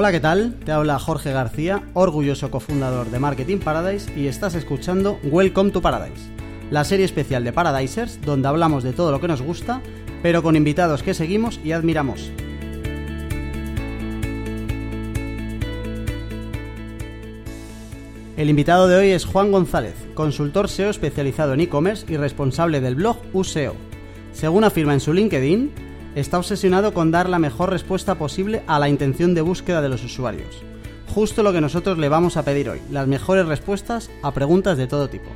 Hola, 0.00 0.12
¿qué 0.12 0.20
tal? 0.20 0.54
Te 0.64 0.72
habla 0.72 0.98
Jorge 0.98 1.30
García, 1.30 1.82
orgulloso 1.92 2.50
cofundador 2.50 3.10
de 3.10 3.18
Marketing 3.18 3.58
Paradise 3.58 4.10
y 4.18 4.28
estás 4.28 4.54
escuchando 4.54 5.20
Welcome 5.24 5.72
to 5.72 5.82
Paradise, 5.82 6.30
la 6.70 6.84
serie 6.84 7.04
especial 7.04 7.44
de 7.44 7.52
Paradisers 7.52 8.18
donde 8.22 8.48
hablamos 8.48 8.82
de 8.82 8.94
todo 8.94 9.10
lo 9.12 9.20
que 9.20 9.28
nos 9.28 9.42
gusta, 9.42 9.82
pero 10.22 10.42
con 10.42 10.56
invitados 10.56 11.02
que 11.02 11.12
seguimos 11.12 11.60
y 11.62 11.72
admiramos. 11.72 12.32
El 18.38 18.48
invitado 18.48 18.88
de 18.88 18.96
hoy 18.96 19.10
es 19.10 19.26
Juan 19.26 19.52
González, 19.52 19.96
consultor 20.14 20.70
SEO 20.70 20.88
especializado 20.88 21.52
en 21.52 21.60
e-commerce 21.60 22.10
y 22.10 22.16
responsable 22.16 22.80
del 22.80 22.94
blog 22.94 23.18
USEO. 23.34 23.74
Según 24.32 24.64
afirma 24.64 24.94
en 24.94 25.00
su 25.00 25.12
LinkedIn, 25.12 25.89
está 26.14 26.38
obsesionado 26.38 26.92
con 26.94 27.10
dar 27.10 27.28
la 27.28 27.38
mejor 27.38 27.70
respuesta 27.70 28.16
posible 28.16 28.62
a 28.66 28.78
la 28.78 28.88
intención 28.88 29.34
de 29.34 29.42
búsqueda 29.42 29.80
de 29.80 29.88
los 29.88 30.04
usuarios. 30.04 30.62
Justo 31.14 31.42
lo 31.42 31.52
que 31.52 31.60
nosotros 31.60 31.98
le 31.98 32.08
vamos 32.08 32.36
a 32.36 32.44
pedir 32.44 32.70
hoy, 32.70 32.80
las 32.90 33.06
mejores 33.06 33.46
respuestas 33.46 34.10
a 34.22 34.32
preguntas 34.32 34.78
de 34.78 34.86
todo 34.86 35.08
tipo. 35.08 35.30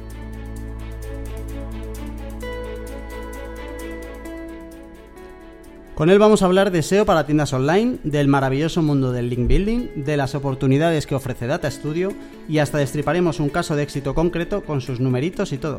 Con 5.95 6.11
él 6.11 6.19
vamos 6.19 6.43
a 6.43 6.47
hablar 6.47 6.73
de 6.73 6.83
SEO 6.83 7.07
para 7.07 7.25
tiendas 7.25 7.53
online, 7.53 7.99
del 8.03 8.27
maravilloso 8.27 8.83
mundo 8.83 9.13
del 9.13 9.31
link 9.31 9.47
building, 9.47 10.05
de 10.05 10.17
las 10.17 10.35
oportunidades 10.35 11.07
que 11.07 11.15
ofrece 11.15 11.47
Data 11.47 11.71
Studio 11.71 12.13
y 12.49 12.59
hasta 12.59 12.79
destriparemos 12.79 13.39
un 13.39 13.49
caso 13.49 13.77
de 13.77 13.85
éxito 13.85 14.13
concreto 14.13 14.65
con 14.65 14.81
sus 14.81 14.99
numeritos 14.99 15.53
y 15.53 15.59
todo. 15.59 15.79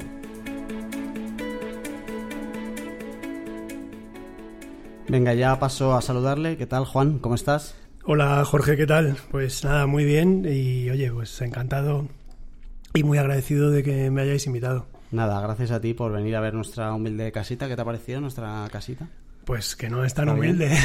Venga, 5.08 5.34
ya 5.36 5.60
paso 5.60 5.94
a 5.94 6.02
saludarle. 6.02 6.58
¿Qué 6.58 6.66
tal, 6.66 6.86
Juan? 6.86 7.20
¿Cómo 7.20 7.36
estás? 7.36 7.76
Hola, 8.06 8.44
Jorge, 8.44 8.76
¿qué 8.76 8.88
tal? 8.88 9.18
Pues 9.30 9.64
nada, 9.64 9.86
muy 9.86 10.04
bien 10.04 10.46
y 10.50 10.90
oye, 10.90 11.12
pues 11.12 11.42
encantado 11.42 12.08
y 12.94 13.04
muy 13.04 13.20
agradecido 13.20 13.70
de 13.70 13.84
que 13.84 14.10
me 14.10 14.24
hayáis 14.24 14.48
invitado. 14.48 14.88
Nada, 15.12 15.40
gracias 15.42 15.72
a 15.72 15.80
ti 15.80 15.94
por 15.94 16.12
venir 16.12 16.36
a 16.36 16.40
ver 16.40 16.56
nuestra 16.56 16.92
humilde 16.94 17.32
casita. 17.32 17.68
¿Qué 17.68 17.76
te 17.76 17.82
ha 17.84 17.86
parecido 17.86 18.20
nuestra 18.20 18.68
casita? 18.72 19.08
Pues 19.46 19.76
que 19.76 19.92
no 19.92 20.04
es 20.04 20.14
tan 20.16 20.30
humilde. 20.30 20.76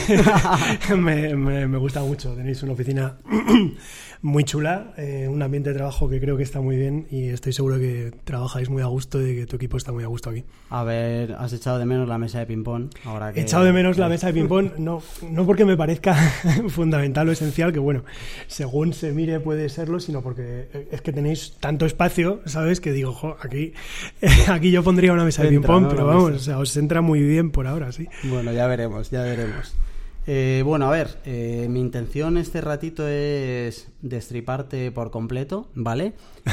me, 0.97 1.35
me, 1.35 1.79
gusta 1.79 2.01
mucho. 2.01 2.35
Tenéis 2.35 2.63
una 2.63 2.73
oficina 2.73 3.17
muy 4.23 4.45
chula, 4.45 4.93
eh, 4.99 5.29
un 5.29 5.43
ambiente 5.43 5.71
de 5.71 5.77
trabajo 5.77 6.09
que 6.09 6.21
creo 6.21 6.37
que 6.37 6.43
está 6.43 6.61
muy 6.61 6.77
bien 6.77 7.07
y 7.11 7.29
estoy 7.29 7.53
seguro 7.53 7.79
que 7.79 8.13
trabajáis 8.25 8.69
muy 8.69 8.83
a 8.83 8.87
gusto 8.87 9.27
y 9.27 9.35
que 9.35 9.47
tu 9.47 9.57
equipo 9.57 9.79
está 9.79 9.93
muy 9.93 10.05
a 10.05 10.09
gusto 10.09 10.31
aquí. 10.31 10.45
A 10.69 10.85
ver, 10.85 11.33
has 11.39 11.53
echado 11.53 11.79
de 11.79 11.87
menos 11.87 12.07
la 12.07 12.19
mesa 12.19 12.39
de 12.39 12.47
ping-pong. 12.47 12.91
He 13.35 13.41
echado 13.41 13.65
de 13.65 13.73
menos 13.73 13.97
la 13.97 14.09
mesa 14.09 14.27
de 14.27 14.35
ping-pong, 14.35 14.73
no, 14.79 15.03
no 15.31 15.47
porque 15.47 15.65
me 15.65 15.77
parezca 15.77 16.15
fundamental 16.69 17.29
o 17.29 17.33
esencial, 17.33 17.73
que 17.73 17.79
bueno, 17.79 18.05
según 18.47 18.93
se 18.93 19.13
mire 19.13 19.41
puede 19.41 19.69
serlo, 19.71 20.01
sino 20.01 20.23
porque 20.23 20.69
es 20.91 21.01
que 21.01 21.13
tenéis 21.13 21.57
tanto 21.59 21.87
espacio, 21.87 22.41
¿sabes? 22.45 22.81
Que 22.81 22.93
digo, 22.93 23.13
jo, 23.13 23.37
aquí, 23.41 23.73
aquí 24.49 24.71
yo 24.71 24.83
pondría 24.83 25.13
una 25.13 25.25
mesa 25.25 25.43
de 25.43 25.49
ping-pong, 25.49 25.87
pero 25.89 26.05
vamos, 26.07 26.33
o 26.33 26.39
sea, 26.39 26.59
os 26.59 26.77
entra 26.77 27.01
muy 27.01 27.23
bien 27.23 27.51
por 27.51 27.67
ahora, 27.67 27.91
sí. 27.93 28.07
Bueno, 28.25 28.53
ya 28.53 28.67
veremos, 28.67 29.11
ya 29.11 29.23
veremos. 29.23 29.75
Eh, 30.33 30.63
bueno, 30.65 30.87
a 30.87 30.91
ver, 30.93 31.19
eh, 31.25 31.67
mi 31.69 31.81
intención 31.81 32.37
este 32.37 32.61
ratito 32.61 33.09
es 33.09 33.89
destriparte 34.01 34.93
por 34.93 35.11
completo, 35.11 35.69
¿vale? 35.75 36.13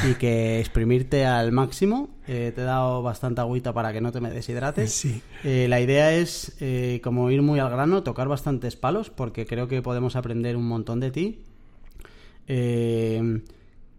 Y 0.10 0.16
que 0.16 0.60
exprimirte 0.60 1.28
al 1.28 1.52
máximo. 1.52 2.10
Eh, 2.28 2.52
te 2.56 2.62
he 2.62 2.64
dado 2.64 3.04
bastante 3.04 3.42
agüita 3.42 3.74
para 3.74 3.94
que 3.94 4.02
no 4.02 4.12
te 4.12 4.20
me 4.20 4.32
deshidrates. 4.32 4.92
Sí. 4.92 5.22
la 5.44 5.80
idea 5.80 6.12
es 6.12 6.58
como 7.04 7.30
ir 7.30 7.44
muy 7.44 7.60
al 7.60 7.70
grano, 7.70 8.02
tocar 8.02 8.28
bastantes 8.28 8.76
palos, 8.76 9.12
porque 9.12 9.46
creo 9.46 9.68
que 9.68 9.84
podemos 9.84 10.16
aprender 10.16 10.58
un 10.58 10.68
montón 10.68 11.00
de 11.00 11.12
ti. 11.12 11.44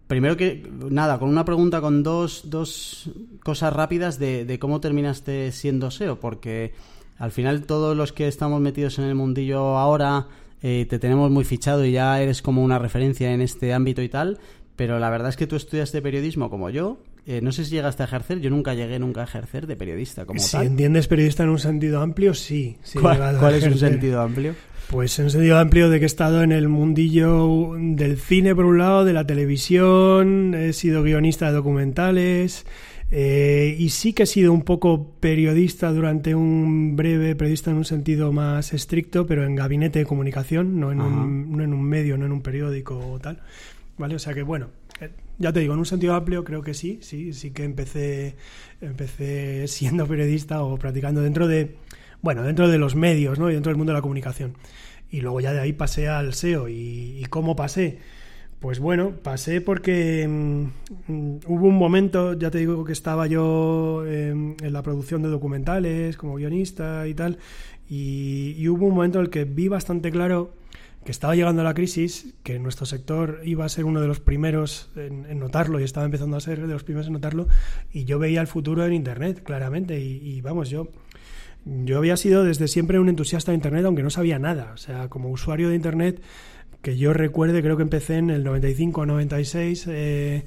primero 0.09 0.37
que, 0.37 0.69
nada, 0.91 1.21
con 1.21 1.29
una 1.29 1.45
pregunta 1.45 1.81
con 1.81 2.03
dos, 2.03 2.51
dos 2.51 3.13
cosas 3.45 3.73
rápidas 3.73 4.19
de, 4.19 4.45
de 4.45 4.59
cómo 4.59 4.81
terminaste 4.81 5.53
siendo 5.53 5.93
SEO, 5.93 6.19
porque 6.19 6.73
al 7.19 7.33
final 7.33 7.67
todos 7.67 7.97
los 7.97 8.13
que 8.13 8.29
estamos 8.29 8.61
metidos 8.61 8.99
en 8.99 9.05
el 9.05 9.15
mundillo 9.15 9.77
ahora 9.77 10.27
eh, 10.63 10.87
te 10.89 10.99
tenemos 10.99 11.31
muy 11.31 11.45
fichado 11.45 11.85
y 11.85 11.93
ya 11.93 12.21
eres 12.21 12.43
como 12.43 12.63
una 12.63 12.79
referencia 12.79 13.33
en 13.33 13.41
este 13.41 13.73
ámbito 13.73 14.03
y 14.03 14.09
tal, 14.09 14.39
pero 14.77 14.99
la 14.99 15.11
verdad 15.11 15.29
es 15.29 15.37
que 15.37 15.47
tú 15.47 15.57
estudiaste 15.57 16.03
periodismo 16.03 16.51
como 16.51 16.71
yo. 16.71 16.99
Eh, 17.27 17.41
no 17.43 17.53
sé 17.53 17.67
si 17.67 17.73
llegaste 17.73 18.03
a 18.03 18.07
ejercer, 18.07 18.41
yo 18.41 18.49
nunca 18.49 18.73
llegué 18.73 18.99
nunca 18.99 19.21
a 19.21 19.25
ejercer 19.25 19.67
de 19.67 19.77
periodista 19.77 20.25
como 20.25 20.41
si 20.41 20.57
entiendes 20.57 21.09
periodista 21.09 21.43
en 21.43 21.51
un 21.51 21.59
sentido 21.59 22.01
amplio, 22.01 22.33
sí. 22.33 22.79
¿Cuál, 22.99 23.55
es 23.55 23.65
un 23.65 23.77
sentido 23.77 24.23
amplio? 24.23 24.55
Pues 24.89 25.19
en 25.19 25.27
un 25.27 25.31
sentido 25.31 25.59
amplio 25.59 25.91
de 25.91 25.99
que 25.99 26.07
he 26.07 26.07
estado 26.07 26.43
en 26.43 26.53
el 26.53 26.69
mundillo 26.69 27.75
del 27.77 28.17
cine 28.17 28.55
por 28.55 28.65
un 28.65 28.79
lado, 28.79 29.05
de 29.05 29.13
la 29.13 29.27
televisión, 29.27 30.55
he 30.55 30.73
sido 30.73 31.03
guionista 31.03 31.49
de 31.49 31.53
documentales, 31.53 32.65
eh, 33.11 33.75
y 33.79 33.89
sí 33.89 34.13
que 34.13 34.25
he 34.25 34.27
sido 34.27 34.53
un 34.53 34.63
poco 34.63 35.13
periodista 35.19 35.91
durante 35.93 36.35
un 36.35 36.95
breve, 36.95 37.35
periodista 37.35 37.71
en 37.71 37.79
un 37.79 37.85
sentido 37.85 38.33
más 38.33 38.75
estricto, 38.75 39.27
pero 39.27 39.45
en 39.45 39.55
gabinete 39.55 40.01
de 40.01 40.07
comunicación, 40.07 40.79
no 40.79 40.93
en, 40.93 41.01
un, 41.01 41.57
no 41.57 41.65
en 41.65 41.73
un 41.73 41.83
medio, 41.83 42.19
no 42.19 42.27
en 42.27 42.33
un 42.33 42.43
periódico 42.43 42.99
o 42.99 43.19
tal. 43.19 43.41
¿Vale? 43.97 44.15
O 44.15 44.19
sea 44.19 44.35
que, 44.35 44.43
bueno, 44.43 44.69
eh, 45.01 45.11
ya 45.39 45.53
te 45.53 45.61
digo, 45.61 45.73
en 45.73 45.81
un 45.81 45.87
sentido 45.87 46.15
amplio 46.15 46.45
creo 46.45 46.63
que 46.63 46.75
sí, 46.75 46.99
sí, 47.03 47.33
sí 47.33 47.51
que 47.51 47.65
empecé, 47.65 48.37
empecé 48.81 49.67
siendo 49.69 50.07
periodista 50.07 50.63
o 50.63 50.77
practicando 50.77 51.23
dentro 51.23 51.49
de, 51.49 51.77
bueno, 52.21 52.43
dentro 52.43 52.69
de 52.69 52.79
los 52.79 52.95
medios, 52.95 53.39
¿no? 53.39 53.51
Y 53.51 53.55
dentro 53.55 53.71
del 53.71 53.79
mundo 53.79 53.93
de 53.93 53.99
la 53.99 54.03
comunicación. 54.03 54.55
Y 55.11 55.23
luego 55.23 55.41
ya 55.41 55.55
de 55.55 55.61
ahí 55.61 55.73
pasé 55.73 56.09
al 56.09 56.35
SEO. 56.35 56.69
¿Y, 56.69 57.19
y 57.19 57.25
cómo 57.31 57.57
pasé? 57.57 57.99
Pues 58.61 58.81
bueno, 58.81 59.13
pasé 59.23 59.61
porque 59.61 60.27
mm, 60.29 61.39
hubo 61.47 61.69
un 61.69 61.77
momento, 61.77 62.33
ya 62.35 62.51
te 62.51 62.59
digo 62.59 62.85
que 62.85 62.93
estaba 62.93 63.29
yo 63.29 64.05
en 64.05 64.57
la 64.61 64.83
producción 64.83 65.23
de 65.23 65.29
documentales 65.29 66.17
como 66.17 66.35
guionista 66.35 67.07
y 67.07 67.15
tal, 67.15 67.39
y, 67.89 68.67
hubo 68.69 68.87
un 68.87 68.95
momento 68.95 69.19
en 69.19 69.27
el 69.27 69.31
que 69.31 69.45
vi 69.45 69.69
bastante 69.69 70.11
claro 70.11 70.53
que 71.05 71.13
estaba 71.13 71.37
llegando 71.37 71.63
la 71.63 71.73
crisis, 71.73 72.35
que 72.43 72.59
nuestro 72.59 72.85
sector 72.85 73.41
iba 73.45 73.65
a 73.65 73.69
ser 73.69 73.85
uno 73.85 74.01
de 74.01 74.09
los 74.09 74.21
primeros 74.21 74.91
en, 74.97 75.39
notarlo 75.39 75.81
y 75.81 75.85
estaba 75.85 76.05
empezando 76.05 76.37
a 76.37 76.41
ser 76.41 76.67
de 76.67 76.73
los 76.73 76.83
primeros 76.83 77.07
en 77.07 77.15
notarlo, 77.15 77.47
y 77.93 78.05
yo 78.05 78.19
veía 78.19 78.41
el 78.41 78.49
futuro 78.49 78.85
en 78.85 78.93
Internet, 78.93 79.43
claramente, 79.45 80.01
y, 80.01 80.17
y 80.17 80.41
vamos, 80.41 80.69
yo 80.69 80.89
yo 81.65 81.99
había 81.99 82.17
sido 82.17 82.45
desde 82.45 82.67
siempre 82.67 82.99
un 82.99 83.09
entusiasta 83.09 83.53
de 83.53 83.57
Internet, 83.57 83.85
aunque 83.85 84.03
no 84.03 84.11
sabía 84.11 84.39
nada. 84.39 84.71
O 84.73 84.77
sea, 84.79 85.09
como 85.09 85.29
usuario 85.29 85.69
de 85.69 85.75
Internet, 85.75 86.23
que 86.83 86.97
yo 86.97 87.13
recuerde, 87.13 87.63
creo 87.63 87.77
que 87.77 87.83
empecé 87.83 88.17
en 88.17 88.31
el 88.31 88.45
95 88.45 89.01
o 89.01 89.07
96 89.07 89.87
eh, 89.89 90.45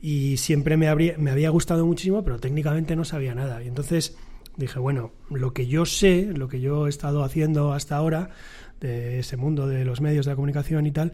y 0.00 0.36
siempre 0.36 0.76
me, 0.76 0.88
habría, 0.88 1.16
me 1.18 1.30
había 1.30 1.50
gustado 1.50 1.86
muchísimo, 1.86 2.22
pero 2.24 2.38
técnicamente 2.38 2.96
no 2.96 3.04
sabía 3.04 3.34
nada. 3.34 3.62
Y 3.62 3.68
entonces 3.68 4.16
dije, 4.56 4.78
bueno, 4.78 5.12
lo 5.30 5.52
que 5.52 5.66
yo 5.66 5.86
sé, 5.86 6.32
lo 6.34 6.48
que 6.48 6.60
yo 6.60 6.86
he 6.86 6.90
estado 6.90 7.24
haciendo 7.24 7.72
hasta 7.72 7.96
ahora, 7.96 8.30
de 8.80 9.18
ese 9.18 9.36
mundo 9.36 9.66
de 9.66 9.84
los 9.84 10.00
medios 10.00 10.26
de 10.26 10.32
la 10.32 10.36
comunicación 10.36 10.86
y 10.86 10.90
tal, 10.90 11.12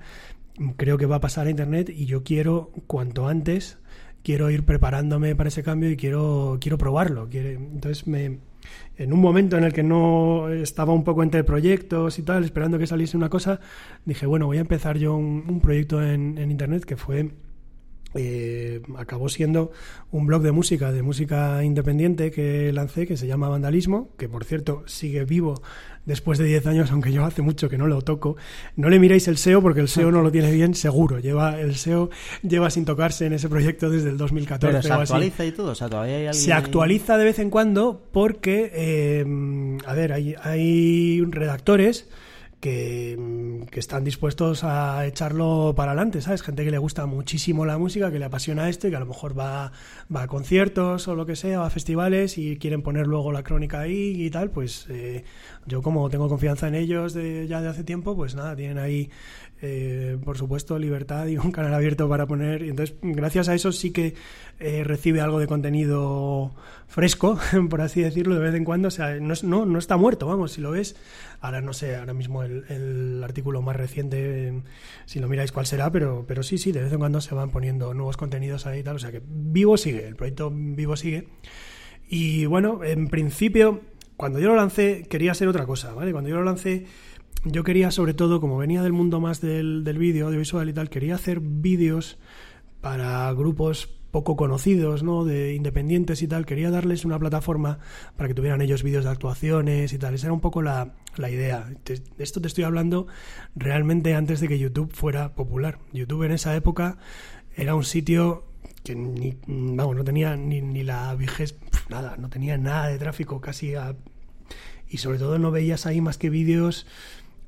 creo 0.76 0.98
que 0.98 1.06
va 1.06 1.16
a 1.16 1.20
pasar 1.20 1.46
a 1.46 1.50
Internet 1.50 1.90
y 1.90 2.06
yo 2.06 2.22
quiero 2.22 2.70
cuanto 2.86 3.28
antes, 3.28 3.78
quiero 4.22 4.50
ir 4.50 4.64
preparándome 4.64 5.34
para 5.36 5.48
ese 5.48 5.62
cambio 5.62 5.90
y 5.90 5.96
quiero, 5.96 6.58
quiero 6.60 6.78
probarlo. 6.78 7.28
entonces 7.32 8.06
me 8.06 8.38
en 8.96 9.12
un 9.12 9.20
momento 9.20 9.56
en 9.56 9.64
el 9.64 9.72
que 9.72 9.82
no 9.82 10.48
estaba 10.48 10.92
un 10.92 11.04
poco 11.04 11.22
entre 11.22 11.44
proyectos 11.44 12.18
y 12.18 12.22
tal, 12.22 12.44
esperando 12.44 12.78
que 12.78 12.86
saliese 12.86 13.16
una 13.16 13.28
cosa, 13.28 13.60
dije, 14.04 14.26
bueno, 14.26 14.46
voy 14.46 14.58
a 14.58 14.62
empezar 14.62 14.96
yo 14.98 15.16
un, 15.16 15.60
proyecto 15.60 16.02
en, 16.02 16.38
Internet 16.50 16.84
que 16.84 16.96
fue 16.96 17.30
eh, 18.16 18.82
acabó 18.96 19.28
siendo 19.28 19.72
un 20.10 20.26
blog 20.26 20.42
de 20.42 20.52
música, 20.52 20.92
de 20.92 21.02
música 21.02 21.62
independiente 21.64 22.30
que 22.30 22.72
lancé, 22.72 23.06
que 23.06 23.16
se 23.16 23.26
llama 23.26 23.48
Vandalismo, 23.48 24.10
que 24.16 24.28
por 24.28 24.44
cierto 24.44 24.82
sigue 24.86 25.24
vivo 25.24 25.62
después 26.06 26.38
de 26.38 26.44
10 26.46 26.66
años, 26.68 26.90
aunque 26.92 27.12
yo 27.12 27.24
hace 27.24 27.42
mucho 27.42 27.68
que 27.68 27.76
no 27.76 27.86
lo 27.86 28.00
toco. 28.00 28.36
No 28.76 28.88
le 28.88 28.98
miréis 28.98 29.28
el 29.28 29.36
SEO 29.36 29.60
porque 29.60 29.80
el 29.80 29.88
SEO 29.88 30.10
no 30.10 30.22
lo 30.22 30.30
tiene 30.30 30.50
bien, 30.52 30.74
seguro. 30.74 31.18
Lleva 31.18 31.60
El 31.60 31.74
SEO 31.74 32.10
lleva 32.42 32.70
sin 32.70 32.84
tocarse 32.84 33.26
en 33.26 33.32
ese 33.32 33.48
proyecto 33.48 33.90
desde 33.90 34.10
el 34.10 34.16
2014. 34.16 34.72
Pero 34.72 34.82
se 34.82 34.92
actualiza 34.92 35.44
y 35.44 35.52
todo, 35.52 35.72
o 35.72 35.74
sea, 35.74 35.88
todavía 35.88 36.30
hay 36.30 36.34
Se 36.34 36.52
actualiza 36.52 37.18
de 37.18 37.24
vez 37.24 37.38
en 37.38 37.50
cuando 37.50 38.02
porque, 38.12 38.70
eh, 38.72 39.78
a 39.84 39.94
ver, 39.94 40.12
hay, 40.12 40.34
hay 40.42 41.22
redactores 41.22 42.08
Mm, 42.64 43.64
que, 43.66 43.80
están 43.80 44.04
dispuestos 44.04 44.64
a 44.64 45.06
echarlo 45.06 45.74
para 45.76 45.92
adelante, 45.92 46.20
¿sabes? 46.20 46.42
Gente 46.42 46.64
que 46.64 46.70
le 46.70 46.78
gusta 46.78 47.06
muchísimo 47.06 47.66
la 47.66 47.78
música, 47.78 48.10
que 48.10 48.18
le 48.18 48.24
apasiona 48.24 48.68
esto 48.68 48.88
y 48.88 48.90
que 48.90 48.96
a 48.96 49.00
lo 49.00 49.06
mejor 49.06 49.38
va, 49.38 49.72
va 50.14 50.22
a 50.22 50.26
conciertos 50.26 51.06
o 51.08 51.14
lo 51.14 51.26
que 51.26 51.36
sea, 51.36 51.60
va 51.60 51.66
a 51.66 51.70
festivales 51.70 52.38
y 52.38 52.56
quieren 52.56 52.82
poner 52.82 53.06
luego 53.06 53.30
la 53.30 53.42
crónica 53.42 53.80
ahí 53.80 54.24
y 54.24 54.30
tal, 54.30 54.50
pues 54.50 54.86
eh, 54.88 55.24
yo 55.66 55.82
como 55.82 56.08
tengo 56.10 56.28
confianza 56.28 56.66
en 56.68 56.74
ellos 56.74 57.12
de, 57.14 57.46
ya 57.46 57.60
de 57.60 57.68
hace 57.68 57.84
tiempo, 57.84 58.16
pues 58.16 58.34
nada, 58.34 58.56
tienen 58.56 58.78
ahí 58.78 59.10
eh, 59.62 60.18
por 60.22 60.36
supuesto, 60.36 60.78
libertad 60.78 61.26
y 61.28 61.38
un 61.38 61.50
canal 61.50 61.72
abierto 61.72 62.08
para 62.08 62.26
poner. 62.26 62.62
Y 62.62 62.68
entonces, 62.68 62.96
gracias 63.02 63.48
a 63.48 63.54
eso 63.54 63.72
sí 63.72 63.90
que 63.90 64.14
eh, 64.58 64.84
recibe 64.84 65.20
algo 65.20 65.38
de 65.38 65.46
contenido 65.46 66.54
fresco, 66.86 67.38
por 67.70 67.80
así 67.80 68.02
decirlo, 68.02 68.34
de 68.34 68.40
vez 68.40 68.54
en 68.54 68.64
cuando. 68.64 68.88
O 68.88 68.90
sea, 68.90 69.14
no, 69.18 69.34
no, 69.42 69.64
no 69.64 69.78
está 69.78 69.96
muerto, 69.96 70.26
vamos, 70.26 70.52
si 70.52 70.60
lo 70.60 70.72
ves. 70.72 70.96
Ahora 71.40 71.60
no 71.60 71.72
sé, 71.72 71.96
ahora 71.96 72.12
mismo 72.12 72.42
el, 72.42 72.64
el 72.68 73.24
artículo 73.24 73.62
más 73.62 73.76
reciente, 73.76 74.62
si 75.06 75.20
lo 75.20 75.28
miráis 75.28 75.52
cuál 75.52 75.66
será, 75.66 75.90
pero, 75.90 76.24
pero 76.28 76.42
sí, 76.42 76.58
sí, 76.58 76.72
de 76.72 76.82
vez 76.82 76.92
en 76.92 76.98
cuando 76.98 77.20
se 77.20 77.34
van 77.34 77.50
poniendo 77.50 77.94
nuevos 77.94 78.16
contenidos 78.16 78.66
ahí 78.66 78.80
y 78.80 78.82
tal. 78.82 78.96
O 78.96 78.98
sea 78.98 79.10
que 79.10 79.22
vivo 79.26 79.76
sigue, 79.78 80.06
el 80.06 80.16
proyecto 80.16 80.50
vivo 80.52 80.96
sigue. 80.96 81.28
Y 82.08 82.46
bueno, 82.46 82.84
en 82.84 83.08
principio, 83.08 83.80
cuando 84.16 84.38
yo 84.38 84.48
lo 84.48 84.56
lancé, 84.56 85.06
quería 85.08 85.32
hacer 85.32 85.48
otra 85.48 85.66
cosa, 85.66 85.92
¿vale? 85.92 86.12
Cuando 86.12 86.30
yo 86.30 86.36
lo 86.36 86.44
lancé 86.44 86.86
yo 87.44 87.64
quería 87.64 87.90
sobre 87.90 88.14
todo, 88.14 88.40
como 88.40 88.58
venía 88.58 88.82
del 88.82 88.92
mundo 88.92 89.20
más 89.20 89.40
del, 89.40 89.84
del 89.84 89.98
vídeo 89.98 90.26
audiovisual 90.26 90.68
y 90.68 90.72
tal, 90.72 90.90
quería 90.90 91.14
hacer 91.14 91.40
vídeos 91.40 92.18
para 92.80 93.32
grupos 93.32 93.88
poco 94.10 94.36
conocidos, 94.36 95.02
¿no? 95.02 95.24
De 95.24 95.54
independientes 95.54 96.22
y 96.22 96.28
tal. 96.28 96.46
Quería 96.46 96.70
darles 96.70 97.04
una 97.04 97.18
plataforma 97.18 97.78
para 98.16 98.28
que 98.28 98.34
tuvieran 98.34 98.62
ellos 98.62 98.82
vídeos 98.82 99.04
de 99.04 99.10
actuaciones 99.10 99.92
y 99.92 99.98
tal. 99.98 100.14
Esa 100.14 100.28
era 100.28 100.32
un 100.32 100.40
poco 100.40 100.62
la, 100.62 100.94
la 101.16 101.30
idea. 101.30 101.68
De 101.84 102.00
esto 102.24 102.40
te 102.40 102.48
estoy 102.48 102.64
hablando 102.64 103.06
realmente 103.54 104.14
antes 104.14 104.40
de 104.40 104.48
que 104.48 104.58
YouTube 104.58 104.90
fuera 104.92 105.34
popular. 105.34 105.78
YouTube 105.92 106.22
en 106.22 106.32
esa 106.32 106.56
época 106.56 106.96
era 107.56 107.74
un 107.74 107.84
sitio 107.84 108.44
que 108.84 108.94
ni, 108.94 109.36
vamos, 109.46 109.96
no 109.96 110.04
tenía 110.04 110.36
ni, 110.36 110.62
ni 110.62 110.82
la 110.82 111.14
vigés, 111.14 111.56
nada, 111.88 112.16
no 112.16 112.30
tenía 112.30 112.56
nada 112.56 112.86
de 112.86 112.98
tráfico 112.98 113.40
casi 113.40 113.74
a, 113.74 113.96
y 114.88 114.98
sobre 114.98 115.18
todo 115.18 115.38
no 115.38 115.50
veías 115.50 115.86
ahí 115.86 116.00
más 116.00 116.18
que 116.18 116.30
vídeos 116.30 116.86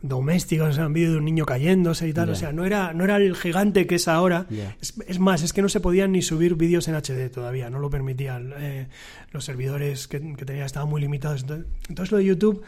domésticos, 0.00 0.70
o 0.70 0.72
sea, 0.72 0.86
un 0.86 0.92
vídeo 0.92 1.12
de 1.12 1.18
un 1.18 1.24
niño 1.24 1.44
cayéndose 1.44 2.08
y 2.08 2.12
tal, 2.12 2.30
o 2.30 2.34
sea, 2.34 2.52
no 2.52 2.64
era, 2.64 2.92
no 2.92 3.04
era 3.04 3.16
el 3.16 3.34
gigante 3.34 3.86
que 3.86 3.96
es 3.96 4.08
ahora. 4.08 4.46
Es, 4.80 4.94
es 5.06 5.18
más, 5.18 5.42
es 5.42 5.52
que 5.52 5.62
no 5.62 5.68
se 5.68 5.80
podían 5.80 6.12
ni 6.12 6.22
subir 6.22 6.54
vídeos 6.54 6.86
en 6.88 6.94
HD 6.94 7.30
todavía, 7.30 7.70
no 7.70 7.78
lo 7.78 7.90
permitían. 7.90 8.52
eh, 8.58 8.86
los 9.32 9.44
servidores 9.44 10.08
que, 10.08 10.20
que 10.34 10.44
tenía 10.44 10.64
estaban 10.64 10.88
muy 10.88 11.00
limitados. 11.00 11.42
Entonces, 11.42 11.66
entonces 11.88 12.12
lo 12.12 12.18
de 12.18 12.24
YouTube 12.24 12.62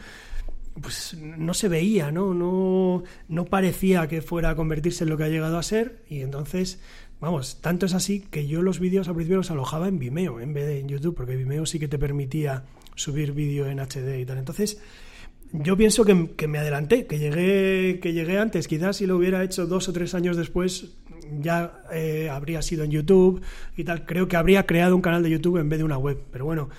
pues 0.81 1.17
no 1.19 1.53
se 1.53 1.67
veía, 1.67 2.11
¿no? 2.11 2.33
No, 2.33 3.03
no 3.27 3.45
parecía 3.45 4.07
que 4.07 4.21
fuera 4.21 4.51
a 4.51 4.55
convertirse 4.55 5.03
en 5.03 5.09
lo 5.09 5.17
que 5.17 5.25
ha 5.25 5.29
llegado 5.29 5.57
a 5.57 5.63
ser 5.63 6.01
y 6.09 6.21
entonces, 6.21 6.79
vamos, 7.19 7.59
tanto 7.61 7.85
es 7.85 7.93
así 7.93 8.21
que 8.21 8.47
yo 8.47 8.61
los 8.61 8.79
vídeos 8.79 9.07
al 9.07 9.15
principio 9.15 9.37
los 9.37 9.51
alojaba 9.51 9.87
en 9.89 9.99
Vimeo 9.99 10.39
en 10.39 10.53
vez 10.53 10.65
de 10.65 10.79
en 10.79 10.87
YouTube, 10.87 11.15
porque 11.15 11.35
Vimeo 11.35 11.65
sí 11.65 11.77
que 11.77 11.87
te 11.87 11.99
permitía 11.99 12.63
subir 12.95 13.33
vídeo 13.33 13.67
en 13.67 13.79
HD 13.79 14.19
y 14.21 14.25
tal. 14.25 14.37
Entonces, 14.37 14.79
yo 15.53 15.75
pienso 15.75 16.05
que, 16.05 16.31
que 16.35 16.47
me 16.47 16.59
adelanté, 16.59 17.05
que 17.05 17.19
llegué, 17.19 17.99
que 17.99 18.13
llegué 18.13 18.39
antes. 18.39 18.67
Quizás 18.67 18.97
si 18.97 19.05
lo 19.05 19.17
hubiera 19.17 19.43
hecho 19.43 19.67
dos 19.67 19.89
o 19.89 19.93
tres 19.93 20.13
años 20.13 20.37
después, 20.37 20.93
ya 21.39 21.83
eh, 21.91 22.29
habría 22.29 22.61
sido 22.61 22.83
en 22.83 22.91
YouTube 22.91 23.41
y 23.75 23.83
tal. 23.83 24.05
Creo 24.05 24.27
que 24.27 24.37
habría 24.37 24.65
creado 24.65 24.95
un 24.95 25.01
canal 25.01 25.23
de 25.23 25.29
YouTube 25.29 25.57
en 25.57 25.69
vez 25.69 25.79
de 25.79 25.85
una 25.85 25.97
web. 25.97 26.21
Pero 26.31 26.45
bueno, 26.45 26.69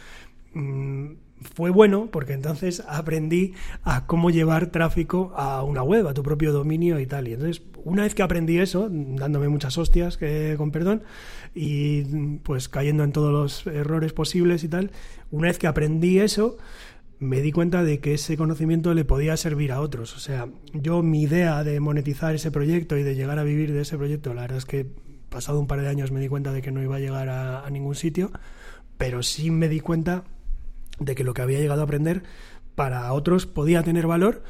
mm, 0.54 1.06
fue 1.54 1.70
bueno 1.70 2.08
porque 2.10 2.32
entonces 2.32 2.82
aprendí 2.88 3.54
a 3.82 4.06
cómo 4.06 4.30
llevar 4.30 4.66
tráfico 4.66 5.32
a 5.36 5.62
una 5.64 5.82
web, 5.82 6.06
a 6.06 6.14
tu 6.14 6.22
propio 6.22 6.52
dominio 6.52 6.98
y 7.00 7.06
tal. 7.06 7.28
Y 7.28 7.34
entonces, 7.34 7.62
una 7.84 8.02
vez 8.02 8.14
que 8.14 8.22
aprendí 8.22 8.58
eso, 8.58 8.88
dándome 8.90 9.48
muchas 9.48 9.76
hostias, 9.78 10.16
que, 10.16 10.54
con 10.56 10.70
perdón, 10.70 11.02
y 11.54 12.02
pues 12.38 12.68
cayendo 12.68 13.04
en 13.04 13.12
todos 13.12 13.32
los 13.32 13.66
errores 13.66 14.12
posibles 14.12 14.64
y 14.64 14.68
tal, 14.68 14.90
una 15.30 15.48
vez 15.48 15.58
que 15.58 15.66
aprendí 15.66 16.18
eso, 16.18 16.58
me 17.22 17.40
di 17.40 17.52
cuenta 17.52 17.84
de 17.84 18.00
que 18.00 18.14
ese 18.14 18.36
conocimiento 18.36 18.92
le 18.94 19.04
podía 19.04 19.36
servir 19.36 19.70
a 19.70 19.80
otros. 19.80 20.16
O 20.16 20.18
sea, 20.18 20.48
yo 20.72 21.02
mi 21.02 21.22
idea 21.22 21.62
de 21.62 21.78
monetizar 21.78 22.34
ese 22.34 22.50
proyecto 22.50 22.98
y 22.98 23.04
de 23.04 23.14
llegar 23.14 23.38
a 23.38 23.44
vivir 23.44 23.72
de 23.72 23.82
ese 23.82 23.96
proyecto, 23.96 24.34
la 24.34 24.42
verdad 24.42 24.58
es 24.58 24.64
que 24.64 24.86
pasado 25.28 25.60
un 25.60 25.68
par 25.68 25.80
de 25.80 25.88
años 25.88 26.10
me 26.10 26.18
di 26.18 26.26
cuenta 26.26 26.52
de 26.52 26.62
que 26.62 26.72
no 26.72 26.82
iba 26.82 26.96
a 26.96 26.98
llegar 26.98 27.28
a, 27.28 27.70
ningún 27.70 27.94
sitio, 27.94 28.32
pero 28.98 29.22
sí 29.22 29.52
me 29.52 29.68
di 29.68 29.78
cuenta 29.78 30.24
de 30.98 31.14
que 31.14 31.22
lo 31.22 31.32
que 31.32 31.42
había 31.42 31.60
llegado 31.60 31.82
a 31.82 31.84
aprender 31.84 32.24
para 32.74 33.12
otros 33.12 33.46
podía 33.46 33.84
tener 33.84 34.08
valor 34.08 34.42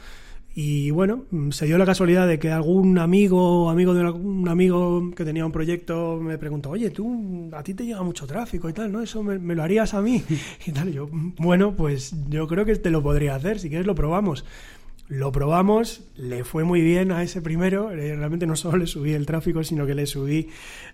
y 0.54 0.90
bueno, 0.90 1.24
mm, 1.30 1.50
se 1.50 1.66
dio 1.66 1.78
la 1.78 1.86
casualidad 1.86 2.28
de 2.28 2.38
que 2.38 2.50
algún 2.50 2.98
amigo 2.98 3.70
amigo 3.70 3.94
de 3.94 4.04
un 4.10 4.48
amigo 4.48 5.10
que 5.16 5.24
tenía 5.24 5.46
un 5.46 5.52
proyecto 5.52 6.18
me 6.20 6.36
preguntó, 6.38 6.70
oye, 6.70 6.90
tú, 6.90 7.50
a 7.52 7.62
ti 7.62 7.74
te 7.74 7.86
llega 7.86 8.02
mucho 8.02 8.26
tráfico 8.26 8.68
y 8.68 8.72
tal, 8.72 8.92
¿no? 8.92 9.00
Eso 9.00 9.22
me, 9.22 9.54
lo 9.54 9.62
harías 9.62 9.94
a 9.94 10.02
mí. 10.02 10.22
Y 10.66 10.72
tal, 10.72 10.92
yo, 10.92 11.08
bueno, 11.38 11.74
pues 11.76 12.14
yo 12.28 12.46
creo 12.46 12.64
que 12.64 12.76
te 12.76 12.90
lo 12.90 13.02
podría 13.02 13.34
hacer, 13.34 13.58
si 13.58 13.68
quieres 13.68 13.86
lo 13.86 13.94
probamos. 13.94 14.44
Lo 15.08 15.30
probamos, 15.30 16.04
le 16.16 16.42
fue 16.44 16.64
muy 16.64 16.80
bien 16.80 17.12
a 17.12 17.22
ese 17.22 17.42
primero. 17.42 17.90
eh, 17.90 18.16
Realmente 18.16 18.46
no 18.46 18.56
solo 18.56 18.78
le 18.78 18.86
subí 18.86 19.12
el 19.12 19.26
tráfico, 19.26 19.62
sino 19.62 19.84
que 19.86 19.94
le 19.94 20.06
subí 20.06 20.48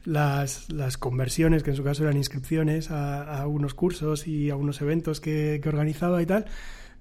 las, 0.05 0.73
las 0.73 0.99
conversiones, 0.99 1.63
que 1.63 1.71
en 1.71 1.77
su 1.77 1.85
caso 1.85 2.03
eran 2.03 2.17
inscripciones 2.17 2.91
a, 2.91 3.41
a 3.43 3.47
unos 3.47 3.75
cursos 3.75 4.27
y 4.27 4.51
a 4.51 4.57
unos 4.57 4.81
eventos 4.81 5.21
que, 5.21 5.61
que 5.63 5.69
organizaba 5.69 6.21
y 6.23 6.27
tal. 6.27 6.47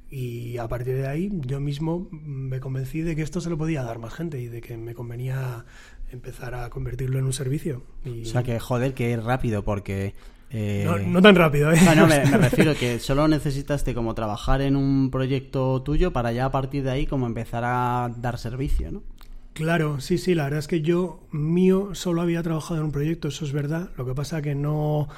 Y 0.09 0.57
a 0.57 0.67
partir 0.67 0.95
de 0.95 1.07
ahí 1.07 1.29
yo 1.45 1.59
mismo 1.59 2.07
me 2.11 2.59
convencí 2.59 3.01
de 3.01 3.15
que 3.15 3.21
esto 3.21 3.41
se 3.41 3.49
lo 3.49 3.57
podía 3.57 3.83
dar 3.83 3.99
más 3.99 4.13
gente 4.13 4.39
y 4.41 4.47
de 4.47 4.61
que 4.61 4.77
me 4.77 4.93
convenía 4.93 5.65
empezar 6.11 6.55
a 6.55 6.69
convertirlo 6.69 7.19
en 7.19 7.25
un 7.25 7.33
servicio. 7.33 7.83
Y 8.05 8.21
O 8.21 8.25
sea 8.25 8.43
que, 8.43 8.57
joder, 8.59 8.93
que 8.93 9.13
es 9.13 9.23
rápido 9.23 9.63
porque... 9.63 10.13
eh, 10.49 10.83
no, 10.85 10.97
no 10.97 11.21
tan 11.21 11.35
rápido, 11.35 11.73
¿eh? 11.73 11.79
No, 11.83 11.93
no, 11.93 12.07
me, 12.07 12.25
me 12.25 12.37
refiero 12.37 12.73
que 12.75 12.99
solo 12.99 13.27
necesitaste 13.27 13.93
como 13.93 14.15
trabajar 14.15 14.61
en 14.61 14.77
un 14.77 15.11
proyecto 15.11 15.81
tuyo 15.83 16.13
para 16.13 16.31
ya 16.31 16.45
a 16.45 16.51
partir 16.51 16.83
de 16.83 16.91
ahí 16.91 17.05
como 17.05 17.25
empezar 17.27 17.63
a 17.65 18.09
dar 18.17 18.37
servicio, 18.37 18.91
¿no? 18.93 19.03
Claro, 19.51 19.99
sí, 19.99 20.17
sí, 20.19 20.35
la 20.35 20.43
verdad 20.43 20.59
es 20.59 20.67
que 20.67 20.81
yo 20.81 21.19
mío 21.31 21.89
solo 21.95 22.21
había 22.21 22.43
trabajado 22.43 22.79
en 22.79 22.85
un 22.85 22.91
proyecto, 22.91 23.27
eso 23.27 23.43
es 23.43 23.51
verdad. 23.51 23.89
Lo 23.97 24.05
que 24.05 24.13
pasa 24.13 24.41
que 24.41 24.53
no 24.53 25.09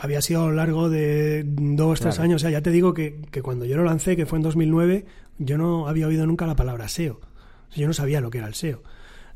había 0.00 0.20
sido 0.22 0.44
a 0.44 0.46
lo 0.46 0.52
largo 0.52 0.88
de 0.90 1.44
dos, 1.46 2.00
tres 2.00 2.14
Claro. 2.16 2.24
años. 2.24 2.36
O 2.36 2.42
sea, 2.42 2.50
ya 2.50 2.62
te 2.62 2.70
digo 2.70 2.94
que, 2.94 3.20
que 3.30 3.42
cuando 3.42 3.64
yo 3.64 3.76
lo 3.76 3.84
lancé, 3.84 4.16
que 4.16 4.26
fue 4.26 4.38
en 4.38 4.42
2009, 4.42 5.06
yo 5.38 5.58
no 5.58 5.88
había 5.88 6.06
oído 6.06 6.26
nunca 6.26 6.46
la 6.46 6.56
palabra 6.56 6.88
SEO. 6.88 7.14
O 7.14 7.72
sea, 7.72 7.80
yo 7.80 7.86
no 7.86 7.92
sabía 7.92 8.20
lo 8.20 8.30
que 8.30 8.38
era 8.38 8.46
el 8.48 8.54
SEO. 8.54 8.82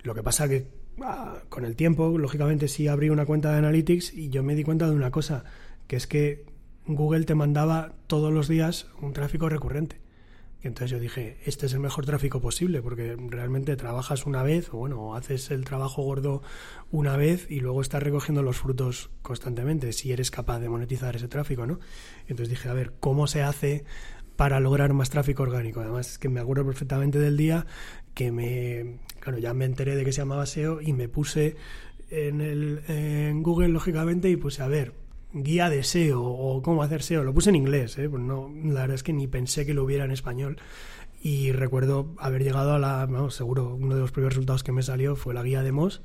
Lo 0.03 0.15
que 0.15 0.23
pasa 0.23 0.49
que 0.49 0.67
ah, 1.03 1.37
con 1.49 1.65
el 1.65 1.77
tiempo, 1.77 2.19
lógicamente, 2.19 2.69
sí 2.69 2.89
abrí 2.89 3.09
una 3.11 3.25
cuenta 3.27 3.53
de 3.53 3.59
Analytics 3.59 4.15
y 4.15 4.29
yo 4.31 4.43
me 4.43 4.55
di 4.55 4.65
cuenta 4.65 4.89
de 4.89 4.97
una 4.97 5.11
cosa, 5.11 5.45
que 5.87 5.97
es 5.97 6.07
que 6.07 6.45
Google 6.87 7.25
te 7.25 7.35
mandaba 7.35 7.93
todos 8.09 8.33
los 8.33 8.49
días 8.49 8.89
un 9.01 9.13
tráfico 9.13 9.49
recurrente. 9.49 10.02
Y 10.63 10.69
entonces 10.69 10.91
yo 10.91 11.01
dije, 11.01 11.39
este 11.45 11.67
es 11.67 11.73
el 11.73 11.81
mejor 11.81 12.07
tráfico 12.07 12.41
posible, 12.41 12.83
porque 12.83 13.17
realmente 13.29 13.75
trabajas 13.77 14.27
una 14.27 14.43
vez, 14.45 14.69
o 14.73 14.79
bueno, 14.79 15.17
haces 15.17 15.51
el 15.51 15.65
trabajo 15.65 16.03
gordo 16.03 16.43
una 16.93 17.17
vez 17.17 17.51
y 17.51 17.61
luego 17.61 17.83
estás 17.83 18.03
recogiendo 18.03 18.43
los 18.43 18.59
frutos 18.59 19.11
constantemente, 19.23 19.93
si 19.93 20.13
eres 20.13 20.31
capaz 20.31 20.61
de 20.61 20.69
monetizar 20.69 21.17
ese 21.17 21.27
tráfico, 21.27 21.67
¿no? 21.67 21.81
Entonces 22.29 22.49
dije, 22.49 22.69
a 22.69 22.75
ver, 22.75 22.93
¿cómo 23.01 23.27
se 23.27 23.43
hace 23.43 23.85
para 24.37 24.61
lograr 24.61 24.93
más 24.93 25.11
tráfico 25.11 25.43
orgánico? 25.43 25.81
Además, 25.81 26.13
es 26.13 26.19
que 26.19 26.29
me 26.29 26.39
acuerdo 26.39 26.65
perfectamente 26.65 27.19
del 27.19 27.37
día 27.37 27.67
que 28.15 28.31
me, 28.31 29.01
claro, 29.19 29.39
ya 29.39 29.55
me 29.55 29.65
enteré 29.65 29.97
de 29.97 30.05
que 30.05 30.13
se 30.13 30.21
llamaba 30.21 30.47
SEO 30.47 30.81
y 30.81 30.93
me 30.93 31.09
puse 31.09 31.57
en, 32.11 32.41
el, 32.41 32.83
en 32.87 33.43
Google, 33.43 33.69
lógicamente, 33.69 34.31
y 34.31 34.37
puse, 34.37 34.63
a 34.63 34.69
ver, 34.69 34.95
guía 35.33 35.71
de 35.71 35.83
SEO 35.83 36.23
o 36.23 36.63
cómo 36.63 36.83
hacer 36.83 37.03
SEO. 37.03 37.25
Lo 37.25 37.35
puse 37.35 37.51
en 37.51 37.57
inglés, 37.57 37.99
¿eh? 37.99 38.09
Pues 38.09 38.23
no, 38.23 38.51
la 38.65 38.83
verdad 38.83 38.95
es 38.95 39.03
que 39.03 39.13
ni 39.13 39.27
pensé 39.27 39.67
que 39.67 39.75
lo 39.75 39.85
hubiera 39.85 40.05
en 40.05 40.11
español. 40.11 40.59
Y 41.23 41.53
recuerdo 41.53 42.15
haber 42.19 42.43
llegado 42.43 42.75
a 42.75 42.79
la, 42.79 43.07
vamos, 43.07 43.35
seguro, 43.35 43.77
uno 43.77 43.95
de 43.95 44.01
los 44.01 44.11
primeros 44.11 44.35
resultados 44.35 44.65
que 44.65 44.73
me 44.73 44.83
salió 44.83 45.15
fue 45.15 45.35
la 45.35 45.45
guía 45.45 45.63
de 45.63 45.71
Moz, 45.71 46.03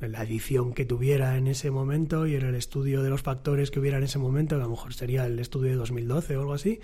la 0.00 0.22
edición 0.22 0.74
que 0.74 0.84
tuviera 0.84 1.36
en 1.36 1.46
ese 1.46 1.70
momento 1.70 2.26
y 2.26 2.34
en 2.34 2.42
el 2.44 2.56
estudio 2.56 3.02
de 3.02 3.10
los 3.10 3.22
factores 3.22 3.70
que 3.70 3.78
hubiera 3.78 3.98
en 3.98 4.04
ese 4.04 4.18
momento, 4.18 4.56
a 4.56 4.58
lo 4.58 4.68
mejor 4.68 4.94
sería 4.94 5.26
el 5.26 5.38
estudio 5.38 5.70
de 5.70 5.76
2012 5.76 6.36
o 6.36 6.40
algo 6.40 6.54
así. 6.54 6.80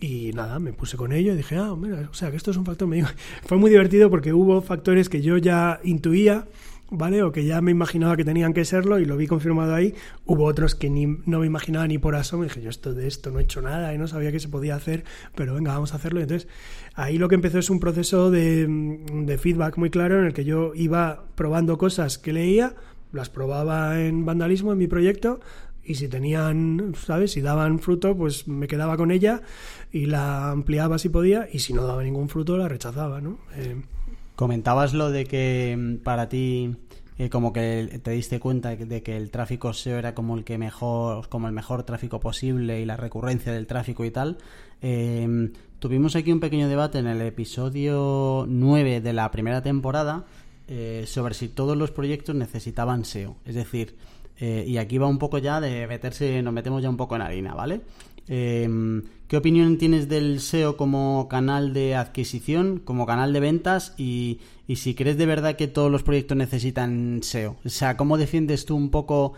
Y 0.00 0.32
nada, 0.34 0.58
me 0.58 0.72
puse 0.72 0.96
con 0.96 1.12
ello 1.12 1.34
y 1.34 1.36
dije, 1.36 1.56
ah, 1.56 1.74
mira, 1.76 2.08
o 2.10 2.14
sea, 2.14 2.30
que 2.30 2.36
esto 2.36 2.50
es 2.50 2.56
un 2.56 2.64
factor. 2.64 2.88
Me 2.88 3.04
Fue 3.44 3.58
muy 3.58 3.70
divertido 3.70 4.08
porque 4.08 4.32
hubo 4.32 4.62
factores 4.62 5.08
que 5.08 5.20
yo 5.20 5.36
ya 5.36 5.80
intuía, 5.84 6.46
¿vale? 6.90 7.22
O 7.22 7.32
que 7.32 7.44
ya 7.44 7.60
me 7.60 7.70
imaginaba 7.70 8.16
que 8.16 8.24
tenían 8.24 8.52
que 8.52 8.64
serlo 8.64 8.98
y 8.98 9.04
lo 9.04 9.16
vi 9.16 9.26
confirmado 9.26 9.74
ahí. 9.74 9.94
Hubo 10.26 10.44
otros 10.44 10.74
que 10.74 10.90
ni, 10.90 11.06
no 11.06 11.40
me 11.40 11.46
imaginaba 11.46 11.86
ni 11.86 11.98
por 11.98 12.14
asomo. 12.14 12.44
Dije, 12.44 12.60
yo 12.60 12.70
esto 12.70 12.92
de 12.94 13.06
esto 13.06 13.30
no 13.30 13.38
he 13.38 13.42
hecho 13.42 13.62
nada 13.62 13.94
y 13.94 13.98
no 13.98 14.06
sabía 14.08 14.32
que 14.32 14.40
se 14.40 14.48
podía 14.48 14.74
hacer, 14.74 15.04
pero 15.34 15.54
venga, 15.54 15.72
vamos 15.72 15.92
a 15.92 15.96
hacerlo. 15.96 16.20
Entonces, 16.20 16.48
ahí 16.94 17.18
lo 17.18 17.28
que 17.28 17.36
empezó 17.36 17.58
es 17.58 17.70
un 17.70 17.80
proceso 17.80 18.30
de, 18.30 18.66
de 18.68 19.38
feedback 19.38 19.76
muy 19.78 19.90
claro 19.90 20.18
en 20.18 20.26
el 20.26 20.32
que 20.32 20.44
yo 20.44 20.72
iba 20.74 21.24
probando 21.34 21.78
cosas 21.78 22.18
que 22.18 22.32
leía, 22.32 22.74
las 23.12 23.30
probaba 23.30 24.00
en 24.00 24.24
vandalismo 24.24 24.72
en 24.72 24.78
mi 24.78 24.86
proyecto 24.86 25.40
y 25.82 25.94
si 25.96 26.08
tenían, 26.08 26.94
¿sabes? 26.96 27.32
Si 27.32 27.40
daban 27.40 27.78
fruto, 27.80 28.16
pues 28.16 28.46
me 28.46 28.68
quedaba 28.68 28.96
con 28.96 29.10
ella 29.10 29.42
y 29.90 30.06
la 30.06 30.50
ampliaba 30.50 30.98
si 30.98 31.08
podía 31.08 31.48
y 31.50 31.60
si 31.60 31.72
no 31.72 31.84
daba 31.84 32.02
ningún 32.02 32.28
fruto 32.28 32.56
la 32.56 32.68
rechazaba, 32.68 33.20
¿no? 33.20 33.38
Eh, 33.56 33.76
Comentabas 34.40 34.94
lo 34.94 35.10
de 35.10 35.26
que 35.26 35.76
mm, 35.78 35.96
para 35.96 36.30
ti 36.30 36.74
eh, 37.18 37.28
como 37.28 37.52
que 37.52 38.00
te 38.02 38.12
diste 38.12 38.40
cuenta 38.40 38.74
de 38.74 39.02
que 39.02 39.18
el 39.18 39.30
tráfico 39.30 39.74
SEO 39.74 39.98
era 39.98 40.14
como 40.14 40.34
el 40.34 40.44
que 40.44 40.56
mejor 40.56 41.28
como 41.28 41.46
el 41.46 41.52
mejor 41.52 41.82
tráfico 41.82 42.20
posible 42.20 42.80
y 42.80 42.86
la 42.86 42.96
recurrencia 42.96 43.52
del 43.52 43.66
tráfico 43.66 44.02
y 44.06 44.10
tal. 44.10 44.38
Eh, 44.80 45.50
tuvimos 45.78 46.16
aquí 46.16 46.32
un 46.32 46.40
pequeño 46.40 46.70
debate 46.70 47.00
en 47.00 47.06
el 47.08 47.20
episodio 47.20 48.46
9 48.48 49.02
de 49.02 49.12
la 49.12 49.30
primera 49.30 49.62
temporada 49.62 50.24
eh, 50.68 51.04
sobre 51.06 51.34
si 51.34 51.48
todos 51.48 51.76
los 51.76 51.90
proyectos 51.90 52.34
necesitaban 52.34 53.04
SEO. 53.04 53.36
Es 53.44 53.56
decir, 53.56 53.94
eh, 54.38 54.64
y 54.66 54.78
aquí 54.78 54.96
va 54.96 55.06
un 55.06 55.18
poco 55.18 55.36
ya 55.36 55.60
de 55.60 55.86
meterse, 55.86 56.40
nos 56.40 56.54
metemos 56.54 56.82
ya 56.82 56.88
un 56.88 56.96
poco 56.96 57.14
en 57.14 57.20
harina, 57.20 57.52
¿vale? 57.52 57.82
¿Qué 59.30 59.36
opinión 59.36 59.78
tienes 59.78 60.08
del 60.08 60.40
SEO 60.40 60.76
como 60.76 61.28
canal 61.28 61.72
de 61.72 61.94
adquisición, 61.94 62.80
como 62.84 63.06
canal 63.06 63.32
de 63.32 63.38
ventas 63.38 63.94
y, 63.96 64.40
si 64.74 64.96
crees 64.96 65.18
de 65.18 65.26
verdad 65.26 65.54
que 65.54 65.68
todos 65.68 65.88
los 65.88 66.02
proyectos 66.02 66.36
necesitan 66.36 67.20
SEO? 67.22 67.54
O 67.64 67.68
sea, 67.68 67.96
¿cómo 67.96 68.18
defiendes 68.18 68.64
tú 68.64 68.74
un 68.74 68.90
poco? 68.90 69.34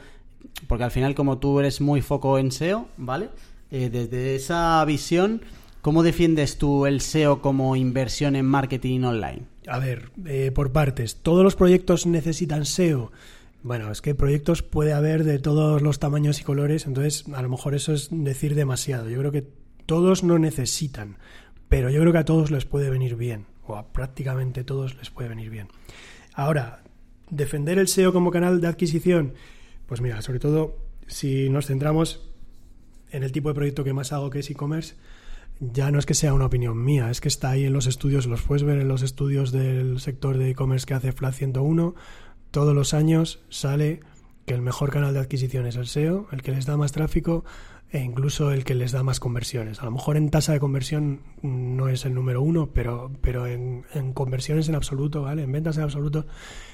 Porque 0.66 0.84
al 0.84 0.92
final 0.92 1.14
como 1.14 1.36
tú 1.36 1.60
eres 1.60 1.82
muy 1.82 2.00
foco 2.00 2.38
en 2.38 2.52
SEO, 2.52 2.88
¿vale? 2.96 3.28
Eh, 3.70 3.90
desde 3.90 4.34
esa 4.34 4.82
visión, 4.86 5.42
¿cómo 5.82 6.02
defiendes 6.02 6.56
tú 6.56 6.86
el 6.86 7.02
SEO 7.02 7.42
como 7.42 7.76
inversión 7.76 8.34
en 8.34 8.46
marketing 8.46 9.02
online? 9.02 9.42
A 9.66 9.78
ver, 9.78 10.10
eh, 10.24 10.52
por 10.54 10.72
partes. 10.72 11.16
¿Todos 11.16 11.44
los 11.44 11.54
proyectos 11.54 12.06
necesitan 12.06 12.64
SEO? 12.64 13.12
Bueno, 13.62 13.92
es 13.92 14.00
que 14.00 14.14
proyectos 14.14 14.62
puede 14.62 14.94
haber 14.94 15.22
de 15.22 15.38
todos 15.38 15.82
los 15.82 15.98
tamaños 15.98 16.40
y 16.40 16.44
colores, 16.44 16.86
entonces 16.86 17.26
a 17.34 17.42
lo 17.42 17.50
mejor 17.50 17.74
eso 17.74 17.92
es 17.92 18.08
decir 18.10 18.54
demasiado. 18.54 19.10
Yo 19.10 19.18
creo 19.18 19.32
que 19.32 19.61
todos 19.86 20.22
no 20.22 20.38
necesitan, 20.38 21.16
pero 21.68 21.90
yo 21.90 22.00
creo 22.00 22.12
que 22.12 22.18
a 22.18 22.24
todos 22.24 22.50
les 22.50 22.64
puede 22.64 22.90
venir 22.90 23.16
bien, 23.16 23.46
o 23.66 23.76
a 23.76 23.92
prácticamente 23.92 24.64
todos 24.64 24.96
les 24.96 25.10
puede 25.10 25.28
venir 25.28 25.50
bien. 25.50 25.68
Ahora, 26.34 26.82
defender 27.30 27.78
el 27.78 27.88
SEO 27.88 28.12
como 28.12 28.30
canal 28.30 28.60
de 28.60 28.68
adquisición, 28.68 29.34
pues 29.86 30.00
mira, 30.00 30.22
sobre 30.22 30.38
todo 30.38 30.76
si 31.06 31.48
nos 31.48 31.66
centramos 31.66 32.28
en 33.10 33.22
el 33.22 33.32
tipo 33.32 33.48
de 33.48 33.54
proyecto 33.54 33.84
que 33.84 33.92
más 33.92 34.12
hago, 34.12 34.30
que 34.30 34.40
es 34.40 34.50
e-commerce, 34.50 34.94
ya 35.60 35.90
no 35.90 35.98
es 35.98 36.06
que 36.06 36.14
sea 36.14 36.34
una 36.34 36.46
opinión 36.46 36.82
mía, 36.82 37.10
es 37.10 37.20
que 37.20 37.28
está 37.28 37.50
ahí 37.50 37.64
en 37.64 37.72
los 37.72 37.86
estudios, 37.86 38.26
los 38.26 38.42
puedes 38.42 38.64
ver 38.64 38.78
en 38.78 38.88
los 38.88 39.02
estudios 39.02 39.52
del 39.52 40.00
sector 40.00 40.38
de 40.38 40.50
e-commerce 40.50 40.86
que 40.86 40.94
hace 40.94 41.12
Flat 41.12 41.34
101 41.34 41.94
todos 42.52 42.74
los 42.74 42.92
años 42.94 43.40
sale 43.48 44.00
que 44.44 44.54
el 44.54 44.60
mejor 44.60 44.90
canal 44.90 45.14
de 45.14 45.20
adquisición 45.20 45.66
es 45.66 45.76
el 45.76 45.86
SEO, 45.86 46.28
el 46.32 46.42
que 46.42 46.52
les 46.52 46.66
da 46.66 46.76
más 46.76 46.92
tráfico 46.92 47.44
e 47.92 47.98
incluso 47.98 48.52
el 48.52 48.64
que 48.64 48.74
les 48.74 48.90
da 48.90 49.02
más 49.02 49.20
conversiones. 49.20 49.80
A 49.80 49.84
lo 49.84 49.90
mejor 49.90 50.16
en 50.16 50.30
tasa 50.30 50.54
de 50.54 50.60
conversión 50.60 51.20
no 51.42 51.88
es 51.88 52.06
el 52.06 52.14
número 52.14 52.40
uno, 52.40 52.70
pero, 52.72 53.12
pero 53.20 53.46
en, 53.46 53.84
conversiones 54.14 54.70
en 54.70 54.74
absoluto, 54.74 55.22
¿vale? 55.22 55.42
En 55.42 55.52
ventas 55.52 55.76
en 55.76 55.82
absoluto 55.82 56.26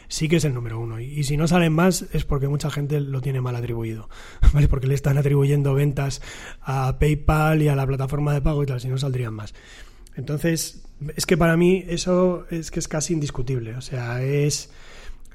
sí 0.07 0.29
que 0.29 0.37
es 0.37 0.45
el 0.45 0.55
número 0.55 0.79
uno. 0.79 1.01
Y, 1.01 1.25
si 1.25 1.37
no 1.37 1.49
salen 1.49 1.73
más 1.73 2.07
es 2.13 2.25
porque 2.25 2.47
mucha 2.47 2.71
gente 2.71 3.01
lo 3.01 3.21
tiene 3.21 3.41
mal 3.41 3.57
atribuido, 3.57 4.09
¿vale? 4.53 4.69
Porque 4.69 4.87
le 4.87 4.95
están 4.95 5.19
atribuyendo 5.19 5.75
ventas 5.75 6.23
a 6.63 7.01
PayPal 7.01 7.63
y 7.63 7.69
a 7.69 7.75
la 7.75 7.87
plataforma 7.87 8.33
de 8.33 8.41
pago 8.41 8.63
y 8.63 8.67
tal, 8.67 8.81
si 8.81 8.87
no 8.87 8.97
saldrían 8.97 9.35
más. 9.35 9.55
Entonces, 10.15 10.85
es 11.17 11.27
que 11.27 11.37
para 11.37 11.57
mí 11.57 11.85
eso 11.89 12.47
es 12.51 12.71
que 12.71 12.79
es 12.79 12.87
casi 12.87 13.13
indiscutible. 13.13 13.75
O 13.75 13.81
sea, 13.81 14.23
es 14.23 14.71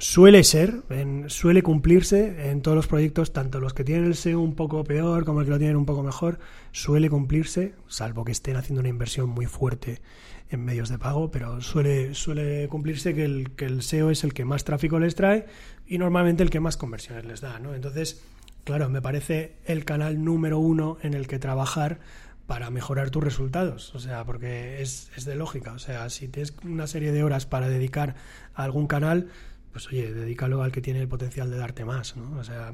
Suele 0.04 0.44
ser, 0.44 0.84
suele 1.28 1.64
cumplirse 1.64 2.50
en 2.50 2.62
todos 2.62 2.76
los 2.76 2.88
proyectos, 2.88 3.32
tanto 3.32 3.62
los 3.62 3.74
que 3.74 3.86
tienen 3.86 4.04
el 4.04 4.16
SEO 4.16 4.42
un 4.42 4.54
poco 4.54 4.84
peor 4.84 5.24
como 5.24 5.40
los 5.40 5.46
que 5.46 5.52
lo 5.52 5.58
tienen 5.58 5.78
un 5.78 5.86
poco 5.86 6.04
mejor, 6.04 6.40
suele 6.74 7.10
cumplirse, 7.10 7.74
salvo 7.88 8.26
que 8.26 8.34
estén 8.34 8.58
haciendo 8.58 8.82
una 8.82 8.90
inversión 8.90 9.30
muy 9.30 9.46
fuerte 9.46 10.02
en 10.50 10.66
medios 10.66 10.90
de 10.90 11.00
pago, 11.00 11.32
pero 11.32 11.62
suele, 11.62 12.16
suele 12.16 12.68
cumplirse 12.68 13.16
que 13.16 13.24
el, 13.24 13.52
que 13.52 13.64
el 13.64 13.82
SEO 13.82 14.12
es 14.12 14.26
el 14.26 14.34
que 14.34 14.44
más 14.44 14.66
tráfico 14.66 15.00
les 15.00 15.16
trae 15.16 15.46
y 15.88 15.98
normalmente 16.00 16.44
el 16.44 16.50
que 16.50 16.60
más 16.60 16.76
conversiones 16.76 17.24
les 17.24 17.40
da, 17.40 17.60
¿no? 17.60 17.74
Entonces, 17.74 18.22
claro, 18.66 18.90
me 18.90 19.02
parece 19.02 19.56
el 19.64 19.86
canal 19.86 20.22
número 20.22 20.60
uno 20.60 20.98
en 21.02 21.14
el 21.14 21.28
que 21.28 21.40
trabajar 21.40 22.02
para 22.46 22.70
mejorar 22.70 23.10
tus 23.10 23.24
resultados, 23.24 23.96
o 23.96 24.00
sea, 24.00 24.26
porque 24.26 24.82
es, 24.82 25.12
es 25.16 25.24
de 25.24 25.36
lógica, 25.36 25.72
o 25.72 25.80
sea, 25.80 26.10
si 26.10 26.28
tienes 26.28 26.54
una 26.66 26.88
serie 26.88 27.14
de 27.14 27.24
horas 27.24 27.46
para 27.46 27.70
dedicar 27.70 28.16
a 28.54 28.66
algún 28.66 28.88
canal, 28.88 29.30
pues 29.74 29.88
oye, 29.88 30.14
dedícalo 30.14 30.64
al 30.64 30.72
que 30.72 30.82
tiene 30.82 31.02
el 31.02 31.10
potencial 31.10 31.50
de 31.52 31.58
darte 31.58 31.84
más, 31.84 32.16
¿no? 32.16 32.40
O 32.40 32.44
sea, 32.44 32.72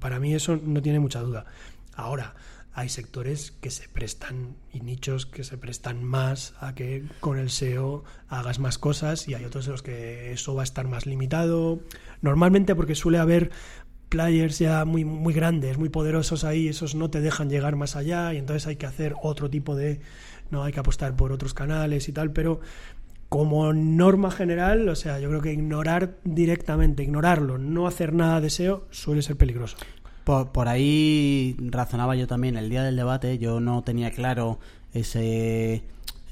para 0.00 0.18
mí 0.18 0.34
eso 0.34 0.56
no 0.56 0.82
tiene 0.82 0.98
mucha 0.98 1.20
duda. 1.20 1.44
Ahora, 1.94 2.34
hay 2.72 2.88
sectores 2.88 3.52
que 3.52 3.70
se 3.70 3.88
prestan 3.88 4.56
y 4.72 4.80
nichos 4.80 5.24
que 5.24 5.44
se 5.44 5.56
prestan 5.56 6.02
más 6.04 6.54
a 6.60 6.74
que 6.74 7.04
con 7.20 7.38
el 7.38 7.48
SEO 7.48 8.04
hagas 8.28 8.58
más 8.58 8.76
cosas 8.78 9.28
y 9.28 9.34
hay 9.34 9.44
otros 9.44 9.66
en 9.66 9.72
los 9.72 9.82
que 9.82 10.32
eso 10.32 10.54
va 10.54 10.62
a 10.62 10.64
estar 10.64 10.88
más 10.88 11.06
limitado. 11.06 11.80
Normalmente 12.20 12.74
porque 12.74 12.94
suele 12.94 13.18
haber 13.18 13.50
players 14.08 14.58
ya 14.58 14.84
muy, 14.84 15.04
muy 15.04 15.32
grandes, 15.32 15.78
muy 15.78 15.88
poderosos 15.88 16.44
ahí, 16.44 16.68
esos 16.68 16.94
no 16.94 17.10
te 17.10 17.20
dejan 17.20 17.50
llegar 17.50 17.76
más 17.76 17.96
allá 17.96 18.34
y 18.34 18.38
entonces 18.38 18.66
hay 18.66 18.76
que 18.76 18.86
hacer 18.86 19.14
otro 19.22 19.48
tipo 19.50 19.74
de... 19.74 20.00
No 20.48 20.62
hay 20.62 20.72
que 20.72 20.78
apostar 20.78 21.16
por 21.16 21.32
otros 21.32 21.54
canales 21.54 22.08
y 22.08 22.12
tal, 22.12 22.30
pero 22.30 22.60
como 23.28 23.72
norma 23.72 24.30
general, 24.30 24.88
o 24.88 24.94
sea, 24.94 25.18
yo 25.18 25.28
creo 25.28 25.42
que 25.42 25.52
ignorar 25.52 26.16
directamente, 26.24 27.02
ignorarlo, 27.02 27.58
no 27.58 27.86
hacer 27.86 28.12
nada 28.12 28.40
de 28.40 28.50
SEO 28.50 28.86
suele 28.90 29.22
ser 29.22 29.36
peligroso. 29.36 29.76
Por, 30.24 30.68
ahí 30.68 31.56
razonaba 31.58 32.16
yo 32.16 32.26
también 32.26 32.56
el 32.56 32.68
día 32.68 32.82
del 32.82 32.96
debate, 32.96 33.38
yo 33.38 33.60
no 33.60 33.82
tenía 33.84 34.10
claro 34.10 34.58
ese 34.92 35.84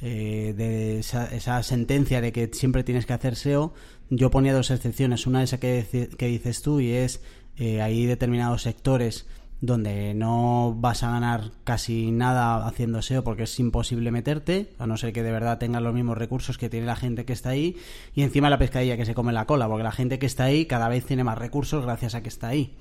eh, 0.03 0.55
de 0.57 0.99
esa, 0.99 1.63
sentencia 1.63 2.21
de 2.21 2.33
que 2.33 2.51
siempre 2.53 2.83
tienes 2.83 3.07
que 3.07 3.13
hacer 3.13 3.37
SEO. 3.37 3.73
Yo 4.11 4.31
ponía 4.31 4.53
dos 4.53 4.71
excepciones, 4.71 5.27
una 5.27 5.43
esa 5.43 5.59
que, 5.59 6.09
que 6.17 6.27
dices 6.27 6.63
tú 6.63 6.81
y 6.81 6.91
es 6.91 7.23
eh, 7.57 7.81
hay 7.81 8.07
determinados 8.07 8.63
sectores 8.63 9.27
donde 9.67 10.15
no 10.15 10.75
vas 10.77 11.03
a 11.03 11.11
ganar 11.11 11.51
casi 11.65 12.11
nada 12.11 12.67
haciendo 12.67 13.03
SEO 13.03 13.25
porque 13.25 13.45
es 13.45 13.61
imposible 13.61 14.11
meterte, 14.11 14.73
a 14.79 14.87
no 14.87 14.97
ser 14.97 15.13
que 15.13 15.23
de 15.23 15.33
verdad 15.33 15.59
tengas 15.59 15.83
los 15.83 15.95
mismos 15.95 16.19
recursos 16.19 16.59
que 16.59 16.69
tiene 16.69 16.87
la 16.87 16.97
gente 16.97 17.25
que 17.25 17.33
está 17.33 17.51
ahí, 17.51 17.77
y 18.15 18.23
encima 18.23 18.51
la 18.51 18.59
pescadilla 18.59 18.97
que 18.97 19.07
se 19.07 19.15
come 19.15 19.33
la 19.33 19.47
cola, 19.47 19.69
porque 19.69 19.85
la 19.85 19.93
gente 19.93 20.19
que 20.19 20.27
está 20.27 20.45
ahí 20.45 20.67
cada 20.67 20.89
vez 20.89 21.05
tiene 21.07 21.25
más 21.25 21.39
recursos 21.39 21.85
gracias 21.85 22.15
a 22.15 22.23
que 22.23 22.29
está 22.29 22.49
ahí. 22.49 22.75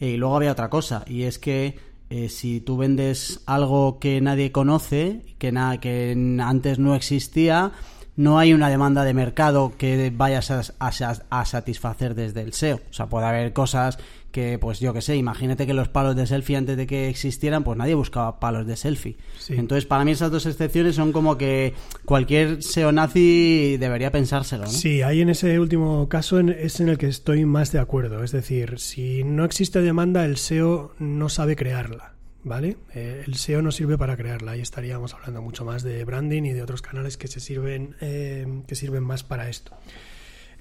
y 0.00 0.16
luego 0.16 0.36
había 0.36 0.52
otra 0.52 0.70
cosa, 0.70 1.04
y 1.06 1.22
es 1.22 1.38
que 1.38 1.76
eh, 2.10 2.30
si 2.30 2.60
tú 2.60 2.78
vendes 2.78 3.40
algo 3.44 3.98
que 3.98 4.20
nadie 4.20 4.50
conoce, 4.50 5.22
que, 5.38 5.52
nada 5.52 5.78
que 5.78 6.12
antes 6.42 6.78
no 6.78 6.94
existía, 6.94 7.72
no 8.16 8.38
hay 8.38 8.52
una 8.52 8.70
demanda 8.70 9.04
de 9.04 9.14
mercado 9.14 9.74
que 9.76 10.10
vayas 10.14 10.50
a, 10.50 10.62
a, 10.80 11.44
satisfacer 11.44 12.14
desde 12.14 12.40
el 12.40 12.52
SEO. 12.52 12.80
O 12.90 12.92
sea, 12.92 13.06
puede 13.06 13.26
haber 13.26 13.52
cosas 13.52 13.98
que, 14.38 14.56
pues 14.56 14.78
yo 14.78 14.92
que 14.92 15.02
sé, 15.02 15.16
imagínate 15.16 15.66
que 15.66 15.74
los 15.74 15.88
palos 15.88 16.14
de 16.14 16.24
selfie 16.24 16.56
antes 16.56 16.76
de 16.76 16.86
que 16.86 17.08
existieran, 17.08 17.64
pues 17.64 17.76
nadie 17.76 17.94
buscaba 17.94 18.38
palos 18.38 18.68
de 18.68 18.76
selfie. 18.76 19.16
Entonces, 19.48 19.84
para 19.84 20.04
mí 20.04 20.12
esas 20.12 20.30
dos 20.30 20.46
excepciones 20.46 20.94
son 20.94 21.10
como 21.10 21.36
que 21.36 21.74
cualquier 22.04 22.62
SEO 22.62 22.92
nazi 22.92 23.78
debería 23.78 24.12
pensárselo, 24.12 24.62
¿no? 24.62 24.70
Sí, 24.70 25.02
ahí 25.02 25.22
en 25.22 25.30
ese 25.30 25.58
último 25.58 26.08
caso 26.08 26.38
es 26.38 26.78
en 26.78 26.88
el 26.88 26.98
que 26.98 27.08
estoy 27.08 27.46
más 27.46 27.72
de 27.72 27.80
acuerdo. 27.80 28.22
Es 28.22 28.30
decir, 28.30 28.78
si 28.78 29.24
no 29.24 29.44
existe 29.44 29.82
demanda, 29.82 30.24
el 30.24 30.36
SEO 30.36 30.94
no 31.00 31.28
sabe 31.28 31.56
crearla. 31.56 32.14
¿Vale? 32.44 32.76
Eh, 32.94 33.24
el 33.26 33.34
SEO 33.34 33.60
no 33.60 33.72
sirve 33.72 33.98
para 33.98 34.16
crearla. 34.16 34.52
Ahí 34.52 34.60
estaríamos 34.60 35.14
hablando 35.14 35.42
mucho 35.42 35.64
más 35.64 35.82
de 35.82 36.04
branding 36.04 36.44
y 36.44 36.52
de 36.52 36.62
otros 36.62 36.80
canales 36.80 37.16
que 37.16 37.26
se 37.26 37.40
sirven, 37.40 37.96
eh, 38.00 38.46
que 38.68 38.76
sirven 38.76 39.02
más 39.02 39.24
para 39.24 39.48
esto. 39.48 39.76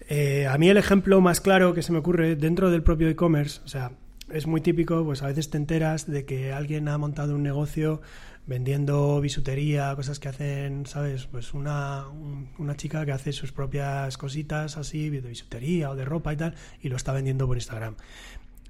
Eh, 0.07 0.47
a 0.47 0.57
mí 0.57 0.69
el 0.69 0.77
ejemplo 0.77 1.19
más 1.21 1.41
claro 1.41 1.73
que 1.73 1.81
se 1.81 1.91
me 1.91 1.99
ocurre 1.99 2.35
dentro 2.35 2.71
del 2.71 2.81
propio 2.81 3.09
e-commerce, 3.09 3.59
o 3.65 3.67
sea, 3.67 3.91
es 4.31 4.47
muy 4.47 4.61
típico, 4.61 5.03
pues 5.03 5.21
a 5.21 5.27
veces 5.27 5.49
te 5.49 5.57
enteras 5.57 6.09
de 6.09 6.25
que 6.25 6.53
alguien 6.53 6.87
ha 6.87 6.97
montado 6.97 7.35
un 7.35 7.43
negocio 7.43 8.01
vendiendo 8.45 9.19
bisutería, 9.19 9.93
cosas 9.95 10.19
que 10.19 10.29
hacen, 10.29 10.85
¿sabes? 10.85 11.25
Pues 11.27 11.53
una, 11.53 12.05
una 12.57 12.75
chica 12.77 13.05
que 13.05 13.11
hace 13.11 13.33
sus 13.33 13.51
propias 13.51 14.17
cositas 14.17 14.77
así, 14.77 15.09
de 15.09 15.21
bisutería 15.21 15.89
o 15.89 15.95
de 15.95 16.05
ropa 16.05 16.33
y 16.33 16.37
tal, 16.37 16.55
y 16.81 16.87
lo 16.87 16.95
está 16.95 17.11
vendiendo 17.11 17.45
por 17.45 17.57
Instagram. 17.57 17.95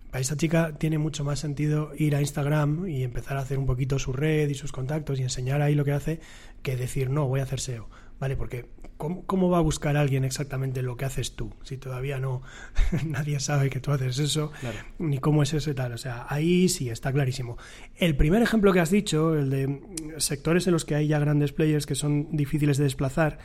Para 0.09 0.21
esta 0.21 0.37
chica 0.37 0.73
tiene 0.77 0.97
mucho 0.97 1.23
más 1.23 1.39
sentido 1.39 1.91
ir 1.95 2.15
a 2.15 2.21
Instagram 2.21 2.87
y 2.87 3.03
empezar 3.03 3.37
a 3.37 3.41
hacer 3.41 3.59
un 3.59 3.65
poquito 3.65 3.99
su 3.99 4.13
red 4.13 4.49
y 4.49 4.55
sus 4.55 4.71
contactos 4.71 5.19
y 5.19 5.23
enseñar 5.23 5.61
ahí 5.61 5.75
lo 5.75 5.85
que 5.85 5.91
hace 5.91 6.19
que 6.63 6.75
decir, 6.75 7.09
no, 7.09 7.27
voy 7.27 7.39
a 7.39 7.43
hacer 7.43 7.59
SEO. 7.59 7.87
¿Vale? 8.19 8.35
Porque 8.35 8.65
¿cómo, 8.97 9.49
va 9.49 9.59
a 9.59 9.61
buscar 9.61 9.95
alguien 9.95 10.23
exactamente 10.23 10.81
lo 10.81 10.97
que 10.97 11.05
haces 11.05 11.35
tú? 11.35 11.53
Si 11.63 11.77
todavía 11.77 12.19
no, 12.19 12.41
nadie 13.05 13.39
sabe 13.39 13.69
que 13.69 13.79
tú 13.79 13.91
haces 13.91 14.19
eso, 14.19 14.51
ni 14.97 15.19
cómo 15.19 15.43
es 15.43 15.53
eso 15.53 15.71
y 15.71 15.73
tal. 15.73 15.93
O 15.93 15.97
sea, 15.97 16.25
ahí 16.29 16.67
sí 16.69 16.89
está 16.89 17.13
clarísimo. 17.13 17.57
El 17.95 18.15
primer 18.17 18.41
ejemplo 18.41 18.73
que 18.73 18.79
has 18.79 18.91
dicho, 18.91 19.37
el 19.37 19.49
de 19.49 19.81
sectores 20.17 20.67
en 20.67 20.73
los 20.73 20.85
que 20.85 20.95
hay 20.95 21.07
ya 21.07 21.19
grandes 21.19 21.53
players 21.53 21.85
que 21.85 21.95
son 21.95 22.35
difíciles 22.35 22.77
de 22.77 22.85
desplazar, 22.85 23.37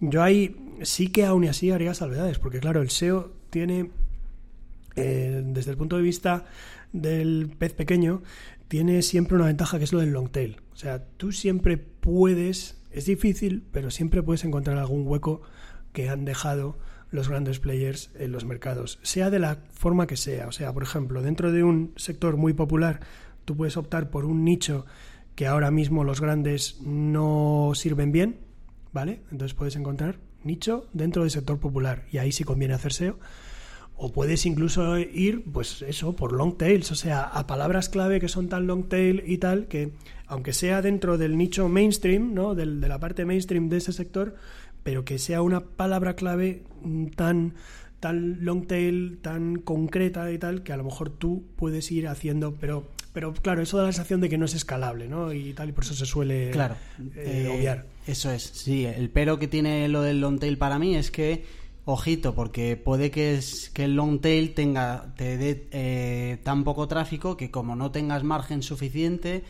yo 0.00 0.22
ahí 0.22 0.56
sí 0.82 1.08
que 1.08 1.24
aún 1.24 1.46
así 1.46 1.70
haría 1.70 1.94
salvedades, 1.94 2.38
porque 2.38 2.60
claro, 2.60 2.82
el 2.82 2.90
SEO 2.90 3.32
tiene, 3.50 3.90
eh, 4.96 5.42
desde 5.44 5.70
el 5.70 5.76
punto 5.76 5.96
de 5.96 6.02
vista 6.02 6.46
del 6.92 7.54
pez 7.58 7.74
pequeño, 7.74 8.22
tiene 8.68 9.02
siempre 9.02 9.36
una 9.36 9.46
ventaja 9.46 9.78
que 9.78 9.84
es 9.84 9.92
lo 9.92 10.00
del 10.00 10.10
long 10.10 10.30
tail. 10.30 10.56
O 10.72 10.76
sea, 10.76 11.04
tú 11.16 11.30
siempre 11.32 11.76
puedes 11.76 12.76
es 12.94 13.06
difícil, 13.06 13.66
pero 13.72 13.90
siempre 13.90 14.22
puedes 14.22 14.44
encontrar 14.44 14.78
algún 14.78 15.06
hueco 15.06 15.42
que 15.92 16.08
han 16.08 16.24
dejado 16.24 16.78
los 17.10 17.28
grandes 17.28 17.60
players 17.60 18.10
en 18.18 18.32
los 18.32 18.44
mercados, 18.44 18.98
sea 19.02 19.30
de 19.30 19.38
la 19.38 19.58
forma 19.72 20.06
que 20.06 20.16
sea. 20.16 20.48
O 20.48 20.52
sea, 20.52 20.72
por 20.72 20.82
ejemplo, 20.82 21.22
dentro 21.22 21.52
de 21.52 21.62
un 21.62 21.92
sector 21.96 22.36
muy 22.36 22.52
popular, 22.52 23.00
tú 23.44 23.56
puedes 23.56 23.76
optar 23.76 24.10
por 24.10 24.24
un 24.24 24.44
nicho 24.44 24.86
que 25.34 25.46
ahora 25.46 25.70
mismo 25.70 26.04
los 26.04 26.20
grandes 26.20 26.80
no 26.82 27.72
sirven 27.74 28.12
bien, 28.12 28.40
¿vale? 28.92 29.22
Entonces 29.30 29.54
puedes 29.54 29.76
encontrar 29.76 30.18
nicho 30.44 30.88
dentro 30.92 31.22
del 31.22 31.30
sector 31.30 31.58
popular. 31.58 32.04
Y 32.10 32.18
ahí 32.18 32.32
sí 32.32 32.44
conviene 32.44 32.74
hacer 32.74 32.92
SEO. 32.92 33.18
O 33.96 34.12
puedes 34.12 34.44
incluso 34.44 34.98
ir, 34.98 35.44
pues 35.52 35.82
eso, 35.82 36.16
por 36.16 36.32
long 36.32 36.56
tails, 36.56 36.90
o 36.90 36.94
sea, 36.94 37.22
a 37.22 37.46
palabras 37.46 37.88
clave 37.88 38.20
que 38.20 38.28
son 38.28 38.48
tan 38.48 38.66
long 38.66 38.88
tail 38.88 39.22
y 39.26 39.38
tal, 39.38 39.66
que 39.66 39.92
aunque 40.26 40.52
sea 40.52 40.82
dentro 40.82 41.16
del 41.16 41.36
nicho 41.36 41.68
mainstream, 41.68 42.34
¿no? 42.34 42.54
de 42.54 42.66
la 42.66 42.98
parte 42.98 43.24
mainstream 43.24 43.68
de 43.68 43.76
ese 43.76 43.92
sector, 43.92 44.34
pero 44.82 45.04
que 45.04 45.18
sea 45.18 45.42
una 45.42 45.60
palabra 45.60 46.16
clave 46.16 46.64
mm, 46.82 47.06
tan 47.08 47.54
tan 48.00 48.44
long 48.44 48.66
tail, 48.66 49.18
tan 49.22 49.56
concreta 49.56 50.30
y 50.30 50.36
tal, 50.36 50.62
que 50.62 50.74
a 50.74 50.76
lo 50.76 50.84
mejor 50.84 51.08
tú 51.08 51.42
puedes 51.56 51.90
ir 51.90 52.06
haciendo, 52.06 52.54
pero 52.60 52.86
pero 53.14 53.32
claro, 53.32 53.62
eso 53.62 53.78
da 53.78 53.84
la 53.84 53.92
sensación 53.92 54.20
de 54.20 54.28
que 54.28 54.36
no 54.36 54.44
es 54.44 54.54
escalable, 54.54 55.08
¿no? 55.08 55.32
Y 55.32 55.54
tal, 55.54 55.68
y 55.68 55.72
por 55.72 55.84
eso 55.84 55.94
se 55.94 56.04
suele 56.04 56.50
claro, 56.50 56.74
eh, 57.14 57.46
eh, 57.46 57.48
obviar. 57.48 57.86
Eso 58.06 58.30
es, 58.30 58.42
sí. 58.42 58.84
El 58.84 59.08
pero 59.08 59.38
que 59.38 59.48
tiene 59.48 59.88
lo 59.88 60.02
del 60.02 60.20
long 60.20 60.38
tail 60.38 60.58
para 60.58 60.78
mí 60.78 60.96
es 60.96 61.10
que, 61.10 61.44
ojito, 61.84 62.34
porque 62.34 62.76
puede 62.76 63.10
que, 63.10 63.34
es, 63.34 63.70
que 63.70 63.84
el 63.84 63.94
long 63.94 64.20
tail 64.20 64.54
tenga, 64.54 65.14
te 65.16 65.36
dé 65.36 65.68
eh, 65.72 66.38
tan 66.42 66.64
poco 66.64 66.88
tráfico 66.88 67.36
que 67.36 67.50
como 67.50 67.76
no 67.76 67.90
tengas 67.90 68.24
margen 68.24 68.62
suficiente, 68.62 69.44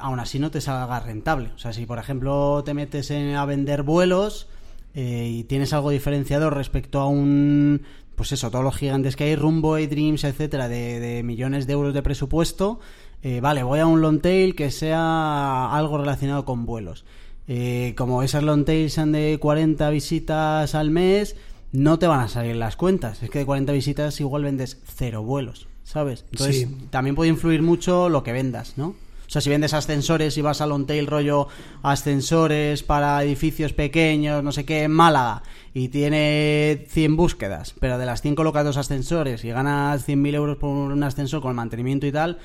aún 0.00 0.20
así 0.20 0.38
no 0.38 0.50
te 0.50 0.60
salga 0.60 1.00
rentable. 1.00 1.50
O 1.54 1.58
sea, 1.58 1.72
si 1.72 1.86
por 1.86 1.98
ejemplo 1.98 2.62
te 2.64 2.74
metes 2.74 3.10
en, 3.10 3.34
a 3.34 3.44
vender 3.44 3.82
vuelos 3.82 4.48
eh, 4.94 5.28
y 5.30 5.44
tienes 5.44 5.72
algo 5.72 5.90
diferenciador 5.90 6.54
respecto 6.54 7.00
a 7.00 7.06
un 7.06 7.82
pues 8.14 8.32
eso, 8.32 8.50
todos 8.50 8.64
los 8.64 8.76
gigantes 8.76 9.16
que 9.16 9.24
hay, 9.24 9.36
Rumbo, 9.36 9.76
Dreams, 9.76 10.24
etcétera, 10.24 10.68
de, 10.68 11.22
millones 11.24 11.66
de 11.66 11.72
euros 11.72 11.94
de 11.94 12.02
presupuesto, 12.02 12.78
eh, 13.22 13.40
vale, 13.40 13.62
voy 13.62 13.80
a 13.80 13.86
un 13.86 14.00
long 14.00 14.20
tail 14.20 14.54
que 14.54 14.70
sea 14.70 15.74
algo 15.74 15.98
relacionado 15.98 16.44
con 16.44 16.66
vuelos. 16.66 17.04
Eh, 17.54 17.94
como 17.98 18.22
esas 18.22 18.42
long 18.42 18.64
tails 18.64 18.94
sean 18.94 19.12
de 19.12 19.36
40 19.38 19.90
visitas 19.90 20.74
al 20.74 20.90
mes, 20.90 21.36
no 21.70 21.98
te 21.98 22.06
van 22.06 22.20
a 22.20 22.28
salir 22.28 22.56
las 22.56 22.76
cuentas. 22.76 23.22
Es 23.22 23.28
que 23.28 23.40
de 23.40 23.44
40 23.44 23.72
visitas 23.72 24.18
igual 24.20 24.44
vendes 24.44 24.80
cero 24.86 25.22
vuelos, 25.22 25.68
¿sabes? 25.84 26.24
Entonces, 26.30 26.66
también 26.88 27.14
puede 27.14 27.28
influir 27.28 27.60
mucho 27.60 28.08
lo 28.08 28.22
que 28.22 28.32
vendas, 28.32 28.78
¿no? 28.78 28.86
O 28.88 29.30
sea, 29.32 29.42
si 29.42 29.50
vendes 29.50 29.74
ascensores 29.74 30.38
y 30.38 30.40
vas 30.40 30.62
a 30.62 30.66
long 30.66 30.86
tail 30.86 31.06
rollo 31.06 31.48
ascensores 31.82 32.82
para 32.82 33.22
edificios 33.22 33.74
pequeños, 33.74 34.42
no 34.42 34.52
sé 34.52 34.64
qué, 34.64 34.84
en 34.84 34.92
Málaga, 34.92 35.42
y 35.74 35.88
tiene 35.88 36.86
100 36.88 37.16
búsquedas, 37.16 37.74
pero 37.78 37.98
de 37.98 38.06
las 38.06 38.22
100 38.22 38.34
colocados 38.34 38.78
ascensores 38.78 39.44
y 39.44 39.50
ganas 39.50 40.08
100.000 40.08 40.34
euros 40.34 40.56
por 40.56 40.70
un 40.70 41.02
ascensor 41.02 41.42
con 41.42 41.50
el 41.50 41.56
mantenimiento 41.56 42.06
y 42.06 42.12
tal, 42.12 42.38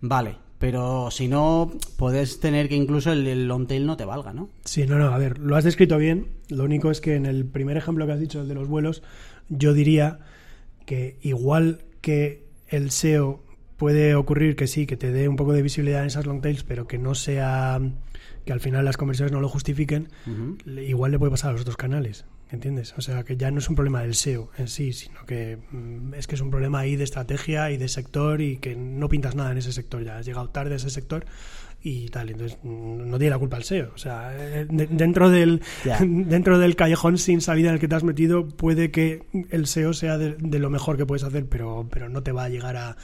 vale. 0.00 0.36
Pero 0.62 1.10
si 1.10 1.26
no, 1.26 1.72
puedes 1.96 2.38
tener 2.38 2.68
que 2.68 2.76
incluso 2.76 3.10
el, 3.10 3.48
long 3.48 3.66
tail 3.66 3.84
no 3.84 3.96
te 3.96 4.04
valga, 4.04 4.32
¿no? 4.32 4.48
Sí, 4.64 4.86
no, 4.86 4.96
no, 4.96 5.06
a 5.06 5.18
ver, 5.18 5.40
lo 5.40 5.56
has 5.56 5.64
descrito 5.64 5.98
bien. 5.98 6.28
Lo 6.50 6.62
único 6.62 6.92
es 6.92 7.00
que 7.00 7.16
en 7.16 7.26
el 7.26 7.44
primer 7.44 7.76
ejemplo 7.76 8.06
que 8.06 8.12
has 8.12 8.20
dicho, 8.20 8.42
el 8.42 8.46
de 8.46 8.54
los 8.54 8.68
vuelos, 8.68 9.02
yo 9.48 9.74
diría 9.74 10.20
que 10.86 11.18
igual 11.20 11.80
que 12.00 12.46
el 12.68 12.92
SEO 12.92 13.42
puede 13.76 14.14
ocurrir 14.14 14.54
que 14.54 14.68
sí, 14.68 14.86
que 14.86 14.96
te 14.96 15.10
dé 15.10 15.26
un 15.26 15.34
poco 15.34 15.52
de 15.52 15.62
visibilidad 15.62 16.02
en 16.02 16.06
esas 16.06 16.26
long 16.26 16.40
tails, 16.40 16.62
pero 16.62 16.86
que 16.86 16.96
no 16.96 17.16
sea 17.16 17.80
que 18.44 18.52
al 18.52 18.60
final 18.60 18.84
las 18.84 18.96
conversiones 18.96 19.32
no 19.32 19.40
lo 19.40 19.48
justifiquen, 19.48 20.10
igual 20.64 21.10
le 21.10 21.18
puede 21.18 21.32
pasar 21.32 21.50
a 21.50 21.52
los 21.54 21.62
otros 21.62 21.76
canales, 21.76 22.24
¿entiendes? 22.52 22.94
O 22.96 23.00
sea, 23.00 23.24
que 23.24 23.36
ya 23.36 23.50
no 23.50 23.58
es 23.58 23.68
un 23.68 23.74
problema 23.74 24.02
del 24.02 24.14
SEO 24.14 24.50
en 24.58 24.68
sí, 24.68 24.92
sino 24.92 25.24
que 25.26 25.58
mm, 25.70 26.14
es 26.14 26.26
que 26.26 26.34
es 26.34 26.40
un 26.40 26.50
problema 26.50 26.80
ahí 26.80 26.96
de 26.96 27.04
estrategia 27.04 27.70
y 27.70 27.78
de 27.78 27.88
sector 27.88 28.40
y 28.40 28.58
que 28.58 28.76
no 28.76 29.08
pintas 29.08 29.34
nada 29.34 29.50
en 29.52 29.58
ese 29.58 29.72
sector 29.72 30.04
ya, 30.04 30.18
has 30.18 30.26
llegado 30.26 30.50
tarde 30.50 30.74
a 30.74 30.76
ese 30.76 30.90
sector 30.90 31.24
y 31.82 32.08
tal. 32.10 32.30
Entonces, 32.30 32.58
no 32.62 33.18
tiene 33.18 33.30
la 33.30 33.38
culpa 33.38 33.56
el 33.56 33.64
SEO. 33.64 33.90
O 33.94 33.98
sea, 33.98 34.32
eh, 34.36 34.66
dentro, 34.68 35.30
del, 35.30 35.62
dentro 36.00 36.58
del 36.58 36.76
callejón 36.76 37.18
sin 37.18 37.40
salida 37.40 37.68
en 37.68 37.74
el 37.74 37.80
que 37.80 37.88
te 37.88 37.94
has 37.94 38.04
metido, 38.04 38.46
puede 38.46 38.90
que 38.90 39.24
el 39.50 39.66
SEO 39.66 39.92
sea 39.92 40.18
de, 40.18 40.58
lo 40.58 40.70
mejor 40.70 40.96
que 40.96 41.06
puedes 41.06 41.24
hacer, 41.24 41.46
pero, 41.46 41.88
pero 41.90 42.08
no 42.08 42.22
te 42.22 42.32
va 42.32 42.44
a 42.44 42.48
llegar 42.48 42.76
a, 42.76 42.96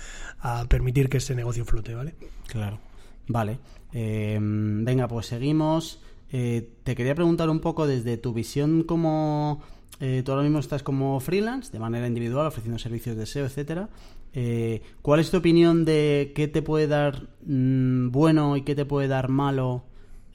permitir 0.68 1.08
que 1.08 1.16
ese 1.16 1.34
negocio 1.34 1.64
flote, 1.64 1.94
¿vale? 1.94 2.14
Claro. 2.46 2.78
Vale. 3.26 3.58
Eh, 3.92 4.38
venga, 4.40 5.08
pues 5.08 5.26
seguimos. 5.26 6.00
Eh, 6.30 6.70
te 6.84 6.94
quería 6.94 7.14
preguntar 7.14 7.50
un 7.50 7.60
poco 7.60 7.86
desde 7.86 8.16
tu 8.16 8.32
visión 8.32 8.82
como... 8.82 9.62
tú 9.98 10.30
ahora 10.30 10.44
mismo 10.44 10.58
estás 10.60 10.82
como 10.82 11.18
freelance, 11.20 11.72
de 11.72 11.78
manera 11.78 12.06
individual, 12.06 12.46
ofreciendo 12.46 12.78
servicios 12.78 13.16
de 13.16 13.26
SEO, 13.26 13.46
etcétera. 13.46 13.88
Eh, 14.34 14.82
¿Cuál 15.02 15.20
es 15.20 15.30
tu 15.30 15.38
opinión 15.38 15.84
de 15.84 16.32
qué 16.34 16.48
te 16.48 16.62
puede 16.62 16.86
dar 16.86 17.28
mm, 17.46 18.10
bueno 18.10 18.56
y 18.56 18.62
qué 18.62 18.74
te 18.74 18.84
puede 18.84 19.08
dar 19.08 19.28
malo 19.28 19.84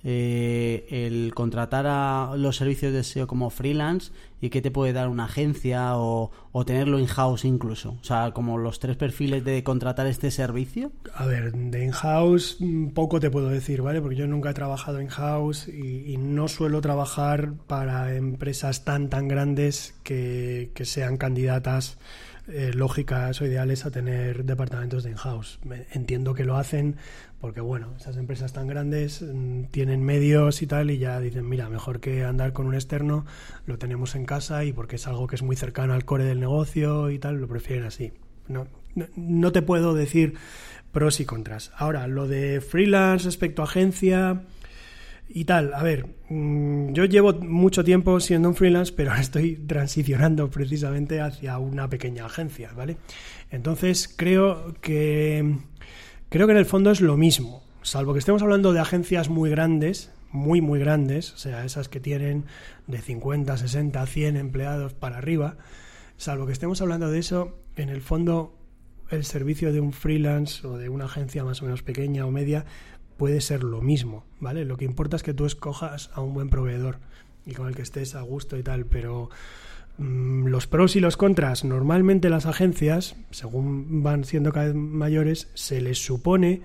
eh, 0.04 0.86
el 0.90 1.34
contratar 1.34 1.86
a 1.88 2.34
los 2.36 2.58
servicios 2.58 2.92
de 2.92 3.04
SEO 3.04 3.26
como 3.26 3.50
freelance 3.50 4.12
y 4.42 4.50
qué 4.50 4.62
te 4.62 4.70
puede 4.70 4.92
dar 4.92 5.08
una 5.08 5.26
agencia 5.26 5.96
o, 5.96 6.32
tenerlo 6.66 7.00
in-house 7.00 7.46
incluso? 7.46 7.98
O 8.02 8.04
sea, 8.04 8.32
como 8.32 8.58
los 8.58 8.80
tres 8.80 8.98
perfiles 8.98 9.46
de 9.46 9.64
contratar 9.64 10.08
este 10.08 10.32
servicio. 10.32 10.92
A 11.16 11.26
ver, 11.26 11.54
de 11.54 11.86
in-house 11.86 12.58
mm, 12.60 12.90
poco 12.90 13.20
te 13.20 13.32
puedo 13.32 13.48
decir, 13.48 13.82
¿vale? 13.82 14.02
Porque 14.02 14.18
yo 14.18 14.28
nunca 14.28 14.50
he 14.50 14.54
trabajado 14.54 15.02
in-house 15.02 15.68
y, 15.68 16.18
no 16.18 16.48
suelo 16.48 16.82
trabajar 16.82 17.54
para 17.68 18.16
empresas 18.16 18.84
tan, 18.86 19.10
tan 19.10 19.28
grandes 19.28 19.96
que, 20.04 20.72
que 20.74 20.86
sean 20.86 21.18
candidatas 21.18 21.98
eh, 22.50 22.72
lógicas 22.74 23.40
o 23.40 23.46
ideales 23.46 23.86
a 23.86 23.92
tener 23.92 24.44
departamentos 24.44 25.06
de 25.06 25.12
in-house. 25.12 25.60
Entiendo 25.94 26.34
que 26.34 26.44
lo 26.44 26.58
hacen 26.58 26.98
porque, 27.44 27.60
bueno, 27.60 27.90
esas 28.00 28.16
empresas 28.16 28.54
tan 28.54 28.68
grandes 28.68 29.22
mm, 29.22 29.64
tienen 29.66 30.02
medios 30.02 30.62
y 30.62 30.66
tal 30.66 30.92
y 30.92 30.98
ya 30.98 31.20
dicen, 31.20 31.50
mira, 31.50 31.68
mejor 31.68 32.00
que 32.00 32.24
andar 32.24 32.54
con 32.54 32.68
un 32.68 32.74
externo, 32.74 33.26
lo 33.66 33.78
tenemos 33.78 34.16
en 34.16 34.24
casa 34.24 34.64
y 34.64 34.72
porque 34.72 34.96
es 34.96 35.08
algo 35.08 35.28
que 35.28 35.36
es 35.36 35.44
muy 35.44 35.58
cercano 35.58 35.94
al 35.94 36.06
core 36.06 36.24
del 36.24 36.40
negocio 36.40 37.10
y 37.10 37.20
tal, 37.20 37.42
lo 37.42 37.50
prefieren 37.50 37.84
así. 37.84 38.14
No, 38.48 38.68
no, 39.18 39.52
te 39.52 39.62
puedo 39.62 39.94
decir 39.94 40.36
pros 40.94 41.20
y 41.20 41.26
contras. 41.26 41.74
Ahora, 41.76 42.08
lo 42.08 42.30
de 42.30 42.62
freelance 42.62 43.26
respecto 43.26 43.62
a 43.62 43.66
agencia 43.66 44.44
y 45.28 45.44
tal. 45.44 45.74
A 45.74 45.84
ver, 45.84 46.06
mm, 46.30 46.94
yo 46.94 47.04
llevo 47.04 47.34
mucho 47.34 47.84
tiempo 47.84 48.22
siendo 48.22 48.48
un 48.48 48.56
freelance, 48.56 48.94
pero 48.96 49.14
estoy 49.16 49.56
transicionando 49.68 50.50
precisamente 50.50 51.20
hacia 51.20 51.58
una 51.58 51.90
pequeña 51.90 52.26
agencia, 52.26 52.72
¿vale? 52.74 52.96
Entonces 53.52 54.08
creo 54.16 54.76
que 54.82 55.58
creo 56.34 56.48
que 56.48 56.54
en 56.54 56.58
el 56.58 56.66
fondo 56.66 56.90
es 56.90 57.00
lo 57.00 57.16
mismo, 57.16 57.62
salvo 57.84 58.14
que 58.14 58.18
estemos 58.18 58.42
hablando 58.42 58.74
de 58.74 58.80
agencias 58.80 59.30
muy 59.30 59.52
grandes, 59.52 60.12
muy 60.32 60.62
muy 60.62 60.80
grandes, 60.80 61.32
o 61.34 61.38
sea, 61.38 61.64
esas 61.64 61.90
que 61.90 62.00
tienen 62.00 62.46
de 62.88 62.98
50, 62.98 63.56
60, 63.56 64.04
100 64.04 64.38
empleados 64.38 64.96
para 64.96 65.20
arriba, 65.20 65.58
salvo 66.18 66.48
que 66.48 66.52
estemos 66.52 66.82
hablando 66.82 67.12
de 67.12 67.20
eso, 67.20 67.56
en 67.76 67.90
el 67.90 68.02
fondo 68.02 68.58
el 69.12 69.26
servicio 69.26 69.72
de 69.72 69.80
un 69.80 69.94
freelance 69.94 70.66
o 70.66 70.80
de 70.80 70.90
una 70.90 71.06
agencia 71.06 71.44
más 71.44 71.62
o 71.62 71.66
menos 71.66 71.84
pequeña 71.84 72.26
o 72.26 72.32
media 72.32 72.66
puede 73.16 73.40
ser 73.40 73.64
lo 73.64 73.84
mismo, 73.84 74.26
¿vale? 74.40 74.66
Lo 74.66 74.76
que 74.76 74.86
importa 74.86 75.18
es 75.18 75.22
que 75.22 75.36
tú 75.36 75.46
escojas 75.46 76.10
a 76.16 76.22
un 76.22 76.34
buen 76.34 76.50
proveedor 76.50 76.98
y 77.46 77.54
con 77.54 77.68
el 77.68 77.76
que 77.76 77.84
estés 77.84 78.16
a 78.16 78.22
gusto 78.22 78.58
y 78.58 78.64
tal, 78.64 78.88
pero 78.88 79.30
los 79.98 80.68
pros 80.68 80.96
y 80.96 81.00
los 81.00 81.18
contras, 81.18 81.64
normalmente 81.64 82.30
las 82.30 82.46
agencias, 82.46 83.16
según 83.32 84.02
van 84.02 84.24
siendo 84.24 84.52
cada 84.52 84.68
vez 84.68 84.76
mayores, 84.76 85.50
se 85.54 85.82
les 85.82 86.04
supone 86.04 86.62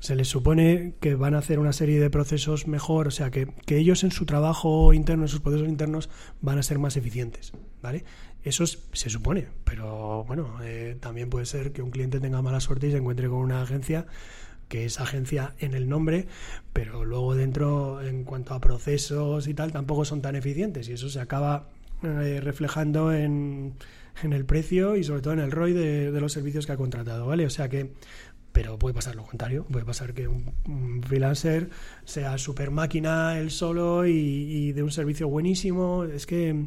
se 0.00 0.14
les 0.14 0.28
supone 0.28 0.94
que 1.00 1.14
van 1.14 1.34
a 1.34 1.38
hacer 1.38 1.58
una 1.58 1.72
serie 1.72 2.00
de 2.00 2.10
procesos 2.10 2.68
mejor, 2.68 3.08
o 3.08 3.10
sea, 3.10 3.30
que, 3.30 3.48
ellos 3.66 4.04
en 4.04 4.12
su 4.12 4.26
trabajo 4.26 4.92
interno, 4.92 5.24
en 5.24 5.28
sus 5.28 5.40
procesos 5.40 5.68
internos, 5.68 6.08
van 6.40 6.58
a 6.58 6.62
ser 6.62 6.78
más 6.78 6.96
eficientes, 6.96 7.52
¿vale? 7.82 8.04
Eso 8.44 8.64
se 8.66 9.10
supone, 9.10 9.48
pero 9.64 10.24
bueno, 10.24 10.58
eh, 10.62 10.96
también 11.00 11.28
puede 11.30 11.46
ser 11.46 11.72
que 11.72 11.82
un 11.82 11.90
cliente 11.90 12.20
tenga 12.20 12.40
mala 12.42 12.60
suerte 12.60 12.86
y 12.86 12.90
se 12.92 12.98
encuentre 12.98 13.28
con 13.28 13.38
una 13.38 13.60
agencia 13.62 14.06
que 14.68 14.84
es 14.84 15.00
agencia 15.00 15.54
en 15.58 15.74
el 15.74 15.88
nombre, 15.88 16.28
pero 16.72 17.04
luego 17.04 17.34
dentro, 17.34 18.00
en 18.02 18.24
cuanto 18.24 18.54
a 18.54 18.60
procesos 18.60 19.48
y 19.48 19.54
tal, 19.54 19.72
tampoco 19.72 20.04
son 20.04 20.22
tan 20.22 20.36
eficientes 20.36 20.88
y 20.88 20.92
eso 20.92 21.08
se 21.08 21.20
acaba 21.20 21.70
eh, 22.02 22.40
reflejando 22.42 23.12
en, 23.12 23.74
en, 24.22 24.32
el 24.32 24.44
precio 24.44 24.96
y 24.96 25.04
sobre 25.04 25.22
todo 25.22 25.32
en 25.34 25.40
el 25.40 25.50
ROI 25.50 25.72
de, 25.72 26.20
los 26.20 26.32
servicios 26.32 26.66
que 26.66 26.72
ha 26.72 26.76
contratado, 26.76 27.26
¿vale? 27.26 27.46
O 27.46 27.50
sea 27.50 27.68
que 27.68 27.92
pero 28.50 28.78
puede 28.78 28.94
pasar 28.94 29.14
lo 29.14 29.24
contrario, 29.24 29.64
puede 29.70 29.84
pasar 29.84 30.14
que 30.14 30.26
un, 30.26 31.02
freelancer 31.06 31.70
sea 32.04 32.38
super 32.38 32.70
máquina 32.70 33.38
él 33.38 33.50
solo 33.50 34.06
y, 34.06 34.10
y, 34.10 34.72
de 34.72 34.82
un 34.82 34.90
servicio 34.90 35.28
buenísimo. 35.28 36.04
Es 36.04 36.26
que 36.26 36.66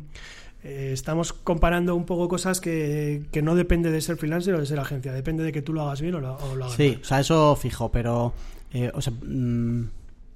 eh, 0.63 0.91
estamos 0.93 1.33
comparando 1.33 1.95
un 1.95 2.05
poco 2.05 2.27
cosas 2.27 2.61
que, 2.61 3.23
que, 3.31 3.41
no 3.41 3.55
depende 3.55 3.89
de 3.89 3.99
ser 3.99 4.17
freelancer 4.17 4.53
o 4.53 4.59
de 4.59 4.67
ser 4.67 4.79
agencia, 4.79 5.11
depende 5.11 5.43
de 5.43 5.51
que 5.51 5.63
tú 5.63 5.73
lo 5.73 5.81
hagas 5.81 6.01
bien 6.01 6.13
o 6.13 6.19
lo, 6.19 6.37
hagas 6.37 6.73
Sí, 6.73 6.99
o 7.01 7.03
sea, 7.03 7.19
eso 7.19 7.55
fijo, 7.55 7.89
pero 7.91 8.33
eh, 8.71 8.91
o 8.93 9.01
sea, 9.01 9.11
mm, 9.11 9.89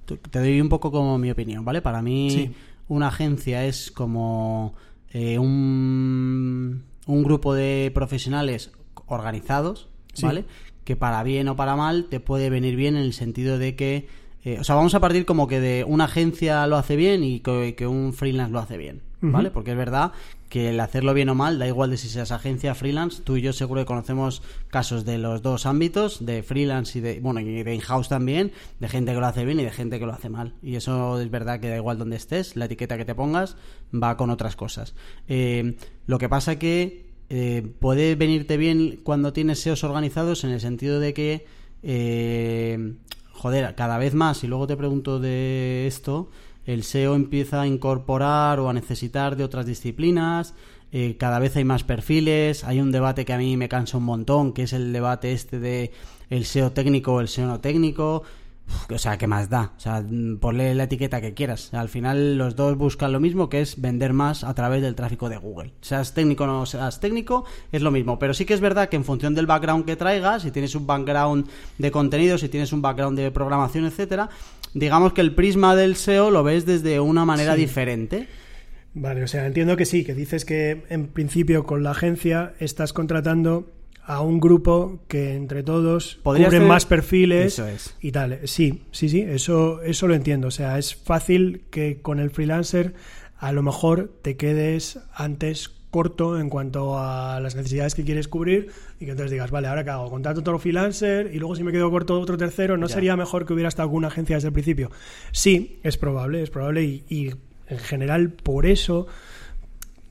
te 0.06 0.40
doy 0.40 0.60
un 0.60 0.70
poco 0.70 0.92
como 0.92 1.20
mi 1.20 1.30
opinión, 1.30 1.64
¿vale? 1.64 1.82
Para 1.82 2.02
mí 2.02 2.56
una 2.88 3.08
agencia 3.08 3.66
es 3.66 3.92
como 3.92 4.76
eh, 5.10 5.40
un, 5.40 6.84
un 7.08 7.24
grupo 7.24 7.54
de 7.54 7.92
profesionales 7.94 8.72
organizados, 9.08 9.90
¿vale? 10.22 10.46
Que 10.84 10.96
para 10.96 11.24
bien 11.24 11.48
o 11.48 11.56
para 11.56 11.76
mal 11.76 12.06
te 12.10 12.20
puede 12.20 12.50
venir 12.50 12.76
bien 12.76 12.96
en 12.96 13.04
el 13.04 13.14
sentido 13.14 13.58
de 13.58 13.76
que 13.76 14.08
o 14.60 14.64
sea, 14.64 14.76
vamos 14.76 14.94
a 14.94 15.00
partir 15.00 15.26
como 15.26 15.48
que 15.48 15.60
de 15.60 15.84
una 15.84 16.04
agencia 16.04 16.68
lo 16.68 16.78
hace 16.78 16.96
bien 16.96 17.24
y 17.24 17.40
que, 17.40 17.74
que 17.76 17.88
un 17.88 18.14
freelance 18.14 18.54
lo 18.54 18.60
hace 18.60 18.78
bien. 18.78 19.02
¿Vale? 19.32 19.52
Porque 19.52 19.72
es 19.72 19.78
verdad 19.78 20.12
que 20.50 20.70
el 20.70 20.80
hacerlo 20.80 21.14
bien 21.14 21.30
o 21.30 21.36
mal, 21.36 21.60
da 21.60 21.68
igual 21.68 21.90
de 21.90 21.98
si 21.98 22.08
seas 22.08 22.32
agencia, 22.32 22.76
freelance, 22.76 23.22
tú 23.24 23.36
y 23.38 23.42
yo 23.42 23.54
seguro 23.54 23.82
que 23.82 23.86
conocemos 23.86 24.42
casos 24.70 25.06
de 25.06 25.18
los 25.18 25.42
dos 25.42 25.66
ámbitos, 25.66 26.26
de 26.26 26.44
freelance 26.44 26.98
y 26.98 27.02
de, 27.02 27.20
bueno, 27.20 27.40
y 27.40 27.64
de 27.64 27.76
in-house 27.76 28.10
también, 28.10 28.52
de 28.80 28.88
gente 28.88 29.14
que 29.14 29.20
lo 29.20 29.26
hace 29.26 29.46
bien 29.46 29.60
y 29.60 29.64
de 29.64 29.72
gente 29.72 30.00
que 30.00 30.06
lo 30.06 30.14
hace 30.14 30.30
mal. 30.30 30.54
Y 30.62 30.76
eso 30.76 31.20
es 31.20 31.30
verdad 31.30 31.60
que 31.60 31.70
da 31.70 31.76
igual 31.76 31.98
donde 31.98 32.16
estés, 32.16 32.56
la 32.56 32.66
etiqueta 32.66 32.98
que 32.98 33.06
te 33.06 33.16
pongas 33.16 33.58
va 33.94 34.18
con 34.18 34.30
otras 34.30 34.56
cosas. 34.56 34.96
Eh, 35.28 35.78
lo 36.08 36.18
que 36.18 36.30
pasa 36.30 36.58
que 36.58 37.06
eh, 37.30 37.68
puede 37.80 38.16
venirte 38.16 38.58
bien 38.58 39.00
cuando 39.04 39.34
tienes 39.34 39.60
SEOs 39.60 39.84
organizados 39.84 40.44
en 40.44 40.52
el 40.52 40.62
sentido 40.62 41.00
de 41.00 41.14
que, 41.14 41.46
eh, 41.82 42.94
joder, 43.32 43.74
cada 43.76 43.98
vez 43.98 44.14
más, 44.14 44.44
y 44.44 44.48
luego 44.48 44.68
te 44.68 44.78
pregunto 44.78 45.20
de 45.20 45.88
esto, 45.88 46.30
el 46.66 46.84
SEO 46.84 47.16
empieza 47.16 47.62
a 47.62 47.68
incorporar 47.68 48.60
o 48.60 48.70
a 48.70 48.74
necesitar 48.74 49.36
de 49.36 49.44
otras 49.44 49.66
disciplinas, 49.66 50.54
eh, 50.92 51.18
cada 51.18 51.40
vez 51.40 51.56
hay 51.58 51.66
más 51.66 51.84
perfiles, 51.84 52.64
hay 52.64 52.80
un 52.80 52.92
debate 52.92 53.26
que 53.26 53.34
a 53.34 53.38
mí 53.38 53.58
me 53.58 53.70
cansa 53.70 53.98
un 53.98 54.06
montón, 54.06 54.54
que 54.54 54.64
es 54.64 54.74
el 54.74 54.94
debate 54.94 55.34
este 55.34 55.60
de 55.60 55.92
el 56.30 56.46
SEO 56.46 56.72
técnico 56.72 57.14
o 57.14 57.22
el 57.22 57.28
SEO 57.28 57.48
no 57.48 57.60
técnico, 57.60 58.24
o 58.90 58.98
sea, 58.98 59.18
¿qué 59.18 59.28
más 59.28 59.50
da? 59.50 59.74
O 59.78 59.80
sea, 59.80 60.04
ponle 60.40 60.76
la 60.76 60.84
etiqueta 60.84 61.22
que 61.22 61.34
quieras. 61.34 61.74
Al 61.74 61.90
final 61.90 62.38
los 62.38 62.56
dos 62.56 62.78
buscan 62.78 63.12
lo 63.12 63.20
mismo, 63.20 63.50
que 63.50 63.62
es 63.62 63.82
vender 63.82 64.14
más 64.14 64.44
a 64.44 64.54
través 64.54 64.82
del 64.82 64.96
tráfico 64.96 65.30
de 65.30 65.38
Google. 65.38 65.74
Seas 65.82 66.14
técnico 66.14 66.44
o 66.44 66.48
no 66.48 66.66
seas 66.66 67.00
técnico, 67.00 67.46
es 67.72 67.82
lo 67.82 67.92
mismo. 67.92 68.20
Pero 68.20 68.34
sí 68.34 68.46
que 68.46 68.54
es 68.54 68.62
verdad 68.62 68.90
que 68.90 68.96
en 68.96 69.04
función 69.04 69.34
del 69.34 69.48
background 69.48 69.86
que 69.86 69.96
traigas, 69.96 70.44
si 70.44 70.52
tienes 70.52 70.76
un 70.76 70.86
background 70.86 71.48
de 71.78 71.92
contenido, 71.92 72.38
si 72.38 72.50
tienes 72.50 72.74
un 72.74 72.82
background 72.82 73.18
de 73.18 73.32
programación, 73.32 73.86
etcétera, 73.86 74.30
digamos 74.76 75.14
que 75.14 75.22
el 75.22 75.34
prisma 75.34 75.76
del 75.76 75.96
SEO 75.96 76.30
lo 76.30 76.44
ves 76.44 76.66
desde 76.66 77.00
una 77.00 77.26
manera 77.26 77.56
diferente. 77.56 78.28
Vale, 78.94 79.24
o 79.24 79.28
sea, 79.28 79.48
entiendo 79.48 79.76
que 79.76 79.86
sí, 79.86 80.06
que 80.06 80.14
dices 80.14 80.46
que 80.46 80.84
en 80.90 81.08
principio 81.08 81.64
con 81.64 81.82
la 81.82 81.92
agencia 81.92 82.54
estás 82.60 82.94
contratando 82.94 83.72
a 84.04 84.22
un 84.22 84.40
grupo 84.40 85.00
que 85.08 85.34
entre 85.34 85.64
todos 85.64 86.20
cubren 86.24 86.68
más 86.68 86.86
perfiles 86.86 87.62
y 88.00 88.12
tal. 88.12 88.40
Sí, 88.44 88.84
sí, 88.92 89.10
sí, 89.10 89.22
eso, 89.22 89.82
eso 89.82 90.08
lo 90.08 90.14
entiendo. 90.14 90.50
O 90.50 90.52
sea, 90.52 90.78
es 90.78 90.94
fácil 90.94 91.64
que 91.72 92.02
con 92.02 92.20
el 92.20 92.30
freelancer 92.30 92.94
a 93.38 93.52
lo 93.52 93.64
mejor 93.64 94.14
te 94.22 94.38
quedes 94.38 95.00
antes 95.14 95.70
corto 95.96 96.38
en 96.38 96.50
cuanto 96.50 97.00
a 97.00 97.40
las 97.40 97.56
necesidades 97.56 97.96
que 97.96 98.04
quieres 98.04 98.28
cubrir 98.28 98.70
y 99.00 99.06
que 99.06 99.12
entonces 99.12 99.32
digas, 99.32 99.50
vale, 99.50 99.70
ahora 99.70 99.86
qué 99.86 99.92
hago, 99.92 100.10
contrato 100.10 100.42
otro 100.42 100.60
freelancer 100.60 101.34
y 101.34 101.40
luego 101.40 101.56
si 101.56 101.64
me 101.64 101.72
quedo 101.72 101.90
corto 101.90 102.20
otro 102.20 102.36
tercero, 102.36 102.76
¿no 102.76 102.90
sería 102.90 103.16
mejor 103.16 103.46
que 103.46 103.54
hubiera 103.54 103.70
estado 103.70 103.84
alguna 103.84 104.10
agencia 104.10 104.36
desde 104.36 104.50
el 104.50 104.54
principio? 104.54 104.92
Sí, 105.32 105.80
es 105.84 105.96
probable, 105.96 106.44
es 106.44 106.50
probable 106.50 106.84
y, 106.84 107.06
y 107.08 107.34
en 107.70 107.78
general 107.78 108.32
por 108.32 108.66
eso 108.66 109.08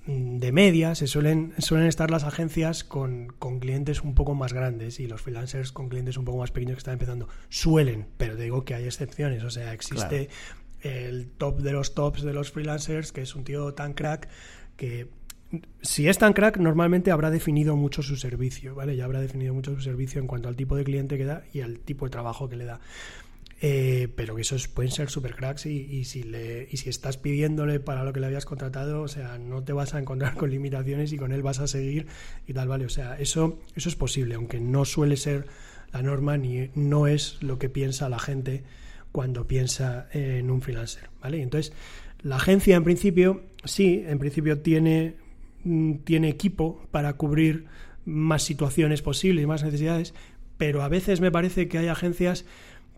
mm, 0.07 0.39
de 0.39 0.53
media 0.53 0.95
se 0.95 1.07
suelen, 1.07 1.53
suelen 1.59 1.87
estar 1.87 2.11
las 2.11 2.25
agencias 2.25 2.83
con, 2.83 3.35
con, 3.39 3.59
clientes 3.59 4.01
un 4.01 4.15
poco 4.15 4.35
más 4.35 4.55
grandes 4.55 5.01
y 5.01 5.07
los 5.07 5.21
freelancers 5.21 5.71
con 5.71 5.91
clientes 5.91 6.17
un 6.17 6.25
poco 6.25 6.39
más 6.39 6.51
pequeños 6.51 6.77
que 6.77 6.79
están 6.79 6.95
empezando. 6.95 7.29
Suelen, 7.51 8.07
pero 8.17 8.37
digo 8.37 8.65
que 8.65 8.75
hay 8.75 8.87
excepciones, 8.87 9.45
o 9.45 9.51
sea, 9.51 9.75
existe 9.75 10.31
el 10.81 11.27
top 11.37 11.61
de 11.61 11.73
los 11.73 11.95
tops 11.95 12.23
de 12.23 12.33
los 12.33 12.53
freelancers, 12.53 13.13
que 13.13 13.21
es 13.21 13.35
un 13.35 13.45
tío 13.45 13.75
tan 13.75 13.93
crack 13.93 14.31
que 14.79 15.09
si 15.83 16.09
es 16.09 16.19
tan 16.19 16.33
crack, 16.33 16.59
normalmente 16.59 17.11
habrá 17.11 17.31
definido 17.31 17.77
mucho 17.77 18.03
su 18.03 18.17
servicio, 18.17 18.75
¿vale? 18.75 18.97
Ya 18.97 19.05
habrá 19.05 19.21
definido 19.21 19.55
mucho 19.55 19.75
su 19.75 19.81
servicio 19.81 20.21
en 20.21 20.27
cuanto 20.27 20.49
al 20.49 20.57
tipo 20.57 20.77
de 20.77 20.85
cliente 20.85 21.17
que 21.19 21.25
da 21.25 21.45
y 21.53 21.61
al 21.61 21.81
tipo 21.81 22.07
de 22.07 22.11
trabajo 22.11 22.49
que 22.49 22.57
le 22.57 22.65
da. 22.65 22.81
Eh, 23.61 24.09
pero 24.15 24.35
que 24.35 24.43
esos 24.43 24.69
pueden 24.69 24.91
ser 24.91 25.09
super 25.09 25.35
cracks 25.35 25.65
y, 25.67 26.05
si 26.05 26.23
le, 26.23 26.69
y 26.71 26.77
si 26.77 26.91
estás 26.91 27.17
pidiéndole 27.17 27.81
para 27.81 28.05
lo 28.05 28.13
que 28.13 28.21
le 28.21 28.27
habías 28.27 28.45
contratado, 28.45 29.03
o 29.03 29.09
sea, 29.09 29.39
no 29.39 29.63
te 29.63 29.73
vas 29.73 29.95
a 29.95 29.99
encontrar 29.99 30.35
con 30.35 30.51
limitaciones 30.51 31.13
y 31.13 31.17
con 31.17 31.33
él 31.33 31.43
vas 31.43 31.61
a 31.61 31.67
seguir 31.67 32.07
y 32.47 32.53
tal, 32.53 32.69
¿vale? 32.69 32.85
O 32.85 32.91
sea, 32.91 33.17
eso, 33.19 33.61
eso 33.75 33.89
es 33.89 33.97
posible, 33.97 34.35
aunque 34.35 34.61
no 34.61 34.85
suele 34.85 35.17
ser 35.17 35.47
la 35.93 36.03
norma 36.03 36.37
ni 36.37 36.71
no 36.75 37.07
es 37.07 37.43
lo 37.43 37.59
que 37.59 37.71
piensa 37.71 38.09
la 38.09 38.19
gente 38.19 38.65
cuando 39.13 39.47
piensa 39.47 40.09
en 40.13 40.51
un 40.51 40.61
freelancer, 40.61 41.09
¿vale? 41.23 41.41
Entonces, 41.41 41.73
la 42.23 42.37
agencia 42.37 42.77
en 42.77 42.85
principio, 42.85 43.45
sí, 43.65 44.03
en 44.07 44.19
principio 44.19 44.59
tiene 44.59 45.15
tiene 46.05 46.29
equipo 46.29 46.87
para 46.91 47.15
cubrir 47.15 47.67
más 48.05 48.43
situaciones 48.43 49.03
posibles 49.03 49.45
y 49.45 49.47
más 49.47 49.65
necesidades, 49.65 50.15
pero 50.57 50.83
a 50.83 50.89
veces 50.89 51.21
me 51.21 51.31
parece 51.31 51.69
que 51.69 51.79
hay 51.79 51.89
agencias 51.89 52.45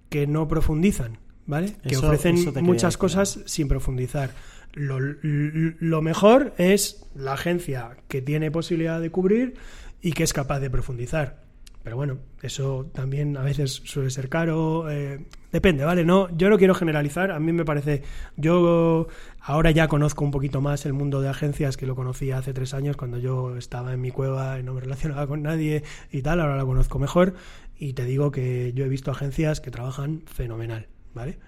que 0.09 0.27
no 0.27 0.49
profundizan, 0.49 1.19
¿vale? 1.47 1.77
que 1.87 1.97
ofrecen 1.97 2.37
muchas 2.63 2.97
cosas 2.97 3.41
sin 3.47 3.69
profundizar. 3.69 4.35
Lo, 4.73 4.99
lo, 5.01 6.03
mejor 6.03 6.55
es 6.59 7.07
la 7.15 7.33
agencia 7.33 7.97
que 8.09 8.21
tiene 8.21 8.51
posibilidad 8.51 9.01
de 9.01 9.11
cubrir 9.11 9.55
y 10.03 10.13
que 10.13 10.23
es 10.23 10.35
capaz 10.35 10.61
de 10.61 10.69
profundizar. 10.69 11.46
Pero 11.87 11.97
bueno, 11.97 12.19
eso 12.43 12.91
también 12.93 13.37
a 13.37 13.43
veces 13.43 13.71
suele 13.85 14.11
ser 14.11 14.29
caro. 14.29 14.91
Eh, 14.91 15.25
depende, 15.53 15.85
¿vale? 15.85 16.05
No, 16.05 16.29
yo 16.37 16.51
no 16.51 16.59
quiero 16.59 16.75
generalizar. 16.75 17.31
A 17.31 17.39
mí 17.39 17.53
me 17.53 17.65
parece. 17.65 18.03
Yo 18.37 19.07
ahora 19.39 19.71
ya 19.71 19.87
conozco 19.87 20.25
un 20.25 20.33
poquito 20.33 20.61
más 20.61 20.85
el 20.85 20.95
mundo 20.95 21.21
de 21.21 21.29
agencias 21.29 21.77
que 21.77 21.87
lo 21.87 21.95
conocía 21.95 22.39
hace 22.39 22.53
tres 22.53 22.75
años 22.75 22.97
cuando 22.97 23.19
yo 23.19 23.57
estaba 23.57 23.93
en 23.93 24.01
mi 24.01 24.11
cueva 24.11 24.59
y 24.59 24.65
no 24.65 24.75
me 24.75 24.81
relacionaba 24.81 25.29
con 25.29 25.43
nadie 25.43 25.85
y 26.11 26.23
tal. 26.23 26.41
Ahora 26.41 26.57
lo 26.57 26.67
conozco 26.67 26.99
mejor. 26.99 27.35
Y 27.79 27.93
te 27.93 28.05
digo 28.05 28.33
que 28.33 28.73
yo 28.73 28.85
he 28.85 28.89
visto 28.89 29.13
agencias 29.13 29.61
que 29.61 29.71
trabajan 29.71 30.23
fenomenal, 30.27 30.89
¿vale? 31.15 31.39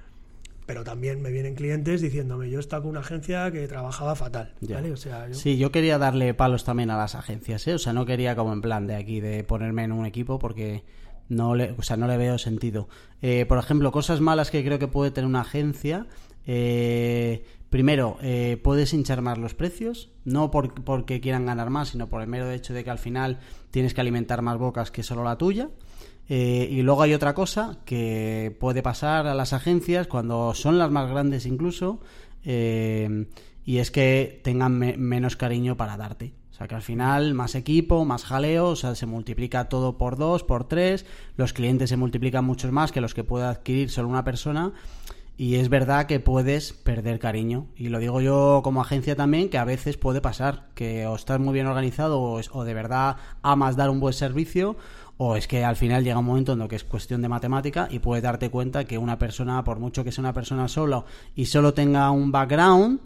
Pero 0.68 0.84
también 0.84 1.22
me 1.22 1.30
vienen 1.30 1.54
clientes 1.54 2.02
diciéndome, 2.02 2.50
yo 2.50 2.60
estaba 2.60 2.82
con 2.82 2.90
una 2.90 3.00
agencia 3.00 3.50
que 3.50 3.66
trabajaba 3.66 4.14
fatal. 4.14 4.52
¿vale? 4.60 4.92
O 4.92 4.98
sea, 4.98 5.26
Sí, 5.32 5.56
yo 5.56 5.72
quería 5.72 5.96
darle 5.96 6.34
palos 6.34 6.64
también 6.64 6.90
a 6.90 6.98
las 6.98 7.14
agencias, 7.14 7.66
¿eh? 7.68 7.72
o 7.72 7.78
sea, 7.78 7.94
no 7.94 8.04
quería 8.04 8.36
como 8.36 8.52
en 8.52 8.60
plan 8.60 8.86
de 8.86 8.94
aquí, 8.94 9.20
de 9.20 9.44
ponerme 9.44 9.84
en 9.84 9.92
un 9.92 10.04
equipo 10.04 10.38
porque 10.38 10.84
no 11.30 11.54
le, 11.54 11.72
o 11.72 11.80
sea, 11.80 11.96
no 11.96 12.06
le 12.06 12.18
veo 12.18 12.36
sentido. 12.36 12.86
Eh, 13.22 13.46
por 13.46 13.56
ejemplo, 13.56 13.90
cosas 13.92 14.20
malas 14.20 14.50
que 14.50 14.62
creo 14.62 14.78
que 14.78 14.88
puede 14.88 15.10
tener 15.10 15.26
una 15.26 15.40
agencia. 15.40 16.06
Eh, 16.46 17.46
primero, 17.70 18.18
eh, 18.20 18.60
puedes 18.62 18.92
hinchar 18.92 19.22
más 19.22 19.38
los 19.38 19.54
precios, 19.54 20.10
no 20.26 20.50
por, 20.50 20.74
porque 20.84 21.22
quieran 21.22 21.46
ganar 21.46 21.70
más, 21.70 21.88
sino 21.88 22.08
por 22.08 22.20
el 22.20 22.28
mero 22.28 22.50
hecho 22.50 22.74
de 22.74 22.84
que 22.84 22.90
al 22.90 22.98
final 22.98 23.38
tienes 23.70 23.94
que 23.94 24.02
alimentar 24.02 24.42
más 24.42 24.58
bocas 24.58 24.90
que 24.90 25.02
solo 25.02 25.24
la 25.24 25.38
tuya. 25.38 25.70
Eh, 26.28 26.68
y 26.70 26.82
luego 26.82 27.02
hay 27.02 27.14
otra 27.14 27.34
cosa 27.34 27.78
que 27.84 28.54
puede 28.60 28.82
pasar 28.82 29.26
a 29.26 29.34
las 29.34 29.52
agencias 29.52 30.06
cuando 30.06 30.54
son 30.54 30.78
las 30.78 30.90
más 30.90 31.10
grandes 31.10 31.46
incluso, 31.46 32.00
eh, 32.44 33.26
y 33.64 33.78
es 33.78 33.90
que 33.90 34.40
tengan 34.44 34.78
menos 34.78 35.36
cariño 35.36 35.76
para 35.76 35.96
darte. 35.96 36.34
O 36.50 36.54
sea 36.58 36.66
que 36.66 36.74
al 36.74 36.82
final 36.82 37.34
más 37.34 37.54
equipo, 37.54 38.04
más 38.04 38.24
jaleo, 38.24 38.68
o 38.70 38.76
sea, 38.76 38.96
se 38.96 39.06
multiplica 39.06 39.68
todo 39.68 39.96
por 39.96 40.16
dos, 40.16 40.42
por 40.42 40.66
tres, 40.66 41.06
los 41.36 41.52
clientes 41.52 41.88
se 41.88 41.96
multiplican 41.96 42.44
muchos 42.44 42.72
más 42.72 42.90
que 42.90 43.00
los 43.00 43.14
que 43.14 43.22
puede 43.22 43.46
adquirir 43.46 43.90
solo 43.90 44.08
una 44.08 44.24
persona. 44.24 44.72
Y 45.36 45.54
es 45.54 45.68
verdad 45.68 46.06
que 46.06 46.18
puedes 46.18 46.72
perder 46.72 47.20
cariño. 47.20 47.68
Y 47.76 47.90
lo 47.90 48.00
digo 48.00 48.20
yo 48.20 48.60
como 48.64 48.80
agencia 48.80 49.14
también, 49.14 49.50
que 49.50 49.58
a 49.58 49.64
veces 49.64 49.96
puede 49.96 50.20
pasar, 50.20 50.66
que 50.74 51.06
o 51.06 51.14
estás 51.14 51.38
muy 51.38 51.54
bien 51.54 51.68
organizado 51.68 52.20
o, 52.20 52.40
o 52.50 52.64
de 52.64 52.74
verdad 52.74 53.18
amas 53.42 53.76
dar 53.76 53.88
un 53.88 54.00
buen 54.00 54.14
servicio, 54.14 54.76
o 55.18 55.36
es 55.36 55.46
que 55.48 55.64
al 55.64 55.76
final 55.76 56.04
llega 56.04 56.18
un 56.18 56.24
momento 56.24 56.52
en 56.52 56.60
lo 56.60 56.68
que 56.68 56.76
es 56.76 56.84
cuestión 56.84 57.20
de 57.20 57.28
matemática 57.28 57.88
y 57.90 57.98
puedes 57.98 58.22
darte 58.22 58.50
cuenta 58.50 58.84
que 58.84 58.96
una 58.98 59.18
persona, 59.18 59.62
por 59.64 59.78
mucho 59.78 60.04
que 60.04 60.12
sea 60.12 60.22
una 60.22 60.32
persona 60.32 60.68
solo 60.68 61.04
y 61.34 61.46
solo 61.46 61.74
tenga 61.74 62.10
un 62.10 62.30
background 62.30 63.00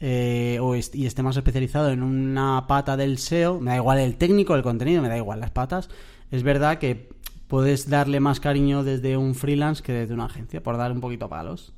eh, 0.00 0.58
o 0.60 0.76
y 0.76 1.06
esté 1.06 1.22
más 1.22 1.36
especializado 1.36 1.90
en 1.90 2.02
una 2.02 2.66
pata 2.68 2.96
del 2.96 3.18
SEO, 3.18 3.60
me 3.60 3.72
da 3.72 3.76
igual 3.76 3.98
el 3.98 4.16
técnico, 4.16 4.54
el 4.54 4.62
contenido, 4.62 5.02
me 5.02 5.08
da 5.08 5.16
igual 5.16 5.40
las 5.40 5.50
patas, 5.50 5.90
es 6.30 6.44
verdad 6.44 6.78
que 6.78 7.08
puedes 7.48 7.88
darle 7.90 8.20
más 8.20 8.38
cariño 8.38 8.84
desde 8.84 9.16
un 9.16 9.34
freelance 9.34 9.82
que 9.82 9.92
desde 9.92 10.14
una 10.14 10.26
agencia, 10.26 10.62
por 10.62 10.76
dar 10.76 10.92
un 10.92 11.00
poquito 11.00 11.28
palos. 11.28 11.72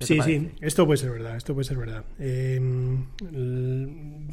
Sí, 0.00 0.18
sí, 0.22 0.50
esto 0.62 0.86
puede 0.86 0.96
ser 0.96 1.10
verdad, 1.10 1.36
esto 1.36 1.52
puede 1.52 1.64
ser 1.64 1.76
verdad. 1.76 2.04
Em, 2.18 3.04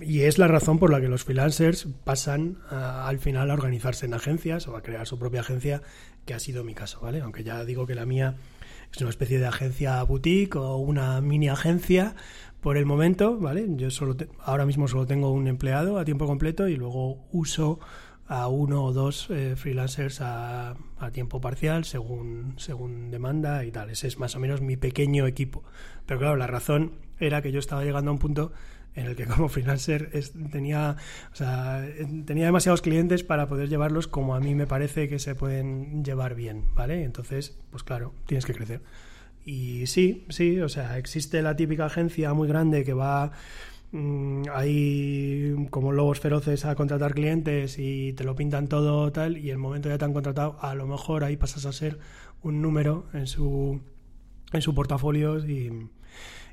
y 0.02 0.22
es 0.22 0.38
la 0.38 0.48
razón 0.48 0.80
por 0.80 0.92
la 0.92 1.02
que 1.02 1.10
los 1.10 1.26
freelancers 1.26 1.88
pasan 2.06 2.58
al 2.70 3.20
final 3.20 3.52
a 3.52 3.54
organizarse 3.54 4.06
en 4.06 4.14
agencias 4.14 4.68
o 4.70 4.78
a 4.78 4.82
crear 4.82 5.06
su 5.06 5.20
propia 5.20 5.42
agencia, 5.42 5.82
que 6.26 6.34
ha 6.34 6.40
sido 6.40 6.64
mi 6.64 6.74
caso, 6.74 7.02
¿vale? 7.02 7.20
Aunque 7.20 7.44
ya 7.44 7.66
digo 7.66 7.86
que 7.86 7.96
la 7.96 8.06
mía 8.06 8.36
es 8.94 9.02
una 9.02 9.10
especie 9.10 9.40
de 9.40 9.48
agencia 9.48 10.02
boutique 10.04 10.56
o 10.56 10.78
una 10.78 11.20
mini 11.20 11.50
agencia 11.50 12.16
por 12.62 12.78
el 12.78 12.86
momento, 12.86 13.38
¿vale? 13.38 13.66
Yo 13.70 13.92
solo 13.92 14.16
ahora 14.40 14.66
mismo 14.66 14.88
solo 14.88 15.06
tengo 15.06 15.32
un 15.32 15.48
empleado 15.48 16.00
a 16.00 16.06
tiempo 16.06 16.26
completo 16.28 16.68
y 16.70 16.76
luego 16.78 17.26
uso 17.32 17.80
a 18.28 18.48
uno 18.48 18.84
o 18.84 18.94
dos 18.94 19.30
eh, 19.30 19.56
freelancers 19.56 20.20
a, 20.22 20.76
tiempo 21.14 21.40
parcial 21.40 21.86
según, 21.86 22.56
según 22.58 23.12
demanda 23.12 23.64
y 23.64 23.72
tal. 23.72 23.90
Ese 23.90 24.08
es 24.08 24.18
más 24.18 24.36
o 24.36 24.40
menos 24.40 24.62
mi 24.62 24.76
pequeño 24.76 25.26
equipo. 25.28 25.64
Pero 26.06 26.20
claro, 26.20 26.36
la 26.36 26.48
razón 26.48 26.94
era 27.20 27.42
que 27.42 27.52
yo 27.52 27.60
estaba 27.60 27.84
llegando 27.84 28.12
a 28.12 28.14
un 28.14 28.20
punto 28.20 28.52
en 28.96 29.06
el 29.06 29.16
que 29.16 29.26
como 29.26 29.48
freelancer 29.48 30.12
tenía, 30.52 30.98
o 31.32 31.36
sea, 31.36 31.88
tenía 32.26 32.46
demasiados 32.46 32.82
clientes 32.82 33.24
para 33.24 33.48
poder 33.48 33.70
llevarlos 33.70 34.08
como 34.08 34.36
a 34.36 34.40
mí 34.40 34.56
me 34.56 34.68
parece 34.68 35.08
que 35.08 35.20
se 35.20 35.36
pueden 35.36 36.04
llevar 36.04 36.36
bien, 36.36 36.66
¿vale? 36.74 37.04
Entonces, 37.04 37.58
pues 37.70 37.84
claro, 37.84 38.14
tienes 38.26 38.46
que 38.46 38.54
crecer. 38.54 38.82
Y 39.46 39.88
sí, 39.88 40.26
sí, 40.28 40.60
o 40.60 40.68
sea, 40.68 40.98
existe 40.98 41.42
la 41.42 41.56
típica 41.56 41.86
agencia 41.86 42.34
muy 42.34 42.50
grande 42.50 42.84
que 42.84 42.94
va 42.94 43.32
hay 44.54 45.68
como 45.70 45.92
lobos 45.92 46.20
feroces 46.20 46.66
a 46.66 46.76
contratar 46.76 47.14
clientes 47.14 47.80
y 47.80 48.14
te 48.14 48.24
lo 48.24 48.36
pintan 48.36 48.68
todo 48.68 49.12
tal 49.12 49.38
y 49.38 49.50
el 49.50 49.58
momento 49.58 49.90
ya 49.90 49.98
te 49.98 50.06
han 50.06 50.14
contratado, 50.14 50.58
a 50.60 50.76
lo 50.76 50.88
mejor 50.88 51.24
ahí 51.24 51.38
pasas 51.38 51.66
a 51.66 51.72
ser 51.72 52.00
un 52.42 52.62
número 52.62 53.08
en 53.14 53.28
su, 53.28 53.82
en 54.52 54.62
su 54.62 54.76
portafolio 54.76 55.40
y, 55.40 55.90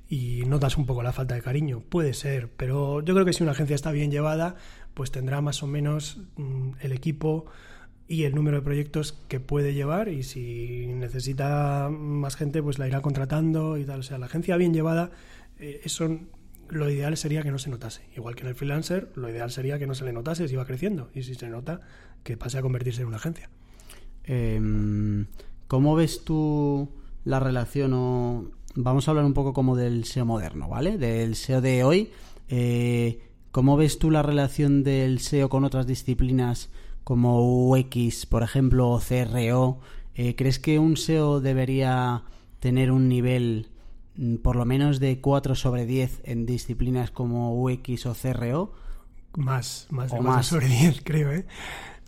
y 0.08 0.44
notas 0.46 0.76
un 0.76 0.86
poco 0.86 1.02
la 1.02 1.12
falta 1.12 1.34
de 1.34 1.42
cariño. 1.42 1.80
Puede 1.80 2.14
ser, 2.14 2.50
pero 2.56 3.02
yo 3.02 3.14
creo 3.14 3.26
que 3.26 3.32
si 3.32 3.42
una 3.42 3.52
agencia 3.52 3.74
está 3.74 3.90
bien 3.90 4.10
llevada, 4.10 4.56
pues 4.94 5.10
tendrá 5.10 5.40
más 5.40 5.62
o 5.62 5.66
menos 5.66 6.20
mm, 6.36 6.72
el 6.80 6.92
equipo 6.92 7.46
y 8.06 8.24
el 8.24 8.34
número 8.34 8.58
de 8.58 8.62
proyectos 8.62 9.12
que 9.28 9.40
puede 9.40 9.72
llevar 9.72 10.08
y 10.08 10.22
si 10.22 10.86
necesita 10.88 11.88
más 11.90 12.36
gente 12.36 12.62
pues 12.62 12.78
la 12.78 12.86
irá 12.86 13.00
contratando 13.00 13.78
y 13.78 13.84
tal. 13.84 14.00
O 14.00 14.02
sea, 14.02 14.18
la 14.18 14.26
agencia 14.26 14.56
bien 14.56 14.74
llevada, 14.74 15.10
eh, 15.58 15.80
eso 15.84 16.18
lo 16.76 16.90
ideal 16.90 17.16
sería 17.16 17.42
que 17.42 17.50
no 17.50 17.58
se 17.58 17.70
notase. 17.70 18.02
Igual 18.16 18.34
que 18.34 18.42
en 18.42 18.48
el 18.48 18.54
freelancer, 18.54 19.10
lo 19.14 19.28
ideal 19.28 19.50
sería 19.50 19.78
que 19.78 19.86
no 19.86 19.94
se 19.94 20.04
le 20.04 20.12
notase 20.12 20.48
si 20.48 20.56
va 20.56 20.66
creciendo 20.66 21.10
y 21.14 21.22
si 21.22 21.34
se 21.34 21.48
nota 21.48 21.80
que 22.22 22.36
pase 22.36 22.58
a 22.58 22.62
convertirse 22.62 23.02
en 23.02 23.08
una 23.08 23.16
agencia. 23.16 23.50
Em, 24.24 25.26
¿Cómo 25.68 25.94
ves 25.94 26.24
tú 26.24 26.88
la 27.24 27.40
relación 27.40 27.92
o... 27.94 28.50
Vamos 28.76 29.06
a 29.06 29.12
hablar 29.12 29.24
un 29.24 29.34
poco 29.34 29.52
como 29.52 29.76
del 29.76 30.04
SEO 30.04 30.24
moderno, 30.24 30.68
¿vale? 30.68 30.98
Del 30.98 31.36
SEO 31.36 31.60
de 31.60 31.84
hoy. 31.84 32.10
Eh, 32.48 33.20
¿Cómo 33.52 33.76
ves 33.76 33.98
tú 33.98 34.10
la 34.10 34.22
relación 34.22 34.82
del 34.82 35.20
SEO 35.20 35.48
con 35.48 35.64
otras 35.64 35.86
disciplinas 35.86 36.70
como 37.04 37.70
UX, 37.70 38.26
por 38.26 38.42
ejemplo, 38.42 38.90
o 38.90 39.00
CRO? 39.00 39.78
Eh, 40.14 40.34
¿Crees 40.34 40.58
que 40.58 40.78
un 40.78 40.96
SEO 40.96 41.40
debería 41.40 42.24
tener 42.58 42.90
un 42.90 43.08
nivel 43.08 43.68
por 44.42 44.56
lo 44.56 44.64
menos 44.64 45.00
de 45.00 45.20
4 45.20 45.54
sobre 45.54 45.86
10 45.86 46.22
en 46.24 46.46
disciplinas 46.46 47.10
como 47.10 47.60
UX 47.62 48.06
o 48.06 48.14
CRO? 48.14 48.72
Más, 49.36 49.88
más 49.90 50.12
de 50.12 50.18
4 50.18 50.42
sobre 50.42 50.68
10, 50.68 51.02
creo, 51.04 51.32
¿eh? 51.32 51.46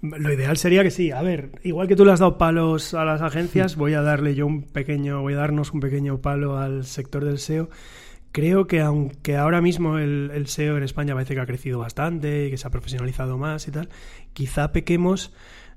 Lo 0.03 0.33
ideal 0.33 0.57
sería 0.57 0.83
que 0.83 0.91
sí. 0.91 1.11
A 1.11 1.23
ver, 1.23 1.59
igual 1.65 1.89
que 1.89 1.97
tú 1.97 2.05
le 2.05 2.13
has 2.13 2.21
dado 2.21 2.39
palos 2.39 2.95
a 2.95 3.05
las 3.05 3.23
agencias, 3.23 3.77
voy 3.77 3.95
a 3.95 4.03
darle 4.03 4.35
yo 4.35 4.47
un 4.47 4.63
pequeño, 4.63 5.23
voy 5.23 5.35
a 5.35 5.39
darnos 5.39 5.73
un 5.73 5.81
pequeño 5.81 6.21
palo 6.21 6.59
al 6.59 6.85
sector 6.85 7.25
del 7.25 7.39
SEO 7.39 7.71
Creo 8.37 8.67
que 8.67 8.83
aunque 8.83 9.39
ahora 9.39 9.63
mismo 9.63 9.97
el, 9.97 10.47
SEO 10.47 10.77
en 10.77 10.83
España 10.83 11.15
parece 11.15 11.35
que 11.35 11.41
ha 11.41 11.47
crecido 11.47 11.79
bastante 11.79 12.45
y 12.45 12.51
que 12.51 12.59
se 12.59 12.67
ha 12.67 12.71
profesionalizado 12.71 13.39
más 13.39 13.67
y 13.67 13.71
tal, 13.71 13.89
quizá 14.35 14.73
pequemos 14.73 15.33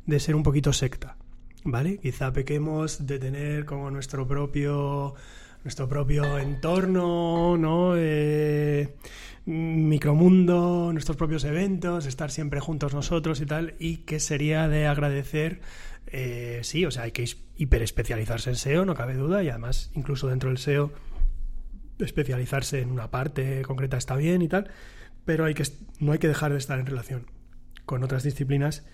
de 0.06 0.20
ser 0.20 0.36
un 0.36 0.44
poquito 0.44 0.74
secta, 0.74 1.16
¿vale? 1.64 2.00
Quizá 2.00 2.34
pequemos 2.34 3.08
de 3.08 3.18
tener 3.18 3.64
como 3.64 3.90
nuestro 3.92 4.28
propio 4.28 5.14
nuestro 5.70 5.88
propio 5.88 6.40
entorno, 6.40 7.56
¿no? 7.56 7.94
Eh, 7.96 8.96
micromundo, 9.46 10.90
nuestros 10.92 11.16
propios 11.16 11.44
eventos, 11.44 12.08
estar 12.08 12.32
siempre 12.32 12.60
juntos 12.60 12.96
nosotros 12.96 13.40
y 13.40 13.46
tal, 13.46 13.76
y 13.78 13.98
que 13.98 14.20
sería 14.20 14.68
de 14.68 14.88
agradecer, 14.88 15.62
eh, 16.08 16.62
sí, 16.64 16.88
o 16.88 16.92
sea, 16.92 17.04
hay 17.04 17.12
que 17.12 17.30
hiperespecializarse 17.56 18.50
en 18.50 18.56
SEO, 18.56 18.84
no 18.84 18.96
cabe 18.96 19.14
duda, 19.14 19.44
y 19.44 19.50
además 19.50 19.92
incluso 19.94 20.28
dentro 20.28 20.50
del 20.50 20.58
SEO 20.58 20.92
especializarse 22.00 22.82
en 22.82 22.90
una 22.90 23.12
parte 23.12 23.62
concreta 23.62 23.96
está 23.96 24.16
bien 24.16 24.42
y 24.42 24.48
tal, 24.48 24.72
pero 25.24 25.46
hay 25.46 25.54
que, 25.54 25.66
no 26.00 26.14
hay 26.14 26.18
que 26.18 26.30
dejar 26.30 26.52
de 26.52 26.58
estar 26.58 26.80
en 26.80 26.88
relación 26.88 27.28
con 27.86 28.04
otras 28.04 28.24
disciplinas 28.24 28.88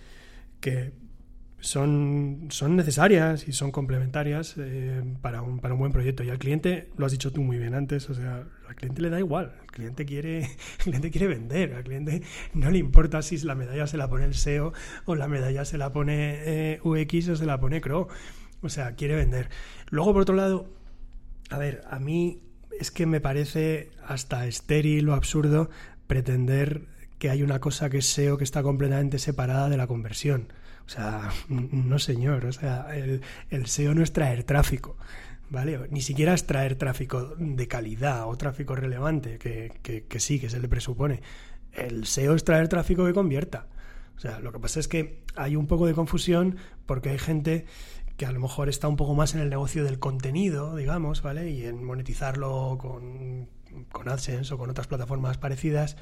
que 0.60 0.92
son, 1.60 2.48
son 2.50 2.76
necesarias 2.76 3.48
y 3.48 3.52
son 3.52 3.72
complementarias 3.72 4.54
eh, 4.58 5.02
para, 5.22 5.42
un, 5.42 5.58
para 5.58 5.74
un 5.74 5.80
buen 5.80 5.92
proyecto. 5.92 6.22
Y 6.22 6.30
al 6.30 6.38
cliente, 6.38 6.90
lo 6.96 7.06
has 7.06 7.12
dicho 7.12 7.32
tú 7.32 7.42
muy 7.42 7.58
bien 7.58 7.74
antes, 7.74 8.08
o 8.10 8.14
sea, 8.14 8.44
al 8.68 8.74
cliente 8.74 9.02
le 9.02 9.10
da 9.10 9.18
igual, 9.18 9.52
el 9.62 9.70
cliente 9.70 10.04
quiere, 10.04 10.38
el 10.78 10.84
cliente 10.84 11.10
quiere 11.10 11.26
vender, 11.26 11.74
al 11.74 11.84
cliente 11.84 12.22
no 12.54 12.70
le 12.70 12.78
importa 12.78 13.22
si 13.22 13.38
la 13.38 13.54
medalla 13.54 13.86
se 13.86 13.96
la 13.96 14.08
pone 14.08 14.24
el 14.24 14.34
SEO 14.34 14.72
o 15.04 15.14
la 15.14 15.28
medalla 15.28 15.64
se 15.64 15.78
la 15.78 15.92
pone 15.92 16.74
eh, 16.74 16.80
UX 16.82 17.28
o 17.28 17.36
se 17.36 17.46
la 17.46 17.58
pone 17.58 17.80
CRO. 17.80 18.08
O 18.62 18.68
sea, 18.68 18.94
quiere 18.94 19.16
vender. 19.16 19.48
Luego, 19.90 20.12
por 20.12 20.22
otro 20.22 20.34
lado, 20.34 20.70
a 21.50 21.58
ver, 21.58 21.82
a 21.90 21.98
mí 21.98 22.42
es 22.80 22.90
que 22.90 23.06
me 23.06 23.20
parece 23.20 23.90
hasta 24.06 24.46
estéril 24.46 25.08
o 25.08 25.14
absurdo 25.14 25.70
pretender 26.06 26.86
que 27.18 27.30
hay 27.30 27.42
una 27.42 27.60
cosa 27.60 27.88
que 27.90 27.98
es 27.98 28.06
SEO 28.06 28.36
que 28.36 28.44
está 28.44 28.62
completamente 28.62 29.18
separada 29.18 29.68
de 29.68 29.76
la 29.76 29.86
conversión. 29.86 30.52
O 30.86 30.88
sea, 30.88 31.30
no 31.48 31.98
señor, 31.98 32.46
o 32.46 32.52
sea, 32.52 32.86
el, 32.94 33.66
SEO 33.66 33.94
no 33.94 34.02
es 34.02 34.12
traer 34.12 34.44
tráfico, 34.44 34.96
¿vale? 35.50 35.80
Ni 35.90 36.00
siquiera 36.00 36.34
es 36.34 36.46
traer 36.46 36.76
tráfico 36.76 37.34
de 37.38 37.68
calidad 37.68 38.28
o 38.28 38.36
tráfico 38.36 38.74
relevante, 38.74 39.38
que, 39.38 39.72
que, 39.82 40.04
que 40.04 40.20
sí, 40.20 40.38
que 40.38 40.50
se 40.50 40.60
le 40.60 40.68
presupone. 40.68 41.22
El 41.72 42.06
SEO 42.06 42.34
es 42.34 42.44
traer 42.44 42.68
tráfico 42.68 43.04
que 43.04 43.12
convierta. 43.12 43.66
O 44.16 44.20
sea, 44.20 44.40
lo 44.40 44.52
que 44.52 44.58
pasa 44.58 44.80
es 44.80 44.88
que 44.88 45.22
hay 45.34 45.56
un 45.56 45.66
poco 45.66 45.86
de 45.86 45.92
confusión 45.92 46.56
porque 46.86 47.10
hay 47.10 47.18
gente 47.18 47.66
que 48.16 48.26
a 48.26 48.32
lo 48.32 48.40
mejor 48.40 48.68
está 48.68 48.88
un 48.88 48.96
poco 48.96 49.14
más 49.14 49.34
en 49.34 49.40
el 49.40 49.50
negocio 49.50 49.84
del 49.84 49.98
contenido, 49.98 50.74
digamos, 50.74 51.20
¿vale? 51.22 51.50
Y 51.50 51.66
en 51.66 51.84
monetizarlo 51.84 52.78
con, 52.80 53.48
con 53.84 54.08
AdSense 54.08 54.54
o 54.54 54.58
con 54.58 54.70
otras 54.70 54.86
plataformas 54.86 55.38
parecidas. 55.38 55.96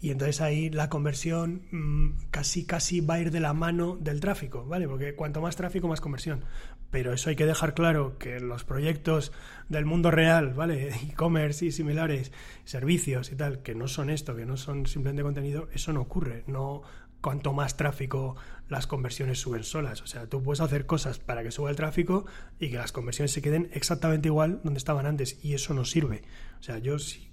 Y 0.00 0.10
entonces 0.10 0.40
ahí 0.40 0.70
la 0.70 0.88
conversión 0.88 1.62
mm, 1.70 2.28
casi, 2.30 2.64
casi 2.64 3.00
va 3.00 3.14
a 3.14 3.20
ir 3.20 3.30
de 3.30 3.40
la 3.40 3.52
mano 3.52 3.96
del 3.96 4.20
tráfico, 4.20 4.64
¿vale? 4.64 4.88
Porque 4.88 5.14
cuanto 5.14 5.40
más 5.40 5.56
tráfico, 5.56 5.88
más 5.88 6.00
conversión. 6.00 6.44
Pero 6.90 7.12
eso 7.12 7.30
hay 7.30 7.36
que 7.36 7.46
dejar 7.46 7.74
claro 7.74 8.18
que 8.18 8.40
los 8.40 8.64
proyectos 8.64 9.32
del 9.68 9.84
mundo 9.84 10.10
real, 10.10 10.54
¿vale? 10.54 10.88
E-commerce 11.10 11.66
y 11.66 11.72
similares, 11.72 12.32
servicios 12.64 13.32
y 13.32 13.36
tal, 13.36 13.62
que 13.62 13.74
no 13.74 13.88
son 13.88 14.10
esto, 14.10 14.34
que 14.36 14.46
no 14.46 14.56
son 14.56 14.86
simplemente 14.86 15.22
contenido, 15.22 15.68
eso 15.72 15.92
no 15.92 16.02
ocurre. 16.02 16.44
No 16.46 16.82
cuanto 17.20 17.52
más 17.52 17.76
tráfico 17.76 18.36
las 18.68 18.86
conversiones 18.86 19.40
suben 19.40 19.64
solas. 19.64 20.02
O 20.02 20.06
sea, 20.06 20.26
tú 20.26 20.42
puedes 20.42 20.60
hacer 20.60 20.86
cosas 20.86 21.18
para 21.18 21.42
que 21.42 21.50
suba 21.50 21.70
el 21.70 21.76
tráfico 21.76 22.26
y 22.58 22.70
que 22.70 22.76
las 22.76 22.92
conversiones 22.92 23.32
se 23.32 23.42
queden 23.42 23.70
exactamente 23.72 24.28
igual 24.28 24.60
donde 24.62 24.78
estaban 24.78 25.06
antes 25.06 25.38
y 25.42 25.54
eso 25.54 25.74
no 25.74 25.84
sirve. 25.84 26.22
O 26.60 26.62
sea, 26.62 26.78
yo 26.78 26.98
sí 26.98 27.28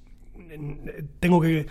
tengo 1.20 1.42
que 1.42 1.68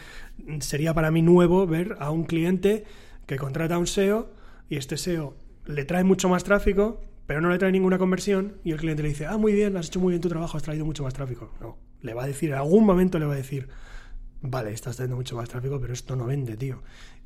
sería 0.61 0.95
para 0.95 1.11
mí 1.11 1.23
nuevo 1.23 1.67
ver 1.67 1.97
a 2.01 2.11
un 2.11 2.25
cliente 2.25 2.85
que 3.27 3.37
contrata 3.37 3.79
un 3.79 3.87
SEO 3.87 4.31
y 4.69 4.77
este 4.77 4.97
SEO 4.97 5.37
le 5.67 5.85
trae 5.85 6.05
mucho 6.05 6.29
más 6.29 6.45
tráfico, 6.45 7.01
pero 7.27 7.41
no 7.41 7.51
le 7.51 7.59
trae 7.59 7.73
ninguna 7.73 7.99
conversión 7.99 8.57
y 8.65 8.73
el 8.73 8.79
cliente 8.79 9.03
le 9.03 9.11
dice, 9.11 9.27
"Ah, 9.27 9.37
muy 9.37 9.53
bien, 9.53 9.77
has 9.77 9.89
hecho 9.89 10.01
muy 10.01 10.13
bien 10.13 10.21
tu 10.21 10.29
trabajo, 10.29 10.57
has 10.57 10.63
traído 10.63 10.85
mucho 10.85 11.03
más 11.05 11.15
tráfico." 11.15 11.53
No, 11.61 11.79
le 12.03 12.15
va 12.15 12.25
a 12.25 12.27
decir 12.27 12.51
en 12.51 12.57
algún 12.57 12.85
momento 12.85 13.19
le 13.19 13.27
va 13.27 13.35
a 13.35 13.37
decir, 13.37 13.69
"Vale, 14.43 14.73
estás 14.73 14.97
trayendo 14.97 15.17
mucho 15.17 15.37
más 15.37 15.49
tráfico, 15.49 15.81
pero 15.81 15.93
esto 15.93 16.17
no 16.17 16.27
vende, 16.27 16.57
tío." 16.57 16.83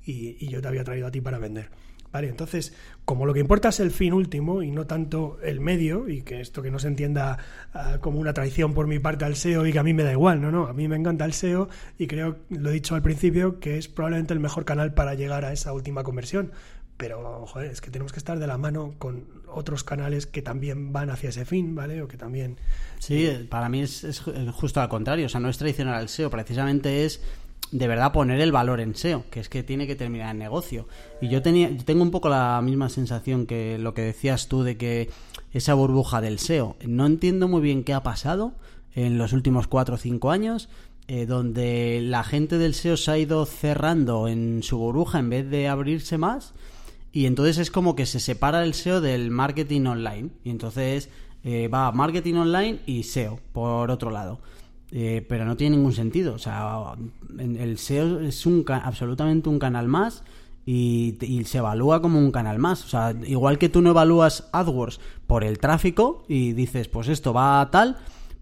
y, 0.09 0.49
yo 0.49 0.63
te 0.63 0.69
había 0.69 0.85
traído 0.85 1.07
a 1.07 1.11
ti 1.11 1.21
para 1.21 1.39
vender. 1.39 1.71
Vale, 2.13 2.29
entonces, 2.29 2.73
como 3.05 3.27
lo 3.27 3.35
que 3.35 3.41
importa 3.41 3.69
es 3.69 3.81
el 3.81 3.91
fin 3.91 4.13
último 4.13 4.63
y 4.63 4.71
no 4.71 4.87
tanto 4.87 5.39
el 5.43 5.61
medio, 5.61 6.09
y 6.09 6.23
que 6.23 6.41
esto 6.41 6.63
que 6.63 6.71
no 6.71 6.79
se 6.79 6.89
entienda 6.89 7.39
ah, 7.75 7.99
como 8.01 8.19
una 8.19 8.33
traición 8.33 8.73
por 8.73 8.87
mi 8.87 8.99
parte 8.99 9.25
al 9.25 9.37
SEO 9.37 9.67
y 9.67 9.73
que 9.73 9.79
a 9.79 9.83
mí 9.83 9.93
me 9.93 10.05
da 10.05 10.13
igual, 10.13 10.41
no, 10.41 10.51
no, 10.51 10.67
a 10.67 10.73
mí 10.73 10.89
me 10.89 10.97
encanta 10.97 11.25
el 11.25 11.33
SEO 11.35 11.69
y 11.99 12.07
creo, 12.07 12.39
lo 12.49 12.71
he 12.71 12.73
dicho 12.73 12.95
al 12.95 13.03
principio, 13.03 13.61
que 13.61 13.77
es 13.77 13.89
probablemente 13.89 14.33
el 14.33 14.41
mejor 14.41 14.65
canal 14.65 14.95
para 14.95 15.15
llegar 15.15 15.45
a 15.45 15.53
esa 15.53 15.73
última 15.73 16.03
conversión. 16.03 16.53
Pero, 16.97 17.47
joder, 17.47 17.71
es 17.71 17.81
que 17.81 17.93
tenemos 17.93 18.11
que 18.11 18.19
estar 18.19 18.41
de 18.41 18.47
la 18.49 18.59
mano 18.59 18.97
con 18.99 19.29
otros 19.47 19.85
canales 19.85 20.27
que 20.27 20.43
también 20.43 20.93
van 20.93 21.11
hacia 21.11 21.29
ese 21.29 21.45
fin, 21.45 21.77
¿vale? 21.77 22.03
O 22.03 22.09
que 22.09 22.17
también... 22.17 22.57
Sí, 22.99 23.47
para 23.49 23.69
mí 23.69 23.83
es, 23.83 24.03
es 24.03 24.21
justo 24.53 24.81
al 24.81 24.89
contrario, 24.89 25.27
o 25.27 25.29
sea, 25.29 25.41
no 25.41 25.49
es 25.49 25.59
traicionar 25.59 25.95
al 25.95 26.09
SEO, 26.09 26.29
precisamente 26.29 27.05
es 27.05 27.23
de 27.71 27.89
verdad 27.89 28.13
poner 28.13 28.41
el 28.41 28.53
valor 28.53 28.81
en 28.81 28.95
SEO, 28.95 29.25
que 29.31 29.41
es 29.41 29.49
que 29.49 29.63
tiene 29.63 29.87
que 29.87 29.97
terminar 29.97 30.33
el 30.33 30.39
negocio. 30.39 30.89
Y 31.21 31.29
yo 31.29 31.43
tenía, 31.43 31.77
tengo 31.85 32.03
un 32.03 32.11
poco 32.11 32.29
la 32.29 32.61
misma 32.63 32.89
sensación 32.89 33.47
que 33.47 33.79
lo 33.79 33.95
que 33.95 34.03
decías 34.03 34.49
tú 34.49 34.63
de 34.63 34.77
que 34.77 35.11
esa 35.53 35.75
burbuja 35.75 36.21
del 36.21 36.39
SEO. 36.39 36.77
No 36.87 37.07
entiendo 37.07 37.49
muy 37.49 37.61
bien 37.61 37.85
qué 37.85 37.95
ha 37.95 38.03
pasado 38.03 38.53
en 38.95 39.19
los 39.19 39.33
últimos 39.33 39.67
cuatro 39.69 39.97
o 39.97 39.99
cinco 39.99 40.31
años, 40.31 40.69
eh, 41.07 41.27
donde 41.27 42.01
la 42.03 42.25
gente 42.25 42.59
del 42.59 42.75
SEO 42.75 42.97
se 42.97 43.11
ha 43.11 43.19
ido 43.19 43.47
cerrando 43.47 44.29
en 44.29 44.63
su 44.63 44.79
burbuja 44.79 45.19
en 45.19 45.31
vez 45.31 45.49
de 45.49 45.69
abrirse 45.69 46.19
más. 46.19 46.55
Y 47.13 47.27
entonces 47.27 47.59
es 47.59 47.71
como 47.71 47.97
que 47.97 48.07
se 48.07 48.21
separa 48.21 48.63
el 48.63 48.75
SEO 48.75 49.01
del 49.01 49.31
marketing 49.31 49.87
online. 49.87 50.31
Y 50.45 50.51
entonces 50.51 51.09
eh, 51.45 51.69
va 51.69 51.93
marketing 51.93 52.35
online 52.35 52.81
y 52.87 53.05
SEO 53.05 53.41
por 53.53 53.91
otro 53.91 54.11
lado. 54.11 54.41
Eh, 54.91 55.25
pero 55.29 55.45
no 55.45 55.57
tiene 55.57 55.77
ningún 55.77 55.93
sentido. 55.93 56.35
O 56.35 56.39
sea, 56.39 56.95
el 57.39 57.79
SEO 57.79 58.21
es 58.21 58.47
un 58.47 58.65
absolutamente 58.69 59.49
un 59.49 59.59
canal 59.59 59.87
más 59.87 60.23
y, 60.65 61.17
se 61.47 61.59
evalúa 61.59 62.03
como 62.03 62.19
un 62.19 62.31
canal 62.31 62.59
más. 62.59 62.85
O 62.85 62.89
sea, 62.89 63.15
igual 63.27 63.59
que 63.59 63.69
tú 63.69 63.83
no 63.83 63.91
evalúas 63.91 64.49
AdWords 64.53 65.01
por 65.27 65.45
el 65.45 65.59
tráfico 65.59 66.25
y 66.29 66.53
dices, 66.53 66.89
pues 66.89 67.09
esto 67.09 67.33
va 67.33 67.61
a 67.61 67.71
tal, 67.71 67.97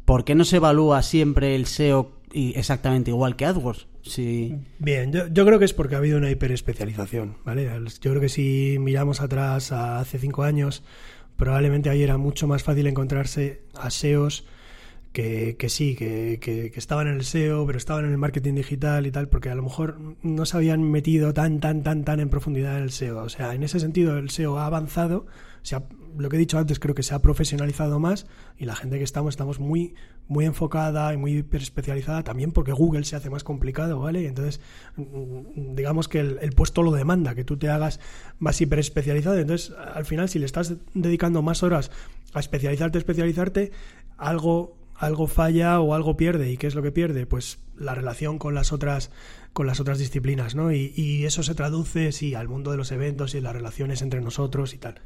¿por 0.05 0.25
qué 0.25 0.35
no 0.35 0.45
se 0.45 0.57
evalúa 0.57 1.03
siempre 1.03 1.55
el 1.55 1.67
SEO 1.67 2.13
exactamente 2.33 3.11
igual 3.11 3.37
que 3.37 3.47
AdWords? 3.47 3.87
Sí. 4.03 4.55
Bien, 4.79 5.13
yo, 5.13 5.27
yo, 5.29 5.45
creo 5.45 5.59
que 5.59 5.65
es 5.65 5.73
porque 5.73 5.97
ha 5.97 5.99
habido 5.99 6.19
una 6.19 6.31
hiperespecialización, 6.31 7.37
¿vale? 7.45 7.69
Yo 8.01 8.11
creo 8.11 8.21
que 8.21 8.29
si 8.29 8.77
miramos 8.79 9.21
atrás 9.21 9.73
a 9.73 9.99
hace 9.99 10.21
cinco 10.21 10.45
años, 10.45 10.85
probablemente 11.37 11.91
ahí 11.91 12.03
era 12.03 12.17
mucho 12.17 12.47
más 12.47 12.63
fácil 12.63 12.87
encontrarse 12.87 13.63
a 13.75 13.91
SEOs 13.91 14.45
que, 15.17 15.57
que 15.59 15.71
sí, 15.71 15.97
que, 15.97 16.39
que, 16.43 16.71
estaban 16.75 17.07
en 17.07 17.15
el 17.15 17.25
SEO, 17.25 17.65
pero 17.65 17.79
estaban 17.79 18.05
en 18.05 18.11
el 18.11 18.19
marketing 18.19 18.53
digital 18.53 19.07
y 19.07 19.11
tal, 19.11 19.31
porque 19.31 19.49
a 19.49 19.55
lo 19.55 19.63
mejor 19.63 19.99
no 20.21 20.45
se 20.45 20.59
habían 20.59 20.83
metido 20.83 21.33
tan, 21.33 21.59
tan, 21.59 21.83
tan, 21.83 22.05
tan 22.05 22.21
en 22.21 22.29
profundidad 22.29 22.77
en 22.77 22.83
el 22.83 22.91
SEO. 22.91 23.23
O 23.23 23.31
sea, 23.31 23.55
en 23.55 23.63
ese 23.63 23.81
sentido 23.81 24.19
el 24.19 24.29
SEO 24.29 24.59
ha 24.59 24.67
avanzado, 24.67 25.25
se 25.63 25.79
lo 26.19 26.29
que 26.29 26.37
he 26.37 26.39
dicho 26.39 26.59
antes, 26.59 26.79
creo 26.79 26.95
que 26.95 27.03
se 27.03 27.15
ha 27.15 27.23
profesionalizado 27.23 27.99
más 27.99 28.27
y 28.59 28.67
la 28.67 28.77
gente 28.77 28.99
que 28.99 29.05
estamos 29.05 29.33
estamos 29.33 29.59
muy, 29.59 29.95
muy 30.29 30.45
enfocada 30.45 31.15
y 31.15 31.17
muy 31.17 31.47
especializada 31.51 32.23
también 32.23 32.53
porque 32.53 32.73
Google 32.73 33.05
se 33.05 33.17
hace 33.17 33.31
más 33.31 33.43
complicado, 33.43 33.99
¿vale? 33.99 34.27
Entonces, 34.27 34.61
mm, 34.97 35.75
digamos 35.77 36.09
que 36.09 36.21
el, 36.21 36.39
el 36.43 36.53
puesto 36.53 36.83
lo 36.83 36.93
demanda, 36.93 37.35
que 37.35 37.45
tú 37.45 37.57
te 37.57 37.71
hagas 37.71 38.01
más 38.39 38.61
hiper 38.61 38.81
especializado. 38.81 39.39
Entonces, 39.39 39.75
al 39.95 40.05
final, 40.05 40.29
si 40.29 40.39
le 40.39 40.45
estás 40.45 40.75
dedicando 40.93 41.41
más 41.41 41.63
horas 41.63 41.91
a 42.35 42.41
especializarte, 42.41 42.99
especializarte, 42.99 43.73
algo 44.19 44.76
algo 44.99 45.27
falla 45.27 45.81
o 45.81 45.95
algo 45.95 46.17
pierde. 46.17 46.51
¿Y 46.51 46.57
qué 46.57 46.67
es 46.67 46.75
lo 46.75 46.83
que 46.83 46.93
pierde? 46.93 47.27
Pues 47.27 47.59
la 47.79 47.95
relación 47.95 48.39
con 48.39 48.55
las 48.55 48.73
otras, 48.73 49.11
con 49.53 49.67
las 49.67 49.81
otras 49.81 49.99
disciplinas, 49.99 50.55
¿no? 50.55 50.73
Y, 50.73 51.25
eso 51.25 51.43
se 51.43 51.55
traduce, 51.55 52.13
sí, 52.13 52.35
al 52.35 52.49
mundo 52.49 52.71
de 52.71 52.77
los 52.77 52.93
eventos 52.93 53.35
y 53.35 53.41
las 53.41 53.53
relaciones 53.53 54.03
entre 54.03 54.21
nosotros 54.21 54.75
y 54.75 54.79
tal. 54.79 55.01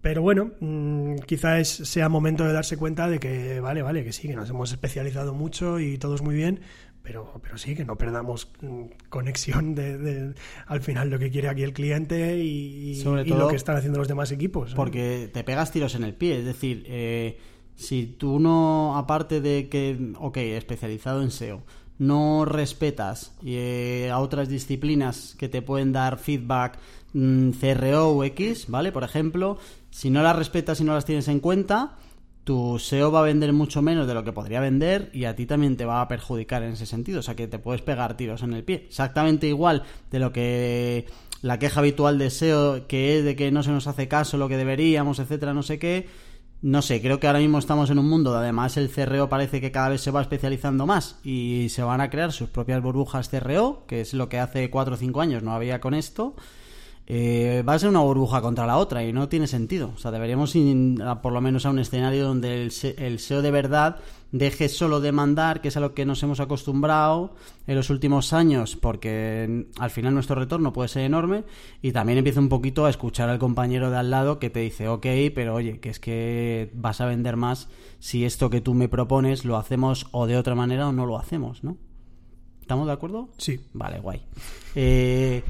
Pero 0.00 0.20
bueno, 0.20 0.52
mm, 0.60 1.16
quizás 1.26 1.68
sea 1.68 2.08
momento 2.08 2.44
de 2.44 2.52
darse 2.52 2.76
cuenta 2.76 3.08
de 3.08 3.18
que, 3.18 3.60
vale, 3.60 3.82
vale, 3.82 4.04
que 4.04 4.12
sí, 4.12 4.28
que 4.28 4.36
nos 4.36 4.50
hemos 4.50 4.70
especializado 4.70 5.32
mucho 5.32 5.80
y 5.80 5.96
todo 5.96 6.14
es 6.14 6.22
muy 6.22 6.34
bien, 6.34 6.60
pero, 7.02 7.40
pero 7.42 7.56
sí, 7.58 7.74
que 7.74 7.84
no 7.84 7.96
perdamos 7.96 8.50
mm, 8.60 8.84
conexión 9.08 9.74
de, 9.74 10.34
al 10.66 10.80
final 10.80 11.10
lo 11.10 11.18
que 11.18 11.30
quiere 11.30 11.48
aquí 11.48 11.62
el 11.62 11.72
cliente 11.72 12.38
y, 12.38 13.02
lo 13.04 13.48
que 13.48 13.56
están 13.56 13.76
haciendo 13.76 13.98
los 13.98 14.08
demás 14.08 14.30
equipos. 14.30 14.74
Porque 14.74 15.30
te 15.32 15.44
pegas 15.44 15.70
tiros 15.70 15.94
en 15.94 16.04
el 16.04 16.14
pie, 16.14 16.38
es 16.38 16.44
decir, 16.44 16.84
eh, 16.86 17.38
si 17.76 18.06
tú 18.06 18.38
no, 18.38 18.96
aparte 18.96 19.40
de 19.40 19.68
que, 19.68 20.12
ok, 20.18 20.36
especializado 20.36 21.22
en 21.22 21.30
SEO, 21.30 21.62
no 21.98 22.44
respetas 22.44 23.32
eh, 23.44 24.10
a 24.12 24.18
otras 24.18 24.48
disciplinas 24.48 25.36
que 25.38 25.48
te 25.48 25.62
pueden 25.62 25.92
dar 25.92 26.18
feedback 26.18 26.78
mm, 27.12 27.50
CRO 27.50 28.10
o 28.10 28.24
X, 28.24 28.66
¿vale? 28.68 28.92
Por 28.92 29.04
ejemplo, 29.04 29.58
si 29.90 30.10
no 30.10 30.22
las 30.22 30.36
respetas 30.36 30.80
y 30.80 30.84
no 30.84 30.94
las 30.94 31.04
tienes 31.04 31.28
en 31.28 31.40
cuenta, 31.40 31.96
tu 32.42 32.78
SEO 32.78 33.10
va 33.10 33.20
a 33.20 33.24
vender 33.24 33.52
mucho 33.52 33.80
menos 33.80 34.06
de 34.06 34.14
lo 34.14 34.24
que 34.24 34.32
podría 34.32 34.60
vender 34.60 35.10
y 35.12 35.24
a 35.24 35.34
ti 35.34 35.46
también 35.46 35.76
te 35.76 35.84
va 35.84 36.00
a 36.00 36.08
perjudicar 36.08 36.62
en 36.62 36.72
ese 36.72 36.86
sentido. 36.86 37.20
O 37.20 37.22
sea 37.22 37.36
que 37.36 37.48
te 37.48 37.58
puedes 37.58 37.82
pegar 37.82 38.16
tiros 38.16 38.42
en 38.42 38.52
el 38.52 38.64
pie. 38.64 38.86
Exactamente 38.88 39.46
igual 39.46 39.84
de 40.10 40.18
lo 40.18 40.32
que 40.32 41.06
la 41.42 41.58
queja 41.58 41.80
habitual 41.80 42.18
de 42.18 42.30
SEO, 42.30 42.86
que 42.86 43.18
es 43.18 43.24
de 43.24 43.36
que 43.36 43.50
no 43.50 43.62
se 43.62 43.70
nos 43.70 43.86
hace 43.86 44.08
caso 44.08 44.36
lo 44.36 44.48
que 44.48 44.56
deberíamos, 44.56 45.18
etcétera, 45.18 45.54
no 45.54 45.62
sé 45.62 45.78
qué 45.78 46.06
no 46.64 46.80
sé, 46.80 47.02
creo 47.02 47.20
que 47.20 47.26
ahora 47.26 47.40
mismo 47.40 47.58
estamos 47.58 47.90
en 47.90 47.98
un 47.98 48.08
mundo 48.08 48.30
donde 48.30 48.46
además 48.46 48.78
el 48.78 48.88
CRO 48.88 49.28
parece 49.28 49.60
que 49.60 49.70
cada 49.70 49.90
vez 49.90 50.00
se 50.00 50.10
va 50.10 50.22
especializando 50.22 50.86
más 50.86 51.18
y 51.22 51.68
se 51.68 51.82
van 51.82 52.00
a 52.00 52.08
crear 52.08 52.32
sus 52.32 52.48
propias 52.48 52.80
burbujas 52.80 53.28
CRO, 53.28 53.84
que 53.86 54.00
es 54.00 54.14
lo 54.14 54.30
que 54.30 54.38
hace 54.38 54.70
4 54.70 54.94
o 54.94 54.96
5 54.96 55.20
años 55.20 55.42
no 55.42 55.52
había 55.52 55.82
con 55.82 55.92
esto. 55.92 56.34
Eh, 57.06 57.62
va 57.68 57.74
a 57.74 57.78
ser 57.78 57.90
una 57.90 58.00
burbuja 58.00 58.40
contra 58.40 58.66
la 58.66 58.78
otra 58.78 59.04
y 59.04 59.12
no 59.12 59.28
tiene 59.28 59.46
sentido. 59.46 59.92
O 59.94 59.98
sea, 59.98 60.10
deberíamos 60.10 60.54
ir 60.56 60.96
por 61.22 61.32
lo 61.32 61.40
menos 61.40 61.66
a 61.66 61.70
un 61.70 61.78
escenario 61.78 62.24
donde 62.24 62.62
el, 62.62 62.72
el 62.98 63.18
SEO 63.18 63.42
de 63.42 63.50
verdad 63.50 63.98
deje 64.34 64.68
solo 64.68 65.00
de 65.00 65.12
mandar, 65.12 65.60
que 65.60 65.68
es 65.68 65.76
a 65.76 65.80
lo 65.80 65.94
que 65.94 66.04
nos 66.04 66.20
hemos 66.24 66.40
acostumbrado 66.40 67.36
en 67.68 67.76
los 67.76 67.88
últimos 67.88 68.32
años, 68.32 68.74
porque 68.74 69.68
al 69.78 69.90
final 69.90 70.12
nuestro 70.12 70.34
retorno 70.34 70.72
puede 70.72 70.88
ser 70.88 71.02
enorme, 71.04 71.44
y 71.82 71.92
también 71.92 72.18
empieza 72.18 72.40
un 72.40 72.48
poquito 72.48 72.84
a 72.84 72.90
escuchar 72.90 73.28
al 73.28 73.38
compañero 73.38 73.92
de 73.92 73.98
al 73.98 74.10
lado 74.10 74.40
que 74.40 74.50
te 74.50 74.58
dice, 74.58 74.88
ok, 74.88 75.06
pero 75.32 75.54
oye, 75.54 75.78
que 75.78 75.90
es 75.90 76.00
que 76.00 76.68
vas 76.74 77.00
a 77.00 77.06
vender 77.06 77.36
más 77.36 77.68
si 78.00 78.24
esto 78.24 78.50
que 78.50 78.60
tú 78.60 78.74
me 78.74 78.88
propones 78.88 79.44
lo 79.44 79.56
hacemos 79.56 80.08
o 80.10 80.26
de 80.26 80.36
otra 80.36 80.56
manera 80.56 80.88
o 80.88 80.92
no 80.92 81.06
lo 81.06 81.16
hacemos, 81.16 81.62
¿no? 81.62 81.76
¿Estamos 82.60 82.88
de 82.88 82.92
acuerdo? 82.92 83.28
Sí. 83.36 83.60
Vale, 83.72 84.00
guay. 84.00 84.22
Eh, 84.74 85.44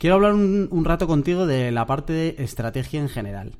quiero 0.00 0.16
hablar 0.16 0.34
un 0.34 0.84
rato 0.84 1.06
contigo 1.06 1.46
de 1.46 1.70
la 1.70 1.86
parte 1.86 2.12
de 2.12 2.34
estrategia 2.38 3.00
en 3.00 3.08
general. 3.08 3.52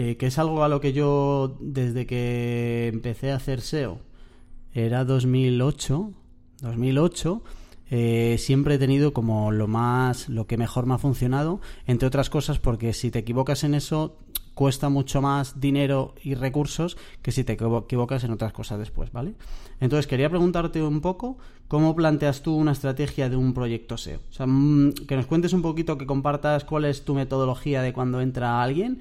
Eh, 0.00 0.16
que 0.16 0.26
es 0.26 0.38
algo 0.38 0.62
a 0.62 0.68
lo 0.68 0.80
que 0.80 0.92
yo 0.92 1.56
desde 1.60 2.06
que 2.06 2.86
empecé 2.86 3.32
a 3.32 3.34
hacer 3.34 3.60
SEO, 3.60 3.98
era 4.72 5.04
2008, 5.04 6.12
2008, 6.60 7.42
eh, 7.90 8.36
siempre 8.38 8.76
he 8.76 8.78
tenido 8.78 9.12
como 9.12 9.50
lo 9.50 9.66
más, 9.66 10.28
lo 10.28 10.46
que 10.46 10.56
mejor 10.56 10.86
me 10.86 10.94
ha 10.94 10.98
funcionado, 10.98 11.60
entre 11.84 12.06
otras 12.06 12.30
cosas 12.30 12.60
porque 12.60 12.92
si 12.92 13.10
te 13.10 13.18
equivocas 13.18 13.64
en 13.64 13.74
eso 13.74 14.16
cuesta 14.58 14.88
mucho 14.88 15.22
más 15.22 15.60
dinero 15.60 16.16
y 16.24 16.34
recursos 16.34 16.96
que 17.22 17.30
si 17.30 17.44
te 17.44 17.52
equivocas 17.52 18.24
en 18.24 18.32
otras 18.32 18.52
cosas 18.52 18.80
después, 18.80 19.12
¿vale? 19.12 19.34
Entonces 19.78 20.08
quería 20.08 20.28
preguntarte 20.28 20.82
un 20.82 21.00
poco 21.00 21.38
cómo 21.68 21.94
planteas 21.94 22.42
tú 22.42 22.56
una 22.56 22.72
estrategia 22.72 23.28
de 23.28 23.36
un 23.36 23.54
proyecto 23.54 23.96
SEO. 23.96 24.18
O 24.18 24.32
sea, 24.32 24.46
mm, 24.48 24.94
que 25.06 25.14
nos 25.14 25.26
cuentes 25.26 25.52
un 25.52 25.62
poquito, 25.62 25.96
que 25.96 26.06
compartas 26.06 26.64
cuál 26.64 26.86
es 26.86 27.04
tu 27.04 27.14
metodología 27.14 27.82
de 27.82 27.92
cuando 27.92 28.20
entra 28.20 28.60
alguien 28.60 28.98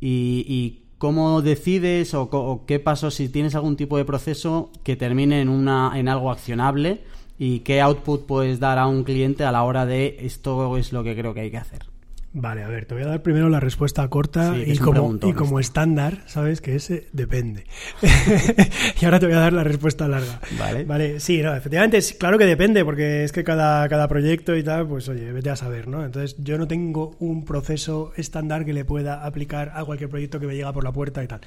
y, 0.00 0.80
cómo 0.98 1.40
decides 1.40 2.12
o, 2.14 2.64
qué 2.66 2.80
pasos 2.80 3.14
si 3.14 3.28
tienes 3.28 3.54
algún 3.54 3.76
tipo 3.76 3.98
de 3.98 4.04
proceso 4.04 4.72
que 4.82 4.96
termine 4.96 5.40
en, 5.40 5.48
una, 5.48 5.92
en 5.94 6.08
algo 6.08 6.32
accionable 6.32 7.04
y 7.38 7.60
qué 7.60 7.80
output 7.80 8.26
puedes 8.26 8.58
dar 8.58 8.80
a 8.80 8.88
un 8.88 9.04
cliente 9.04 9.44
a 9.44 9.52
la 9.52 9.62
hora 9.62 9.86
de 9.86 10.16
esto 10.22 10.76
es 10.76 10.92
lo 10.92 11.04
que 11.04 11.14
creo 11.14 11.32
que 11.32 11.42
hay 11.42 11.52
que 11.52 11.58
hacer. 11.58 11.95
Vale, 12.38 12.62
a 12.62 12.68
ver, 12.68 12.84
te 12.84 12.92
voy 12.92 13.02
a 13.02 13.06
dar 13.06 13.22
primero 13.22 13.48
la 13.48 13.60
respuesta 13.60 14.06
corta 14.08 14.58
y, 14.58 14.76
como, 14.76 15.18
y 15.22 15.32
como 15.32 15.58
estándar, 15.58 16.18
¿sabes? 16.26 16.60
Que 16.60 16.76
ese 16.76 17.08
depende. 17.12 17.64
y 19.00 19.04
ahora 19.06 19.18
te 19.18 19.24
voy 19.24 19.36
a 19.36 19.38
dar 19.38 19.54
la 19.54 19.64
respuesta 19.64 20.06
larga. 20.06 20.38
Vale. 20.58 20.84
Vale, 20.84 21.18
sí, 21.18 21.40
no, 21.40 21.54
efectivamente, 21.54 21.98
claro 22.18 22.36
que 22.36 22.44
depende, 22.44 22.84
porque 22.84 23.24
es 23.24 23.32
que 23.32 23.42
cada, 23.42 23.88
cada 23.88 24.06
proyecto 24.06 24.54
y 24.54 24.62
tal, 24.62 24.86
pues 24.86 25.08
oye, 25.08 25.32
vete 25.32 25.48
a 25.48 25.56
saber, 25.56 25.88
¿no? 25.88 26.04
Entonces, 26.04 26.36
yo 26.38 26.58
no 26.58 26.68
tengo 26.68 27.16
un 27.20 27.46
proceso 27.46 28.12
estándar 28.16 28.66
que 28.66 28.74
le 28.74 28.84
pueda 28.84 29.24
aplicar 29.24 29.72
a 29.74 29.82
cualquier 29.86 30.10
proyecto 30.10 30.38
que 30.38 30.46
me 30.46 30.54
llega 30.54 30.74
por 30.74 30.84
la 30.84 30.92
puerta 30.92 31.24
y 31.24 31.28
tal. 31.28 31.40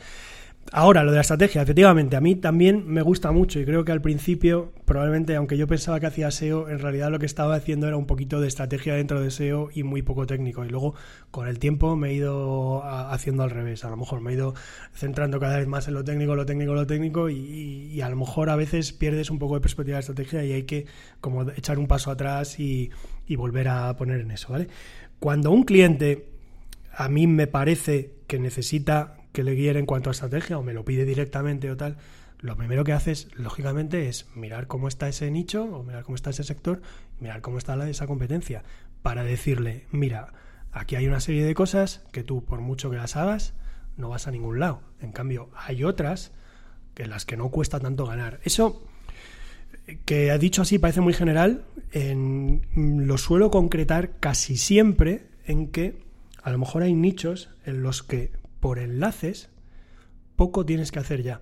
Ahora, 0.71 1.03
lo 1.03 1.09
de 1.09 1.15
la 1.15 1.21
estrategia, 1.21 1.63
efectivamente, 1.63 2.15
a 2.15 2.21
mí 2.21 2.35
también 2.35 2.83
me 2.85 3.01
gusta 3.01 3.31
mucho 3.31 3.59
y 3.59 3.65
creo 3.65 3.83
que 3.83 3.91
al 3.91 4.01
principio, 4.01 4.71
probablemente, 4.85 5.35
aunque 5.35 5.57
yo 5.57 5.65
pensaba 5.65 5.99
que 5.99 6.05
hacía 6.05 6.29
SEO, 6.29 6.69
en 6.69 6.77
realidad 6.77 7.09
lo 7.09 7.17
que 7.17 7.25
estaba 7.25 7.55
haciendo 7.55 7.87
era 7.87 7.97
un 7.97 8.05
poquito 8.05 8.39
de 8.39 8.47
estrategia 8.47 8.93
dentro 8.93 9.19
de 9.19 9.31
SEO 9.31 9.69
y 9.73 9.81
muy 9.81 10.03
poco 10.03 10.27
técnico. 10.27 10.63
Y 10.63 10.69
luego, 10.69 10.93
con 11.31 11.47
el 11.47 11.57
tiempo, 11.57 11.95
me 11.95 12.09
he 12.09 12.13
ido 12.13 12.83
haciendo 12.83 13.41
al 13.41 13.49
revés. 13.49 13.83
A 13.83 13.89
lo 13.89 13.97
mejor 13.97 14.21
me 14.21 14.29
he 14.29 14.35
ido 14.35 14.53
centrando 14.93 15.39
cada 15.39 15.57
vez 15.57 15.67
más 15.67 15.87
en 15.87 15.95
lo 15.95 16.03
técnico, 16.03 16.35
lo 16.35 16.45
técnico, 16.45 16.75
lo 16.75 16.85
técnico 16.85 17.31
y, 17.31 17.99
a 18.01 18.09
lo 18.09 18.15
mejor 18.15 18.51
a 18.51 18.55
veces 18.55 18.93
pierdes 18.93 19.31
un 19.31 19.39
poco 19.39 19.55
de 19.55 19.61
perspectiva 19.61 19.97
de 19.97 20.01
estrategia 20.01 20.45
y 20.45 20.53
hay 20.53 20.63
que 20.63 20.85
como 21.19 21.49
echar 21.49 21.79
un 21.79 21.87
paso 21.87 22.11
atrás 22.11 22.59
y, 22.59 22.91
y 23.27 23.35
volver 23.35 23.69
a 23.69 23.95
poner 23.95 24.21
en 24.21 24.31
eso, 24.31 24.53
¿vale? 24.53 24.67
Cuando 25.19 25.51
un 25.51 25.63
cliente 25.63 26.29
a 26.93 27.09
mí 27.09 27.27
me 27.27 27.47
parece 27.47 28.13
que 28.27 28.39
necesita 28.39 29.18
que 29.31 29.43
le 29.43 29.53
guíe 29.53 29.77
en 29.77 29.85
cuanto 29.85 30.09
a 30.09 30.11
estrategia 30.11 30.57
o 30.57 30.63
me 30.63 30.73
lo 30.73 30.85
pide 30.85 31.05
directamente 31.05 31.69
o 31.71 31.77
tal, 31.77 31.97
lo 32.39 32.55
primero 32.55 32.83
que 32.83 32.93
haces, 32.93 33.27
lógicamente, 33.35 34.07
es 34.07 34.27
mirar 34.35 34.67
cómo 34.67 34.87
está 34.87 35.09
ese 35.09 35.29
nicho 35.29 35.63
o 35.63 35.83
mirar 35.83 36.03
cómo 36.03 36.15
está 36.15 36.29
ese 36.29 36.43
sector, 36.43 36.81
mirar 37.19 37.41
cómo 37.41 37.57
está 37.57 37.75
la, 37.75 37.89
esa 37.89 38.07
competencia, 38.07 38.63
para 39.01 39.23
decirle, 39.23 39.85
mira, 39.91 40.33
aquí 40.71 40.95
hay 40.95 41.07
una 41.07 41.19
serie 41.19 41.43
de 41.43 41.53
cosas 41.53 42.01
que 42.11 42.23
tú, 42.23 42.45
por 42.45 42.61
mucho 42.61 42.89
que 42.89 42.97
las 42.97 43.17
hagas, 43.17 43.53
no 43.97 44.09
vas 44.09 44.27
a 44.27 44.31
ningún 44.31 44.59
lado. 44.59 44.81
En 45.01 45.11
cambio, 45.11 45.49
hay 45.55 45.83
otras 45.83 46.31
que 46.93 47.05
las 47.05 47.25
que 47.25 47.37
no 47.37 47.49
cuesta 47.49 47.79
tanto 47.79 48.05
ganar. 48.05 48.39
Eso 48.43 48.83
que 50.05 50.31
ha 50.31 50.37
dicho 50.37 50.61
así 50.61 50.79
parece 50.79 51.01
muy 51.01 51.13
general, 51.13 51.65
en, 51.91 52.61
lo 52.75 53.17
suelo 53.17 53.51
concretar 53.51 54.11
casi 54.19 54.57
siempre 54.57 55.27
en 55.45 55.67
que 55.67 56.01
a 56.41 56.51
lo 56.51 56.57
mejor 56.57 56.83
hay 56.83 56.93
nichos 56.93 57.49
en 57.65 57.83
los 57.83 58.03
que 58.03 58.31
por 58.59 58.79
enlaces, 58.79 59.49
poco 60.35 60.65
tienes 60.65 60.91
que 60.91 60.99
hacer 60.99 61.23
ya. 61.23 61.41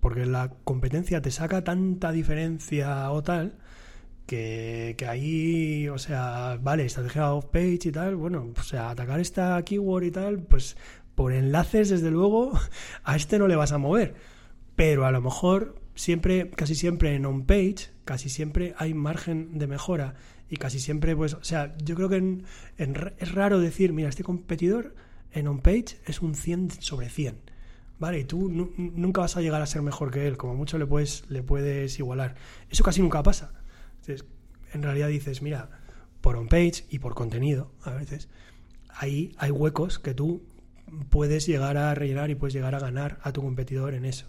Porque 0.00 0.26
la 0.26 0.50
competencia 0.64 1.22
te 1.22 1.30
saca 1.30 1.62
tanta 1.64 2.12
diferencia 2.12 3.10
o 3.12 3.22
tal 3.22 3.58
que, 4.26 4.94
que 4.96 5.06
ahí, 5.06 5.88
o 5.88 5.98
sea, 5.98 6.58
vale, 6.60 6.84
estrategia 6.86 7.32
off-page 7.32 7.88
y 7.88 7.92
tal, 7.92 8.16
bueno, 8.16 8.52
o 8.56 8.62
sea, 8.62 8.90
atacar 8.90 9.20
esta 9.20 9.62
keyword 9.62 10.04
y 10.04 10.10
tal, 10.10 10.38
pues 10.40 10.76
por 11.14 11.32
enlaces, 11.32 11.90
desde 11.90 12.10
luego, 12.10 12.52
a 13.04 13.16
este 13.16 13.38
no 13.38 13.48
le 13.48 13.56
vas 13.56 13.72
a 13.72 13.78
mover. 13.78 14.14
Pero 14.76 15.06
a 15.06 15.12
lo 15.12 15.20
mejor 15.20 15.76
siempre, 15.94 16.50
casi 16.50 16.74
siempre 16.74 17.14
en 17.14 17.26
on-page, 17.26 17.90
casi 18.04 18.28
siempre 18.28 18.74
hay 18.78 18.94
margen 18.94 19.58
de 19.58 19.66
mejora. 19.66 20.14
Y 20.48 20.56
casi 20.56 20.80
siempre, 20.80 21.16
pues, 21.16 21.34
o 21.34 21.44
sea, 21.44 21.74
yo 21.82 21.94
creo 21.94 22.08
que 22.08 22.42
es 22.76 23.32
raro 23.32 23.58
decir, 23.58 23.92
mira, 23.92 24.08
este 24.08 24.24
competidor 24.24 24.94
en 25.32 25.48
on-page 25.48 25.98
es 26.06 26.20
un 26.22 26.34
100 26.34 26.82
sobre 26.82 27.08
100. 27.08 27.40
¿Vale? 27.98 28.20
Y 28.20 28.24
tú 28.24 28.48
nunca 28.50 29.20
vas 29.20 29.36
a 29.36 29.42
llegar 29.42 29.62
a 29.62 29.66
ser 29.66 29.80
mejor 29.82 30.10
que 30.10 30.26
él, 30.26 30.36
como 30.36 30.56
mucho 30.56 30.76
le 30.76 30.86
puedes, 30.86 31.24
le 31.28 31.44
puedes 31.44 31.98
igualar. 32.00 32.34
Eso 32.68 32.82
casi 32.82 33.00
nunca 33.00 33.22
pasa. 33.22 33.52
Entonces, 34.00 34.26
en 34.72 34.82
realidad 34.82 35.06
dices, 35.06 35.40
mira, 35.40 35.70
por 36.20 36.36
on-page 36.36 36.84
y 36.90 36.98
por 36.98 37.14
contenido, 37.14 37.70
a 37.84 37.90
veces, 37.90 38.28
ahí 38.88 39.34
hay 39.38 39.52
huecos 39.52 40.00
que 40.00 40.14
tú 40.14 40.42
puedes 41.10 41.46
llegar 41.46 41.76
a 41.76 41.94
rellenar 41.94 42.30
y 42.30 42.34
puedes 42.34 42.54
llegar 42.54 42.74
a 42.74 42.80
ganar 42.80 43.20
a 43.22 43.32
tu 43.32 43.40
competidor 43.42 43.94
en 43.94 44.04
eso. 44.04 44.26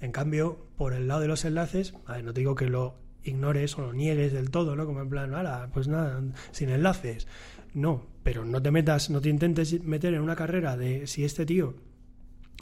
En 0.00 0.12
cambio, 0.12 0.68
por 0.76 0.92
el 0.92 1.08
lado 1.08 1.20
de 1.20 1.26
los 1.26 1.44
enlaces, 1.44 1.94
no 2.22 2.32
te 2.32 2.40
digo 2.40 2.54
que 2.54 2.66
lo 2.66 3.00
ignores 3.24 3.76
o 3.78 3.82
lo 3.82 3.92
niegues 3.92 4.32
del 4.32 4.50
todo, 4.50 4.76
¿no? 4.76 4.86
Como 4.86 5.00
en 5.00 5.08
plan, 5.08 5.34
ala, 5.34 5.70
pues 5.74 5.88
nada, 5.88 6.22
sin 6.52 6.68
enlaces. 6.70 7.26
No, 7.74 8.06
pero 8.28 8.44
no 8.44 8.60
te 8.60 8.70
metas, 8.70 9.08
no 9.08 9.22
te 9.22 9.30
intentes 9.30 9.82
meter 9.84 10.12
en 10.12 10.20
una 10.20 10.36
carrera 10.36 10.76
de 10.76 11.06
si 11.06 11.24
este 11.24 11.46
tío 11.46 11.76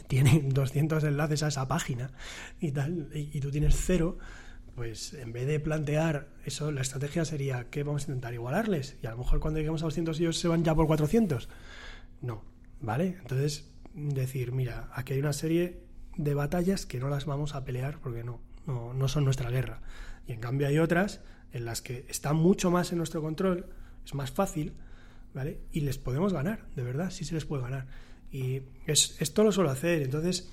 tiene 0.06 0.40
200 0.44 1.02
enlaces 1.02 1.42
a 1.42 1.48
esa 1.48 1.66
página 1.66 2.12
y 2.60 2.70
tal, 2.70 3.08
y, 3.12 3.40
tú 3.40 3.50
tienes 3.50 3.74
cero, 3.76 4.16
pues 4.76 5.12
en 5.14 5.32
vez 5.32 5.44
de 5.48 5.58
plantear 5.58 6.28
eso, 6.44 6.70
la 6.70 6.82
estrategia 6.82 7.24
sería 7.24 7.68
que 7.68 7.82
vamos 7.82 8.04
a 8.04 8.12
intentar 8.12 8.32
igualarles 8.32 8.96
y 9.02 9.08
a 9.08 9.10
lo 9.10 9.16
mejor 9.16 9.40
cuando 9.40 9.58
lleguemos 9.58 9.82
a 9.82 9.86
200 9.86 10.20
ellos 10.20 10.38
se 10.38 10.46
van 10.46 10.62
ya 10.62 10.72
por 10.72 10.86
400. 10.86 11.48
No, 12.22 12.44
¿vale? 12.80 13.16
Entonces, 13.20 13.68
decir, 13.92 14.52
mira, 14.52 14.88
aquí 14.94 15.14
hay 15.14 15.18
una 15.18 15.32
serie 15.32 15.80
de 16.16 16.34
batallas 16.34 16.86
que 16.86 17.00
no 17.00 17.08
las 17.08 17.24
vamos 17.24 17.56
a 17.56 17.64
pelear 17.64 17.98
porque 17.98 18.22
no, 18.22 18.40
no, 18.68 18.94
no 18.94 19.08
son 19.08 19.24
nuestra 19.24 19.50
guerra. 19.50 19.82
Y 20.28 20.32
en 20.32 20.38
cambio 20.38 20.68
hay 20.68 20.78
otras 20.78 21.22
en 21.50 21.64
las 21.64 21.82
que 21.82 22.06
está 22.08 22.34
mucho 22.34 22.70
más 22.70 22.92
en 22.92 22.98
nuestro 22.98 23.20
control, 23.20 23.66
es 24.04 24.14
más 24.14 24.30
fácil, 24.30 24.72
Y 25.72 25.80
les 25.80 25.99
podemos 25.99 26.32
ganar, 26.32 26.66
de 26.76 26.82
verdad, 26.82 27.11
sí 27.11 27.24
se 27.24 27.34
les 27.34 27.45
puede 27.45 27.62
ganar. 27.62 27.87
Y 28.30 28.62
es, 28.87 29.16
esto 29.20 29.45
lo 29.45 29.53
suelo 29.53 29.70
hacer, 29.70 30.03
entonces, 30.03 30.51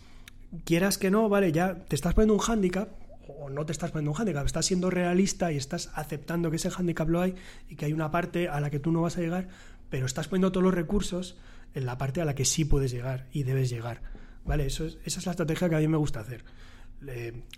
quieras 0.66 0.98
que 0.98 1.10
no, 1.10 1.30
¿vale? 1.30 1.52
Ya 1.52 1.76
te 1.86 1.96
estás 1.96 2.14
poniendo 2.14 2.34
un 2.34 2.40
hándicap, 2.40 2.90
o 3.28 3.50
no 3.50 3.66
te 3.66 3.72
estás 3.72 3.92
poniendo 3.92 4.12
un 4.12 4.18
hándicap, 4.18 4.46
estás 4.46 4.66
siendo 4.66 4.90
realista 4.90 5.52
y 5.52 5.58
estás 5.58 5.92
aceptando 5.96 6.50
que 6.50 6.58
ese 6.58 6.70
hándicap 6.70 7.08
lo 7.08 7.22
hay 7.22 7.36
y 7.70 7.76
que 7.76 7.86
hay 7.86 7.94
una 7.94 8.12
parte 8.12 8.50
a 8.50 8.60
la 8.60 8.70
que 8.70 8.80
tú 8.80 8.92
no 8.92 9.02
vas 9.02 9.18
a 9.18 9.22
llegar, 9.22 9.48
pero 9.90 10.06
estás 10.06 10.28
poniendo 10.28 10.52
todos 10.52 10.64
los 10.64 10.74
recursos 10.74 11.38
en 11.74 11.86
la 11.86 11.98
parte 11.98 12.22
a 12.22 12.26
la 12.26 12.36
que 12.36 12.46
sí 12.46 12.66
puedes 12.66 12.92
llegar 12.92 13.28
y 13.32 13.44
debes 13.44 13.70
llegar. 13.70 14.02
¿Vale? 14.46 14.66
Eso 14.66 14.86
es, 14.86 14.98
esa 15.06 15.20
es 15.20 15.26
la 15.26 15.32
estrategia 15.32 15.70
que 15.70 15.76
a 15.76 15.80
mí 15.80 15.88
me 15.88 15.98
gusta 15.98 16.20
hacer 16.20 16.44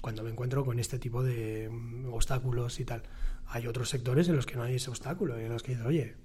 cuando 0.02 0.24
me 0.24 0.32
encuentro 0.32 0.66
con 0.66 0.80
este 0.80 1.00
tipo 1.00 1.24
de 1.24 1.70
mm, 1.70 2.14
obstáculos 2.14 2.80
y 2.80 2.86
tal. 2.86 3.04
Hay 3.48 3.68
otros 3.68 3.90
sectores 3.90 4.28
en 4.28 4.36
los 4.36 4.46
que 4.46 4.56
no 4.56 4.64
hay 4.64 4.76
ese 4.76 4.90
obstáculo, 4.90 5.38
en 5.38 5.50
los 5.50 5.64
que 5.64 5.74
dices, 5.74 5.86
oye, 5.86 6.16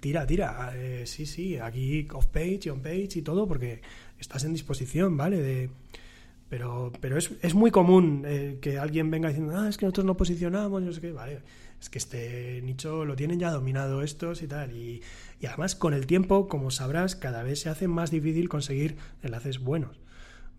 tira, 0.00 0.26
tira, 0.26 0.72
eh, 0.74 1.04
sí, 1.06 1.26
sí, 1.26 1.56
aquí 1.58 2.06
off-page 2.12 2.60
y 2.64 2.68
on-page 2.70 3.18
y 3.18 3.22
todo, 3.22 3.46
porque 3.46 3.80
estás 4.18 4.44
en 4.44 4.52
disposición, 4.52 5.16
¿vale? 5.16 5.40
De, 5.40 5.70
pero, 6.48 6.92
pero 7.00 7.18
es, 7.18 7.30
es 7.42 7.54
muy 7.54 7.70
común 7.70 8.24
eh, 8.26 8.58
que 8.60 8.78
alguien 8.78 9.10
venga 9.10 9.28
diciendo, 9.28 9.54
ah, 9.56 9.68
es 9.68 9.76
que 9.76 9.86
nosotros 9.86 10.06
no 10.06 10.16
posicionamos, 10.16 10.82
no 10.82 10.92
sé 10.92 11.00
qué, 11.00 11.12
vale, 11.12 11.40
es 11.80 11.90
que 11.90 11.98
este 11.98 12.60
nicho 12.62 13.04
lo 13.04 13.16
tienen 13.16 13.38
ya 13.38 13.50
dominado 13.50 14.02
estos 14.02 14.42
y 14.42 14.48
tal. 14.48 14.72
Y, 14.72 15.02
y 15.40 15.46
además, 15.46 15.74
con 15.74 15.94
el 15.94 16.06
tiempo, 16.06 16.48
como 16.48 16.70
sabrás, 16.70 17.16
cada 17.16 17.42
vez 17.42 17.60
se 17.60 17.68
hace 17.68 17.88
más 17.88 18.10
difícil 18.10 18.48
conseguir 18.48 18.96
enlaces 19.22 19.60
buenos. 19.60 20.00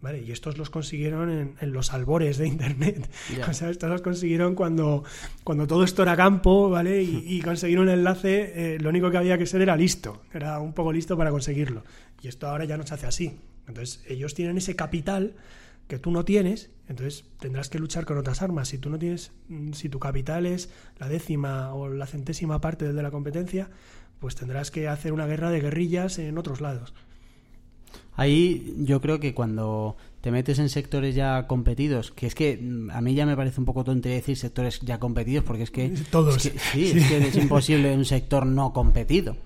¿Vale? 0.02 0.22
Y 0.22 0.32
estos 0.32 0.58
los 0.58 0.70
consiguieron 0.70 1.56
en, 1.60 1.72
los 1.72 1.93
albores 1.93 2.38
de 2.38 2.47
Internet. 2.47 3.10
O 3.50 3.54
sea, 3.54 3.70
estos 3.70 3.89
los 3.89 4.02
consiguieron 4.02 4.56
cuando, 4.56 5.04
cuando 5.43 5.68
todo 5.68 5.84
esto 5.84 6.04
era 6.04 6.16
campo, 6.16 6.70
¿vale? 6.70 7.02
Y, 7.02 7.41
conseguir 7.41 7.80
un 7.80 7.89
enlace, 7.89 8.76
eh, 8.76 8.80
lo 8.80 8.89
único 8.89 9.10
que 9.12 9.18
había 9.18 9.38
que 9.38 9.45
ser 9.45 9.62
era 9.62 9.76
listo, 9.76 10.22
era 10.34 10.60
un 10.60 10.74
poco 10.74 10.93
listo 10.93 11.18
para 11.18 11.32
conseguirlo. 11.32 11.84
Y 12.22 12.28
esto 12.28 12.47
ahora 12.47 12.66
ya 12.66 12.78
no 12.78 12.86
se 12.86 12.93
hace 12.93 13.08
así. 13.08 13.39
Entonces, 13.68 14.04
ellos 14.08 14.34
tienen 14.34 14.58
ese 14.58 14.76
capital 14.76 15.36
que 15.88 15.97
tú 15.97 16.12
no 16.12 16.24
tienes, 16.24 16.70
entonces 16.88 17.26
tendrás 17.39 17.70
que 17.70 17.80
luchar 17.80 18.06
con 18.06 18.18
otras 18.18 18.41
armas. 18.41 18.68
Si 18.68 18.78
tú 18.78 18.89
no 18.89 19.00
tienes, 19.00 19.32
mm, 19.47 19.74
si 19.74 19.89
tu 19.89 20.00
capital 20.00 20.45
es 20.45 20.70
la 21.00 21.10
décima 21.10 21.74
o 21.74 21.89
la 21.89 22.06
centésima 22.06 22.62
parte 22.62 22.93
de 22.93 23.04
la 23.04 23.12
competencia, 23.12 23.70
pues 24.20 24.36
tendrás 24.36 24.70
que 24.70 24.88
hacer 24.88 25.14
una 25.14 25.26
guerra 25.26 25.50
de 25.50 25.62
guerrillas 25.62 26.20
en 26.20 26.38
otros 26.38 26.62
lados. 26.62 26.93
Ahí 28.16 28.76
yo 28.80 29.01
creo 29.01 29.20
que 29.20 29.34
cuando 29.34 29.95
te 30.22 30.32
metes 30.32 30.60
en 30.60 30.70
sectores 30.70 31.16
ya 31.16 31.47
competidos, 31.47 32.12
que 32.12 32.28
es 32.28 32.36
que 32.36 32.57
mm, 32.57 32.91
a 32.91 33.01
mí 33.01 33.16
ya 33.16 33.26
me 33.26 33.36
parece 33.36 33.60
un 33.60 33.66
poco 33.66 33.84
tonto 33.84 34.10
decir 34.10 34.38
sectores 34.38 34.80
ya 34.82 34.99
competidos, 34.99 35.45
porque 35.45 35.64
es 35.64 35.72
que... 35.72 35.89
Todos. 36.12 36.41
sí, 36.41 36.91
es 36.95 37.07
que 37.07 37.28
es 37.28 37.36
imposible 37.36 37.93
un 37.95 38.05
sector 38.05 38.45
no 38.45 38.74
competido. 38.74 39.38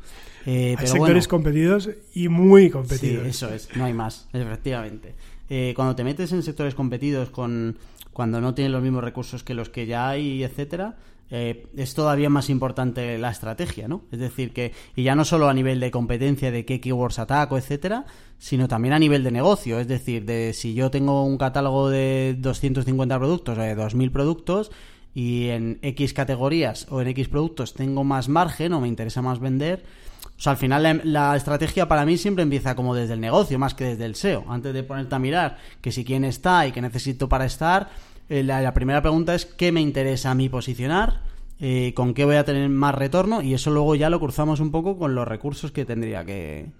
Eh, 0.46 0.76
hay 0.78 0.88
sectores 0.88 1.28
competidos 1.28 1.90
y 2.14 2.28
muy 2.28 2.70
competidos. 2.70 3.24
Sí, 3.24 3.30
eso 3.30 3.54
es, 3.54 3.70
no 3.76 3.86
hay 3.86 3.94
más, 3.94 4.28
efectivamente. 4.34 5.16
Eh, 5.50 5.74
cuando 5.76 5.96
te 5.96 6.04
metes 6.04 6.32
en 6.32 6.44
sectores 6.44 6.76
competidos 6.76 7.30
con 7.30 7.78
cuando 8.12 8.40
no 8.42 8.54
tienen 8.54 8.72
los 8.72 8.84
mismos 8.84 9.04
recursos 9.04 9.44
que 9.44 9.54
los 9.54 9.70
que 9.70 9.86
ya 9.86 10.10
hay, 10.10 10.44
etcétera, 10.44 10.98
eh, 11.30 11.68
es 11.76 11.94
todavía 11.94 12.30
más 12.30 12.50
importante 12.50 13.18
la 13.18 13.32
estrategia, 13.32 13.88
¿no? 13.88 14.04
Es 14.12 14.20
decir, 14.20 14.54
que, 14.54 14.74
y 14.96 15.04
ya 15.04 15.16
no 15.16 15.26
solo 15.26 15.50
a 15.50 15.54
nivel 15.54 15.80
de 15.80 15.92
competencia, 15.92 16.52
de 16.52 16.66
qué 16.66 16.80
keywords 16.80 17.20
ataco, 17.20 17.58
etcétera, 17.58 18.06
sino 18.38 18.68
también 18.68 18.94
a 18.94 19.00
nivel 19.00 19.24
de 19.24 19.32
negocio. 19.32 19.80
Es 19.80 19.88
decir, 19.88 20.26
de 20.26 20.54
si 20.54 20.74
yo 20.74 20.92
tengo 20.92 21.24
un 21.24 21.38
catálogo 21.38 21.90
de 21.90 22.36
250 22.38 23.18
productos 23.18 23.58
o 23.58 23.62
de 23.62 23.76
2000 23.76 24.12
productos 24.12 24.72
y 25.16 25.50
en 25.50 25.80
X 25.82 26.14
categorías 26.14 26.88
o 26.90 27.02
en 27.02 27.08
X 27.10 27.30
productos 27.30 27.74
tengo 27.74 28.04
más 28.04 28.30
margen 28.30 28.74
o 28.74 28.82
me 28.82 28.88
interesa 28.88 29.22
más 29.22 29.40
vender, 29.40 29.84
o 30.38 30.42
sea, 30.44 30.52
al 30.52 30.58
final 30.58 31.02
la, 31.04 31.36
estrategia 31.36 31.88
para 31.88 32.06
mí 32.06 32.18
siempre 32.18 32.44
empieza 32.44 32.76
como 32.76 32.96
desde 32.96 33.14
el 33.14 33.22
negocio, 33.22 33.60
más 33.60 33.74
que 33.74 33.86
desde 33.86 34.06
el 34.06 34.16
SEO. 34.16 34.46
Antes 34.50 34.74
de 34.74 34.84
ponerte 34.84 35.16
a 35.16 35.20
mirar 35.20 35.58
que 35.80 35.92
si 35.92 36.04
quién 36.04 36.26
está 36.26 36.68
y 36.68 36.72
qué 36.72 36.82
necesito 36.82 37.30
para 37.30 37.46
estar, 37.46 37.90
eh, 38.30 38.44
la, 38.44 38.74
primera 38.74 39.02
pregunta 39.02 39.36
es 39.36 39.46
qué 39.46 39.72
me 39.72 39.82
interesa 39.82 40.32
a 40.32 40.36
mí 40.36 40.50
posicionar, 40.50 41.22
eh, 41.60 41.94
con 41.96 42.14
qué 42.14 42.26
voy 42.26 42.36
a 42.36 42.46
tener 42.46 42.68
más 42.70 42.96
retorno 42.96 43.42
y 43.42 43.54
eso 43.54 43.72
luego 43.72 43.96
ya 43.96 44.10
lo 44.10 44.20
cruzamos 44.20 44.60
un 44.60 44.72
poco 44.72 44.98
con 44.98 45.16
los 45.16 45.28
recursos 45.28 45.72
que 45.72 45.86
tendría 45.86 46.26
que, 46.26 46.72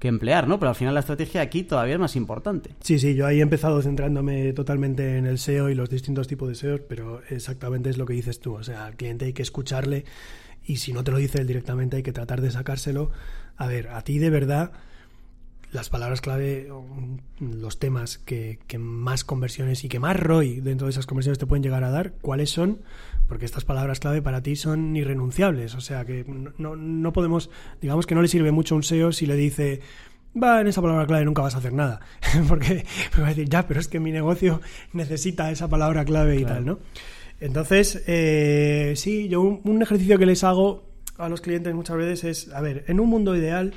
emplear, 0.00 0.46
¿no? 0.46 0.60
Pero 0.60 0.70
al 0.70 0.76
final 0.76 0.94
la 0.94 1.00
estrategia 1.00 1.40
aquí 1.40 1.64
todavía 1.64 1.94
es 1.94 2.00
más 2.00 2.14
importante. 2.14 2.70
Sí, 2.80 2.98
sí, 2.98 3.14
yo 3.14 3.26
ahí 3.26 3.40
he 3.40 3.42
empezado 3.42 3.82
centrándome 3.82 4.52
totalmente 4.52 5.18
en 5.18 5.26
el 5.26 5.38
SEO 5.38 5.70
y 5.70 5.74
los 5.74 5.90
distintos 5.90 6.28
tipos 6.28 6.48
de 6.48 6.54
SEO, 6.54 6.78
pero 6.88 7.20
exactamente 7.28 7.90
es 7.90 7.98
lo 7.98 8.06
que 8.06 8.14
dices 8.14 8.38
tú, 8.40 8.54
o 8.54 8.62
sea, 8.62 8.86
al 8.86 8.94
cliente 8.94 9.24
hay 9.24 9.32
que 9.32 9.42
escucharle 9.42 10.04
y 10.64 10.76
si 10.76 10.92
no 10.92 11.02
te 11.02 11.10
lo 11.10 11.16
dice 11.16 11.40
él 11.40 11.46
directamente 11.46 11.96
hay 11.96 12.02
que 12.02 12.12
tratar 12.12 12.42
de 12.42 12.50
sacárselo. 12.50 13.10
A 13.56 13.66
ver, 13.66 13.88
a 13.88 14.02
ti 14.02 14.18
de 14.18 14.30
verdad 14.30 14.70
las 15.72 15.90
palabras 15.90 16.20
clave, 16.20 16.68
los 17.40 17.78
temas 17.78 18.18
que, 18.18 18.58
más 18.78 19.24
conversiones 19.24 19.84
y 19.84 19.88
que 19.88 19.98
más 19.98 20.18
ROI 20.18 20.60
dentro 20.60 20.86
de 20.86 20.92
esas 20.92 21.06
conversiones 21.06 21.38
te 21.38 21.46
pueden 21.46 21.62
llegar 21.62 21.84
a 21.84 21.90
dar, 21.90 22.12
¿cuáles 22.20 22.50
son? 22.50 22.80
Porque 23.26 23.44
estas 23.44 23.64
palabras 23.64 24.00
clave 24.00 24.22
para 24.22 24.42
ti 24.42 24.56
son 24.56 24.96
irrenunciables. 24.96 25.74
O 25.74 25.80
sea 25.80 26.04
que 26.04 26.24
no, 26.56 26.76
no 26.76 27.12
podemos, 27.12 27.50
digamos 27.80 28.06
que 28.06 28.14
no 28.14 28.22
le 28.22 28.28
sirve 28.28 28.52
mucho 28.52 28.74
a 28.74 28.76
un 28.76 28.82
SEO 28.82 29.12
si 29.12 29.26
le 29.26 29.36
dice, 29.36 29.80
va, 30.42 30.60
en 30.60 30.68
esa 30.68 30.80
palabra 30.80 31.06
clave 31.06 31.26
nunca 31.26 31.42
vas 31.42 31.54
a 31.54 31.58
hacer 31.58 31.74
nada. 31.74 32.00
Porque 32.48 32.84
me 33.14 33.20
va 33.20 33.26
a 33.26 33.30
decir, 33.30 33.48
ya, 33.48 33.66
pero 33.66 33.80
es 33.80 33.88
que 33.88 34.00
mi 34.00 34.12
negocio 34.12 34.62
necesita 34.94 35.50
esa 35.50 35.68
palabra 35.68 36.04
clave 36.04 36.36
y 36.36 36.44
tal, 36.44 36.64
¿no? 36.64 36.78
Entonces, 37.40 38.02
eh, 38.06 38.94
sí, 38.96 39.28
yo 39.28 39.42
un 39.42 39.82
ejercicio 39.82 40.18
que 40.18 40.26
les 40.26 40.42
hago 40.42 40.88
a 41.18 41.28
los 41.28 41.40
clientes 41.40 41.74
muchas 41.74 41.96
veces 41.96 42.24
es, 42.24 42.54
a 42.54 42.60
ver, 42.60 42.84
en 42.88 43.00
un 43.00 43.08
mundo 43.08 43.36
ideal, 43.36 43.74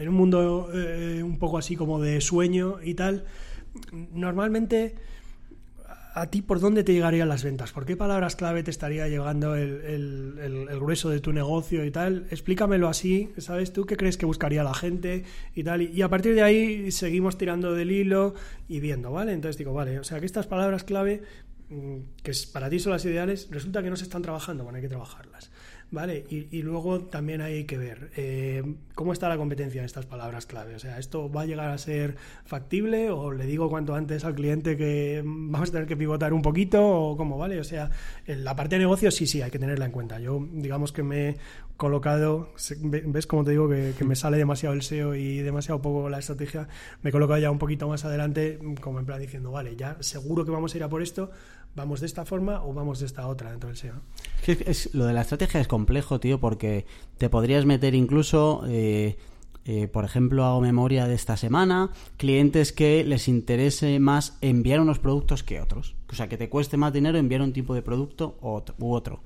en 0.00 0.08
un 0.08 0.14
mundo 0.14 0.70
eh, 0.74 1.22
un 1.22 1.38
poco 1.38 1.58
así 1.58 1.76
como 1.76 2.00
de 2.00 2.20
sueño 2.20 2.78
y 2.82 2.94
tal, 2.94 3.24
normalmente 4.12 4.94
a 6.14 6.28
ti 6.28 6.42
por 6.42 6.60
dónde 6.60 6.82
te 6.82 6.92
llegarían 6.92 7.28
las 7.28 7.44
ventas, 7.44 7.72
por 7.72 7.86
qué 7.86 7.96
palabras 7.96 8.34
clave 8.34 8.62
te 8.62 8.70
estaría 8.70 9.08
llegando 9.08 9.54
el, 9.54 10.68
grueso 10.80 11.10
de 11.10 11.20
tu 11.20 11.32
negocio 11.32 11.84
y 11.84 11.90
tal, 11.90 12.26
explícamelo 12.30 12.88
así, 12.88 13.32
¿sabes? 13.38 13.72
¿Tú 13.72 13.86
qué 13.86 13.96
crees 13.96 14.16
que 14.16 14.26
buscaría 14.26 14.64
la 14.64 14.74
gente 14.74 15.24
y 15.54 15.62
tal? 15.62 15.82
Y, 15.82 16.02
a 16.02 16.08
partir 16.08 16.34
de 16.34 16.42
ahí 16.42 16.90
seguimos 16.90 17.38
tirando 17.38 17.74
del 17.74 17.92
hilo 17.92 18.34
y 18.68 18.80
viendo, 18.80 19.12
¿vale? 19.12 19.32
Entonces 19.32 19.58
digo, 19.58 19.72
vale, 19.72 19.98
o 19.98 20.04
sea 20.04 20.18
que 20.20 20.26
estas 20.26 20.46
palabras 20.46 20.84
clave 20.84 21.22
mm, 21.68 21.98
que 22.22 22.32
para 22.52 22.68
ti 22.68 22.78
son 22.78 22.92
las 22.92 23.04
ideales, 23.04 23.48
resulta 23.50 23.82
que 23.82 23.90
no 23.90 23.96
se 23.96 24.04
están 24.04 24.22
trabajando, 24.22 24.64
bueno, 24.64 24.76
hay 24.76 24.82
que 24.82 24.88
trabajarlas. 24.88 25.50
¿Vale? 25.90 26.24
Y, 26.28 26.62
luego 26.62 27.00
también 27.00 27.40
hay 27.40 27.64
que 27.64 27.76
ver 27.76 28.10
eh, 28.16 28.62
cómo 28.94 29.12
está 29.12 29.28
la 29.28 29.36
competencia 29.36 29.80
de 29.80 29.86
estas 29.86 30.06
palabras 30.06 30.46
clave. 30.46 30.74
O 30.74 30.78
sea, 30.78 30.98
¿esto 30.98 31.30
va 31.30 31.42
a 31.42 31.46
llegar 31.46 31.70
a 31.70 31.78
ser 31.78 32.16
factible 32.44 33.10
o 33.10 33.32
le 33.32 33.46
digo 33.46 33.68
cuanto 33.68 33.94
antes 33.94 34.24
al 34.24 34.34
cliente 34.34 34.76
que 34.76 35.22
vamos 35.24 35.70
a 35.70 35.72
tener 35.72 35.88
que 35.88 35.96
pivotar 35.96 36.32
un 36.32 36.42
poquito 36.42 36.86
o 36.86 37.16
cómo, 37.16 37.38
¿vale? 37.38 37.58
O 37.58 37.64
sea, 37.64 37.90
la 38.26 38.54
parte 38.54 38.76
de 38.76 38.80
negocio 38.80 39.10
sí, 39.10 39.26
sí, 39.26 39.42
hay 39.42 39.50
que 39.50 39.58
tenerla 39.58 39.86
en 39.86 39.92
cuenta. 39.92 40.20
Yo, 40.20 40.46
digamos 40.52 40.92
que 40.92 41.02
me 41.02 41.30
he 41.30 41.36
colocado, 41.80 42.52
ves 42.82 43.26
como 43.26 43.42
te 43.42 43.52
digo 43.52 43.66
que, 43.68 43.94
me 44.04 44.14
sale 44.14 44.36
demasiado 44.36 44.74
el 44.74 44.82
SEO 44.82 45.14
y 45.14 45.38
demasiado 45.38 45.80
poco 45.80 46.10
la 46.10 46.18
estrategia, 46.18 46.68
me 47.02 47.08
he 47.08 47.12
colocado 47.12 47.40
ya 47.40 47.50
un 47.50 47.58
poquito 47.58 47.88
más 47.88 48.04
adelante 48.04 48.58
como 48.82 48.98
en 49.00 49.06
plan 49.06 49.18
diciendo, 49.18 49.50
vale, 49.50 49.76
ya 49.76 49.96
seguro 50.00 50.44
que 50.44 50.50
vamos 50.50 50.74
a 50.74 50.76
ir 50.76 50.84
a 50.84 50.90
por 50.90 51.00
esto, 51.00 51.30
vamos 51.74 52.00
de 52.00 52.06
esta 52.06 52.24
forma 52.24 52.64
o 52.64 52.72
vamos 52.72 53.00
de 53.00 53.06
esta 53.06 53.26
otra 53.26 53.50
dentro 53.50 53.68
del 53.68 53.76
SEO. 53.76 53.94
Es, 54.46 54.94
lo 54.94 55.06
de 55.06 55.12
la 55.12 55.22
estrategia 55.22 55.60
es 55.60 55.68
complejo, 55.68 56.20
tío, 56.20 56.40
porque 56.40 56.86
te 57.18 57.28
podrías 57.28 57.66
meter 57.66 57.94
incluso, 57.94 58.64
eh, 58.66 59.16
eh, 59.64 59.88
por 59.88 60.04
ejemplo, 60.04 60.44
hago 60.44 60.60
memoria 60.60 61.06
de 61.06 61.14
esta 61.14 61.36
semana, 61.36 61.90
clientes 62.16 62.72
que 62.72 63.04
les 63.04 63.28
interese 63.28 63.98
más 64.00 64.38
enviar 64.40 64.80
unos 64.80 64.98
productos 64.98 65.42
que 65.42 65.60
otros. 65.60 65.94
O 66.10 66.14
sea, 66.14 66.28
que 66.28 66.36
te 66.36 66.48
cueste 66.48 66.76
más 66.76 66.92
dinero 66.92 67.18
enviar 67.18 67.42
un 67.42 67.52
tipo 67.52 67.74
de 67.74 67.82
producto 67.82 68.38
u 68.40 68.92
otro. 68.92 69.22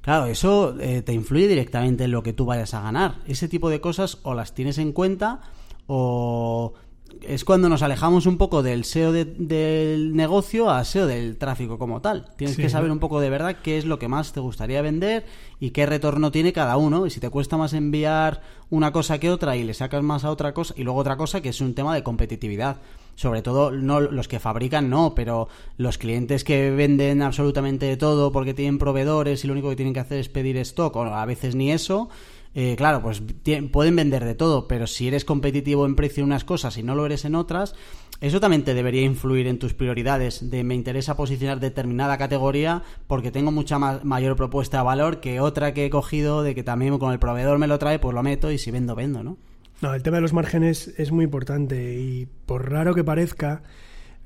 Claro, 0.00 0.26
eso 0.26 0.76
eh, 0.80 1.02
te 1.02 1.12
influye 1.12 1.46
directamente 1.46 2.04
en 2.04 2.10
lo 2.10 2.24
que 2.24 2.32
tú 2.32 2.44
vayas 2.44 2.74
a 2.74 2.82
ganar. 2.82 3.18
Ese 3.26 3.48
tipo 3.48 3.70
de 3.70 3.80
cosas 3.80 4.18
o 4.24 4.34
las 4.34 4.52
tienes 4.52 4.78
en 4.78 4.92
cuenta 4.92 5.40
o 5.86 6.74
es 7.22 7.44
cuando 7.44 7.68
nos 7.68 7.82
alejamos 7.82 8.26
un 8.26 8.38
poco 8.38 8.62
del 8.62 8.84
SEO 8.84 9.12
del 9.12 10.16
negocio 10.16 10.70
a 10.70 10.84
SEO 10.84 11.06
del 11.06 11.36
tráfico 11.36 11.78
como 11.78 12.00
tal. 12.00 12.26
Tienes 12.36 12.56
que 12.56 12.68
saber 12.68 12.90
un 12.90 12.98
poco 12.98 13.20
de 13.20 13.30
verdad 13.30 13.56
qué 13.62 13.78
es 13.78 13.84
lo 13.84 13.98
que 13.98 14.08
más 14.08 14.32
te 14.32 14.40
gustaría 14.40 14.82
vender 14.82 15.24
y 15.60 15.70
qué 15.70 15.86
retorno 15.86 16.30
tiene 16.30 16.52
cada 16.52 16.76
uno. 16.76 17.06
Y 17.06 17.10
si 17.10 17.20
te 17.20 17.30
cuesta 17.30 17.56
más 17.56 17.72
enviar 17.72 18.42
una 18.70 18.92
cosa 18.92 19.18
que 19.18 19.30
otra 19.30 19.56
y 19.56 19.64
le 19.64 19.74
sacas 19.74 20.02
más 20.02 20.24
a 20.24 20.30
otra 20.30 20.54
cosa 20.54 20.74
y 20.76 20.82
luego 20.82 21.00
otra 21.00 21.16
cosa 21.16 21.40
que 21.40 21.50
es 21.50 21.60
un 21.60 21.74
tema 21.74 21.94
de 21.94 22.02
competitividad. 22.02 22.78
Sobre 23.14 23.42
todo 23.42 23.70
no 23.70 24.00
los 24.00 24.26
que 24.26 24.40
fabrican 24.40 24.88
no, 24.88 25.14
pero 25.14 25.48
los 25.76 25.98
clientes 25.98 26.44
que 26.44 26.70
venden 26.70 27.20
absolutamente 27.22 27.86
de 27.86 27.98
todo 27.98 28.32
porque 28.32 28.54
tienen 28.54 28.78
proveedores 28.78 29.44
y 29.44 29.46
lo 29.46 29.52
único 29.52 29.68
que 29.68 29.76
tienen 29.76 29.92
que 29.92 30.00
hacer 30.00 30.18
es 30.18 30.28
pedir 30.28 30.56
stock 30.56 30.96
o 30.96 31.02
a 31.04 31.26
veces 31.26 31.54
ni 31.54 31.70
eso, 31.70 32.08
eh, 32.54 32.74
claro, 32.76 33.02
pues 33.02 33.22
pueden 33.70 33.96
vender 33.96 34.24
de 34.24 34.34
todo, 34.34 34.68
pero 34.68 34.86
si 34.86 35.08
eres 35.08 35.24
competitivo 35.24 35.86
en 35.86 35.96
precio 35.96 36.22
en 36.22 36.26
unas 36.26 36.44
cosas 36.44 36.76
y 36.76 36.82
no 36.82 36.94
lo 36.94 37.06
eres 37.06 37.24
en 37.24 37.34
otras, 37.34 37.74
eso 38.20 38.40
también 38.40 38.62
te 38.62 38.74
debería 38.74 39.02
influir 39.02 39.46
en 39.46 39.58
tus 39.58 39.72
prioridades 39.72 40.50
de 40.50 40.62
me 40.62 40.74
interesa 40.74 41.16
posicionar 41.16 41.60
determinada 41.60 42.18
categoría 42.18 42.82
porque 43.06 43.30
tengo 43.30 43.50
mucha 43.52 43.78
mayor 43.78 44.36
propuesta 44.36 44.78
de 44.78 44.84
valor 44.84 45.20
que 45.20 45.40
otra 45.40 45.72
que 45.72 45.86
he 45.86 45.90
cogido 45.90 46.42
de 46.42 46.54
que 46.54 46.62
también 46.62 46.98
con 46.98 47.12
el 47.12 47.18
proveedor 47.18 47.58
me 47.58 47.66
lo 47.66 47.78
trae, 47.78 47.98
pues 47.98 48.14
lo 48.14 48.22
meto 48.22 48.50
y 48.50 48.58
si 48.58 48.70
vendo, 48.70 48.94
vendo, 48.94 49.22
¿no? 49.22 49.38
No, 49.80 49.94
el 49.94 50.02
tema 50.02 50.18
de 50.18 50.20
los 50.20 50.32
márgenes 50.32 50.94
es 50.98 51.10
muy 51.10 51.24
importante 51.24 51.98
y 51.98 52.28
por 52.46 52.70
raro 52.70 52.94
que 52.94 53.02
parezca, 53.02 53.62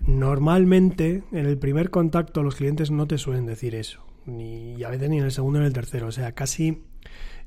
normalmente 0.00 1.22
en 1.32 1.46
el 1.46 1.56
primer 1.56 1.90
contacto 1.90 2.42
los 2.42 2.56
clientes 2.56 2.90
no 2.90 3.06
te 3.06 3.16
suelen 3.16 3.46
decir 3.46 3.74
eso, 3.74 4.00
ni 4.26 4.82
a 4.82 4.90
veces 4.90 5.08
ni 5.08 5.18
en 5.18 5.24
el 5.24 5.32
segundo 5.32 5.60
ni 5.60 5.62
en 5.64 5.68
el 5.68 5.72
tercero, 5.72 6.08
o 6.08 6.12
sea, 6.12 6.32
casi 6.32 6.82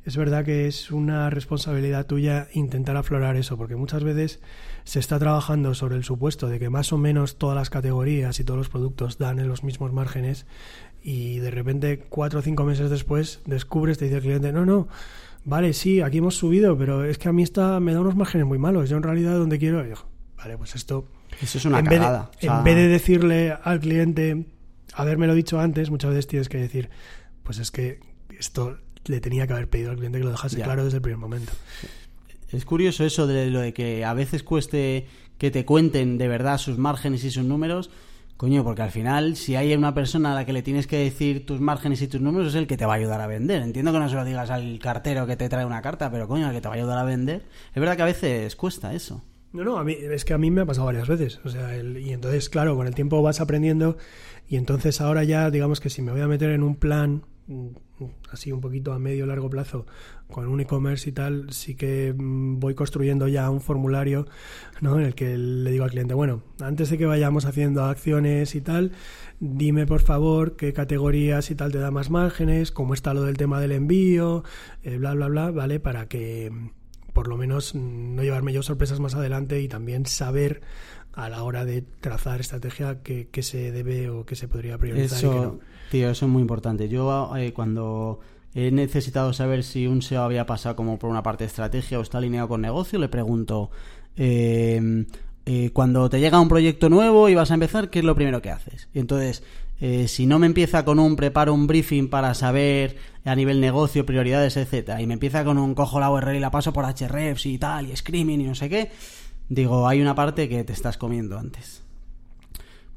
es 0.05 0.17
verdad 0.17 0.45
que 0.45 0.67
es 0.67 0.91
una 0.91 1.29
responsabilidad 1.29 2.05
tuya 2.05 2.47
intentar 2.53 2.95
aflorar 2.97 3.35
eso, 3.35 3.57
porque 3.57 3.75
muchas 3.75 4.03
veces 4.03 4.39
se 4.83 4.99
está 4.99 5.19
trabajando 5.19 5.73
sobre 5.73 5.97
el 5.97 6.03
supuesto 6.03 6.47
de 6.47 6.59
que 6.59 6.69
más 6.69 6.93
o 6.93 6.97
menos 6.97 7.37
todas 7.37 7.55
las 7.55 7.69
categorías 7.69 8.39
y 8.39 8.43
todos 8.43 8.57
los 8.57 8.69
productos 8.69 9.17
dan 9.17 9.39
en 9.39 9.47
los 9.47 9.63
mismos 9.63 9.91
márgenes 9.91 10.45
y 11.03 11.39
de 11.39 11.51
repente 11.51 11.99
cuatro 12.09 12.39
o 12.39 12.41
cinco 12.41 12.63
meses 12.63 12.89
después 12.89 13.41
descubres, 13.45 13.97
te 13.97 14.05
dice 14.05 14.17
el 14.17 14.23
cliente, 14.23 14.51
no, 14.51 14.65
no, 14.65 14.87
vale, 15.43 15.73
sí, 15.73 16.01
aquí 16.01 16.19
hemos 16.19 16.35
subido, 16.35 16.77
pero 16.77 17.03
es 17.03 17.17
que 17.17 17.29
a 17.29 17.33
mí 17.33 17.43
esta 17.43 17.79
me 17.79 17.93
da 17.93 18.01
unos 18.01 18.15
márgenes 18.15 18.47
muy 18.47 18.57
malos, 18.57 18.89
yo 18.89 18.97
en 18.97 19.03
realidad 19.03 19.37
donde 19.37 19.59
quiero, 19.59 19.83
vale, 20.37 20.57
pues 20.57 20.75
esto... 20.75 21.05
Eso 21.41 21.57
es 21.57 21.65
una 21.65 21.79
en 21.79 21.85
cagada. 21.85 22.31
Vez 22.31 22.41
de, 22.41 22.47
En 22.47 22.63
vez 22.63 22.75
de 22.75 22.87
decirle 22.87 23.57
al 23.63 23.79
cliente, 23.79 24.45
haberme 24.93 25.27
lo 25.27 25.35
dicho 25.35 25.59
antes, 25.59 25.89
muchas 25.89 26.09
veces 26.09 26.27
tienes 26.27 26.49
que 26.49 26.57
decir, 26.57 26.89
pues 27.43 27.59
es 27.59 27.71
que 27.71 27.99
esto 28.37 28.77
le 29.05 29.19
tenía 29.19 29.47
que 29.47 29.53
haber 29.53 29.69
pedido 29.69 29.91
al 29.91 29.97
cliente 29.97 30.19
que 30.19 30.25
lo 30.25 30.31
dejase 30.31 30.61
claro 30.61 30.83
desde 30.83 30.97
el 30.97 31.01
primer 31.01 31.19
momento. 31.19 31.51
Es 32.51 32.65
curioso 32.65 33.03
eso 33.05 33.27
de 33.27 33.49
lo 33.49 33.59
de 33.59 33.73
que 33.73 34.03
a 34.05 34.13
veces 34.13 34.43
cueste 34.43 35.07
que 35.37 35.51
te 35.51 35.65
cuenten 35.65 36.17
de 36.17 36.27
verdad 36.27 36.57
sus 36.57 36.77
márgenes 36.77 37.23
y 37.23 37.31
sus 37.31 37.43
números. 37.43 37.89
Coño, 38.37 38.63
porque 38.63 38.81
al 38.81 38.91
final, 38.91 39.35
si 39.35 39.57
hay 39.57 39.73
una 39.73 39.93
persona 39.93 40.31
a 40.31 40.35
la 40.35 40.45
que 40.45 40.53
le 40.53 40.61
tienes 40.61 40.87
que 40.87 40.97
decir 40.97 41.45
tus 41.45 41.59
márgenes 41.59 42.01
y 42.01 42.07
tus 42.07 42.21
números, 42.21 42.49
es 42.49 42.55
el 42.55 42.67
que 42.67 42.77
te 42.77 42.85
va 42.85 42.93
a 42.93 42.95
ayudar 42.95 43.19
a 43.19 43.27
vender. 43.27 43.61
Entiendo 43.61 43.91
que 43.91 43.99
no 43.99 44.07
se 44.07 44.15
lo 44.15 44.23
digas 44.23 44.49
al 44.49 44.79
cartero 44.79 45.27
que 45.27 45.35
te 45.35 45.49
trae 45.49 45.65
una 45.65 45.81
carta, 45.81 46.09
pero 46.09 46.27
coño, 46.27 46.47
el 46.47 46.55
que 46.55 46.61
te 46.61 46.69
va 46.69 46.75
a 46.75 46.77
ayudar 46.77 46.97
a 46.97 47.03
vender. 47.03 47.43
Es 47.73 47.79
verdad 47.79 47.97
que 47.97 48.03
a 48.03 48.05
veces 48.05 48.55
cuesta 48.55 48.93
eso. 48.93 49.21
No, 49.51 49.63
no, 49.63 49.77
a 49.77 49.83
mí, 49.83 49.93
es 49.99 50.25
que 50.25 50.33
a 50.33 50.37
mí 50.37 50.51
me 50.51 50.61
ha 50.61 50.65
pasado 50.65 50.85
varias 50.85 51.07
veces. 51.07 51.39
O 51.43 51.49
sea, 51.49 51.75
y 51.77 52.13
entonces, 52.13 52.49
claro, 52.49 52.75
con 52.77 52.87
el 52.87 52.95
tiempo 52.95 53.21
vas 53.21 53.41
aprendiendo 53.41 53.97
y 54.47 54.55
entonces 54.55 55.01
ahora 55.01 55.23
ya, 55.23 55.51
digamos 55.51 55.79
que 55.79 55.89
si 55.89 56.01
me 56.01 56.11
voy 56.11 56.21
a 56.21 56.27
meter 56.27 56.51
en 56.51 56.63
un 56.63 56.75
plan 56.75 57.23
así 58.31 58.51
un 58.51 58.61
poquito 58.61 58.93
a 58.93 58.99
medio 58.99 59.25
largo 59.25 59.49
plazo 59.49 59.85
con 60.29 60.47
un 60.47 60.59
e-commerce 60.59 61.09
y 61.09 61.13
tal, 61.13 61.51
sí 61.51 61.75
que 61.75 62.13
mm, 62.15 62.59
voy 62.59 62.75
construyendo 62.75 63.27
ya 63.27 63.49
un 63.49 63.61
formulario 63.61 64.27
¿no? 64.81 64.99
en 64.99 65.05
el 65.05 65.15
que 65.15 65.37
le 65.37 65.71
digo 65.71 65.83
al 65.83 65.91
cliente, 65.91 66.13
bueno, 66.13 66.43
antes 66.59 66.89
de 66.89 66.97
que 66.97 67.05
vayamos 67.05 67.45
haciendo 67.45 67.83
acciones 67.83 68.55
y 68.55 68.61
tal, 68.61 68.91
dime 69.39 69.87
por 69.87 70.01
favor 70.01 70.55
qué 70.55 70.73
categorías 70.73 71.49
y 71.51 71.55
tal 71.55 71.71
te 71.71 71.79
da 71.79 71.91
más 71.91 72.09
márgenes, 72.09 72.71
cómo 72.71 72.93
está 72.93 73.13
lo 73.13 73.23
del 73.23 73.37
tema 73.37 73.59
del 73.59 73.71
envío, 73.71 74.43
eh, 74.83 74.97
bla, 74.97 75.13
bla, 75.13 75.27
bla, 75.27 75.51
¿vale? 75.51 75.79
Para 75.79 76.07
que 76.07 76.51
por 77.13 77.27
lo 77.27 77.37
menos 77.37 77.75
no 77.75 78.21
llevarme 78.23 78.53
yo 78.53 78.63
sorpresas 78.63 78.99
más 78.99 79.15
adelante 79.15 79.59
y 79.61 79.67
también 79.67 80.05
saber 80.05 80.61
a 81.13 81.27
la 81.27 81.43
hora 81.43 81.65
de 81.65 81.81
trazar 81.81 82.39
estrategia 82.39 83.01
qué, 83.01 83.27
se 83.41 83.71
debe 83.71 84.09
o 84.09 84.25
qué 84.25 84.35
se 84.35 84.47
podría 84.47 84.77
priorizar. 84.77 85.17
Eso, 85.17 85.59
tío, 85.89 86.09
eso 86.09 86.25
es 86.25 86.31
muy 86.31 86.41
importante. 86.41 86.89
Yo 86.89 87.35
eh, 87.35 87.53
cuando 87.53 88.19
he 88.53 88.71
necesitado 88.71 89.33
saber 89.33 89.63
si 89.63 89.87
un 89.87 90.01
SEO 90.01 90.23
había 90.23 90.45
pasado 90.45 90.75
como 90.75 90.97
por 90.97 91.09
una 91.09 91.23
parte 91.23 91.43
de 91.43 91.47
estrategia 91.47 91.99
o 91.99 92.01
está 92.01 92.17
alineado 92.17 92.47
con 92.47 92.61
negocio, 92.61 92.99
le 92.99 93.09
pregunto, 93.09 93.71
eh, 94.17 95.05
eh, 95.45 95.71
cuando 95.71 96.09
te 96.09 96.19
llega 96.19 96.39
un 96.39 96.47
proyecto 96.47 96.89
nuevo 96.89 97.27
y 97.27 97.35
vas 97.35 97.51
a 97.51 97.55
empezar, 97.55 97.89
¿qué 97.89 97.99
es 97.99 98.05
lo 98.05 98.13
primero 98.15 98.41
que 98.41 98.51
haces? 98.51 98.87
Y 98.93 98.99
entonces, 98.99 99.43
eh, 99.79 100.07
si 100.07 100.25
no 100.27 100.37
me 100.37 100.45
empieza 100.45 100.85
con 100.85 100.99
un 100.99 101.15
preparo 101.15 101.53
un 101.53 101.65
briefing 101.65 102.09
para 102.09 102.33
saber 102.33 102.97
a 103.25 103.35
nivel 103.35 103.59
negocio, 103.59 104.05
prioridades, 104.05 104.57
etcétera, 104.57 105.01
y 105.01 105.07
me 105.07 105.13
empieza 105.13 105.43
con 105.43 105.57
un 105.57 105.73
cojo 105.73 105.99
la 105.99 106.11
URL 106.11 106.35
y 106.35 106.39
la 106.39 106.51
paso 106.51 106.73
por 106.73 106.85
hrefs 106.85 107.45
y 107.45 107.57
tal, 107.57 107.89
y 107.89 107.95
screaming 107.95 108.41
y 108.41 108.43
no 108.45 108.55
sé 108.55 108.69
qué, 108.69 108.91
digo, 109.47 109.87
hay 109.87 110.01
una 110.01 110.13
parte 110.13 110.49
que 110.49 110.63
te 110.63 110.73
estás 110.73 110.97
comiendo 110.97 111.39
antes. 111.39 111.81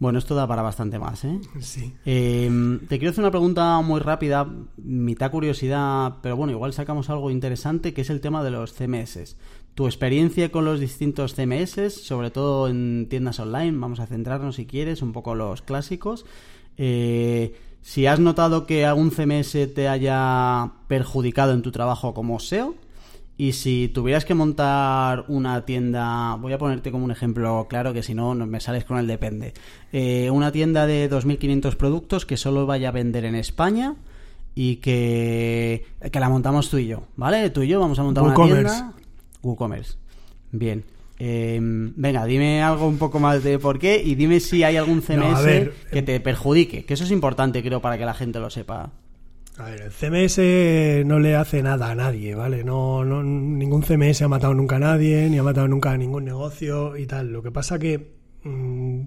Bueno, 0.02 0.18
esto 0.18 0.34
da 0.34 0.48
para 0.48 0.62
bastante 0.62 0.98
más, 0.98 1.22
¿eh? 1.22 1.38
Sí. 1.60 1.94
Em, 2.04 2.80
te 2.88 2.98
quiero 2.98 3.12
hacer 3.12 3.22
una 3.22 3.30
pregunta 3.30 3.80
muy 3.82 4.00
rápida, 4.00 4.52
mitad 4.76 5.30
curiosidad, 5.30 6.14
pero 6.20 6.36
bueno, 6.36 6.52
igual 6.52 6.72
sacamos 6.72 7.08
algo 7.08 7.30
interesante, 7.30 7.94
que 7.94 8.00
es 8.00 8.10
el 8.10 8.20
tema 8.20 8.42
de 8.42 8.50
los 8.50 8.72
CMS. 8.72 9.36
Tu 9.76 9.86
experiencia 9.86 10.50
con 10.50 10.64
los 10.64 10.80
distintos 10.80 11.36
CMS, 11.36 11.94
sobre 12.04 12.32
todo 12.32 12.66
en 12.66 13.06
tiendas 13.08 13.38
online, 13.38 13.78
vamos 13.78 14.00
a 14.00 14.06
centrarnos 14.06 14.56
si 14.56 14.66
quieres, 14.66 15.02
un 15.02 15.12
poco 15.12 15.36
los 15.36 15.62
clásicos. 15.62 16.26
Eh, 16.78 17.54
si 17.80 18.06
has 18.06 18.18
notado 18.18 18.66
que 18.66 18.84
algún 18.84 19.12
CMS 19.12 19.72
te 19.72 19.86
haya 19.86 20.72
perjudicado 20.88 21.52
en 21.52 21.62
tu 21.62 21.70
trabajo 21.70 22.12
como 22.12 22.40
SEO, 22.40 22.74
y 23.42 23.54
si 23.54 23.88
tuvieras 23.88 24.24
que 24.24 24.34
montar 24.34 25.24
una 25.26 25.64
tienda, 25.64 26.36
voy 26.36 26.52
a 26.52 26.58
ponerte 26.58 26.92
como 26.92 27.04
un 27.04 27.10
ejemplo 27.10 27.66
claro 27.68 27.92
que 27.92 28.04
si 28.04 28.14
no 28.14 28.36
me 28.36 28.60
sales 28.60 28.84
con 28.84 28.98
el 28.98 29.08
depende. 29.08 29.52
Eh, 29.92 30.30
una 30.30 30.52
tienda 30.52 30.86
de 30.86 31.10
2.500 31.10 31.74
productos 31.74 32.24
que 32.24 32.36
solo 32.36 32.66
vaya 32.66 32.90
a 32.90 32.92
vender 32.92 33.24
en 33.24 33.34
España 33.34 33.96
y 34.54 34.76
que, 34.76 35.86
que 36.12 36.20
la 36.20 36.28
montamos 36.28 36.70
tú 36.70 36.78
y 36.78 36.86
yo, 36.86 37.02
¿vale? 37.16 37.50
Tú 37.50 37.62
y 37.62 37.66
yo 37.66 37.80
vamos 37.80 37.98
a 37.98 38.04
montar 38.04 38.22
una 38.22 38.34
tienda. 38.36 38.92
WooCommerce. 39.42 39.96
Bien. 40.52 40.84
Em, 41.18 41.94
venga, 41.96 42.24
dime 42.26 42.62
algo 42.62 42.86
un 42.86 42.98
poco 42.98 43.18
más 43.18 43.42
de 43.42 43.58
por 43.58 43.80
qué 43.80 44.00
y 44.04 44.14
dime 44.14 44.38
si 44.38 44.62
hay 44.62 44.76
algún 44.76 45.02
CMS 45.02 45.72
que 45.90 46.02
te 46.02 46.20
perjudique, 46.20 46.84
que 46.84 46.94
eso 46.94 47.02
es 47.02 47.10
importante 47.10 47.60
creo 47.64 47.82
para 47.82 47.98
que 47.98 48.04
la 48.04 48.14
gente 48.14 48.38
lo 48.38 48.50
sepa. 48.50 48.92
A 49.58 49.64
ver, 49.64 49.82
el 49.82 49.92
CMS 49.92 51.06
no 51.06 51.18
le 51.18 51.36
hace 51.36 51.62
nada 51.62 51.90
a 51.90 51.94
nadie, 51.94 52.34
¿vale? 52.34 52.64
No, 52.64 53.04
no, 53.04 53.22
ningún 53.22 53.82
CMS 53.82 54.22
ha 54.22 54.28
matado 54.28 54.54
nunca 54.54 54.76
a 54.76 54.78
nadie, 54.78 55.28
ni 55.28 55.38
ha 55.38 55.42
matado 55.42 55.68
nunca 55.68 55.90
a 55.90 55.98
ningún 55.98 56.24
negocio 56.24 56.96
y 56.96 57.06
tal. 57.06 57.32
Lo 57.32 57.42
que 57.42 57.50
pasa 57.50 57.78
que 57.78 58.14
mm, 58.44 59.02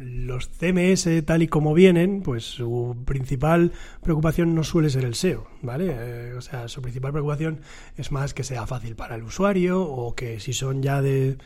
los 0.00 0.48
CMS 0.48 1.08
tal 1.24 1.42
y 1.42 1.48
como 1.48 1.74
vienen, 1.74 2.22
pues 2.22 2.44
su 2.44 2.96
principal 3.04 3.72
preocupación 4.02 4.54
no 4.54 4.64
suele 4.64 4.90
ser 4.90 5.04
el 5.04 5.14
SEO, 5.14 5.46
¿vale? 5.62 5.90
Eh, 5.90 6.34
o 6.34 6.40
sea, 6.40 6.68
su 6.68 6.82
principal 6.82 7.12
preocupación 7.12 7.60
es 7.96 8.10
más 8.12 8.34
que 8.34 8.44
sea 8.44 8.66
fácil 8.66 8.96
para 8.96 9.14
el 9.14 9.22
usuario 9.22 9.82
o 9.82 10.14
que 10.14 10.40
si 10.40 10.52
son 10.52 10.82
ya 10.82 11.02
de 11.02 11.36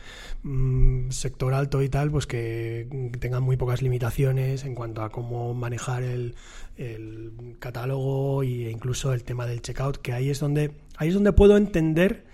mm, 0.43 1.09
sector 1.11 1.53
alto 1.53 1.81
y 1.81 1.89
tal, 1.89 2.11
pues 2.11 2.27
que 2.27 3.11
tengan 3.19 3.43
muy 3.43 3.57
pocas 3.57 3.81
limitaciones 3.81 4.63
en 4.65 4.75
cuanto 4.75 5.03
a 5.03 5.09
cómo 5.09 5.53
manejar 5.53 6.03
el, 6.03 6.35
el 6.77 7.55
catálogo 7.59 8.43
e 8.43 8.69
incluso 8.69 9.13
el 9.13 9.23
tema 9.23 9.45
del 9.45 9.61
checkout, 9.61 9.97
que 9.97 10.13
ahí 10.13 10.29
es 10.29 10.39
donde 10.39 10.71
ahí 10.97 11.09
es 11.09 11.13
donde 11.13 11.33
puedo 11.33 11.57
entender 11.57 12.25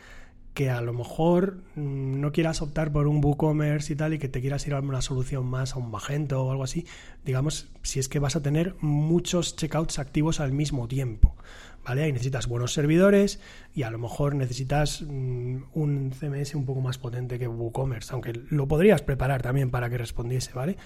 que 0.53 0.69
a 0.69 0.81
lo 0.81 0.93
mejor 0.93 1.57
mm, 1.75 2.19
no 2.19 2.31
quieras 2.31 2.61
optar 2.61 2.91
por 2.91 3.07
un 3.07 3.23
WooCommerce 3.23 3.93
y 3.93 3.95
tal 3.95 4.13
y 4.13 4.19
que 4.19 4.27
te 4.27 4.41
quieras 4.41 4.65
ir 4.67 4.73
a 4.73 4.79
una 4.79 5.01
solución 5.01 5.45
más 5.45 5.75
a 5.75 5.79
un 5.79 5.91
Magento 5.91 6.43
o 6.43 6.51
algo 6.51 6.63
así, 6.63 6.85
digamos, 7.25 7.69
si 7.83 7.99
es 7.99 8.09
que 8.09 8.19
vas 8.19 8.35
a 8.35 8.41
tener 8.41 8.75
muchos 8.81 9.55
checkouts 9.55 9.99
activos 9.99 10.39
al 10.39 10.51
mismo 10.51 10.87
tiempo, 10.87 11.35
¿vale? 11.85 12.03
Ahí 12.03 12.11
necesitas 12.11 12.47
buenos 12.47 12.73
servidores 12.73 13.39
y 13.73 13.83
a 13.83 13.91
lo 13.91 13.97
mejor 13.97 14.35
necesitas 14.35 15.03
mm, 15.03 15.57
un 15.73 16.11
CMS 16.11 16.55
un 16.55 16.65
poco 16.65 16.81
más 16.81 16.97
potente 16.97 17.39
que 17.39 17.47
WooCommerce, 17.47 18.13
aunque 18.13 18.33
lo 18.49 18.67
podrías 18.67 19.01
preparar 19.01 19.41
también 19.41 19.71
para 19.71 19.89
que 19.89 19.97
respondiese, 19.97 20.51
¿vale? 20.53 20.77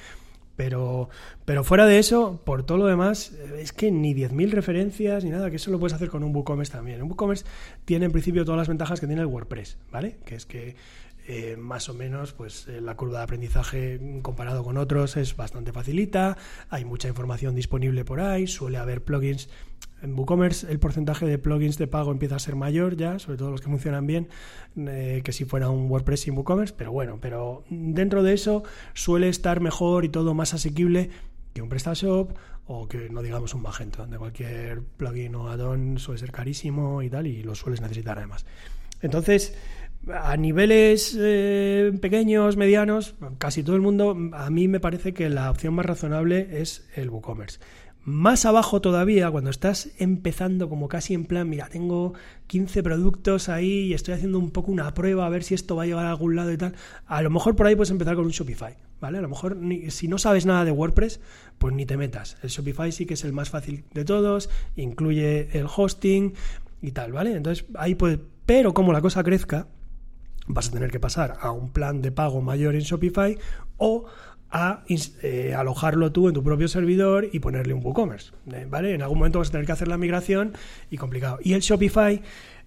Pero, 0.56 1.10
pero 1.44 1.64
fuera 1.64 1.86
de 1.86 2.00
eso, 2.00 2.42
por 2.46 2.64
todo 2.64 2.78
lo 2.78 2.86
demás, 2.86 3.34
es 3.58 3.74
que 3.74 3.92
ni 3.92 4.14
10.000 4.14 4.52
referencias 4.52 5.24
ni 5.24 5.30
nada, 5.30 5.50
que 5.50 5.58
eso 5.58 5.70
lo 5.70 5.80
puedes 5.80 5.94
hacer 5.94 6.10
con 6.10 6.24
un 6.24 6.34
WooCommerce 6.34 6.72
también. 6.72 7.02
Un 7.02 7.10
WooCommerce 7.10 7.46
tiene 7.84 8.06
en 8.06 8.12
principio 8.12 8.46
todas 8.46 8.58
las 8.58 8.68
ventajas 8.68 9.00
que 9.00 9.08
tiene 9.08 9.22
el 9.22 9.28
WordPress, 9.28 9.78
¿vale? 9.92 10.18
Que 10.26 10.36
es 10.36 10.46
que 10.46 10.76
eh, 11.28 11.58
más 11.58 11.90
o 11.90 11.96
menos 11.96 12.34
pues 12.34 12.68
eh, 12.68 12.80
la 12.82 12.96
curva 12.96 13.18
de 13.18 13.24
aprendizaje 13.24 14.00
comparado 14.22 14.64
con 14.64 14.78
otros 14.78 15.18
es 15.18 15.36
bastante 15.36 15.74
facilita, 15.74 16.38
hay 16.70 16.86
mucha 16.86 17.08
información 17.08 17.56
disponible 17.56 18.06
por 18.06 18.20
ahí, 18.20 18.46
suele 18.46 18.78
haber 18.78 19.04
plugins 19.04 19.50
En 20.06 20.14
WooCommerce 20.14 20.72
el 20.72 20.78
porcentaje 20.78 21.26
de 21.26 21.40
plugins 21.40 21.80
de 21.80 21.88
pago 21.88 22.12
empieza 22.12 22.36
a 22.36 22.40
ser 22.40 22.56
mayor 22.56 22.96
ya, 22.96 23.18
sobre 23.18 23.40
todo 23.40 23.50
los 23.50 23.60
que 23.60 23.70
funcionan 23.70 24.06
bien, 24.06 24.28
eh, 24.78 25.22
que 25.24 25.32
si 25.32 25.46
fuera 25.46 25.70
un 25.70 25.90
WordPress 25.90 26.22
sin 26.22 26.38
WooCommerce, 26.38 26.76
pero 26.78 26.92
bueno, 26.92 27.18
pero 27.20 27.64
dentro 27.70 28.22
de 28.22 28.34
eso 28.34 28.62
suele 28.94 29.30
estar 29.30 29.62
mejor 29.62 30.06
y 30.06 30.10
todo 30.10 30.36
más 30.36 30.54
asequible 30.54 31.10
que 31.54 31.64
un 31.64 31.70
PrestaShop 31.70 32.34
o 32.68 32.88
que 32.88 33.10
no 33.10 33.24
digamos 33.24 33.56
un 33.56 33.64
Magento, 33.64 34.04
donde 34.04 34.20
cualquier 34.20 34.84
plugin 34.84 35.34
o 35.34 35.50
add-on 35.50 35.98
suele 35.98 36.20
ser 36.20 36.32
carísimo 36.32 37.02
y 37.02 37.10
tal, 37.10 37.26
y 37.26 37.42
lo 37.42 37.56
sueles 37.56 37.82
necesitar 37.82 38.20
además. 38.20 38.46
Entonces, 39.02 39.56
a 40.14 40.38
niveles 40.38 41.18
eh, 41.20 41.92
pequeños, 42.00 42.58
medianos, 42.58 43.16
casi 43.40 43.64
todo 43.64 43.76
el 43.76 43.82
mundo, 43.82 44.16
a 44.34 44.50
mí 44.50 44.68
me 44.68 44.80
parece 44.80 45.14
que 45.14 45.30
la 45.30 45.50
opción 45.50 45.74
más 45.74 45.86
razonable 45.86 46.62
es 46.62 46.88
el 46.96 47.10
WooCommerce. 47.10 47.60
Más 48.06 48.46
abajo 48.46 48.82
todavía, 48.82 49.32
cuando 49.32 49.50
estás 49.50 49.90
empezando 49.98 50.70
como 50.70 50.88
casi 50.88 51.16
en 51.16 51.26
plan, 51.26 51.50
mira, 51.50 51.70
tengo 51.70 52.14
15 52.46 52.84
productos 52.84 53.50
ahí 53.50 53.88
y 53.88 53.94
estoy 53.96 54.14
haciendo 54.14 54.38
un 54.38 54.52
poco 54.52 54.72
una 54.72 54.94
prueba 54.94 55.26
a 55.26 55.30
ver 55.30 55.44
si 55.44 55.56
esto 55.56 55.76
va 55.76 55.84
a 55.84 55.86
llegar 55.88 56.06
a 56.06 56.12
algún 56.12 56.36
lado 56.36 56.52
y 56.52 56.58
tal, 56.58 56.76
a 57.08 57.24
lo 57.24 57.32
mejor 57.32 57.56
por 57.56 57.66
ahí 57.66 57.76
puedes 57.76 57.90
empezar 57.90 58.16
con 58.16 58.26
un 58.26 58.30
Shopify, 58.30 58.76
¿vale? 59.02 59.18
A 59.18 59.22
lo 59.22 59.30
mejor 59.30 59.58
si 59.90 60.08
no 60.08 60.20
sabes 60.20 60.46
nada 60.46 60.66
de 60.66 60.70
WordPress, 60.70 61.20
pues 61.58 61.74
ni 61.74 61.88
te 61.88 61.98
metas. 61.98 62.38
El 62.44 62.52
Shopify 62.52 62.92
sí 62.92 63.08
que 63.08 63.16
es 63.16 63.24
el 63.24 63.34
más 63.34 63.50
fácil 63.50 63.86
de 63.96 64.06
todos, 64.06 64.52
incluye 64.76 65.58
el 65.58 65.66
hosting 65.76 66.36
y 66.84 66.92
tal, 66.92 67.12
¿vale? 67.12 67.36
Entonces 67.36 67.66
ahí 67.74 67.96
puede, 67.96 68.20
pero 68.46 68.76
como 68.76 68.94
la 68.94 69.02
cosa 69.02 69.24
crezca, 69.24 69.68
vas 70.46 70.70
a 70.70 70.72
tener 70.72 70.92
que 70.92 71.00
pasar 71.00 71.38
a 71.42 71.50
un 71.50 71.70
plan 71.70 72.04
de 72.04 72.12
pago 72.12 72.40
mayor 72.44 72.76
en 72.76 72.82
Shopify 72.82 73.36
o 73.78 74.06
a 74.56 74.86
eh, 75.22 75.54
alojarlo 75.54 76.14
tú 76.14 76.30
en 76.30 76.34
tu 76.34 76.42
propio 76.42 76.70
servidor 76.70 77.28
y 77.30 77.40
ponerle 77.40 77.74
un 77.74 77.84
WooCommerce, 77.84 78.32
eh, 78.54 78.66
¿vale? 78.70 78.94
En 78.94 79.02
algún 79.02 79.18
momento 79.18 79.40
vas 79.40 79.50
a 79.50 79.52
tener 79.52 79.66
que 79.66 79.74
hacer 79.74 79.90
la 79.90 79.98
migración 79.98 80.54
y 80.90 80.96
complicado. 80.96 81.40
Y 81.44 81.54
el 81.54 81.60
Shopify 81.60 82.22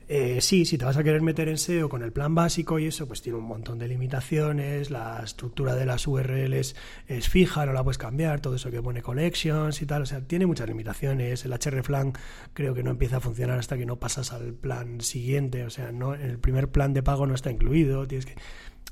eh, 0.07 0.43
sí, 0.43 0.67
si 0.67 0.77
te 0.77 0.85
vas 0.85 0.99
a 0.99 1.05
querer 1.05 1.23
meter 1.23 1.49
en 1.49 1.57
SEO 1.57 1.89
con 1.89 2.03
el 2.03 2.13
plan 2.13 2.35
básico 2.35 2.79
y 2.79 2.87
eso, 2.87 3.07
pues 3.07 3.23
tiene 3.23 3.39
un 3.39 3.45
montón 3.45 3.79
de 3.79 3.89
limitaciones, 3.89 4.91
la 4.91 5.23
estructura 5.25 5.75
de 5.75 5.87
las 5.87 6.07
URLs 6.07 6.77
es 7.07 7.29
fija, 7.29 7.65
no 7.65 7.73
la 7.73 7.83
puedes 7.85 7.99
cambiar, 7.99 8.41
todo 8.41 8.57
eso 8.57 8.71
que 8.71 8.83
pone 8.83 9.01
collections 9.01 9.81
y 9.81 9.87
tal, 9.87 10.03
o 10.03 10.07
sea, 10.07 10.21
tiene 10.21 10.47
muchas 10.47 10.67
limitaciones, 10.67 11.45
el 11.47 11.53
hreflang 11.53 12.15
creo 12.55 12.75
que 12.75 12.83
no 12.83 12.91
empieza 12.91 13.19
a 13.19 13.21
funcionar 13.21 13.59
hasta 13.59 13.77
que 13.77 13.85
no 13.85 13.97
pasas 13.97 14.33
al 14.33 14.55
plan 14.55 15.03
siguiente, 15.03 15.65
o 15.65 15.71
sea, 15.71 15.93
no 15.93 16.15
el 16.15 16.39
primer 16.39 16.69
plan 16.71 16.95
de 16.95 17.03
pago 17.03 17.27
no 17.27 17.35
está 17.35 17.51
incluido, 17.51 18.07
tienes 18.07 18.25
que 18.25 18.37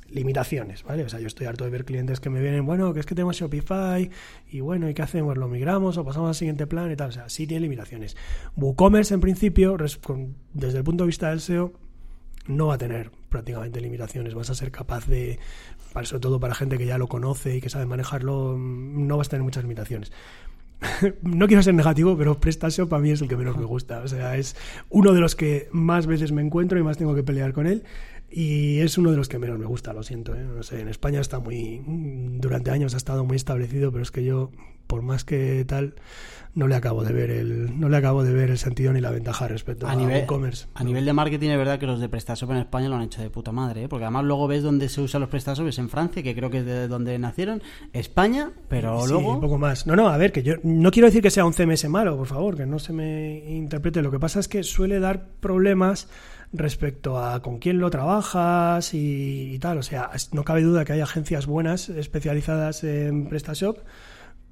limitaciones, 0.08 0.84
¿vale? 0.84 1.04
O 1.04 1.08
sea, 1.08 1.20
yo 1.20 1.26
estoy 1.26 1.46
harto 1.46 1.64
de 1.64 1.70
ver 1.70 1.84
clientes 1.84 2.20
que 2.20 2.30
me 2.30 2.40
vienen, 2.40 2.64
bueno, 2.64 2.92
que 2.92 3.00
es 3.00 3.06
que 3.06 3.14
tenemos 3.14 3.36
Shopify 3.36 4.10
y 4.50 4.60
bueno, 4.60 4.88
¿y 4.88 4.94
qué 4.94 5.02
hacemos? 5.02 5.36
¿Lo 5.36 5.48
migramos 5.48 5.96
o 5.96 6.04
pasamos 6.04 6.28
al 6.28 6.34
siguiente 6.34 6.66
plan 6.66 6.90
y 6.90 6.96
tal? 6.96 7.08
O 7.08 7.12
sea, 7.12 7.28
sí 7.28 7.46
tiene 7.46 7.62
limitaciones. 7.62 8.16
WooCommerce, 8.56 9.14
en 9.14 9.20
principio, 9.20 9.76
desde 10.54 10.78
el 10.78 10.84
punto 10.84 11.04
de 11.04 11.08
vista 11.08 11.30
del 11.30 11.40
SEO, 11.40 11.72
no 12.46 12.68
va 12.68 12.74
a 12.74 12.78
tener 12.78 13.10
prácticamente 13.28 13.80
limitaciones. 13.80 14.34
Vas 14.34 14.50
a 14.50 14.54
ser 14.54 14.70
capaz 14.70 15.06
de, 15.06 15.38
sobre 16.04 16.20
todo 16.20 16.40
para 16.40 16.54
gente 16.54 16.78
que 16.78 16.86
ya 16.86 16.98
lo 16.98 17.08
conoce 17.08 17.56
y 17.56 17.60
que 17.60 17.70
sabe 17.70 17.86
manejarlo, 17.86 18.56
no 18.58 19.16
vas 19.16 19.28
a 19.28 19.30
tener 19.30 19.44
muchas 19.44 19.64
limitaciones. 19.64 20.12
no 21.22 21.46
quiero 21.46 21.62
ser 21.62 21.74
negativo, 21.74 22.16
pero 22.16 22.38
PrestaShop 22.38 22.92
a 22.92 22.98
mí 22.98 23.10
es 23.10 23.22
el 23.22 23.28
que 23.28 23.36
menos 23.36 23.56
me 23.56 23.64
gusta. 23.64 24.00
O 24.00 24.08
sea, 24.08 24.36
es 24.36 24.56
uno 24.90 25.12
de 25.12 25.20
los 25.20 25.34
que 25.34 25.68
más 25.72 26.06
veces 26.06 26.32
me 26.32 26.42
encuentro 26.42 26.78
y 26.78 26.82
más 26.82 26.98
tengo 26.98 27.14
que 27.14 27.22
pelear 27.22 27.52
con 27.52 27.66
él. 27.66 27.84
Y 28.30 28.80
es 28.80 28.98
uno 28.98 29.10
de 29.10 29.16
los 29.16 29.28
que 29.28 29.38
menos 29.38 29.58
me 29.58 29.66
gusta, 29.66 29.92
lo 29.92 30.02
siento. 30.02 30.34
¿eh? 30.34 30.44
No 30.44 30.62
sé, 30.62 30.80
en 30.80 30.88
España 30.88 31.20
está 31.20 31.38
muy. 31.38 31.82
Durante 31.86 32.70
años 32.70 32.94
ha 32.94 32.96
estado 32.96 33.24
muy 33.24 33.36
establecido, 33.36 33.92
pero 33.92 34.02
es 34.02 34.10
que 34.10 34.24
yo, 34.24 34.50
por 34.86 35.02
más 35.02 35.24
que 35.24 35.64
tal, 35.64 35.94
no 36.56 36.66
le 36.66 36.74
acabo 36.74 37.04
de 37.04 37.12
ver 37.12 37.30
el 37.30 37.78
no 37.78 37.90
le 37.90 37.98
acabo 37.98 38.24
de 38.24 38.32
ver 38.32 38.50
el 38.50 38.56
sentido 38.56 38.92
ni 38.92 39.00
la 39.00 39.10
ventaja 39.10 39.46
respecto 39.46 39.86
a, 39.86 39.94
nivel, 39.94 40.22
e-commerce. 40.22 40.66
A 40.74 40.82
nivel 40.82 41.04
de 41.04 41.12
marketing 41.12 41.50
es 41.50 41.58
verdad 41.58 41.78
que 41.78 41.86
los 41.86 42.00
de 42.00 42.08
PrestaShop 42.08 42.50
en 42.50 42.56
España 42.56 42.88
lo 42.88 42.96
han 42.96 43.02
hecho 43.02 43.20
de 43.20 43.28
puta 43.28 43.52
madre, 43.52 43.84
¿eh? 43.84 43.88
porque 43.88 44.04
además 44.04 44.24
luego 44.24 44.48
ves 44.48 44.62
dónde 44.62 44.88
se 44.88 45.02
usan 45.02 45.20
los 45.20 45.30
PrestaShop 45.30 45.68
en 45.76 45.88
Francia, 45.90 46.22
que 46.22 46.34
creo 46.34 46.48
que 46.48 46.58
es 46.58 46.64
de 46.64 46.88
donde 46.88 47.18
nacieron, 47.18 47.62
España, 47.92 48.52
pero 48.68 49.02
sí, 49.02 49.12
luego 49.12 49.34
un 49.34 49.40
poco 49.42 49.58
más. 49.58 49.86
No, 49.86 49.96
no, 49.96 50.08
a 50.08 50.16
ver, 50.16 50.32
que 50.32 50.42
yo 50.42 50.54
no 50.62 50.90
quiero 50.90 51.08
decir 51.08 51.20
que 51.20 51.30
sea 51.30 51.44
un 51.44 51.52
CMS 51.52 51.88
malo, 51.90 52.16
por 52.16 52.26
favor, 52.26 52.56
que 52.56 52.64
no 52.64 52.78
se 52.78 52.94
me 52.94 53.44
interprete. 53.50 54.00
Lo 54.00 54.10
que 54.10 54.18
pasa 54.18 54.40
es 54.40 54.48
que 54.48 54.62
suele 54.62 54.98
dar 54.98 55.28
problemas 55.40 56.08
respecto 56.52 57.18
a 57.18 57.42
con 57.42 57.58
quién 57.58 57.78
lo 57.78 57.90
trabajas 57.90 58.94
y, 58.94 59.58
tal. 59.60 59.78
O 59.78 59.82
sea, 59.82 60.10
no 60.32 60.44
cabe 60.44 60.62
duda 60.62 60.84
que 60.84 60.92
hay 60.92 61.00
agencias 61.00 61.46
buenas 61.46 61.88
especializadas 61.88 62.84
en 62.84 63.28
PrestaShop, 63.28 63.78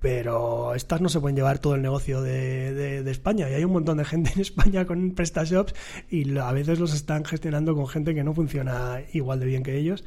pero 0.00 0.74
estas 0.74 1.00
no 1.00 1.08
se 1.08 1.20
pueden 1.20 1.36
llevar 1.36 1.58
todo 1.58 1.74
el 1.74 1.82
negocio 1.82 2.20
de, 2.22 3.02
de, 3.02 3.10
España. 3.10 3.48
Y 3.48 3.54
hay 3.54 3.64
un 3.64 3.72
montón 3.72 3.98
de 3.98 4.04
gente 4.04 4.32
en 4.34 4.40
España 4.40 4.84
con 4.86 5.12
PrestaShops 5.12 5.74
y 6.10 6.36
a 6.36 6.52
veces 6.52 6.78
los 6.78 6.94
están 6.94 7.24
gestionando 7.24 7.74
con 7.74 7.88
gente 7.88 8.14
que 8.14 8.24
no 8.24 8.34
funciona 8.34 9.00
igual 9.12 9.40
de 9.40 9.46
bien 9.46 9.62
que 9.62 9.76
ellos. 9.78 10.04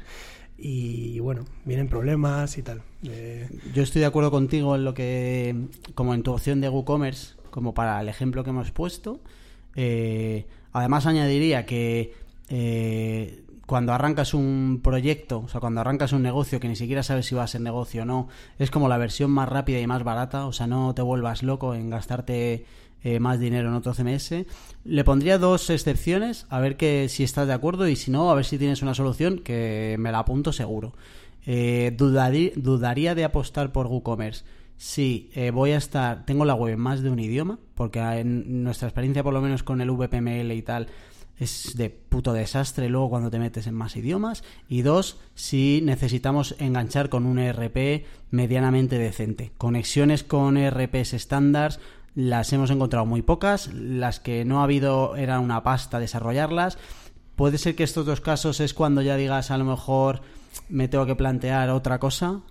Y 0.60 1.20
bueno, 1.20 1.44
vienen 1.64 1.88
problemas 1.88 2.58
y 2.58 2.62
tal. 2.62 2.82
Yo 3.72 3.82
estoy 3.82 4.00
de 4.00 4.06
acuerdo 4.06 4.32
contigo 4.32 4.74
en 4.74 4.84
lo 4.84 4.92
que, 4.92 5.54
como 5.94 6.14
en 6.14 6.24
tu 6.24 6.32
opción 6.32 6.60
de 6.60 6.68
WooCommerce, 6.68 7.36
como 7.50 7.74
para 7.74 8.00
el 8.00 8.08
ejemplo 8.08 8.42
que 8.42 8.50
hemos 8.50 8.72
puesto. 8.72 9.20
Eh, 9.76 10.46
Además 10.72 11.06
añadiría 11.06 11.66
que 11.66 12.14
eh, 12.48 13.44
cuando 13.66 13.92
arrancas 13.92 14.32
un 14.32 14.80
proyecto, 14.82 15.40
o 15.40 15.48
sea, 15.48 15.60
cuando 15.60 15.80
arrancas 15.80 16.12
un 16.12 16.22
negocio 16.22 16.58
que 16.60 16.68
ni 16.68 16.76
siquiera 16.76 17.02
sabes 17.02 17.26
si 17.26 17.34
va 17.34 17.42
a 17.42 17.46
ser 17.46 17.60
negocio 17.60 18.02
o 18.02 18.04
no, 18.04 18.28
es 18.58 18.70
como 18.70 18.88
la 18.88 18.96
versión 18.96 19.30
más 19.30 19.48
rápida 19.48 19.80
y 19.80 19.86
más 19.86 20.04
barata, 20.04 20.46
o 20.46 20.52
sea, 20.52 20.66
no 20.66 20.94
te 20.94 21.02
vuelvas 21.02 21.42
loco 21.42 21.74
en 21.74 21.90
gastarte 21.90 22.64
eh, 23.04 23.20
más 23.20 23.38
dinero 23.38 23.68
en 23.68 23.74
otro 23.74 23.92
CMS. 23.94 24.46
Le 24.84 25.04
pondría 25.04 25.38
dos 25.38 25.68
excepciones, 25.70 26.46
a 26.48 26.60
ver 26.60 26.76
que 26.76 27.08
si 27.08 27.24
estás 27.24 27.46
de 27.46 27.52
acuerdo 27.52 27.86
y 27.88 27.96
si 27.96 28.10
no, 28.10 28.30
a 28.30 28.34
ver 28.34 28.44
si 28.44 28.58
tienes 28.58 28.82
una 28.82 28.94
solución 28.94 29.38
que 29.40 29.96
me 29.98 30.12
la 30.12 30.20
apunto 30.20 30.52
seguro. 30.52 30.94
Eh, 31.46 31.94
dudaría 31.96 33.14
de 33.14 33.24
apostar 33.24 33.72
por 33.72 33.86
WooCommerce 33.86 34.44
Sí, 34.78 35.30
eh, 35.34 35.50
voy 35.50 35.72
a 35.72 35.76
estar. 35.76 36.24
Tengo 36.24 36.44
la 36.44 36.54
web 36.54 36.74
en 36.74 36.80
más 36.80 37.02
de 37.02 37.10
un 37.10 37.18
idioma, 37.18 37.58
porque 37.74 37.98
en 37.98 38.62
nuestra 38.62 38.86
experiencia, 38.86 39.24
por 39.24 39.34
lo 39.34 39.42
menos 39.42 39.64
con 39.64 39.80
el 39.80 39.90
VPML 39.90 40.52
y 40.52 40.62
tal, 40.62 40.86
es 41.36 41.76
de 41.76 41.90
puto 41.90 42.32
desastre 42.32 42.88
luego 42.88 43.10
cuando 43.10 43.28
te 43.28 43.40
metes 43.40 43.66
en 43.66 43.74
más 43.74 43.96
idiomas. 43.96 44.44
Y 44.68 44.82
dos, 44.82 45.18
si 45.34 45.80
necesitamos 45.82 46.54
enganchar 46.60 47.08
con 47.08 47.26
un 47.26 47.40
ERP 47.40 48.06
medianamente 48.30 48.98
decente. 48.98 49.50
Conexiones 49.58 50.22
con 50.22 50.56
ERPs 50.56 51.12
estándar 51.12 51.78
las 52.14 52.52
hemos 52.52 52.70
encontrado 52.70 53.04
muy 53.04 53.22
pocas. 53.22 53.72
Las 53.74 54.20
que 54.20 54.44
no 54.44 54.60
ha 54.60 54.64
habido 54.64 55.16
era 55.16 55.40
una 55.40 55.64
pasta 55.64 55.98
desarrollarlas. 55.98 56.78
Puede 57.34 57.58
ser 57.58 57.74
que 57.74 57.84
estos 57.84 58.06
dos 58.06 58.20
casos 58.20 58.60
es 58.60 58.74
cuando 58.74 59.02
ya 59.02 59.16
digas 59.16 59.50
a 59.50 59.58
lo 59.58 59.64
mejor 59.64 60.22
me 60.68 60.86
tengo 60.86 61.04
que 61.04 61.16
plantear 61.16 61.70
otra 61.70 61.98
cosa. 61.98 62.42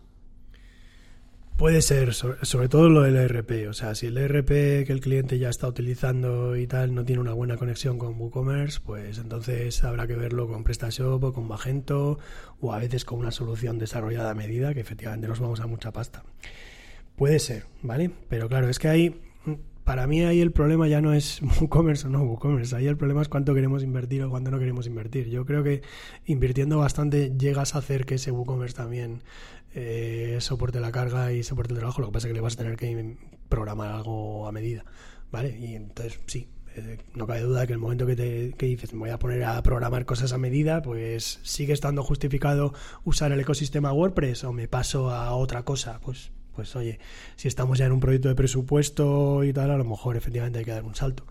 Puede 1.57 1.81
ser, 1.81 2.13
sobre, 2.13 2.69
todo 2.69 2.87
lo 2.87 3.01
del 3.01 3.15
ERP. 3.15 3.67
O 3.67 3.73
sea, 3.73 3.95
si 3.95 4.05
el 4.05 4.17
ERP 4.19 4.47
que 4.85 4.89
el 4.89 4.99
cliente 4.99 5.39
ya 5.39 5.49
está 5.49 5.67
utilizando 5.67 6.55
y 6.55 6.67
tal 6.67 6.93
no 6.93 7.03
tiene 7.03 7.19
una 7.19 7.33
buena 7.33 7.57
conexión 7.57 7.97
con 7.97 8.15
WooCommerce, 8.21 8.79
pues 8.85 9.17
entonces 9.17 9.83
habrá 9.83 10.05
que 10.05 10.15
verlo 10.15 10.47
con 10.47 10.63
PrestaShop 10.63 11.23
o 11.23 11.33
con 11.33 11.47
Magento 11.47 12.19
o 12.61 12.73
a 12.73 12.77
veces 12.77 13.05
con 13.05 13.17
una 13.17 13.31
solución 13.31 13.79
desarrollada 13.79 14.29
a 14.29 14.35
medida 14.35 14.75
que 14.75 14.81
efectivamente 14.81 15.27
nos 15.27 15.39
vamos 15.39 15.59
a 15.59 15.65
mucha 15.65 15.91
pasta. 15.91 16.23
Puede 17.15 17.39
ser, 17.39 17.63
¿vale? 17.81 18.11
Pero 18.29 18.47
claro, 18.49 18.69
es 18.69 18.77
que 18.77 18.89
ahí, 18.89 19.19
para 19.83 20.05
mí 20.05 20.21
ahí 20.21 20.41
el 20.41 20.51
problema 20.51 20.87
ya 20.87 21.01
no 21.01 21.11
es 21.11 21.41
WooCommerce 21.59 22.05
o 22.05 22.11
no 22.11 22.21
WooCommerce. 22.21 22.75
Ahí 22.75 22.85
el 22.85 22.97
problema 22.97 23.23
es 23.23 23.29
cuánto 23.29 23.55
queremos 23.55 23.81
invertir 23.81 24.21
o 24.21 24.29
cuánto 24.29 24.51
no 24.51 24.59
queremos 24.59 24.85
invertir. 24.85 25.27
Yo 25.29 25.43
creo 25.43 25.63
que 25.63 25.81
invirtiendo 26.27 26.77
bastante 26.77 27.35
llegas 27.35 27.73
a 27.73 27.79
hacer 27.79 28.05
que 28.05 28.15
ese 28.15 28.29
WooCommerce 28.29 28.75
también 28.75 29.23
eh, 29.73 30.37
soporte 30.39 30.79
la 30.79 30.91
carga 30.91 31.31
y 31.33 31.43
soporte 31.43 31.73
el 31.73 31.79
trabajo. 31.79 32.01
Lo 32.01 32.07
que 32.07 32.13
pasa 32.13 32.27
es 32.27 32.31
que 32.31 32.35
le 32.35 32.41
vas 32.41 32.53
a 32.53 32.57
tener 32.57 32.77
que 32.77 33.17
programar 33.49 33.91
algo 33.91 34.47
a 34.47 34.51
medida, 34.51 34.85
¿vale? 35.31 35.57
Y 35.57 35.75
entonces, 35.75 36.19
sí, 36.27 36.47
eh, 36.75 36.97
no 37.15 37.27
cabe 37.27 37.41
duda 37.41 37.67
que 37.67 37.73
el 37.73 37.79
momento 37.79 38.05
que, 38.05 38.15
te, 38.15 38.53
que 38.57 38.65
dices 38.65 38.93
me 38.93 38.99
voy 38.99 39.09
a 39.09 39.19
poner 39.19 39.43
a 39.43 39.61
programar 39.63 40.05
cosas 40.05 40.33
a 40.33 40.37
medida, 40.37 40.81
pues 40.81 41.39
sigue 41.43 41.73
estando 41.73 42.03
justificado 42.03 42.73
usar 43.03 43.31
el 43.31 43.39
ecosistema 43.39 43.93
WordPress 43.93 44.43
o 44.43 44.53
me 44.53 44.67
paso 44.67 45.11
a 45.11 45.33
otra 45.35 45.63
cosa, 45.63 45.99
pues 46.01 46.31
pues 46.55 46.75
oye, 46.75 46.97
si 47.35 47.47
estamos 47.47 47.77
ya 47.77 47.85
en 47.85 47.91
un 47.91 47.99
proyecto 47.99 48.29
de 48.29 48.35
presupuesto 48.35 49.43
y 49.43 49.53
tal, 49.53 49.69
a 49.69 49.77
lo 49.77 49.85
mejor 49.85 50.17
efectivamente 50.17 50.57
hay 50.57 50.65
que 50.65 50.71
dar 50.71 50.85
un 50.85 50.95
salto 50.95 51.23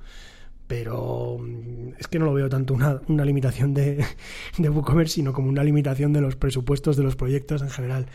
pero 0.67 1.39
mm, 1.41 1.95
es 1.99 2.09
que 2.09 2.19
no 2.19 2.27
lo 2.27 2.35
veo 2.35 2.49
tanto 2.49 2.75
una, 2.75 3.01
una 3.09 3.25
limitación 3.25 3.75
de, 3.75 4.05
de 4.59 4.69
WooCommerce, 4.69 5.15
sino 5.15 5.33
como 5.33 5.49
una 5.49 5.65
limitación 5.65 6.13
de 6.13 6.21
los 6.21 6.37
presupuestos 6.37 6.97
de 6.97 7.03
los 7.03 7.17
proyectos 7.17 7.63
en 7.63 7.71
general. 7.71 8.07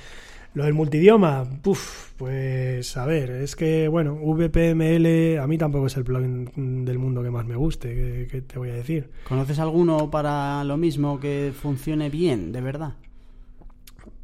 Lo 0.54 0.66
del 0.66 0.74
multidioma, 0.74 1.45
pues 1.62 2.97
a 2.97 3.06
ver, 3.06 3.32
es 3.32 3.56
que, 3.56 3.88
bueno, 3.88 4.16
VPML 4.16 5.39
a 5.39 5.47
mí 5.47 5.58
tampoco 5.58 5.88
es 5.88 5.95
el 5.95 6.04
plugin 6.04 6.84
del 6.84 6.99
mundo 6.99 7.24
que 7.24 7.32
más 7.32 7.45
me 7.45 7.56
guste, 7.56 8.28
¿qué, 8.30 8.41
te 8.41 8.60
voy 8.60 8.70
a 8.70 8.74
decir? 8.74 9.10
¿Conoces 9.30 9.60
alguno 9.60 10.12
para 10.12 10.62
lo 10.66 10.76
mismo 10.76 11.22
que 11.22 11.54
funcione 11.56 12.10
bien, 12.10 12.52
de 12.52 12.60
verdad? 12.60 12.95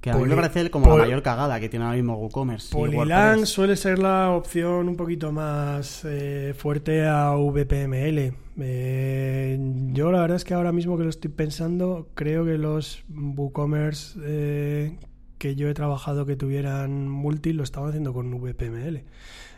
Que 0.01 0.11
a 0.11 0.13
mí 0.13 0.19
Poli- 0.19 0.29
me 0.29 0.35
parece 0.41 0.69
como 0.69 0.85
Pol- 0.85 0.99
la 0.99 1.05
mayor 1.05 1.23
cagada 1.23 1.59
que 1.59 1.69
tiene 1.69 1.85
ahora 1.85 1.97
mismo 1.97 2.15
WooCommerce. 2.17 2.71
Polylang 2.71 3.45
suele 3.47 3.75
ser 3.75 3.97
la 3.99 4.31
opción 4.31 4.87
un 4.89 4.95
poquito 4.95 5.31
más 5.31 6.03
eh, 6.05 6.53
fuerte 6.57 7.05
a 7.07 7.31
VPML. 7.35 8.33
Eh, 8.59 9.59
yo 9.93 10.11
la 10.11 10.21
verdad 10.21 10.37
es 10.37 10.43
que 10.43 10.53
ahora 10.53 10.71
mismo 10.71 10.97
que 10.97 11.03
lo 11.03 11.09
estoy 11.09 11.31
pensando, 11.31 12.07
creo 12.13 12.45
que 12.45 12.57
los 12.57 13.03
WooCommerce 13.09 14.19
eh, 14.23 14.97
que 15.37 15.55
yo 15.55 15.67
he 15.69 15.73
trabajado 15.73 16.25
que 16.25 16.35
tuvieran 16.35 17.07
multi 17.09 17.53
lo 17.53 17.63
estaban 17.63 17.89
haciendo 17.89 18.13
con 18.13 18.31
VPML 18.39 19.03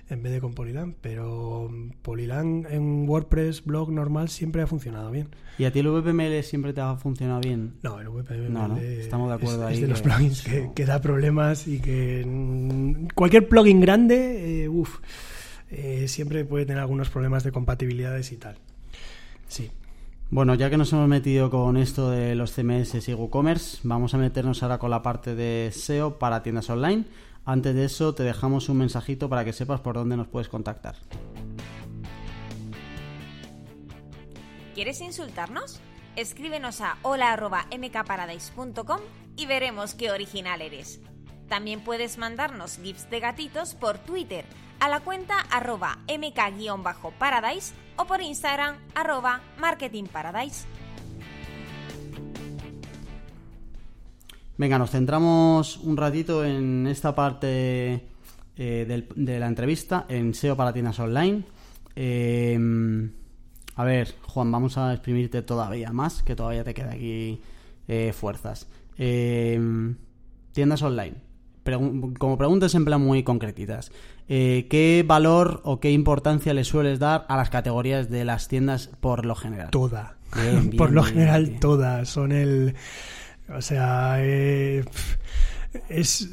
en 0.10 0.24
vez 0.24 0.32
de 0.34 0.42
con 0.42 0.54
Polylang. 0.54 0.96
Pero 1.02 1.70
Polylang 2.02 2.66
en 2.70 3.08
WordPress, 3.08 3.64
blog 3.66 3.92
normal, 3.92 4.30
siempre 4.30 4.62
ha 4.62 4.68
funcionado 4.68 5.12
bien. 5.12 5.28
¿Y 5.58 5.66
a 5.66 5.72
ti 5.72 5.80
el 5.80 5.88
VPML 5.90 6.42
siempre 6.44 6.74
te 6.74 6.82
ha 6.82 6.96
funcionado 6.96 7.42
bien? 7.42 7.74
No, 7.84 8.00
el 8.00 8.10
VPML 8.10 8.52
No, 8.54 8.68
no, 8.70 8.78
estamos 8.78 9.30
de 9.30 9.36
acuerdo 9.36 9.68
es, 9.68 9.72
es 9.74 9.78
ahí 9.78 9.82
de 9.82 9.88
los 9.90 10.02
que- 10.02 10.10
plugins 10.10 10.42
que, 10.44 10.70
que 10.74 10.86
da 10.86 11.00
problemas 11.02 11.68
y 11.68 11.80
que 11.80 12.24
mm, 12.26 13.08
cualquier 13.16 13.48
plugin 13.50 13.82
grande, 13.82 14.64
eh, 14.64 14.70
uf, 14.70 15.00
eh, 15.70 16.08
siempre 16.08 16.46
puede 16.46 16.66
tener 16.66 16.80
algunos 16.82 17.10
problemas 17.10 17.44
de 17.44 17.52
compatibilidades 17.52 18.32
y 18.32 18.38
tal. 18.38 18.56
Sí. 19.48 19.70
Bueno, 20.32 20.54
ya 20.54 20.70
que 20.70 20.78
nos 20.78 20.94
hemos 20.94 21.08
metido 21.10 21.50
con 21.50 21.76
esto 21.76 22.12
de 22.12 22.36
los 22.36 22.52
CMS 22.54 23.08
y 23.10 23.14
WooCommerce, 23.16 23.80
vamos 23.84 24.14
a 24.14 24.18
meternos 24.20 24.62
ahora 24.62 24.78
con 24.78 24.92
la 24.92 25.02
parte 25.02 25.34
de 25.34 25.72
SEO 25.74 26.20
para 26.20 26.44
tiendas 26.44 26.70
online. 26.70 27.06
Antes 27.50 27.74
de 27.74 27.86
eso, 27.86 28.14
te 28.14 28.22
dejamos 28.22 28.70
un 28.70 28.78
mensajito 28.78 29.28
para 29.28 29.44
que 29.44 29.54
sepas 29.54 29.82
por 29.82 29.96
dónde 29.96 30.16
nos 30.16 30.28
puedes 30.28 30.50
contactar. 30.50 30.98
¿Quieres 34.76 35.02
insultarnos? 35.02 35.80
Escríbenos 36.16 36.80
a 36.82 37.00
hola.mkparadise.com 37.02 39.00
y 39.36 39.48
veremos 39.48 39.96
qué 39.96 40.12
original 40.12 40.62
eres. 40.62 41.02
También 41.48 41.84
puedes 41.84 42.20
mandarnos 42.20 42.78
gifs 42.78 43.10
de 43.10 43.20
gatitos 43.20 43.74
por 43.74 43.98
Twitter 43.98 44.46
a 44.80 44.88
la 44.88 45.00
cuenta 45.00 45.40
arroba 45.50 45.98
mk-paradise 46.08 47.74
o 47.98 48.06
por 48.06 48.22
Instagram 48.22 48.78
arroba 48.94 49.42
marketingparadise. 49.58 50.68
Venga, 54.60 54.78
nos 54.78 54.92
centramos 54.92 55.78
un 55.78 55.96
ratito 55.98 56.44
en 56.46 56.86
esta 56.86 57.16
parte 57.16 58.04
eh, 58.58 58.86
del- 58.88 59.08
de 59.16 59.40
la 59.40 59.48
entrevista, 59.48 60.06
en 60.10 60.34
SEO 60.34 60.56
para 60.58 60.74
tiendas 60.74 61.00
online. 61.00 61.44
Eh, 61.96 62.60
a 63.76 63.84
ver, 63.86 64.14
Juan, 64.28 64.52
vamos 64.52 64.78
a 64.78 64.92
exprimirte 64.94 65.42
todavía 65.44 65.94
más, 65.94 66.22
que 66.24 66.36
todavía 66.36 66.64
te 66.66 66.74
queda 66.74 66.92
aquí 66.92 67.40
eh, 67.88 68.12
fuerzas. 68.14 68.68
Eh, 68.98 69.58
tiendas 70.52 70.82
online. 70.82 71.16
Como 72.18 72.38
preguntas 72.38 72.74
en 72.76 72.84
plan 72.84 73.00
muy 73.00 73.24
concretitas. 73.24 73.92
Eh, 74.28 74.68
¿Qué 74.70 75.06
valor 75.08 75.62
o 75.64 75.80
qué 75.80 75.92
importancia 75.92 76.54
le 76.54 76.64
sueles 76.64 77.00
dar 77.00 77.26
a 77.30 77.38
las 77.38 77.50
categorías 77.50 78.10
de 78.10 78.26
las 78.26 78.48
tiendas 78.48 78.88
por 79.00 79.26
lo 79.26 79.36
general? 79.36 79.70
Toda. 79.70 80.18
Bien, 80.36 80.64
bien, 80.70 80.70
Por 80.78 80.92
lo 80.92 81.02
bien, 81.04 81.14
general, 81.14 81.60
todas. 81.62 82.10
Son 82.10 82.32
el. 82.32 82.76
O 83.56 83.62
sea, 83.62 84.18
eh, 84.20 84.84
es, 85.90 86.30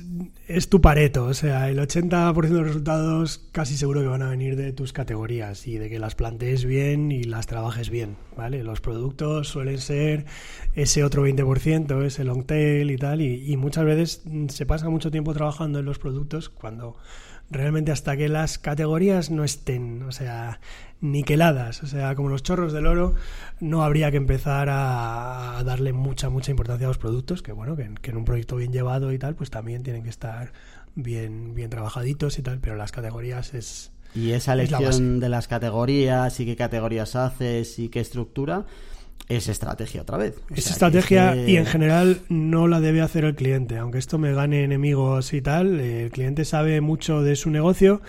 es 0.48 0.68
tu 0.68 0.80
pareto. 0.80 1.24
O 1.24 1.34
sea, 1.34 1.68
el 1.68 1.78
80% 1.78 2.34
de 2.34 2.50
los 2.50 2.66
resultados 2.66 3.38
casi 3.52 3.76
seguro 3.76 4.00
que 4.00 4.08
van 4.08 4.22
a 4.22 4.30
venir 4.30 4.56
de 4.56 4.72
tus 4.72 4.92
categorías 4.92 5.66
y 5.66 5.78
de 5.78 5.88
que 5.88 5.98
las 5.98 6.14
plantees 6.14 6.64
bien 6.64 7.12
y 7.12 7.24
las 7.24 7.46
trabajes 7.46 7.90
bien. 7.90 8.16
¿Vale? 8.36 8.62
Los 8.62 8.80
productos 8.80 9.48
suelen 9.48 9.78
ser 9.78 10.26
ese 10.74 11.04
otro 11.04 11.26
20%, 11.26 12.04
ese 12.04 12.24
long 12.24 12.44
tail 12.44 12.90
y 12.90 12.96
tal. 12.96 13.20
Y, 13.20 13.56
muchas 13.56 13.84
veces 13.84 14.22
se 14.48 14.66
pasa 14.66 14.88
mucho 14.88 15.10
tiempo 15.10 15.32
trabajando 15.34 15.78
en 15.78 15.86
los 15.86 15.98
productos 15.98 16.48
cuando 16.48 16.96
realmente 17.50 17.92
hasta 17.92 18.16
que 18.16 18.28
las 18.28 18.58
categorías 18.58 19.30
no 19.30 19.44
estén, 19.44 19.95
o 20.06 20.12
sea, 20.12 20.60
niqueladas, 21.00 21.82
o 21.82 21.86
sea, 21.86 22.14
como 22.14 22.28
los 22.28 22.42
chorros 22.42 22.72
del 22.72 22.86
oro, 22.86 23.14
no 23.60 23.82
habría 23.82 24.10
que 24.10 24.16
empezar 24.16 24.68
a, 24.70 25.62
darle 25.64 25.92
mucha, 25.92 26.30
mucha 26.30 26.50
importancia 26.50 26.86
a 26.86 26.90
los 26.90 26.98
productos, 26.98 27.42
que 27.42 27.52
bueno, 27.52 27.76
que, 27.76 27.90
que 28.00 28.10
en 28.10 28.16
un 28.16 28.24
proyecto 28.24 28.56
bien 28.56 28.72
llevado 28.72 29.12
y 29.12 29.18
tal, 29.18 29.34
pues 29.34 29.50
también 29.50 29.82
tienen 29.82 30.02
que 30.02 30.10
estar 30.10 30.52
bien, 30.94 31.54
bien 31.54 31.70
trabajaditos 31.70 32.38
y 32.38 32.42
tal, 32.42 32.58
pero 32.60 32.76
las 32.76 32.92
categorías 32.92 33.54
es... 33.54 33.92
Y 34.14 34.30
esa 34.30 34.54
Es 34.54 34.70
la 34.70 34.78
elección 34.78 35.20
de 35.20 35.28
las 35.28 35.46
categorías 35.46 36.40
y 36.40 36.46
qué 36.46 36.56
categorías 36.56 37.16
haces 37.16 37.78
y 37.78 37.90
qué 37.90 38.00
estructura 38.00 38.64
es 39.28 39.48
estrategia 39.48 40.02
otra 40.02 40.16
vez. 40.16 40.36
O 40.50 40.54
Es 40.54 40.64
sea, 40.64 40.72
estrategia 40.72 41.32
que 41.32 41.40
es 41.40 41.46
que- 41.46 41.52
y 41.52 41.56
en 41.56 41.66
general 41.66 42.20
no 42.28 42.68
la 42.68 42.80
debe 42.80 43.02
hacer 43.02 43.24
el 43.24 43.34
cliente, 43.34 43.76
aunque 43.76 43.98
esto 43.98 44.16
me 44.18 44.32
gane 44.32 44.62
enemigos 44.64 45.34
y 45.34 45.42
tal, 45.42 45.80
el 45.80 46.10
cliente 46.12 46.44
sabe 46.44 46.80
mucho 46.80 47.22
de 47.22 47.36
su 47.36 47.50
negocio, 47.50 48.00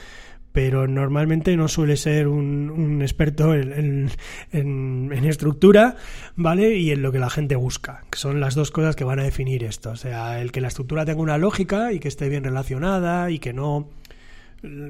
pero 0.58 0.88
normalmente 0.88 1.55
no 1.55 1.68
suele 1.68 1.97
ser 1.97 2.28
un, 2.28 2.99
experto 3.03 3.53
en- 3.53 4.10
en 4.51 5.12
estructura, 5.26 5.97
¿vale? 6.36 6.78
Y 6.78 6.89
en 6.89 7.03
lo 7.03 7.12
que 7.12 7.20
la 7.20 7.30
gente 7.30 7.55
busca, 7.55 8.05
que 8.10 8.18
son 8.18 8.39
las 8.39 8.55
dos 8.55 8.72
cosas 8.72 8.95
que 8.95 9.03
van 9.03 9.20
a 9.20 9.24
definir 9.24 9.64
esto. 9.64 9.91
O 9.91 9.95
sea, 9.95 10.41
el 10.41 10.51
que 10.51 10.60
la 10.60 10.70
estructura 10.70 11.05
tenga 11.05 11.22
una 11.22 11.38
lógica 11.38 11.93
y 11.93 11.99
que 11.99 12.08
esté 12.08 12.28
bien 12.28 12.43
relacionada 12.43 13.30
y 13.30 13.38
que 13.38 13.53
no 13.53 13.88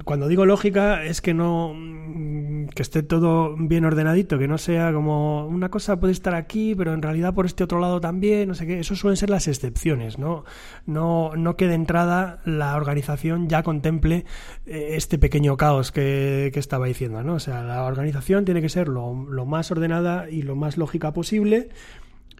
cuando 0.04 0.28
digo 0.28 0.46
lógica 0.46 1.04
es 1.04 1.22
que 1.22 1.34
no 1.34 1.74
mm, 1.74 2.68
que 2.68 2.82
esté 2.82 3.04
todo 3.04 3.56
bien 3.58 3.86
ordenadito, 3.86 4.38
que 4.38 4.48
no 4.48 4.58
sea 4.58 4.94
como 4.94 5.48
una 5.48 5.70
cosa 5.70 6.00
puede 6.00 6.14
estar 6.14 6.36
aquí, 6.36 6.76
pero 6.76 6.94
en 6.94 7.02
realidad 7.02 7.34
por 7.34 7.46
este 7.46 7.64
otro 7.64 7.80
lado 7.80 8.02
también, 8.02 8.48
no 8.48 8.56
sé 8.56 8.66
qué, 8.68 8.80
eso 8.80 8.96
suelen 8.96 9.18
ser 9.18 9.30
las 9.30 9.48
excepciones, 9.48 10.18
¿no? 10.18 10.46
No, 10.86 11.36
no 11.36 11.56
que 11.56 11.68
de 11.68 11.76
entrada 11.76 12.40
la 12.46 12.76
organización 12.76 13.50
ya 13.50 13.64
contemple 13.64 14.26
eh, 14.66 14.90
este 14.92 15.18
pequeño 15.18 15.58
caos 15.58 15.92
que, 15.92 16.52
que 16.54 16.60
estaba 16.60 16.88
diciendo, 16.88 17.24
¿no? 17.24 17.36
O 17.36 17.40
sea, 17.40 17.64
la 17.64 17.84
organización 17.84 18.46
tiene 18.46 18.62
que 18.62 18.70
ser 18.70 18.88
lo, 18.88 19.14
lo 19.30 19.46
más 19.46 19.72
ordenada 19.72 20.30
y 20.30 20.42
lo 20.42 20.56
más 20.56 20.78
lógica 20.78 21.14
posible 21.14 21.70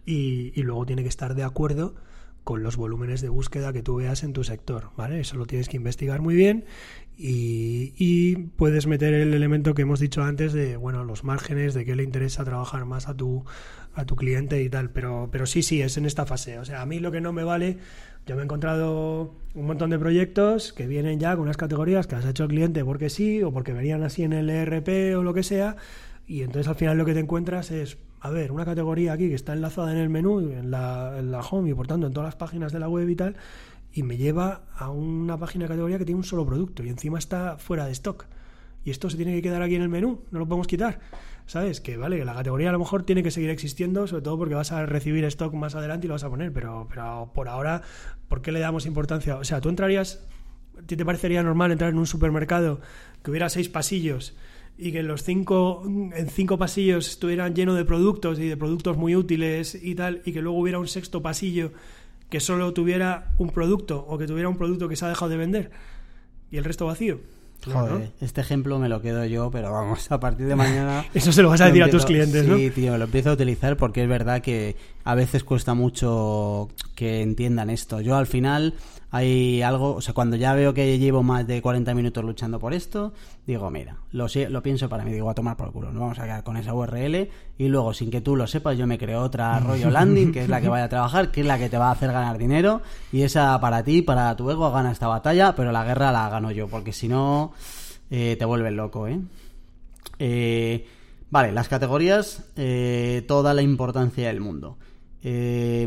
y, 0.06 0.52
y 0.54 0.62
luego 0.62 0.86
tiene 0.86 1.02
que 1.02 1.08
estar 1.08 1.34
de 1.34 1.44
acuerdo 1.44 1.94
con 2.48 2.62
los 2.62 2.78
volúmenes 2.78 3.20
de 3.20 3.28
búsqueda 3.28 3.74
que 3.74 3.82
tú 3.82 3.96
veas 3.96 4.22
en 4.22 4.32
tu 4.32 4.42
sector, 4.42 4.90
¿vale? 4.96 5.20
Eso 5.20 5.36
lo 5.36 5.44
tienes 5.44 5.68
que 5.68 5.76
investigar 5.76 6.22
muy 6.22 6.34
bien 6.34 6.64
y, 7.20 8.36
puedes 8.56 8.86
meter 8.86 9.12
el 9.12 9.34
elemento 9.34 9.74
que 9.74 9.82
hemos 9.82 9.98
dicho 9.98 10.22
antes 10.22 10.52
de, 10.52 10.76
bueno, 10.76 11.04
los 11.04 11.24
márgenes, 11.24 11.74
de 11.74 11.84
qué 11.84 11.96
le 11.96 12.04
interesa 12.04 12.44
trabajar 12.44 12.84
más 12.84 13.08
a 13.08 13.16
tu, 13.16 13.44
a 13.94 14.04
tu 14.04 14.14
cliente 14.14 14.62
y 14.62 14.68
tal, 14.68 14.90
pero, 14.90 15.28
pero 15.32 15.44
sí, 15.44 15.62
sí, 15.62 15.82
es 15.82 15.96
en 15.96 16.06
esta 16.06 16.26
fase. 16.26 16.60
O 16.60 16.64
sea, 16.64 16.80
a 16.80 16.86
mí 16.86 17.00
lo 17.00 17.10
que 17.10 17.20
no 17.20 17.32
me 17.32 17.42
vale, 17.42 17.78
yo 18.24 18.36
me 18.36 18.42
he 18.42 18.44
encontrado 18.44 19.34
un 19.54 19.66
montón 19.66 19.90
de 19.90 19.98
proyectos 19.98 20.72
que 20.72 20.86
vienen 20.86 21.18
ya 21.18 21.32
con 21.34 21.42
unas 21.42 21.56
categorías 21.56 22.06
que 22.06 22.14
has 22.14 22.24
hecho 22.24 22.44
el 22.44 22.50
cliente 22.50 22.84
porque 22.84 23.10
sí 23.10 23.42
o 23.42 23.52
porque 23.52 23.72
venían 23.72 24.04
así 24.04 24.22
en 24.22 24.32
el 24.32 24.48
ERP 24.48 25.18
o 25.18 25.24
lo 25.24 25.34
que 25.34 25.42
sea, 25.42 25.76
y 26.28 26.42
entonces 26.42 26.68
al 26.68 26.76
final 26.76 26.98
lo 26.98 27.04
que 27.04 27.14
te 27.14 27.20
encuentras 27.20 27.72
es, 27.72 27.98
a 28.20 28.30
ver, 28.30 28.52
una 28.52 28.64
categoría 28.64 29.14
aquí 29.14 29.28
que 29.28 29.34
está 29.34 29.54
enlazada 29.54 29.90
en 29.90 29.98
el 29.98 30.08
menú, 30.08 30.38
en 30.38 30.70
la, 30.70 31.16
en 31.18 31.32
la 31.32 31.40
home 31.40 31.70
y 31.70 31.74
por 31.74 31.88
tanto 31.88 32.06
en 32.06 32.12
todas 32.12 32.28
las 32.28 32.36
páginas 32.36 32.72
de 32.72 32.78
la 32.78 32.88
web 32.88 33.08
y 33.08 33.16
tal, 33.16 33.34
y 33.98 34.04
me 34.04 34.16
lleva 34.16 34.62
a 34.76 34.90
una 34.90 35.36
página 35.38 35.64
de 35.64 35.70
categoría 35.70 35.98
que 35.98 36.04
tiene 36.04 36.20
un 36.20 36.24
solo 36.24 36.46
producto 36.46 36.84
y 36.84 36.88
encima 36.88 37.18
está 37.18 37.58
fuera 37.58 37.84
de 37.84 37.90
stock. 37.90 38.26
Y 38.84 38.90
esto 38.90 39.10
se 39.10 39.16
tiene 39.16 39.34
que 39.34 39.42
quedar 39.42 39.60
aquí 39.60 39.74
en 39.74 39.82
el 39.82 39.88
menú, 39.88 40.20
no 40.30 40.38
lo 40.38 40.46
podemos 40.46 40.68
quitar. 40.68 41.00
¿Sabes? 41.46 41.80
Que 41.80 41.96
vale, 41.96 42.24
la 42.24 42.32
categoría 42.32 42.68
a 42.68 42.72
lo 42.72 42.78
mejor 42.78 43.02
tiene 43.02 43.24
que 43.24 43.32
seguir 43.32 43.50
existiendo, 43.50 44.06
sobre 44.06 44.22
todo 44.22 44.38
porque 44.38 44.54
vas 44.54 44.70
a 44.70 44.86
recibir 44.86 45.24
stock 45.24 45.52
más 45.54 45.74
adelante 45.74 46.06
y 46.06 46.08
lo 46.08 46.14
vas 46.14 46.22
a 46.22 46.30
poner, 46.30 46.52
pero, 46.52 46.86
pero 46.88 47.32
por 47.34 47.48
ahora, 47.48 47.82
¿por 48.28 48.40
qué 48.40 48.52
le 48.52 48.60
damos 48.60 48.86
importancia? 48.86 49.36
O 49.36 49.42
sea, 49.42 49.60
tú 49.60 49.68
entrarías, 49.68 50.24
¿a 50.78 50.82
ti 50.82 50.96
te 50.96 51.04
parecería 51.04 51.42
normal 51.42 51.72
entrar 51.72 51.90
en 51.90 51.98
un 51.98 52.06
supermercado 52.06 52.80
que 53.24 53.32
hubiera 53.32 53.48
seis 53.48 53.68
pasillos 53.68 54.36
y 54.76 54.92
que 54.92 55.02
los 55.02 55.24
cinco, 55.24 55.82
en 55.84 56.28
cinco 56.28 56.56
pasillos 56.56 57.08
estuvieran 57.08 57.52
llenos 57.52 57.76
de 57.76 57.84
productos 57.84 58.38
y 58.38 58.46
de 58.46 58.56
productos 58.56 58.96
muy 58.96 59.16
útiles 59.16 59.74
y 59.74 59.96
tal, 59.96 60.22
y 60.24 60.32
que 60.32 60.40
luego 60.40 60.56
hubiera 60.56 60.78
un 60.78 60.86
sexto 60.86 61.20
pasillo 61.20 61.72
que 62.30 62.40
solo 62.40 62.72
tuviera 62.72 63.32
un 63.38 63.50
producto 63.50 64.04
o 64.08 64.18
que 64.18 64.26
tuviera 64.26 64.48
un 64.48 64.56
producto 64.56 64.88
que 64.88 64.96
se 64.96 65.04
ha 65.04 65.08
dejado 65.08 65.30
de 65.30 65.36
vender 65.36 65.70
y 66.50 66.56
el 66.58 66.64
resto 66.64 66.86
vacío? 66.86 67.20
Joder, 67.64 67.92
¿no? 67.92 68.02
este 68.20 68.40
ejemplo 68.40 68.78
me 68.78 68.88
lo 68.88 69.02
quedo 69.02 69.24
yo, 69.24 69.50
pero 69.50 69.72
vamos, 69.72 70.10
a 70.12 70.20
partir 70.20 70.46
de 70.46 70.54
mañana... 70.54 71.04
Eso 71.14 71.32
se 71.32 71.42
lo 71.42 71.48
vas 71.48 71.60
a 71.60 71.66
decir 71.66 71.82
a 71.82 71.90
tus 71.90 72.06
clientes, 72.06 72.46
¿no? 72.46 72.56
Sí, 72.56 72.70
tío, 72.70 72.96
lo 72.96 73.04
empiezo 73.04 73.30
a 73.30 73.32
utilizar 73.32 73.76
porque 73.76 74.04
es 74.04 74.08
verdad 74.08 74.40
que 74.40 74.76
a 75.04 75.14
veces 75.16 75.42
cuesta 75.42 75.74
mucho 75.74 76.68
que 76.94 77.20
entiendan 77.20 77.68
esto. 77.68 78.00
Yo 78.00 78.16
al 78.16 78.26
final 78.26 78.74
hay 79.10 79.62
algo, 79.62 79.94
o 79.94 80.00
sea, 80.00 80.12
cuando 80.12 80.36
ya 80.36 80.52
veo 80.54 80.74
que 80.74 80.98
llevo 80.98 81.22
más 81.22 81.46
de 81.46 81.62
40 81.62 81.94
minutos 81.94 82.24
luchando 82.24 82.58
por 82.58 82.74
esto, 82.74 83.12
digo, 83.46 83.70
mira, 83.70 83.96
lo, 84.12 84.26
lo 84.50 84.62
pienso 84.62 84.88
para 84.88 85.04
mí, 85.04 85.12
digo, 85.12 85.30
a 85.30 85.34
tomar 85.34 85.56
por 85.56 85.72
culo, 85.72 85.90
nos 85.90 86.00
vamos 86.00 86.18
a 86.18 86.24
quedar 86.24 86.44
con 86.44 86.56
esa 86.56 86.74
URL 86.74 87.28
y 87.56 87.68
luego, 87.68 87.94
sin 87.94 88.10
que 88.10 88.20
tú 88.20 88.36
lo 88.36 88.46
sepas, 88.46 88.76
yo 88.76 88.86
me 88.86 88.98
creo 88.98 89.22
otra 89.22 89.58
rollo 89.60 89.90
landing, 89.90 90.32
que 90.32 90.42
es 90.42 90.48
la 90.48 90.60
que 90.60 90.68
vaya 90.68 90.84
a 90.84 90.88
trabajar, 90.88 91.30
que 91.30 91.40
es 91.40 91.46
la 91.46 91.58
que 91.58 91.68
te 91.68 91.78
va 91.78 91.88
a 91.88 91.92
hacer 91.92 92.12
ganar 92.12 92.36
dinero 92.36 92.82
y 93.12 93.22
esa 93.22 93.58
para 93.60 93.82
ti, 93.82 94.02
para 94.02 94.36
tu 94.36 94.50
ego, 94.50 94.70
gana 94.70 94.92
esta 94.92 95.08
batalla, 95.08 95.54
pero 95.54 95.72
la 95.72 95.84
guerra 95.84 96.12
la 96.12 96.28
gano 96.28 96.50
yo, 96.50 96.68
porque 96.68 96.92
si 96.92 97.08
no, 97.08 97.52
eh, 98.10 98.36
te 98.38 98.44
vuelves 98.44 98.72
loco, 98.72 99.06
¿eh? 99.06 99.20
Eh, 100.18 100.86
vale, 101.30 101.52
las 101.52 101.68
categorías, 101.68 102.44
eh, 102.56 103.24
toda 103.26 103.54
la 103.54 103.62
importancia 103.62 104.28
del 104.28 104.40
mundo. 104.40 104.76
Eh, 105.22 105.86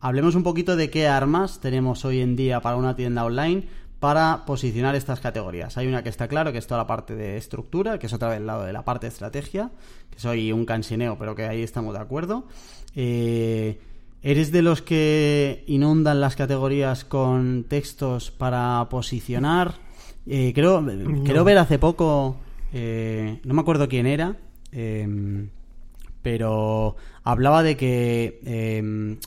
hablemos 0.00 0.34
un 0.34 0.42
poquito 0.42 0.76
de 0.76 0.90
qué 0.90 1.06
armas 1.06 1.60
tenemos 1.60 2.04
hoy 2.04 2.20
en 2.20 2.36
día 2.36 2.60
para 2.60 2.76
una 2.76 2.96
tienda 2.96 3.24
online 3.24 3.64
para 4.02 4.44
posicionar 4.46 4.96
estas 4.96 5.20
categorías. 5.20 5.78
Hay 5.78 5.86
una 5.86 6.02
que 6.02 6.08
está 6.08 6.26
claro, 6.26 6.50
que 6.50 6.58
es 6.58 6.66
toda 6.66 6.78
la 6.78 6.88
parte 6.88 7.14
de 7.14 7.36
estructura, 7.36 8.00
que 8.00 8.06
es 8.06 8.12
otra 8.12 8.30
vez 8.30 8.38
el 8.38 8.46
lado 8.46 8.64
de 8.64 8.72
la 8.72 8.84
parte 8.84 9.06
de 9.06 9.12
estrategia, 9.12 9.70
que 10.10 10.18
soy 10.18 10.50
un 10.50 10.66
cansineo, 10.66 11.16
pero 11.18 11.36
que 11.36 11.44
ahí 11.44 11.62
estamos 11.62 11.94
de 11.94 12.00
acuerdo. 12.00 12.48
Eh, 12.96 13.78
¿Eres 14.24 14.50
de 14.50 14.62
los 14.62 14.82
que 14.82 15.62
inundan 15.68 16.20
las 16.20 16.34
categorías 16.34 17.04
con 17.04 17.64
textos 17.68 18.32
para 18.32 18.88
posicionar? 18.88 19.74
Eh, 20.26 20.52
creo, 20.54 20.84
creo 21.24 21.44
ver 21.44 21.58
hace 21.58 21.78
poco, 21.78 22.36
eh, 22.72 23.40
no 23.44 23.54
me 23.54 23.60
acuerdo 23.60 23.88
quién 23.88 24.06
era, 24.06 24.36
em, 24.70 25.48
pero 26.22 26.96
hablaba 27.24 27.62
de 27.62 27.76
que 27.76 28.40
em, 28.44 29.18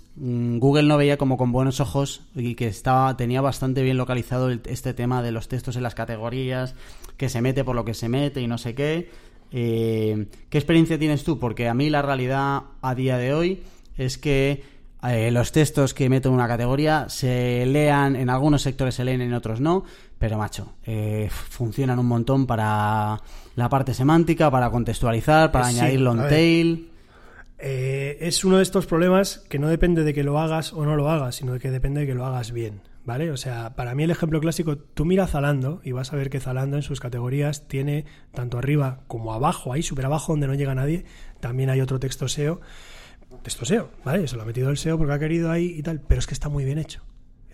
Google 0.59 0.83
no 0.83 0.97
veía 0.97 1.17
como 1.17 1.37
con 1.37 1.51
buenos 1.51 1.79
ojos 1.79 2.21
y 2.35 2.55
que 2.55 2.67
estaba 2.67 3.15
tenía 3.17 3.41
bastante 3.41 3.83
bien 3.83 3.97
localizado 3.97 4.49
este 4.49 4.93
tema 4.93 5.21
de 5.21 5.31
los 5.31 5.47
textos 5.47 5.75
en 5.75 5.83
las 5.83 5.95
categorías, 5.95 6.75
que 7.17 7.29
se 7.29 7.41
mete 7.41 7.63
por 7.63 7.75
lo 7.75 7.85
que 7.85 7.93
se 7.93 8.09
mete 8.09 8.41
y 8.41 8.47
no 8.47 8.57
sé 8.57 8.75
qué. 8.75 9.09
Eh, 9.51 10.27
¿Qué 10.49 10.57
experiencia 10.57 10.97
tienes 10.97 11.23
tú? 11.23 11.39
Porque 11.39 11.67
a 11.67 11.73
mí 11.73 11.89
la 11.89 12.01
realidad 12.01 12.63
a 12.81 12.95
día 12.95 13.17
de 13.17 13.33
hoy 13.33 13.63
es 13.97 14.17
que 14.17 14.63
eh, 15.03 15.31
los 15.31 15.51
textos 15.51 15.93
que 15.93 16.09
meto 16.09 16.29
en 16.29 16.35
una 16.35 16.47
categoría 16.47 17.07
se 17.09 17.65
lean, 17.65 18.15
en 18.15 18.29
algunos 18.29 18.63
sectores 18.63 18.95
se 18.95 19.05
leen, 19.05 19.21
en 19.21 19.33
otros 19.33 19.61
no, 19.61 19.83
pero 20.17 20.37
macho, 20.37 20.73
eh, 20.85 21.29
funcionan 21.31 21.99
un 21.99 22.07
montón 22.07 22.47
para 22.47 23.21
la 23.55 23.69
parte 23.69 23.93
semántica, 23.93 24.51
para 24.51 24.69
contextualizar, 24.69 25.51
para 25.51 25.67
añadir 25.67 26.01
long 26.01 26.27
tail. 26.27 26.91
Eh, 27.57 28.17
es 28.19 28.43
uno 28.43 28.57
de 28.57 28.63
estos 28.63 28.85
problemas 28.85 29.45
que 29.49 29.59
no 29.59 29.69
depende 29.69 30.03
de 30.03 30.13
que 30.13 30.23
lo 30.23 30.39
hagas 30.39 30.73
o 30.73 30.85
no 30.85 30.95
lo 30.95 31.09
hagas, 31.09 31.35
sino 31.35 31.53
de 31.53 31.59
que 31.59 31.71
depende 31.71 32.01
de 32.01 32.07
que 32.07 32.15
lo 32.15 32.25
hagas 32.25 32.51
bien. 32.51 32.81
¿Vale? 33.05 33.29
O 33.29 33.37
sea, 33.37 33.75
para 33.75 33.93
mí 33.93 34.03
el 34.03 34.09
ejemplo 34.09 34.39
clásico, 34.39 34.77
tú 34.79 35.05
mira 35.05 35.27
Zalando 35.27 35.79
y 35.83 35.91
vas 35.91 36.11
a 36.11 36.15
ver 36.15 36.31
que 36.31 36.39
Zalando 36.39 36.75
en 36.75 36.81
sus 36.81 36.99
categorías 36.99 37.67
tiene 37.67 38.05
tanto 38.33 38.57
arriba 38.57 39.01
como 39.07 39.31
abajo, 39.31 39.71
ahí 39.71 39.83
súper 39.83 40.07
abajo 40.07 40.33
donde 40.33 40.47
no 40.47 40.55
llega 40.55 40.73
nadie, 40.73 41.05
también 41.39 41.69
hay 41.69 41.81
otro 41.81 41.99
texto 41.99 42.27
SEO. 42.27 42.61
Texto 43.43 43.63
SEO, 43.63 43.91
¿vale? 44.03 44.23
Eso 44.23 44.37
lo 44.37 44.41
ha 44.41 44.45
metido 44.45 44.71
el 44.71 44.77
SEO 44.77 44.97
porque 44.97 45.13
ha 45.13 45.19
querido 45.19 45.51
ahí 45.51 45.75
y 45.77 45.83
tal, 45.83 46.01
pero 46.01 46.17
es 46.17 46.25
que 46.25 46.33
está 46.33 46.49
muy 46.49 46.65
bien 46.65 46.79
hecho 46.79 47.03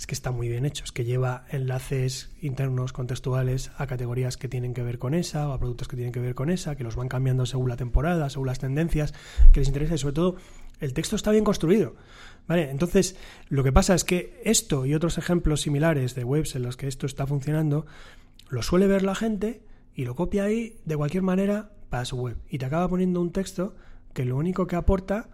es 0.02 0.08
que 0.08 0.16
está 0.16 0.32
muy 0.32 0.50
bien 0.50 0.66
hecho, 0.66 0.84
es 0.84 0.92
que 0.92 1.06
lleva 1.06 1.46
enlaces 1.52 2.32
internos 2.42 2.92
contextuales 2.92 3.70
a 3.78 3.86
categorías 3.86 4.36
que 4.36 4.48
tienen 4.48 4.74
que 4.74 4.82
ver 4.82 4.98
con 4.98 5.14
esa 5.14 5.48
o 5.48 5.54
a 5.54 5.60
productos 5.60 5.88
que 5.88 5.96
tienen 5.96 6.12
que 6.12 6.20
ver 6.20 6.34
con 6.34 6.50
esa, 6.50 6.76
que 6.76 6.84
los 6.84 6.96
van 6.96 7.08
cambiando 7.08 7.46
según 7.46 7.70
la 7.70 7.78
temporada, 7.78 8.28
según 8.32 8.48
las 8.48 8.58
tendencias 8.58 9.14
que 9.54 9.60
les 9.60 9.68
interesa 9.68 9.94
y 9.94 10.00
sobre 10.00 10.16
todo 10.16 10.38
el 10.80 10.96
texto 10.96 11.16
está 11.16 11.30
bien 11.30 11.44
construido. 11.44 11.94
¿Vale? 12.48 12.72
Entonces, 12.72 13.16
lo 13.50 13.64
que 13.64 13.72
pasa 13.72 13.94
es 13.94 14.04
que 14.04 14.42
esto 14.44 14.88
y 14.88 14.96
otros 14.96 15.20
ejemplos 15.20 15.62
similares 15.62 16.16
de 16.16 16.24
webs 16.24 16.56
en 16.56 16.64
los 16.64 16.78
que 16.78 16.88
esto 16.88 17.06
está 17.06 17.28
funcionando, 17.28 17.86
lo 18.50 18.64
suele 18.64 18.88
ver 18.88 19.04
la 19.04 19.14
gente 19.14 19.62
y 19.94 20.06
lo 20.06 20.16
copia 20.16 20.46
ahí 20.46 20.80
de 20.84 20.98
cualquier 20.98 21.22
manera 21.22 21.74
para 21.92 22.06
su 22.06 22.16
web. 22.16 22.38
Y 22.50 22.58
te 22.58 22.66
acaba 22.66 22.88
poniendo 22.88 23.22
un 23.22 23.32
texto 23.32 23.76
que 24.16 24.26
lo 24.26 24.36
único 24.36 24.66
que 24.66 24.78
aporta, 24.78 25.30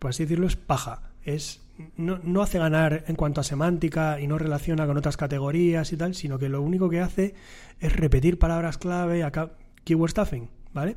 por 0.00 0.10
así 0.10 0.24
decirlo, 0.24 0.48
es 0.48 0.56
paja. 0.56 1.12
Es 1.22 1.60
no, 1.96 2.42
hace 2.42 2.58
ganar 2.58 3.04
en 3.06 3.16
cuanto 3.16 3.40
a 3.40 3.44
semántica 3.44 4.20
y 4.20 4.26
no 4.26 4.38
relaciona 4.38 4.86
con 4.86 4.96
otras 4.96 5.16
categorías 5.16 5.92
y 5.92 5.96
tal, 5.96 6.14
sino 6.14 6.38
que 6.38 6.48
lo 6.48 6.62
único 6.62 6.88
que 6.88 7.00
hace 7.00 7.34
es 7.78 7.94
repetir 7.94 8.38
palabras 8.38 8.78
clave, 8.78 9.22
acá, 9.22 9.50
keyword 9.84 10.10
stuffing, 10.10 10.48
¿vale? 10.72 10.96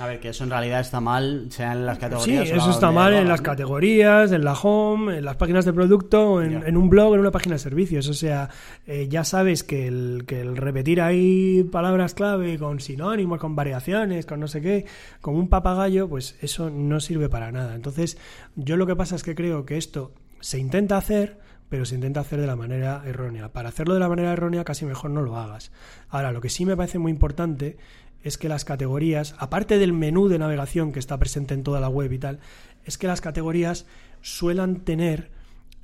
A 0.00 0.06
ver, 0.06 0.18
que 0.18 0.30
eso 0.30 0.44
en 0.44 0.50
realidad 0.50 0.80
está 0.80 0.98
mal, 1.00 1.48
sea 1.50 1.72
en 1.72 1.84
las 1.84 1.98
categorías. 1.98 2.48
Sí, 2.48 2.54
eso 2.54 2.70
está 2.70 2.90
mal 2.90 3.12
en 3.12 3.28
las 3.28 3.42
categorías, 3.42 4.32
en 4.32 4.44
la 4.44 4.54
home, 4.54 5.18
en 5.18 5.24
las 5.26 5.36
páginas 5.36 5.66
de 5.66 5.74
producto, 5.74 6.42
en, 6.42 6.76
un 6.76 6.88
blog, 6.88 7.14
en 7.14 7.20
una 7.20 7.30
página 7.30 7.56
de 7.56 7.58
servicios. 7.58 8.08
O 8.08 8.14
sea, 8.14 8.48
eh, 8.86 9.08
ya 9.10 9.24
sabes 9.24 9.62
que 9.62 9.86
el, 9.86 10.24
que 10.26 10.40
el 10.40 10.56
repetir 10.56 11.02
ahí 11.02 11.64
palabras 11.64 12.14
clave 12.14 12.58
con 12.58 12.80
sinónimos, 12.80 13.38
con 13.40 13.54
variaciones, 13.54 14.24
con 14.24 14.40
no 14.40 14.48
sé 14.48 14.62
qué, 14.62 14.86
como 15.20 15.38
un 15.38 15.48
papagayo, 15.48 16.08
pues 16.08 16.38
eso 16.40 16.70
no 16.70 17.00
sirve 17.00 17.28
para 17.28 17.52
nada. 17.52 17.74
Entonces, 17.74 18.16
yo 18.56 18.78
lo 18.78 18.86
que 18.86 18.96
pasa 18.96 19.16
es 19.16 19.22
que 19.22 19.34
creo 19.34 19.66
que 19.66 19.76
esto 19.76 20.12
se 20.40 20.58
intenta 20.58 20.96
hacer, 20.96 21.38
pero 21.68 21.84
se 21.84 21.94
intenta 21.94 22.20
hacer 22.20 22.40
de 22.40 22.46
la 22.46 22.56
manera 22.56 23.02
errónea. 23.06 23.52
Para 23.52 23.68
hacerlo 23.68 23.94
de 23.94 24.00
la 24.00 24.08
manera 24.08 24.32
errónea 24.32 24.64
casi 24.64 24.84
mejor 24.84 25.10
no 25.10 25.22
lo 25.22 25.36
hagas. 25.36 25.70
Ahora, 26.08 26.32
lo 26.32 26.40
que 26.40 26.48
sí 26.48 26.66
me 26.66 26.76
parece 26.76 26.98
muy 26.98 27.12
importante 27.12 27.76
es 28.22 28.36
que 28.36 28.48
las 28.48 28.64
categorías, 28.64 29.34
aparte 29.38 29.78
del 29.78 29.92
menú 29.92 30.28
de 30.28 30.38
navegación 30.38 30.92
que 30.92 30.98
está 30.98 31.18
presente 31.18 31.54
en 31.54 31.62
toda 31.62 31.80
la 31.80 31.88
web 31.88 32.12
y 32.12 32.18
tal, 32.18 32.40
es 32.84 32.98
que 32.98 33.06
las 33.06 33.20
categorías 33.20 33.86
suelan 34.20 34.80
tener 34.80 35.30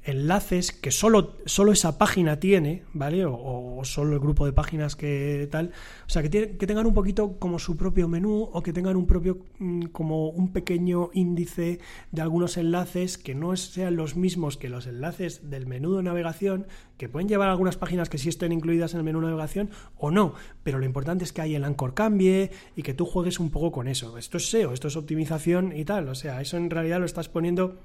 enlaces 0.06 0.72
que 0.72 0.92
solo, 0.92 1.36
solo 1.46 1.72
esa 1.72 1.98
página 1.98 2.38
tiene, 2.38 2.84
¿vale? 2.92 3.24
O, 3.26 3.80
solo 3.84 4.14
el 4.14 4.20
grupo 4.20 4.46
de 4.46 4.52
páginas 4.52 4.96
que 4.96 5.48
tal. 5.50 5.72
O 6.06 6.10
sea, 6.10 6.22
que, 6.22 6.56
que 6.56 6.66
tengan 6.66 6.86
un 6.86 6.94
poquito 6.94 7.38
como 7.38 7.58
su 7.58 7.76
propio 7.76 8.08
menú 8.08 8.48
o 8.52 8.62
que 8.62 8.72
tengan 8.72 8.96
un 8.96 9.06
propio, 9.06 9.38
mm, 9.58 9.86
como 9.86 10.28
un 10.28 10.52
pequeño 10.52 11.10
índice 11.12 11.80
de 12.12 12.22
algunos 12.22 12.56
enlaces 12.56 13.18
que 13.18 13.34
no 13.34 13.56
sean 13.56 13.96
los 13.96 14.16
mismos 14.16 14.56
que 14.56 14.68
los 14.68 14.86
enlaces 14.86 15.50
del 15.50 15.66
menú 15.66 15.96
de 15.96 16.04
navegación, 16.04 16.66
que 16.96 17.08
pueden 17.08 17.28
llevar 17.28 17.48
algunas 17.48 17.76
páginas 17.76 18.08
que 18.08 18.18
sí 18.18 18.28
estén 18.28 18.52
incluidas 18.52 18.94
en 18.94 18.98
el 18.98 19.04
menú 19.04 19.20
de 19.20 19.26
navegación 19.26 19.70
o 19.96 20.10
no. 20.10 20.34
Pero 20.62 20.78
lo 20.78 20.86
importante 20.86 21.24
es 21.24 21.32
que 21.32 21.42
ahí 21.42 21.54
el 21.54 21.64
anchor 21.64 21.94
cambie 21.94 22.50
y 22.76 22.82
que 22.82 22.94
tú 22.94 23.06
juegues 23.06 23.40
un 23.40 23.50
poco 23.50 23.72
con 23.72 23.88
eso. 23.88 24.18
Esto 24.18 24.36
es 24.36 24.48
SEO, 24.48 24.72
esto 24.72 24.88
es 24.88 24.96
optimización 24.96 25.76
y 25.76 25.84
tal. 25.84 26.08
O 26.08 26.14
sea, 26.14 26.40
eso 26.40 26.56
en 26.56 26.70
realidad 26.70 27.00
lo 27.00 27.06
estás 27.06 27.28
poniendo. 27.28 27.80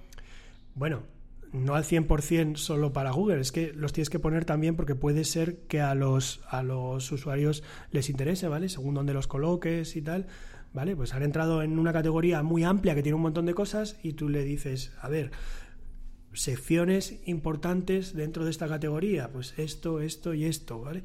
Bueno, 0.75 1.01
no 1.53 1.75
al 1.75 1.83
100% 1.83 2.55
solo 2.55 2.93
para 2.93 3.11
Google, 3.11 3.41
es 3.41 3.51
que 3.51 3.73
los 3.73 3.93
tienes 3.93 4.09
que 4.09 4.19
poner 4.19 4.45
también 4.45 4.75
porque 4.75 4.95
puede 4.95 5.23
ser 5.23 5.57
que 5.67 5.81
a 5.81 5.95
los, 5.95 6.41
a 6.47 6.63
los 6.63 7.11
usuarios 7.11 7.63
les 7.91 8.09
interese, 8.09 8.47
¿vale? 8.47 8.69
Según 8.69 8.93
donde 8.93 9.13
los 9.13 9.27
coloques 9.27 9.95
y 9.95 10.01
tal, 10.01 10.27
¿vale? 10.73 10.95
Pues 10.95 11.13
han 11.13 11.23
entrado 11.23 11.61
en 11.61 11.77
una 11.77 11.93
categoría 11.93 12.41
muy 12.43 12.63
amplia 12.63 12.95
que 12.95 13.03
tiene 13.03 13.15
un 13.15 13.21
montón 13.21 13.45
de 13.45 13.53
cosas 13.53 13.99
y 14.01 14.13
tú 14.13 14.29
le 14.29 14.43
dices, 14.43 14.93
a 15.01 15.09
ver, 15.09 15.31
secciones 16.33 17.19
importantes 17.25 18.15
dentro 18.15 18.45
de 18.45 18.51
esta 18.51 18.67
categoría, 18.67 19.29
pues 19.29 19.53
esto, 19.57 19.99
esto 19.99 20.33
y 20.33 20.45
esto, 20.45 20.79
¿vale? 20.79 21.03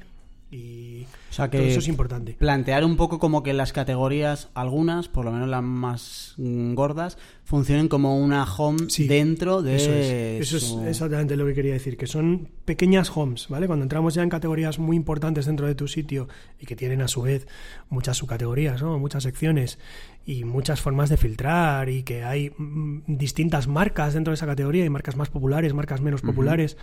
Y 0.49 1.05
que 1.51 1.69
eso 1.69 1.79
es 1.79 1.87
importante. 1.87 2.33
Plantear 2.33 2.85
un 2.85 2.95
poco 2.95 3.19
como 3.19 3.43
que 3.43 3.53
las 3.53 3.73
categorías, 3.73 4.49
algunas, 4.53 5.07
por 5.07 5.25
lo 5.25 5.31
menos 5.31 5.49
las 5.49 5.61
más 5.61 6.33
gordas, 6.37 7.17
funcionen 7.43 7.89
como 7.89 8.17
una 8.17 8.43
home 8.43 8.87
dentro 8.97 9.61
de. 9.61 9.75
Eso, 9.75 9.91
es. 9.91 10.53
eso 10.53 10.81
es 10.81 10.87
exactamente 10.87 11.35
lo 11.35 11.45
que 11.45 11.53
quería 11.53 11.73
decir, 11.73 11.97
que 11.97 12.07
son 12.07 12.49
pequeñas 12.65 13.11
homes, 13.15 13.47
¿vale? 13.49 13.67
Cuando 13.67 13.83
entramos 13.83 14.13
ya 14.13 14.23
en 14.23 14.29
categorías 14.29 14.79
muy 14.79 14.95
importantes 14.95 15.45
dentro 15.45 15.67
de 15.67 15.75
tu 15.75 15.87
sitio 15.87 16.27
y 16.59 16.65
que 16.65 16.75
tienen 16.75 17.01
a 17.01 17.07
su 17.07 17.21
vez 17.21 17.47
muchas 17.89 18.17
subcategorías, 18.17 18.81
¿no? 18.81 18.97
Muchas 18.97 19.23
secciones 19.23 19.79
y 20.25 20.43
muchas 20.43 20.81
formas 20.81 21.09
de 21.09 21.17
filtrar 21.17 21.89
y 21.89 22.03
que 22.03 22.23
hay 22.23 22.51
mm, 22.57 23.01
distintas 23.05 23.67
marcas 23.67 24.13
dentro 24.13 24.31
de 24.31 24.35
esa 24.35 24.45
categoría 24.45 24.85
y 24.85 24.89
marcas 24.89 25.15
más 25.15 25.29
populares, 25.29 25.73
marcas 25.73 26.01
menos 26.01 26.21
populares. 26.21 26.77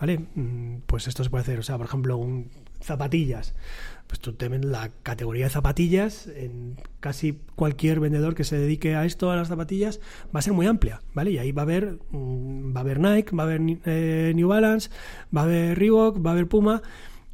¿Vale? 0.00 0.18
Mm, 0.34 0.78
pues 0.86 1.06
esto 1.08 1.22
se 1.22 1.30
puede 1.30 1.42
hacer. 1.42 1.58
O 1.58 1.62
sea, 1.62 1.76
por 1.76 1.86
ejemplo, 1.86 2.16
un, 2.16 2.48
zapatillas. 2.80 3.54
Pues 4.06 4.18
tú 4.18 4.32
te 4.32 4.48
la 4.48 4.90
categoría 5.04 5.44
de 5.44 5.50
zapatillas, 5.50 6.26
en 6.26 6.76
casi 6.98 7.38
cualquier 7.54 8.00
vendedor 8.00 8.34
que 8.34 8.42
se 8.42 8.58
dedique 8.58 8.96
a 8.96 9.04
esto, 9.04 9.30
a 9.30 9.36
las 9.36 9.48
zapatillas, 9.48 10.00
va 10.34 10.40
a 10.40 10.42
ser 10.42 10.52
muy 10.52 10.66
amplia, 10.66 11.00
¿vale? 11.14 11.30
Y 11.30 11.38
ahí 11.38 11.52
va 11.52 11.62
a 11.62 11.64
haber, 11.64 11.98
mm, 12.10 12.74
va 12.74 12.80
a 12.80 12.82
haber 12.82 12.98
Nike, 12.98 13.36
va 13.36 13.44
a 13.44 13.46
haber 13.46 13.60
eh, 13.84 14.32
New 14.34 14.48
Balance, 14.48 14.90
va 15.36 15.42
a 15.42 15.44
haber 15.44 15.78
Reebok, 15.78 16.24
va 16.24 16.30
a 16.30 16.32
haber 16.32 16.48
Puma 16.48 16.82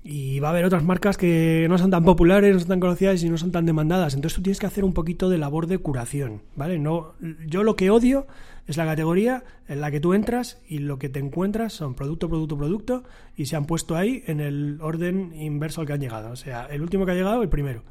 y 0.04 0.38
va 0.38 0.48
a 0.48 0.50
haber 0.50 0.66
otras 0.66 0.84
marcas 0.84 1.16
que 1.16 1.66
no 1.70 1.78
son 1.78 1.90
tan 1.90 2.04
populares, 2.04 2.52
no 2.52 2.60
son 2.60 2.68
tan 2.68 2.80
conocidas 2.80 3.22
y 3.22 3.30
no 3.30 3.38
son 3.38 3.52
tan 3.52 3.64
demandadas. 3.64 4.14
Entonces 4.14 4.36
tú 4.36 4.42
tienes 4.42 4.60
que 4.60 4.66
hacer 4.66 4.84
un 4.84 4.92
poquito 4.92 5.30
de 5.30 5.38
labor 5.38 5.66
de 5.68 5.78
curación, 5.78 6.42
¿vale? 6.56 6.78
No, 6.78 7.14
yo 7.46 7.62
lo 7.62 7.74
que 7.74 7.90
odio 7.90 8.26
es 8.66 8.76
la 8.76 8.84
categoría 8.84 9.44
en 9.68 9.80
la 9.80 9.90
que 9.90 10.00
tú 10.00 10.12
entras 10.12 10.60
y 10.68 10.78
lo 10.78 10.98
que 10.98 11.08
te 11.08 11.20
encuentras 11.20 11.72
son 11.72 11.94
producto, 11.94 12.28
producto, 12.28 12.58
producto 12.58 13.04
y 13.36 13.46
se 13.46 13.56
han 13.56 13.66
puesto 13.66 13.96
ahí 13.96 14.24
en 14.26 14.40
el 14.40 14.78
orden 14.80 15.32
inverso 15.34 15.80
al 15.80 15.86
que 15.86 15.92
han 15.92 16.00
llegado. 16.00 16.30
O 16.30 16.36
sea, 16.36 16.66
el 16.66 16.82
último 16.82 17.06
que 17.06 17.12
ha 17.12 17.16
llegado, 17.16 17.42
el 17.42 17.48
primero. 17.48 17.84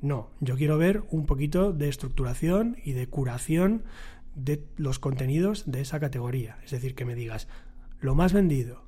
No, 0.00 0.30
yo 0.40 0.56
quiero 0.56 0.78
ver 0.78 1.02
un 1.10 1.26
poquito 1.26 1.72
de 1.72 1.88
estructuración 1.88 2.76
y 2.84 2.92
de 2.92 3.06
curación 3.08 3.82
de 4.34 4.62
los 4.76 4.98
contenidos 4.98 5.64
de 5.70 5.80
esa 5.80 5.98
categoría. 5.98 6.58
Es 6.64 6.70
decir, 6.70 6.94
que 6.94 7.04
me 7.04 7.14
digas 7.14 7.48
lo 8.00 8.14
más 8.14 8.32
vendido, 8.32 8.82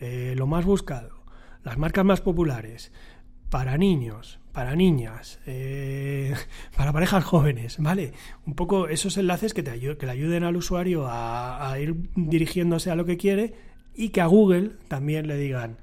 eh, 0.00 0.34
lo 0.36 0.46
más 0.46 0.64
buscado, 0.64 1.22
las 1.62 1.78
marcas 1.78 2.04
más 2.04 2.20
populares, 2.20 2.92
para 3.48 3.78
niños, 3.78 4.39
para 4.52 4.74
niñas, 4.74 5.38
eh, 5.46 6.34
para 6.76 6.92
parejas 6.92 7.24
jóvenes, 7.24 7.76
¿vale? 7.78 8.12
Un 8.46 8.54
poco 8.54 8.88
esos 8.88 9.16
enlaces 9.16 9.54
que, 9.54 9.62
te 9.62 9.78
que 9.96 10.06
le 10.06 10.12
ayuden 10.12 10.44
al 10.44 10.56
usuario 10.56 11.06
a, 11.08 11.74
ir 11.80 11.94
dirigiéndose 12.16 12.90
a 12.90 12.96
lo 12.96 13.04
que 13.04 13.16
quiere 13.16 13.54
y 13.94 14.10
que 14.10 14.20
a 14.20 14.26
Google 14.26 14.72
también 14.88 15.26
le 15.26 15.36
digan, 15.36 15.78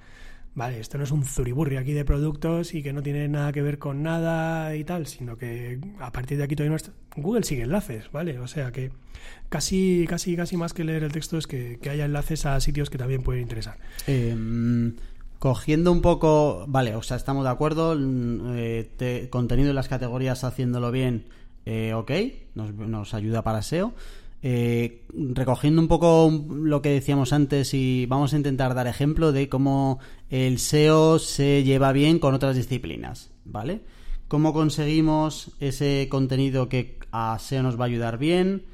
vale, 0.55 0.79
esto 0.79 0.97
no 0.97 1.03
es 1.03 1.11
un 1.11 1.23
zuriburri 1.23 1.77
aquí 1.77 1.93
de 1.93 2.05
productos 2.05 2.73
y 2.73 2.83
que 2.83 2.93
no 2.93 3.03
tiene 3.03 3.27
nada 3.27 3.51
que 3.51 3.61
ver 3.61 3.77
con 3.77 4.03
nada 4.03 4.75
y 4.75 4.83
tal, 4.83 5.07
sino 5.07 5.37
que 5.37 5.79
a 5.99 6.11
partir 6.11 6.37
de 6.37 6.43
aquí 6.43 6.55
todavía 6.55 6.77
no 6.77 7.21
Google 7.21 7.43
sigue 7.43 7.63
enlaces, 7.63 8.11
¿vale? 8.11 8.39
O 8.39 8.47
sea 8.47 8.71
que 8.71 8.91
casi, 9.49 10.05
casi, 10.07 10.35
casi 10.35 10.57
más 10.57 10.73
que 10.73 10.83
leer 10.83 11.03
el 11.03 11.11
texto 11.11 11.37
es 11.37 11.47
que, 11.47 11.79
haya 11.89 12.05
enlaces 12.05 12.45
a 12.45 12.59
sitios 12.59 12.89
que 12.89 12.97
también 12.97 13.23
pueden 13.23 13.41
interesar. 13.41 13.77
Em, 14.07 14.95
cogiendo 15.39 15.91
un 15.91 16.01
poco, 16.01 16.65
vale, 16.67 16.95
o 16.95 17.01
sea, 17.01 17.17
estamos 17.17 17.43
de 17.43 17.49
acuerdo, 17.49 17.95
mm, 17.95 18.39
eh, 18.55 19.27
contenido 19.29 19.69
en 19.69 19.75
las 19.75 19.87
categorías 19.87 20.43
haciéndolo 20.43 20.91
bien, 20.91 21.25
eh, 21.65 21.93
ok, 21.93 22.11
nos, 22.55 23.13
ayuda 23.13 23.43
para 23.43 23.61
SEO. 23.61 23.93
Eh, 24.43 25.03
recogiendo 25.11 25.81
un 25.81 25.87
poco 25.87 26.31
lo 26.49 26.81
que 26.81 26.89
decíamos 26.89 27.33
antes 27.33 27.73
y 27.73 28.05
vamos 28.05 28.33
a 28.33 28.37
intentar 28.37 28.75
dar 28.75 28.85
ejemplo 28.87 29.31
de 29.31 29.49
cómo 29.49 29.99
el 30.29 30.59
SEO 30.59 31.17
se 31.19 31.63
lleva 31.63 31.91
bien 31.91 32.19
con 32.19 32.33
otras 32.33 32.55
disciplinas, 32.55 33.31
¿vale? 33.45 33.81
¿Cómo 34.27 34.53
conseguimos 34.53 35.51
ese 35.59 36.07
contenido 36.09 36.69
que 36.69 36.99
a 37.11 37.37
SEO 37.39 37.63
nos 37.63 37.79
va 37.79 37.85
a 37.85 37.87
ayudar 37.87 38.17
bien? 38.17 38.65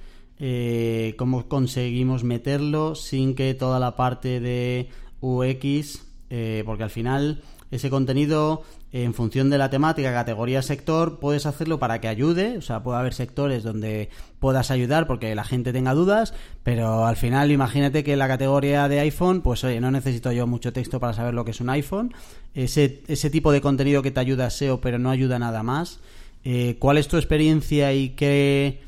¿Cómo 1.18 1.48
conseguimos 1.48 2.26
meterlo 2.26 2.96
sin 2.96 3.34
que 3.34 3.54
toda 3.54 3.80
la 3.80 3.96
parte 3.96 4.42
de 4.42 4.90
UX, 5.22 6.02
eh, 6.36 6.64
porque 6.66 6.82
al 6.82 6.90
final 6.90 7.44
ese 7.70 7.92
contenido 7.92 8.64
en 8.92 9.14
función 9.14 9.52
de 9.52 9.60
la 9.60 9.70
temática, 9.70 10.12
categoría, 10.12 10.64
sector, 10.64 11.20
puedes 11.20 11.46
hacerlo 11.46 11.78
para 11.78 12.02
que 12.02 12.08
ayude, 12.08 12.58
o 12.58 12.62
sea, 12.62 12.82
puede 12.82 12.98
haber 12.98 13.14
sectores 13.14 13.62
donde 13.62 14.10
puedas 14.40 14.72
ayudar 14.72 15.06
porque 15.06 15.36
la 15.36 15.44
gente 15.44 15.72
tenga 15.72 15.94
dudas, 15.94 16.34
pero 16.64 17.06
al 17.06 17.18
final 17.18 17.52
imagínate 17.52 18.04
que 18.04 18.16
la 18.16 18.28
categoría 18.28 18.88
de 18.88 19.00
iPhone, 19.02 19.42
pues 19.42 19.64
oye, 19.64 19.80
no 19.80 19.92
necesito 19.92 20.32
yo 20.32 20.48
mucho 20.48 20.74
texto 20.74 21.00
para 21.00 21.14
saber 21.14 21.36
lo 21.36 21.46
que 21.46 21.52
es 21.52 21.62
un 21.62 21.70
iPhone, 21.70 22.16
ese, 22.56 23.04
ese 23.08 23.30
tipo 23.30 23.52
de 23.52 23.62
contenido 23.62 24.02
que 24.02 24.10
te 24.10 24.20
ayuda 24.20 24.48
a 24.48 24.50
SEO 24.50 24.82
pero 24.82 24.98
no 24.98 25.12
ayuda 25.12 25.38
nada 25.38 25.62
más, 25.62 26.00
eh, 26.44 26.78
¿cuál 26.80 26.98
es 26.98 27.08
tu 27.08 27.18
experiencia 27.18 27.94
y 27.94 28.10
qué, 28.10 28.82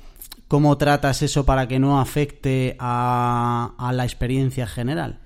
cómo 0.48 0.80
tratas 0.80 1.22
eso 1.22 1.46
para 1.46 1.68
que 1.68 1.78
no 1.78 2.00
afecte 2.00 2.76
a, 2.80 3.76
a 3.78 3.94
la 3.94 4.04
experiencia 4.04 4.66
general? 4.66 5.20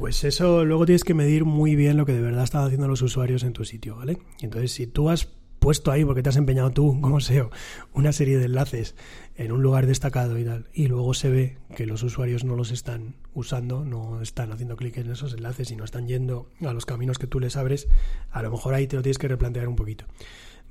Pues 0.00 0.24
eso 0.24 0.64
luego 0.64 0.86
tienes 0.86 1.04
que 1.04 1.12
medir 1.12 1.44
muy 1.44 1.76
bien 1.76 1.98
lo 1.98 2.06
que 2.06 2.14
de 2.14 2.22
verdad 2.22 2.44
están 2.44 2.64
haciendo 2.64 2.88
los 2.88 3.02
usuarios 3.02 3.42
en 3.42 3.52
tu 3.52 3.66
sitio, 3.66 3.96
¿vale? 3.96 4.16
Entonces, 4.40 4.72
si 4.72 4.86
tú 4.86 5.10
has 5.10 5.28
puesto 5.58 5.90
ahí, 5.90 6.06
porque 6.06 6.22
te 6.22 6.30
has 6.30 6.38
empeñado 6.38 6.70
tú 6.70 6.98
como 7.02 7.20
SEO, 7.20 7.50
una 7.92 8.10
serie 8.12 8.38
de 8.38 8.46
enlaces 8.46 8.94
en 9.36 9.52
un 9.52 9.62
lugar 9.62 9.84
destacado 9.84 10.38
y 10.38 10.44
tal, 10.46 10.68
y 10.72 10.86
luego 10.86 11.12
se 11.12 11.28
ve 11.28 11.58
que 11.76 11.84
los 11.84 12.02
usuarios 12.02 12.44
no 12.44 12.56
los 12.56 12.70
están 12.70 13.16
usando, 13.34 13.84
no 13.84 14.22
están 14.22 14.52
haciendo 14.52 14.74
clic 14.76 14.96
en 14.96 15.10
esos 15.10 15.34
enlaces 15.34 15.70
y 15.70 15.76
no 15.76 15.84
están 15.84 16.08
yendo 16.08 16.48
a 16.62 16.72
los 16.72 16.86
caminos 16.86 17.18
que 17.18 17.26
tú 17.26 17.38
les 17.38 17.58
abres, 17.58 17.86
a 18.30 18.40
lo 18.40 18.50
mejor 18.50 18.72
ahí 18.72 18.86
te 18.86 18.96
lo 18.96 19.02
tienes 19.02 19.18
que 19.18 19.28
replantear 19.28 19.68
un 19.68 19.76
poquito. 19.76 20.06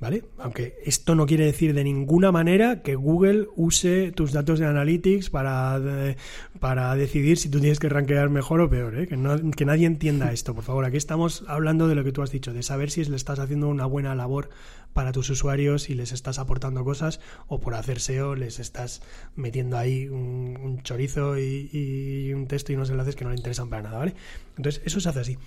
¿Vale? 0.00 0.24
Aunque 0.38 0.78
esto 0.82 1.14
no 1.14 1.26
quiere 1.26 1.44
decir 1.44 1.74
de 1.74 1.84
ninguna 1.84 2.32
manera 2.32 2.80
que 2.80 2.94
Google 2.94 3.48
use 3.54 4.12
tus 4.12 4.32
datos 4.32 4.58
de 4.58 4.64
Analytics 4.64 5.28
para, 5.28 6.16
para 6.58 6.94
decidir 6.96 7.36
si 7.36 7.50
tú 7.50 7.60
tienes 7.60 7.78
que 7.78 7.90
rankear 7.90 8.30
mejor 8.30 8.62
o 8.62 8.70
peor. 8.70 8.98
¿eh? 8.98 9.06
Que, 9.06 9.18
que 9.54 9.64
nadie 9.66 9.86
entienda 9.86 10.32
esto, 10.32 10.54
por 10.54 10.64
favor. 10.64 10.86
Aquí 10.86 10.96
estamos 10.96 11.44
hablando 11.48 11.86
de 11.86 11.96
lo 11.96 12.02
que 12.02 12.12
tú 12.12 12.22
has 12.22 12.30
dicho, 12.30 12.54
de 12.54 12.62
saber 12.62 12.90
si 12.90 13.04
le 13.04 13.14
estás 13.14 13.40
haciendo 13.40 13.68
una 13.68 13.84
buena 13.84 14.14
labor 14.14 14.48
para 14.94 15.12
tus 15.12 15.28
usuarios 15.28 15.90
y 15.90 15.94
les 15.94 16.12
estás 16.12 16.38
aportando 16.38 16.82
cosas 16.82 17.20
o 17.46 17.60
por 17.60 17.74
hacer 17.74 18.00
SEO 18.00 18.34
les 18.34 18.58
estás 18.58 19.02
metiendo 19.36 19.76
ahí 19.76 20.08
un, 20.08 20.80
chorizo 20.82 21.38
y, 21.38 21.68
y, 21.72 22.32
un 22.32 22.46
texto 22.46 22.72
y 22.72 22.76
unos 22.76 22.88
enlaces 22.88 23.16
que 23.16 23.24
no 23.24 23.30
le 23.30 23.36
interesan 23.36 23.68
para 23.68 23.82
nada. 23.82 23.98
¿vale? 23.98 24.14
Entonces, 24.56 24.80
eso 24.86 24.98
se 24.98 25.10
hace 25.10 25.20
así. 25.20 25.38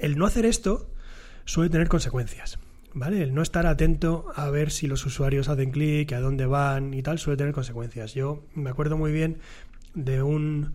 El 0.00 0.18
no 0.18 0.26
hacer 0.26 0.44
esto 0.44 0.90
suele 1.44 1.70
tener 1.70 1.86
consecuencias. 1.86 2.58
¿Vale? 2.96 3.22
El 3.22 3.34
no 3.34 3.42
estar 3.42 3.66
atento 3.66 4.24
a 4.34 4.48
ver 4.48 4.70
si 4.70 4.86
los 4.86 5.04
usuarios 5.04 5.50
hacen 5.50 5.70
clic, 5.70 6.12
a 6.14 6.20
dónde 6.20 6.46
van 6.46 6.94
y 6.94 7.02
tal, 7.02 7.18
suele 7.18 7.36
tener 7.36 7.52
consecuencias. 7.52 8.14
Yo 8.14 8.42
me 8.54 8.70
acuerdo 8.70 8.96
muy 8.96 9.12
bien 9.12 9.36
de 9.94 10.22
un, 10.22 10.72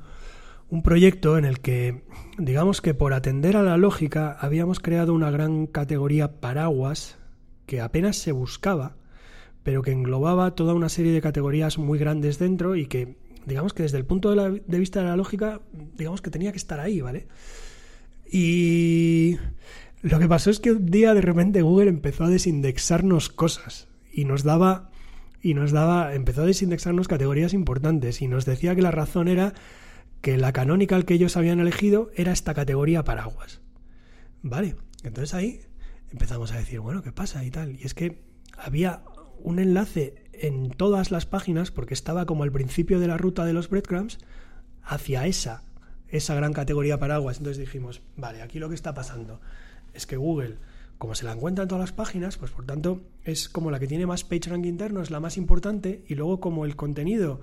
un 0.70 0.84
proyecto 0.84 1.40
en 1.40 1.46
el 1.46 1.60
que, 1.60 2.04
digamos 2.38 2.80
que 2.80 2.94
por 2.94 3.14
atender 3.14 3.58
a 3.58 3.64
la 3.64 3.76
lógica, 3.76 4.38
habíamos 4.40 4.80
creado 4.80 5.16
una 5.16 5.32
gran 5.32 5.66
categoría 5.66 6.40
paraguas 6.40 7.18
que 7.66 7.82
apenas 7.82 8.18
se 8.18 8.32
buscaba, 8.32 8.98
pero 9.64 9.82
que 9.82 9.92
englobaba 9.92 10.54
toda 10.54 10.76
una 10.76 10.90
serie 10.90 11.14
de 11.14 11.22
categorías 11.22 11.80
muy 11.80 11.98
grandes 11.98 12.38
dentro 12.38 12.76
y 12.76 12.86
que, 12.86 13.16
digamos 13.48 13.74
que 13.74 13.82
desde 13.82 13.98
el 13.98 14.06
punto 14.06 14.36
de, 14.36 14.62
de 14.64 14.80
vista 14.80 15.00
de 15.00 15.08
la 15.08 15.18
lógica, 15.18 15.62
digamos 15.98 16.22
que 16.22 16.30
tenía 16.30 16.52
que 16.52 16.60
estar 16.60 16.80
ahí, 16.80 17.02
¿vale? 17.02 17.28
Y 18.32 19.38
lo 20.02 20.20
que 20.20 20.28
pasó 20.28 20.50
es 20.50 20.60
que 20.60 20.72
un 20.72 20.88
día 20.88 21.14
de 21.14 21.22
repente 21.22 21.62
Google 21.62 21.90
empezó 21.90 22.24
a 22.24 22.30
desindexarnos 22.30 23.30
cosas 23.30 23.88
y 24.12 24.26
nos 24.26 24.44
daba 24.44 24.90
y 25.42 25.54
nos 25.54 25.72
daba 25.72 26.14
empezó 26.14 26.44
a 26.44 26.46
desindexarnos 26.46 27.08
categorías 27.08 27.54
importantes 27.54 28.22
y 28.22 28.28
nos 28.28 28.46
decía 28.46 28.76
que 28.76 28.82
la 28.82 28.92
razón 28.92 29.28
era 29.28 29.54
que 30.22 30.38
la 30.38 30.54
canonical 30.54 31.06
que 31.06 31.16
ellos 31.16 31.38
habían 31.38 31.60
elegido 31.60 32.12
era 32.16 32.32
esta 32.32 32.54
categoría 32.54 33.04
paraguas. 33.04 33.62
Vale, 34.44 34.76
entonces 35.04 35.34
ahí 35.34 35.62
empezamos 36.12 36.52
a 36.52 36.58
decir, 36.58 36.80
bueno, 36.80 37.02
¿qué 37.02 37.12
pasa 37.12 37.44
y 37.44 37.52
tal? 37.52 37.80
Y 37.80 37.84
es 37.84 37.94
que 37.94 38.24
había 38.58 39.04
un 39.40 39.60
enlace 39.60 40.30
en 40.34 40.70
todas 40.70 41.12
las 41.12 41.26
páginas 41.26 41.72
porque 41.72 41.94
estaba 41.94 42.26
como 42.26 42.44
al 42.44 42.52
principio 42.52 43.00
de 43.00 43.08
la 43.08 43.18
ruta 43.18 43.46
de 43.46 43.54
los 43.54 43.70
breadcrumbs 43.70 44.20
hacia 44.84 45.26
esa 45.28 45.64
esa 46.08 46.36
gran 46.36 46.54
categoría 46.54 47.00
paraguas. 47.00 47.38
Entonces 47.38 47.58
dijimos, 47.58 48.02
vale, 48.18 48.42
aquí 48.42 48.60
lo 48.60 48.70
que 48.70 48.76
está 48.76 48.94
pasando 48.94 49.40
es 49.94 50.06
que 50.06 50.18
Google, 50.18 50.58
como 50.98 51.16
se 51.16 51.26
la 51.26 51.34
encuentra 51.34 51.64
en 51.64 51.68
todas 51.68 51.82
las 51.82 51.94
páginas, 51.94 52.38
pues 52.38 52.52
por 52.52 52.66
tanto 52.66 53.02
es 53.24 53.50
como 53.50 53.72
la 53.72 53.80
que 53.80 53.88
tiene 53.88 54.06
más 54.06 54.26
rank 54.30 54.66
interno, 54.66 55.02
es 55.02 55.12
la 55.12 55.20
más 55.20 55.38
importante, 55.38 56.04
y 56.08 56.16
luego 56.16 56.40
como 56.40 56.66
el 56.66 56.76
contenido, 56.76 57.42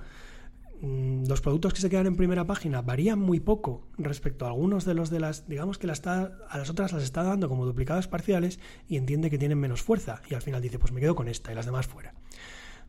mm, 0.80 1.26
los 1.26 1.40
productos 1.40 1.74
que 1.74 1.80
se 1.80 1.90
quedan 1.90 2.06
en 2.06 2.16
primera 2.16 2.46
página 2.46 2.82
varían 2.82 3.18
muy 3.18 3.40
poco 3.40 3.88
respecto 3.98 4.44
a 4.44 4.48
algunos 4.48 4.84
de 4.84 4.94
los 4.94 5.10
de 5.10 5.20
las, 5.20 5.48
digamos 5.48 5.78
que 5.78 5.90
está, 5.90 6.38
a 6.48 6.58
las 6.58 6.70
otras 6.70 6.92
las 6.92 7.02
está 7.02 7.22
dando 7.22 7.48
como 7.48 7.66
duplicadas 7.66 8.06
parciales 8.06 8.60
y 8.88 8.96
entiende 8.96 9.30
que 9.30 9.38
tienen 9.38 9.58
menos 9.58 9.82
fuerza, 9.82 10.22
y 10.30 10.34
al 10.34 10.42
final 10.42 10.62
dice, 10.62 10.78
pues 10.78 10.92
me 10.92 11.00
quedo 11.00 11.16
con 11.16 11.28
esta 11.28 11.52
y 11.52 11.54
las 11.54 11.66
demás 11.66 11.86
fuera. 11.86 12.14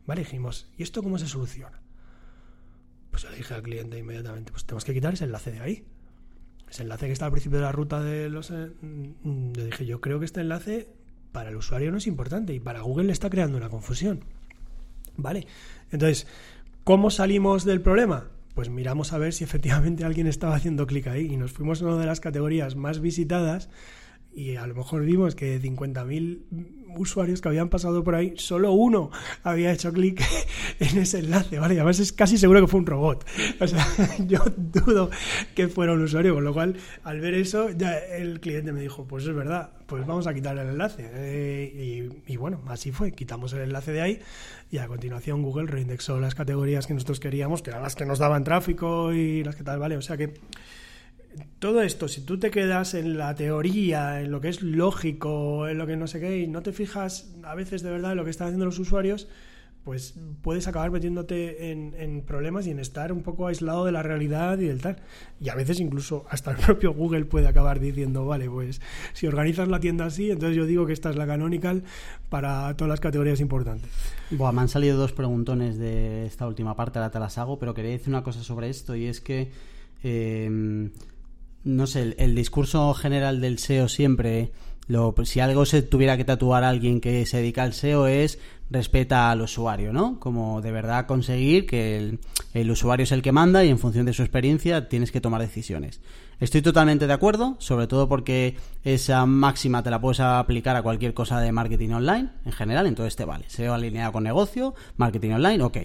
Vale, 0.06 0.22
dijimos, 0.22 0.70
¿y 0.78 0.82
esto 0.82 1.02
cómo 1.02 1.18
se 1.18 1.26
soluciona? 1.26 1.82
Pues 3.10 3.24
le 3.24 3.36
dije 3.36 3.54
al 3.54 3.62
cliente 3.62 3.98
inmediatamente, 3.98 4.52
pues 4.52 4.64
tenemos 4.64 4.84
que 4.84 4.94
quitar 4.94 5.14
ese 5.14 5.24
enlace 5.24 5.50
de 5.50 5.60
ahí 5.60 5.84
ese 6.70 6.82
enlace 6.82 7.06
que 7.06 7.12
está 7.12 7.26
al 7.26 7.32
principio 7.32 7.58
de 7.58 7.64
la 7.64 7.72
ruta 7.72 8.00
de 8.00 8.30
los... 8.30 8.50
Eh, 8.50 8.70
mm, 8.80 9.52
yo 9.52 9.64
dije, 9.64 9.86
yo 9.86 10.00
creo 10.00 10.18
que 10.20 10.24
este 10.24 10.40
enlace 10.40 10.88
para 11.32 11.50
el 11.50 11.56
usuario 11.56 11.90
no 11.90 11.98
es 11.98 12.06
importante 12.06 12.54
y 12.54 12.60
para 12.60 12.80
Google 12.80 13.06
le 13.06 13.12
está 13.12 13.28
creando 13.28 13.56
una 13.56 13.68
confusión. 13.68 14.24
¿Vale? 15.16 15.46
Entonces, 15.90 16.26
¿cómo 16.84 17.10
salimos 17.10 17.64
del 17.64 17.80
problema? 17.80 18.28
Pues 18.54 18.68
miramos 18.68 19.12
a 19.12 19.18
ver 19.18 19.32
si 19.32 19.44
efectivamente 19.44 20.04
alguien 20.04 20.26
estaba 20.26 20.54
haciendo 20.54 20.86
clic 20.86 21.08
ahí 21.08 21.32
y 21.32 21.36
nos 21.36 21.52
fuimos 21.52 21.82
a 21.82 21.86
una 21.86 21.98
de 21.98 22.06
las 22.06 22.20
categorías 22.20 22.76
más 22.76 23.00
visitadas 23.00 23.68
y 24.32 24.56
a 24.56 24.66
lo 24.66 24.74
mejor 24.74 25.04
vimos 25.04 25.34
que 25.34 25.58
de 25.58 25.68
50.000 25.68 26.42
usuarios 26.96 27.40
que 27.40 27.48
habían 27.48 27.68
pasado 27.68 28.02
por 28.04 28.14
ahí, 28.14 28.34
solo 28.36 28.72
uno 28.72 29.10
había 29.42 29.72
hecho 29.72 29.92
clic 29.92 30.22
en 30.80 30.98
ese 30.98 31.20
enlace, 31.20 31.58
¿vale? 31.58 31.74
Y 31.74 31.78
además 31.78 31.98
es 32.00 32.12
casi 32.12 32.38
seguro 32.38 32.60
que 32.60 32.66
fue 32.66 32.80
un 32.80 32.86
robot. 32.86 33.26
O 33.60 33.66
sea, 33.66 33.86
yo 34.26 34.40
dudo 34.56 35.10
que 35.54 35.68
fuera 35.68 35.92
un 35.92 36.02
usuario, 36.02 36.34
con 36.34 36.44
lo 36.44 36.52
cual, 36.52 36.76
al 37.04 37.20
ver 37.20 37.34
eso, 37.34 37.70
ya 37.70 37.98
el 37.98 38.40
cliente 38.40 38.72
me 38.72 38.80
dijo, 38.80 39.06
pues 39.06 39.24
es 39.26 39.34
verdad, 39.34 39.70
pues 39.86 40.06
vamos 40.06 40.26
a 40.26 40.34
quitar 40.34 40.56
el 40.58 40.68
enlace. 40.68 41.08
Eh, 41.12 42.10
y, 42.26 42.32
y, 42.32 42.36
bueno, 42.36 42.62
así 42.68 42.92
fue, 42.92 43.12
quitamos 43.12 43.52
el 43.52 43.60
enlace 43.60 43.92
de 43.92 44.02
ahí 44.02 44.20
y 44.70 44.78
a 44.78 44.86
continuación 44.86 45.42
Google 45.42 45.66
reindexó 45.66 46.20
las 46.20 46.34
categorías 46.34 46.86
que 46.86 46.94
nosotros 46.94 47.18
queríamos, 47.18 47.62
que 47.62 47.70
eran 47.70 47.82
las 47.82 47.96
que 47.96 48.06
nos 48.06 48.18
daban 48.18 48.44
tráfico 48.44 49.12
y 49.12 49.42
las 49.42 49.56
que 49.56 49.64
tal, 49.64 49.78
¿vale? 49.78 49.96
O 49.96 50.02
sea 50.02 50.16
que 50.16 50.34
todo 51.58 51.82
esto, 51.82 52.08
si 52.08 52.22
tú 52.22 52.38
te 52.38 52.50
quedas 52.50 52.94
en 52.94 53.18
la 53.18 53.34
teoría, 53.34 54.20
en 54.20 54.30
lo 54.30 54.40
que 54.40 54.48
es 54.48 54.62
lógico, 54.62 55.68
en 55.68 55.78
lo 55.78 55.86
que 55.86 55.96
no 55.96 56.06
sé 56.06 56.20
qué, 56.20 56.40
y 56.40 56.46
no 56.46 56.62
te 56.62 56.72
fijas 56.72 57.34
a 57.44 57.54
veces 57.54 57.82
de 57.82 57.90
verdad 57.90 58.12
en 58.12 58.16
lo 58.16 58.24
que 58.24 58.30
están 58.30 58.48
haciendo 58.48 58.64
los 58.64 58.78
usuarios, 58.78 59.28
pues 59.84 60.14
puedes 60.42 60.68
acabar 60.68 60.90
metiéndote 60.90 61.70
en, 61.70 62.22
problemas 62.22 62.66
y 62.66 62.70
en 62.70 62.78
estar 62.78 63.12
un 63.12 63.22
poco 63.22 63.46
aislado 63.46 63.84
de 63.86 63.92
la 63.92 64.02
realidad 64.02 64.58
y 64.58 64.66
del 64.66 64.80
tal. 64.80 64.96
Y 65.40 65.48
a 65.48 65.54
veces 65.54 65.80
incluso 65.80 66.26
hasta 66.28 66.50
el 66.50 66.56
propio 66.64 66.92
Google 66.92 67.24
puede 67.24 67.48
acabar 67.48 67.80
diciendo, 67.80 68.26
vale, 68.26 68.48
pues 68.50 68.80
si 69.14 69.26
organizas 69.26 69.68
la 69.68 69.80
tienda 69.80 70.06
así, 70.06 70.30
entonces 70.30 70.56
yo 70.56 70.66
digo 70.66 70.86
que 70.86 70.92
esta 70.92 71.10
es 71.10 71.16
la 71.16 71.26
canonical 71.26 71.82
para 72.28 72.76
todas 72.76 72.90
las 72.90 73.00
categorías 73.00 73.40
importantes. 73.40 73.90
Buah, 74.30 74.52
me 74.52 74.60
han 74.60 74.68
salido 74.68 74.98
dos 74.98 75.12
preguntones 75.12 75.78
de 75.78 76.26
esta 76.26 76.46
última 76.46 76.76
parte, 76.76 76.98
ahora 76.98 77.10
te 77.10 77.18
las 77.18 77.38
hago, 77.38 77.58
pero 77.58 77.72
quería 77.72 77.92
decir 77.92 78.10
una 78.10 78.22
cosa 78.22 78.42
sobre 78.42 78.68
esto 78.68 78.96
y 78.96 79.06
es 79.06 79.20
que... 79.20 79.50
Eh, 80.02 80.90
no 81.64 81.86
sé, 81.86 82.14
el, 82.18 82.34
discurso 82.34 82.92
general 82.94 83.40
del 83.40 83.58
SEO 83.58 83.88
siempre 83.88 84.52
lo, 84.86 85.14
si 85.24 85.40
algo 85.40 85.64
se 85.66 85.82
tuviera 85.82 86.16
que 86.16 86.24
tatuar 86.24 86.64
a 86.64 86.68
alguien 86.68 87.00
que 87.00 87.26
se 87.26 87.38
dedica 87.38 87.62
al 87.62 87.74
SEO 87.74 88.06
es 88.06 88.38
respeta 88.70 89.30
al 89.30 89.42
usuario, 89.42 89.92
¿no? 89.92 90.18
Como 90.20 90.60
de 90.62 90.70
verdad 90.70 91.06
conseguir 91.06 91.66
que 91.66 91.96
el, 91.96 92.18
el 92.54 92.70
usuario 92.70 93.04
es 93.04 93.12
el 93.12 93.22
que 93.22 93.32
manda 93.32 93.64
y 93.64 93.68
en 93.68 93.78
función 93.78 94.06
de 94.06 94.12
su 94.12 94.22
experiencia 94.22 94.88
tienes 94.88 95.12
que 95.12 95.20
tomar 95.20 95.40
decisiones. 95.40 96.00
Estoy 96.40 96.62
totalmente 96.62 97.06
de 97.06 97.12
acuerdo, 97.12 97.56
sobre 97.58 97.86
todo 97.86 98.08
porque 98.08 98.56
esa 98.82 99.26
máxima 99.26 99.82
te 99.82 99.90
la 99.90 100.00
puedes 100.00 100.20
aplicar 100.20 100.74
a 100.74 100.82
cualquier 100.82 101.12
cosa 101.12 101.38
de 101.40 101.52
marketing 101.52 101.90
online 101.90 102.30
en 102.46 102.52
general, 102.52 102.86
entonces 102.86 103.14
te 103.14 103.26
vale. 103.26 103.44
SEO 103.48 103.74
alineado 103.74 104.12
con 104.12 104.24
negocio, 104.24 104.74
marketing 104.96 105.32
online, 105.32 105.62
ok. 105.62 105.76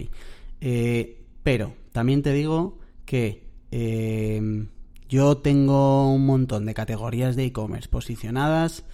Eh, 0.62 1.22
pero 1.42 1.74
también 1.92 2.22
te 2.22 2.32
digo 2.32 2.78
que 3.04 3.44
eh, 3.70 4.66
yo 5.08 5.38
tengo 5.38 6.12
un 6.12 6.26
montón 6.26 6.66
de 6.66 6.74
categorías 6.74 7.36
de 7.36 7.44
e-commerce 7.44 7.88
posicionadas 7.88 8.84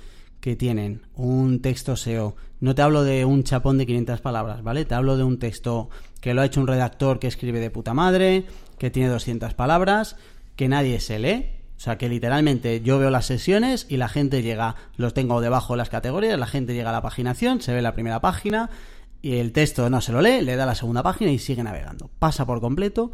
que 0.40 0.56
tienen 0.56 1.02
un 1.14 1.62
texto 1.62 1.96
SEO. 1.96 2.36
No 2.60 2.74
te 2.74 2.82
hablo 2.82 3.04
de 3.04 3.24
un 3.24 3.44
chapón 3.44 3.78
de 3.78 3.86
500 3.86 4.20
palabras, 4.20 4.62
¿vale? 4.62 4.84
Te 4.84 4.94
hablo 4.94 5.16
de 5.16 5.22
un 5.22 5.38
texto 5.38 5.88
que 6.20 6.34
lo 6.34 6.42
ha 6.42 6.46
hecho 6.46 6.60
un 6.60 6.66
redactor 6.66 7.18
que 7.18 7.28
escribe 7.28 7.60
de 7.60 7.70
puta 7.70 7.94
madre, 7.94 8.46
que 8.78 8.90
tiene 8.90 9.08
200 9.08 9.54
palabras, 9.54 10.16
que 10.56 10.68
nadie 10.68 11.00
se 11.00 11.18
lee. 11.18 11.46
O 11.76 11.80
sea, 11.80 11.98
que 11.98 12.08
literalmente 12.08 12.80
yo 12.80 12.98
veo 12.98 13.10
las 13.10 13.26
sesiones 13.26 13.86
y 13.88 13.96
la 13.96 14.08
gente 14.08 14.42
llega, 14.42 14.76
los 14.96 15.14
tengo 15.14 15.40
debajo 15.40 15.72
de 15.72 15.78
las 15.78 15.90
categorías, 15.90 16.38
la 16.38 16.46
gente 16.46 16.74
llega 16.74 16.90
a 16.90 16.92
la 16.92 17.02
paginación, 17.02 17.60
se 17.60 17.72
ve 17.72 17.82
la 17.82 17.94
primera 17.94 18.20
página 18.20 18.70
y 19.20 19.36
el 19.36 19.52
texto 19.52 19.88
no 19.90 20.00
se 20.00 20.12
lo 20.12 20.20
lee, 20.20 20.42
le 20.42 20.56
da 20.56 20.66
la 20.66 20.74
segunda 20.74 21.02
página 21.02 21.30
y 21.30 21.38
sigue 21.38 21.62
navegando. 21.62 22.10
Pasa 22.18 22.46
por 22.46 22.60
completo 22.60 23.12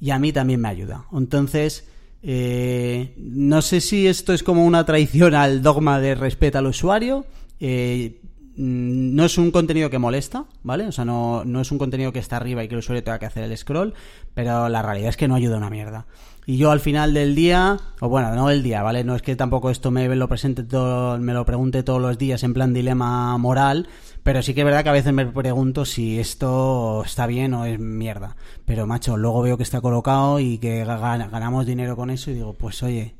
y 0.00 0.10
a 0.10 0.18
mí 0.18 0.32
también 0.32 0.60
me 0.60 0.68
ayuda. 0.68 1.06
Entonces, 1.12 1.88
eh, 2.26 3.12
no 3.18 3.60
sé 3.60 3.82
si 3.82 4.06
esto 4.06 4.32
es 4.32 4.42
como 4.42 4.64
una 4.64 4.86
traición 4.86 5.34
al 5.34 5.60
dogma 5.60 6.00
de 6.00 6.14
respeto 6.14 6.58
al 6.58 6.66
usuario. 6.66 7.26
Eh, 7.60 8.20
no 8.56 9.24
es 9.24 9.38
un 9.38 9.50
contenido 9.50 9.90
que 9.90 9.98
molesta, 9.98 10.44
¿vale? 10.62 10.86
O 10.86 10.92
sea, 10.92 11.04
no, 11.04 11.44
no 11.44 11.60
es 11.60 11.72
un 11.72 11.78
contenido 11.78 12.12
que 12.12 12.18
está 12.18 12.36
arriba 12.36 12.62
y 12.62 12.68
que 12.68 12.74
el 12.74 12.80
usuario 12.80 13.02
tenga 13.02 13.18
que 13.18 13.26
hacer 13.26 13.44
el 13.44 13.56
scroll, 13.56 13.94
pero 14.34 14.68
la 14.68 14.82
realidad 14.82 15.10
es 15.10 15.16
que 15.16 15.28
no 15.28 15.34
ayuda 15.34 15.56
una 15.56 15.70
mierda. 15.70 16.06
Y 16.46 16.58
yo 16.58 16.70
al 16.70 16.80
final 16.80 17.14
del 17.14 17.34
día, 17.34 17.78
o 18.00 18.08
bueno, 18.08 18.34
no 18.34 18.48
del 18.48 18.62
día, 18.62 18.82
¿vale? 18.82 19.02
No 19.02 19.16
es 19.16 19.22
que 19.22 19.34
tampoco 19.34 19.70
esto 19.70 19.90
me 19.90 20.14
lo 20.14 20.28
presente 20.28 20.62
todo, 20.62 21.18
me 21.18 21.32
lo 21.32 21.46
pregunte 21.46 21.82
todos 21.82 22.02
los 22.02 22.18
días 22.18 22.42
en 22.42 22.52
plan 22.52 22.74
dilema 22.74 23.36
moral, 23.38 23.88
pero 24.22 24.42
sí 24.42 24.52
que 24.52 24.60
es 24.60 24.64
verdad 24.66 24.82
que 24.82 24.90
a 24.90 24.92
veces 24.92 25.14
me 25.14 25.24
pregunto 25.24 25.86
si 25.86 26.18
esto 26.18 27.02
está 27.04 27.26
bien 27.26 27.54
o 27.54 27.64
es 27.64 27.78
mierda. 27.78 28.36
Pero 28.66 28.86
macho, 28.86 29.16
luego 29.16 29.40
veo 29.40 29.56
que 29.56 29.62
está 29.62 29.80
colocado 29.80 30.38
y 30.38 30.58
que 30.58 30.84
ganamos 30.84 31.64
dinero 31.64 31.96
con 31.96 32.10
eso 32.10 32.30
y 32.30 32.34
digo, 32.34 32.52
pues 32.52 32.82
oye, 32.82 33.14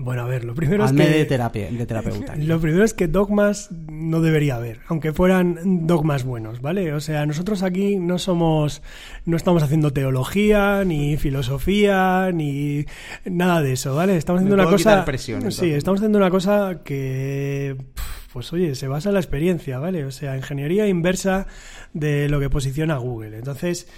bueno, 0.00 0.22
a 0.22 0.26
ver, 0.26 0.44
lo 0.44 0.54
primero 0.54 0.84
es 0.84 0.92
que... 0.92 1.08
de, 1.08 1.24
terapia, 1.24 1.72
de 1.72 1.84
terapeuta. 1.84 2.36
Lo 2.36 2.60
primero 2.60 2.84
es 2.84 2.94
que 2.94 3.08
dogmas 3.08 3.70
no 3.90 4.20
debería 4.20 4.54
haber, 4.54 4.78
aunque 4.86 5.12
fueran 5.12 5.88
dogmas 5.88 6.22
buenos, 6.22 6.60
¿vale? 6.60 6.92
O 6.92 7.00
sea, 7.00 7.26
nosotros 7.26 7.64
aquí 7.64 7.96
no 7.96 8.16
somos... 8.20 8.80
No 9.24 9.36
estamos 9.36 9.64
haciendo 9.64 9.92
teología, 9.92 10.84
ni 10.84 11.16
filosofía, 11.16 12.30
ni 12.32 12.86
nada 13.24 13.60
de 13.60 13.72
eso, 13.72 13.96
¿vale? 13.96 14.16
Estamos 14.16 14.38
haciendo 14.38 14.54
una 14.54 14.70
cosa... 14.70 15.04
sí, 15.50 15.72
estamos 15.72 15.98
haciendo 15.98 16.18
una 16.18 16.30
cosa 16.30 16.82
que... 16.84 17.76
Pues 18.32 18.52
oye, 18.52 18.76
se 18.76 18.86
basa 18.86 19.08
en 19.08 19.14
la 19.14 19.20
experiencia, 19.20 19.80
¿vale? 19.80 20.04
O 20.04 20.12
sea, 20.12 20.36
ingeniería 20.36 20.86
inversa 20.86 21.48
de 21.92 22.28
lo 22.28 22.38
que 22.38 22.48
posiciona 22.50 22.98
Google. 22.98 23.36
Entonces, 23.36 23.88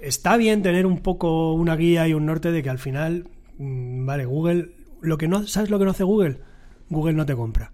está 0.00 0.36
bien 0.36 0.62
tener 0.62 0.86
un 0.86 0.98
poco 0.98 1.54
una 1.54 1.74
guía 1.74 2.06
y 2.06 2.14
un 2.14 2.24
norte 2.24 2.52
de 2.52 2.62
que 2.62 2.70
al 2.70 2.78
final, 2.78 3.26
mm, 3.58 4.06
vale, 4.06 4.26
Google 4.26 4.83
lo 5.04 5.18
que 5.18 5.28
no, 5.28 5.46
¿sabes 5.46 5.70
lo 5.70 5.78
que 5.78 5.84
no 5.84 5.90
hace 5.90 6.04
Google? 6.04 6.40
Google 6.90 7.14
no 7.14 7.26
te 7.26 7.34
compra. 7.34 7.72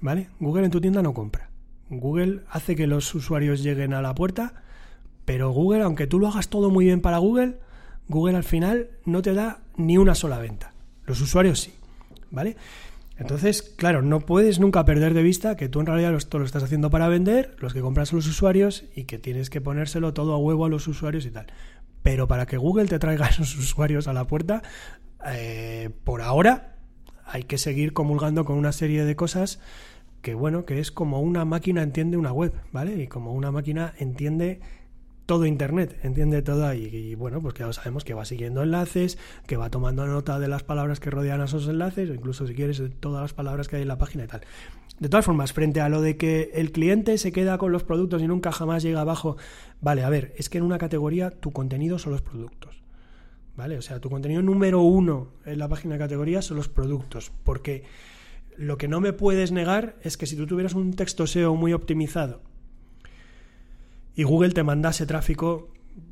¿Vale? 0.00 0.28
Google 0.40 0.66
en 0.66 0.70
tu 0.70 0.80
tienda 0.80 1.02
no 1.02 1.14
compra. 1.14 1.50
Google 1.88 2.42
hace 2.50 2.76
que 2.76 2.86
los 2.86 3.14
usuarios 3.14 3.62
lleguen 3.62 3.94
a 3.94 4.02
la 4.02 4.14
puerta, 4.14 4.62
pero 5.24 5.50
Google, 5.50 5.82
aunque 5.82 6.06
tú 6.06 6.18
lo 6.18 6.28
hagas 6.28 6.48
todo 6.48 6.70
muy 6.70 6.84
bien 6.84 7.00
para 7.00 7.18
Google, 7.18 7.58
Google 8.08 8.36
al 8.36 8.44
final 8.44 8.90
no 9.04 9.22
te 9.22 9.34
da 9.34 9.60
ni 9.76 9.98
una 9.98 10.14
sola 10.14 10.38
venta. 10.38 10.72
Los 11.06 11.20
usuarios 11.20 11.60
sí. 11.60 11.74
¿Vale? 12.30 12.56
Entonces, 13.18 13.62
claro, 13.62 14.02
no 14.02 14.20
puedes 14.20 14.60
nunca 14.60 14.84
perder 14.84 15.14
de 15.14 15.22
vista 15.22 15.56
que 15.56 15.68
tú 15.68 15.80
en 15.80 15.86
realidad 15.86 16.14
esto 16.14 16.38
lo 16.38 16.44
estás 16.44 16.62
haciendo 16.62 16.90
para 16.90 17.08
vender, 17.08 17.56
los 17.60 17.72
que 17.72 17.80
compras 17.80 18.10
son 18.10 18.18
los 18.18 18.26
usuarios 18.26 18.84
y 18.94 19.04
que 19.04 19.18
tienes 19.18 19.48
que 19.48 19.62
ponérselo 19.62 20.12
todo 20.12 20.34
a 20.34 20.38
huevo 20.38 20.66
a 20.66 20.68
los 20.68 20.86
usuarios 20.86 21.24
y 21.24 21.30
tal. 21.30 21.46
Pero 22.02 22.28
para 22.28 22.46
que 22.46 22.58
Google 22.58 22.86
te 22.86 22.98
traiga 22.98 23.26
esos 23.26 23.56
usuarios 23.58 24.06
a 24.06 24.12
la 24.12 24.26
puerta, 24.26 24.62
eh, 25.28 25.90
por 26.04 26.22
ahora 26.22 26.76
hay 27.24 27.44
que 27.44 27.58
seguir 27.58 27.92
comulgando 27.92 28.44
con 28.44 28.56
una 28.56 28.72
serie 28.72 29.04
de 29.04 29.16
cosas 29.16 29.60
que, 30.22 30.34
bueno, 30.34 30.64
que 30.64 30.80
es 30.80 30.90
como 30.90 31.20
una 31.20 31.44
máquina 31.44 31.82
entiende 31.82 32.16
una 32.16 32.32
web, 32.32 32.52
¿vale? 32.72 33.02
Y 33.02 33.06
como 33.06 33.32
una 33.32 33.50
máquina 33.50 33.94
entiende 33.98 34.60
todo 35.26 35.44
Internet, 35.44 35.98
entiende 36.02 36.40
todo 36.42 36.66
ahí. 36.66 36.88
Y, 36.92 37.14
bueno, 37.16 37.42
pues 37.42 37.54
ya 37.54 37.72
sabemos 37.72 38.04
que 38.04 38.14
va 38.14 38.24
siguiendo 38.24 38.62
enlaces, 38.62 39.18
que 39.46 39.56
va 39.56 39.70
tomando 39.70 40.06
nota 40.06 40.38
de 40.38 40.48
las 40.48 40.62
palabras 40.62 41.00
que 41.00 41.10
rodean 41.10 41.40
a 41.40 41.44
esos 41.44 41.68
enlaces, 41.68 42.10
o 42.10 42.14
incluso 42.14 42.46
si 42.46 42.54
quieres 42.54 42.82
todas 43.00 43.22
las 43.22 43.34
palabras 43.34 43.68
que 43.68 43.76
hay 43.76 43.82
en 43.82 43.88
la 43.88 43.98
página 43.98 44.24
y 44.24 44.28
tal. 44.28 44.40
De 44.98 45.08
todas 45.08 45.26
formas, 45.26 45.52
frente 45.52 45.80
a 45.80 45.88
lo 45.88 46.00
de 46.00 46.16
que 46.16 46.50
el 46.54 46.72
cliente 46.72 47.18
se 47.18 47.30
queda 47.30 47.58
con 47.58 47.70
los 47.70 47.84
productos 47.84 48.22
y 48.22 48.28
nunca 48.28 48.50
jamás 48.50 48.82
llega 48.82 49.02
abajo, 49.02 49.36
vale, 49.80 50.04
a 50.04 50.08
ver, 50.08 50.32
es 50.38 50.48
que 50.48 50.58
en 50.58 50.64
una 50.64 50.78
categoría 50.78 51.30
tu 51.30 51.52
contenido 51.52 51.98
son 51.98 52.12
los 52.12 52.22
productos. 52.22 52.85
¿Vale? 53.56 53.78
O 53.78 53.82
sea, 53.82 54.00
tu 54.00 54.10
contenido 54.10 54.42
número 54.42 54.80
uno 54.82 55.28
en 55.44 55.58
la 55.58 55.68
página 55.68 55.94
de 55.94 56.00
categoría 56.00 56.42
son 56.42 56.58
los 56.58 56.68
productos, 56.68 57.32
porque 57.44 57.84
lo 58.56 58.78
que 58.78 58.88
no 58.88 59.00
me 59.00 59.12
puedes 59.12 59.52
negar 59.52 59.96
es 60.02 60.16
que 60.16 60.26
si 60.26 60.36
tú 60.36 60.46
tuvieras 60.46 60.74
un 60.74 60.94
texto 60.94 61.26
SEO 61.26 61.54
muy 61.54 61.72
optimizado 61.72 62.42
y 64.14 64.22
Google 64.22 64.52
te 64.52 64.62
mandase 64.62 65.06
tráfico, 65.06 65.68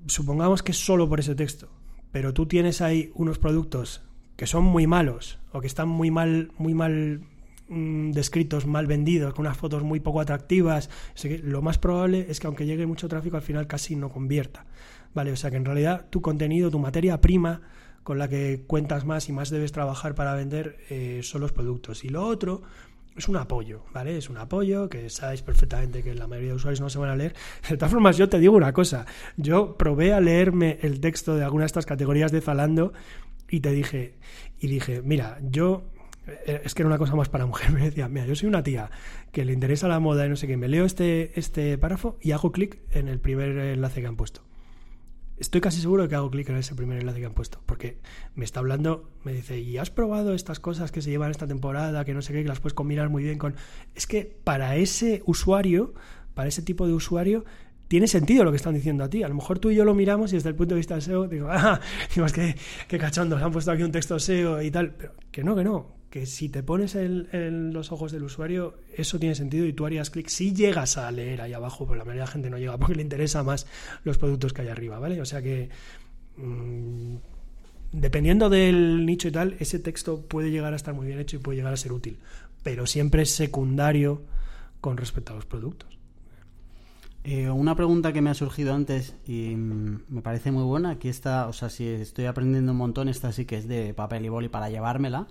supongamos 0.06 0.62
que 0.62 0.72
solo 0.72 1.08
por 1.08 1.20
ese 1.20 1.34
texto, 1.34 1.68
pero 2.12 2.34
tú 2.34 2.46
tienes 2.46 2.80
ahí 2.80 3.10
unos 3.14 3.38
productos 3.38 4.02
que 4.36 4.46
son 4.46 4.64
muy 4.64 4.86
malos 4.86 5.38
o 5.52 5.60
que 5.60 5.66
están 5.66 5.88
muy 5.88 6.10
mal, 6.10 6.50
muy 6.58 6.74
mal 6.74 7.22
mm, 7.68 8.10
descritos, 8.10 8.66
mal 8.66 8.86
vendidos, 8.86 9.32
con 9.32 9.46
unas 9.46 9.56
fotos 9.56 9.82
muy 9.82 10.00
poco 10.00 10.20
atractivas, 10.20 10.90
lo 11.42 11.62
más 11.62 11.78
probable 11.78 12.26
es 12.28 12.40
que 12.40 12.46
aunque 12.46 12.66
llegue 12.66 12.86
mucho 12.86 13.08
tráfico 13.08 13.36
al 13.36 13.42
final 13.42 13.66
casi 13.66 13.96
no 13.96 14.10
convierta. 14.10 14.66
¿Vale? 15.14 15.32
O 15.32 15.36
sea 15.36 15.50
que 15.50 15.56
en 15.56 15.64
realidad 15.64 16.06
tu 16.10 16.20
contenido, 16.20 16.70
tu 16.70 16.78
materia 16.78 17.20
prima 17.20 17.62
con 18.02 18.18
la 18.18 18.28
que 18.28 18.64
cuentas 18.66 19.04
más 19.04 19.28
y 19.28 19.32
más 19.32 19.50
debes 19.50 19.72
trabajar 19.72 20.14
para 20.14 20.34
vender 20.34 20.76
eh, 20.90 21.20
son 21.22 21.40
los 21.40 21.52
productos. 21.52 22.04
Y 22.04 22.10
lo 22.10 22.26
otro 22.26 22.62
es 23.16 23.28
un 23.28 23.36
apoyo, 23.36 23.84
¿vale? 23.92 24.18
Es 24.18 24.28
un 24.28 24.36
apoyo 24.36 24.88
que 24.88 25.08
sabéis 25.08 25.42
perfectamente 25.42 26.02
que 26.02 26.14
la 26.14 26.26
mayoría 26.26 26.50
de 26.50 26.56
usuarios 26.56 26.80
no 26.80 26.90
se 26.90 26.98
van 26.98 27.10
a 27.10 27.16
leer. 27.16 27.34
De 27.68 27.76
todas 27.76 27.92
formas, 27.92 28.16
yo 28.16 28.28
te 28.28 28.38
digo 28.38 28.56
una 28.56 28.72
cosa. 28.72 29.06
Yo 29.36 29.76
probé 29.76 30.12
a 30.12 30.20
leerme 30.20 30.78
el 30.82 31.00
texto 31.00 31.34
de 31.36 31.44
alguna 31.44 31.62
de 31.62 31.66
estas 31.66 31.86
categorías 31.86 32.30
de 32.30 32.40
Zalando 32.40 32.92
y 33.48 33.60
te 33.60 33.70
dije, 33.70 34.16
y 34.60 34.66
dije, 34.66 35.00
mira, 35.02 35.38
yo 35.42 35.84
eh, 36.26 36.62
es 36.64 36.74
que 36.74 36.82
era 36.82 36.88
una 36.88 36.98
cosa 36.98 37.14
más 37.14 37.28
para 37.30 37.46
mujer. 37.46 37.70
Me 37.72 37.84
decía, 37.84 38.08
mira, 38.08 38.26
yo 38.26 38.34
soy 38.34 38.48
una 38.48 38.62
tía 38.62 38.90
que 39.32 39.44
le 39.44 39.52
interesa 39.52 39.88
la 39.88 40.00
moda 40.00 40.26
y 40.26 40.28
no 40.28 40.36
sé 40.36 40.46
qué. 40.46 40.58
Me 40.58 40.68
leo 40.68 40.84
este, 40.84 41.38
este 41.38 41.78
párrafo 41.78 42.18
y 42.20 42.32
hago 42.32 42.52
clic 42.52 42.80
en 42.90 43.08
el 43.08 43.20
primer 43.20 43.56
enlace 43.56 44.02
que 44.02 44.08
han 44.08 44.16
puesto 44.16 44.42
estoy 45.38 45.60
casi 45.60 45.80
seguro 45.80 46.04
de 46.04 46.08
que 46.08 46.14
hago 46.14 46.30
clic 46.30 46.48
en 46.48 46.56
ese 46.56 46.74
primer 46.74 46.98
enlace 46.98 47.20
que 47.20 47.26
han 47.26 47.34
puesto, 47.34 47.60
porque 47.66 47.98
me 48.34 48.44
está 48.44 48.60
hablando, 48.60 49.10
me 49.24 49.32
dice, 49.32 49.58
¿y 49.58 49.78
has 49.78 49.90
probado 49.90 50.34
estas 50.34 50.60
cosas 50.60 50.92
que 50.92 51.02
se 51.02 51.10
llevan 51.10 51.30
esta 51.30 51.46
temporada, 51.46 52.04
que 52.04 52.14
no 52.14 52.22
sé 52.22 52.32
qué, 52.32 52.42
que 52.42 52.48
las 52.48 52.60
puedes 52.60 52.74
combinar 52.74 53.08
muy 53.08 53.24
bien 53.24 53.38
con... 53.38 53.54
Es 53.94 54.06
que 54.06 54.36
para 54.44 54.76
ese 54.76 55.22
usuario, 55.26 55.94
para 56.34 56.48
ese 56.48 56.62
tipo 56.62 56.86
de 56.86 56.92
usuario, 56.92 57.44
tiene 57.88 58.06
sentido 58.06 58.44
lo 58.44 58.50
que 58.50 58.56
están 58.56 58.74
diciendo 58.74 59.04
a 59.04 59.10
ti. 59.10 59.22
A 59.22 59.28
lo 59.28 59.34
mejor 59.34 59.58
tú 59.58 59.70
y 59.70 59.74
yo 59.76 59.84
lo 59.84 59.94
miramos 59.94 60.32
y 60.32 60.36
desde 60.36 60.48
el 60.48 60.54
punto 60.54 60.74
de 60.74 60.78
vista 60.80 61.00
SEO 61.00 61.28
digo, 61.28 61.48
ah, 61.50 61.80
digo, 62.14 62.26
es 62.26 62.32
que 62.32 62.56
qué 62.88 62.98
cachondos, 62.98 63.42
han 63.42 63.52
puesto 63.52 63.70
aquí 63.70 63.82
un 63.82 63.92
texto 63.92 64.18
SEO 64.18 64.62
y 64.62 64.70
tal, 64.70 64.94
pero 64.94 65.12
que 65.30 65.44
no, 65.44 65.54
que 65.54 65.64
no, 65.64 65.93
que 66.14 66.26
si 66.26 66.48
te 66.48 66.62
pones 66.62 66.94
en, 66.94 67.72
los 67.72 67.90
ojos 67.90 68.12
del 68.12 68.22
usuario, 68.22 68.76
eso 68.96 69.18
tiene 69.18 69.34
sentido 69.34 69.66
y 69.66 69.72
tú 69.72 69.84
harías 69.84 70.10
clic 70.10 70.28
si 70.28 70.54
llegas 70.54 70.96
a 70.96 71.10
leer 71.10 71.40
ahí 71.40 71.52
abajo, 71.52 71.86
pero 71.86 71.98
la 71.98 72.04
mayoría 72.04 72.22
de 72.22 72.26
la 72.26 72.32
gente 72.32 72.50
no 72.50 72.56
llega 72.56 72.78
porque 72.78 72.94
le 72.94 73.02
interesa 73.02 73.42
más 73.42 73.66
los 74.04 74.16
productos 74.16 74.52
que 74.52 74.62
hay 74.62 74.68
arriba, 74.68 75.00
¿vale? 75.00 75.20
O 75.20 75.24
sea 75.24 75.42
que 75.42 75.70
mm, 76.36 77.16
dependiendo 77.90 78.48
del 78.48 79.04
nicho 79.04 79.26
y 79.26 79.32
tal, 79.32 79.56
ese 79.58 79.80
texto 79.80 80.20
puede 80.20 80.52
llegar 80.52 80.72
a 80.72 80.76
estar 80.76 80.94
muy 80.94 81.08
bien 81.08 81.18
hecho 81.18 81.34
y 81.34 81.40
puede 81.40 81.56
llegar 81.56 81.72
a 81.72 81.76
ser 81.76 81.90
útil, 81.90 82.16
pero 82.62 82.86
siempre 82.86 83.22
es 83.22 83.30
secundario 83.30 84.22
con 84.80 84.96
respecto 84.96 85.32
a 85.32 85.34
los 85.34 85.46
productos. 85.46 85.98
Eh, 87.24 87.50
una 87.50 87.74
pregunta 87.74 88.12
que 88.12 88.20
me 88.20 88.30
ha 88.30 88.34
surgido 88.34 88.72
antes 88.72 89.16
y 89.26 89.56
mm, 89.56 90.02
me 90.10 90.22
parece 90.22 90.52
muy 90.52 90.62
buena, 90.62 90.90
aquí 90.90 91.08
está, 91.08 91.48
o 91.48 91.52
sea, 91.52 91.70
si 91.70 91.88
estoy 91.88 92.26
aprendiendo 92.26 92.70
un 92.70 92.78
montón, 92.78 93.08
esta 93.08 93.32
sí 93.32 93.46
que 93.46 93.56
es 93.56 93.66
de 93.66 93.94
papel 93.94 94.26
y 94.26 94.28
boli 94.28 94.48
para 94.48 94.70
llevármela. 94.70 95.26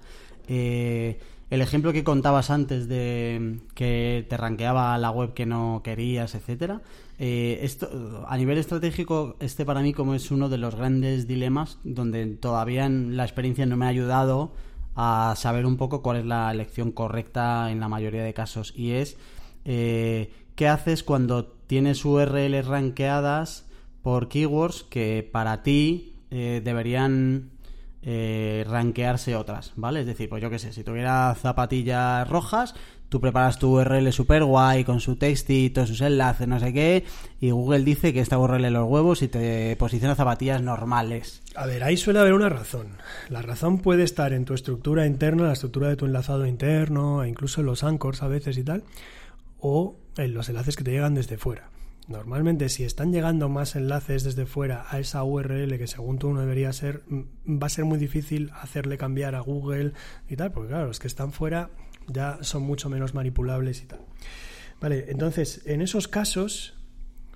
Eh, 0.48 1.20
el 1.50 1.62
ejemplo 1.62 1.94
que 1.94 2.04
contabas 2.04 2.50
antes 2.50 2.88
de 2.88 3.60
que 3.76 4.26
te 4.28 4.38
ranqueaba 4.38 4.98
la 4.98 5.12
web 5.12 5.34
que 5.34 5.46
no 5.46 5.82
querías, 5.84 6.34
etcétera. 6.34 6.82
Eh, 7.20 7.60
esto, 7.62 8.26
a 8.28 8.38
nivel 8.38 8.58
estratégico, 8.58 9.36
este 9.40 9.64
para 9.64 9.82
mí 9.82 9.94
como 9.94 10.16
es 10.16 10.32
uno 10.32 10.50
de 10.50 10.58
los 10.58 10.76
grandes 10.76 11.28
dilemas 11.28 11.78
donde 11.84 12.26
todavía 12.26 12.90
la 12.90 13.24
experiencia 13.24 13.68
no 13.68 13.78
me 13.78 13.86
ha 13.86 13.90
ayudado 13.90 14.52
a 14.96 15.36
saber 15.38 15.66
un 15.66 15.78
poco 15.78 16.02
cuál 16.02 16.18
es 16.18 16.26
la 16.26 16.52
elección 16.52 16.92
correcta 16.92 17.72
en 17.72 17.80
la 17.80 17.88
mayoría 17.88 18.24
de 18.24 18.34
casos. 18.34 18.74
Y 18.76 18.92
es, 18.92 19.18
eh, 19.66 20.34
¿qué 20.56 20.68
haces 20.68 21.04
cuando 21.04 21.46
tienes 21.46 22.04
URLs 22.04 22.66
rankeadas 22.66 23.68
por 24.02 24.28
keywords 24.28 24.84
que 24.84 25.28
para 25.32 25.64
ti 25.64 26.16
eh, 26.32 26.62
deberían 26.64 27.52
eh, 28.06 28.66
rankearse 28.68 29.36
otras, 29.36 29.72
¿vale? 29.78 30.02
Es 30.02 30.06
decir, 30.06 30.28
pues 30.28 30.42
yo 30.42 30.50
qué 30.50 30.60
sé, 30.60 30.74
si 30.74 30.84
tuviera 30.84 31.34
zapatillas 31.36 32.28
rojas, 32.28 32.76
tú 33.08 33.22
preparas 33.22 33.60
tu 33.60 33.80
URL 33.80 34.12
super 34.12 34.44
guay 34.44 34.84
con 34.84 35.00
su 35.00 35.16
textito, 35.16 35.86
sus 35.86 36.02
enlaces, 36.02 36.48
no 36.48 36.60
sé 36.60 36.74
qué, 36.74 37.06
y 37.40 37.52
Google 37.52 37.84
dice 37.86 38.12
que 38.12 38.20
esta 38.20 38.38
URL 38.38 38.74
los 38.74 38.90
huevos 38.90 39.22
y 39.22 39.30
te 39.30 39.76
posiciona 39.78 40.16
zapatillas 40.16 40.62
normales. 40.62 41.42
A 41.56 41.66
ver, 41.66 41.84
ahí 41.84 41.96
suele 41.96 42.20
haber 42.20 42.34
una 42.34 42.50
razón. 42.50 42.98
La 43.30 43.42
razón 43.42 43.80
puede 43.80 44.04
estar 44.04 44.34
en 44.34 44.44
tu 44.44 44.54
estructura 44.54 45.06
interna, 45.06 45.48
la 45.48 45.54
estructura 45.54 45.88
de 45.88 45.96
tu 45.96 46.06
enlazado 46.06 46.46
interno, 46.46 47.24
e 47.24 47.30
incluso 47.30 47.62
en 47.62 47.68
los 47.68 47.86
anchors 47.86 48.22
a 48.22 48.28
veces 48.28 48.58
y 48.58 48.64
tal, 48.64 48.84
o 49.60 49.96
en 50.18 50.34
los 50.34 50.50
enlaces 50.50 50.76
que 50.76 50.84
te 50.84 50.92
llegan 50.92 51.16
desde 51.16 51.38
fuera. 51.38 51.70
Normalmente, 52.08 52.68
si 52.70 52.84
están 52.84 53.14
llegando 53.14 53.48
más 53.48 53.76
enlaces 53.76 54.24
desde 54.24 54.46
fuera 54.46 54.86
a 54.90 55.00
esa 55.00 55.24
URL 55.24 55.78
que 55.78 55.88
según 55.88 56.20
tú 56.20 56.34
no 56.34 56.42
debería 56.42 56.74
ser, 56.74 57.04
mm, 57.08 57.62
va 57.62 57.68
a 57.68 57.70
ser 57.70 57.86
muy 57.86 57.98
difícil 57.98 58.52
hacerle 58.62 58.98
cambiar 58.98 59.36
a 59.36 59.40
Google 59.40 59.94
y 60.30 60.36
tal, 60.36 60.52
porque 60.52 60.70
claro, 60.70 60.88
los 60.88 61.00
que 61.00 61.08
están 61.08 61.32
fuera 61.32 61.70
ya 62.08 62.40
son 62.42 62.64
mucho 62.64 62.90
menos 62.90 63.14
manipulables 63.14 63.82
y 63.82 63.86
tal. 63.86 64.00
Vale, 64.82 65.06
entonces, 65.08 65.62
en 65.66 65.82
esos 65.82 66.10
casos, 66.10 66.74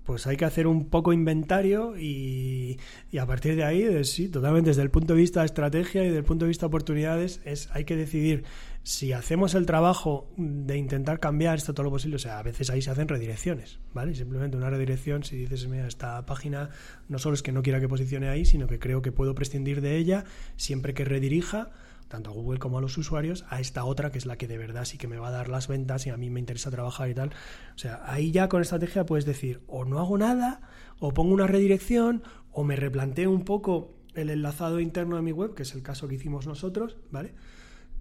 pues 0.04 0.28
hay 0.28 0.36
que 0.36 0.46
hacer 0.46 0.68
un 0.68 0.90
poco 0.90 1.14
inventario 1.14 1.98
y, 1.98 2.78
y 3.12 3.18
a 3.20 3.26
partir 3.26 3.56
de 3.56 3.64
ahí, 3.64 4.04
sí, 4.04 4.28
totalmente 4.28 4.70
desde 4.70 4.82
el 4.82 4.90
punto 4.90 5.14
de 5.14 5.20
vista 5.20 5.42
de 5.42 5.46
estrategia 5.46 6.02
y 6.04 6.08
desde 6.08 6.20
el 6.20 6.26
punto 6.26 6.46
de 6.46 6.50
vista 6.50 6.66
de 6.66 6.68
oportunidades, 6.68 7.42
es, 7.46 7.70
hay 7.72 7.86
que 7.86 7.96
decidir 7.96 8.44
si 8.88 9.12
hacemos 9.12 9.54
el 9.54 9.66
trabajo 9.66 10.30
de 10.38 10.78
intentar 10.78 11.20
cambiar 11.20 11.58
esto 11.58 11.74
todo 11.74 11.84
lo 11.84 11.90
posible, 11.90 12.16
o 12.16 12.20
sea, 12.20 12.40
a 12.40 12.42
veces 12.42 12.70
ahí 12.70 12.82
se 12.82 12.90
hacen 12.90 13.10
redirecciones, 13.10 13.80
¿vale? 13.94 14.16
Simplemente 14.16 14.56
una 14.56 14.70
redirección, 14.70 15.26
si 15.26 15.36
dices, 15.36 15.68
mira, 15.68 15.88
esta 15.88 16.26
página 16.26 16.70
no 17.10 17.20
solo 17.20 17.34
es 17.34 17.44
que 17.44 17.52
no 17.52 17.64
quiera 17.64 17.82
que 17.82 17.90
posicione 17.90 18.30
ahí, 18.30 18.46
sino 18.46 18.66
que 18.66 18.80
creo 18.80 19.02
que 19.02 19.12
puedo 19.12 19.36
prescindir 19.36 19.82
de 19.82 19.98
ella 19.98 20.24
siempre 20.56 20.94
que 20.94 21.04
redirija 21.04 21.72
tanto 22.08 22.30
a 22.30 22.34
Google 22.34 22.60
como 22.60 22.78
a 22.78 22.82
los 22.82 22.98
usuarios, 22.98 23.44
a 23.50 23.60
esta 23.60 23.84
otra 23.84 24.10
que 24.10 24.20
es 24.20 24.26
la 24.26 24.38
que 24.38 24.48
de 24.48 24.58
verdad 24.58 24.86
sí 24.86 24.98
que 24.98 25.10
me 25.10 25.18
va 25.18 25.28
a 25.28 25.32
dar 25.32 25.50
las 25.50 25.68
ventas 25.68 26.08
y 26.08 26.10
a 26.10 26.16
mí 26.16 26.30
me 26.30 26.40
interesa 26.40 26.72
trabajar 26.72 27.10
y 27.10 27.14
tal. 27.14 27.32
O 27.76 27.78
sea, 27.78 28.02
ahí 28.06 28.32
ya 28.32 28.48
con 28.48 28.62
estrategia 28.62 29.06
puedes 29.06 29.26
decir, 29.26 29.60
o 29.68 29.84
no 29.84 30.00
hago 30.00 30.18
nada, 30.18 30.62
o 31.00 31.14
pongo 31.14 31.34
una 31.34 31.46
redirección, 31.46 32.24
o 32.54 32.64
me 32.64 32.78
replanteo 32.78 33.32
un 33.32 33.44
poco 33.44 33.98
el 34.16 34.30
enlazado 34.30 34.80
interno 34.80 35.18
de 35.18 35.24
mi 35.24 35.34
web, 35.34 35.56
que 35.56 35.64
es 35.64 35.76
el 35.76 35.84
caso 35.84 36.08
que 36.08 36.16
hicimos 36.16 36.48
nosotros, 36.48 36.96
¿vale? 37.12 37.34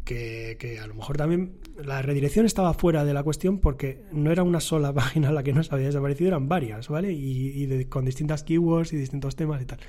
Que, 0.06 0.56
que, 0.58 0.78
a 0.78 0.86
lo 0.86 0.94
mejor 0.94 1.16
también 1.16 1.58
la 1.84 2.00
redirección 2.00 2.46
estaba 2.46 2.72
fuera 2.74 3.04
de 3.04 3.12
la 3.12 3.24
cuestión 3.24 3.58
porque 3.58 4.04
no 4.12 4.30
era 4.30 4.44
una 4.44 4.60
sola 4.60 4.92
página 4.94 5.32
la 5.32 5.42
que 5.42 5.52
nos 5.52 5.72
había 5.72 5.86
desaparecido, 5.86 6.28
eran 6.28 6.48
varias, 6.48 6.88
¿vale? 6.88 7.12
Y, 7.12 7.48
y 7.48 7.66
de, 7.66 7.88
con 7.88 8.04
distintas 8.04 8.44
keywords 8.44 8.92
y 8.92 8.96
distintos 8.96 9.34
temas 9.34 9.60
y 9.60 9.66
tal. 9.66 9.80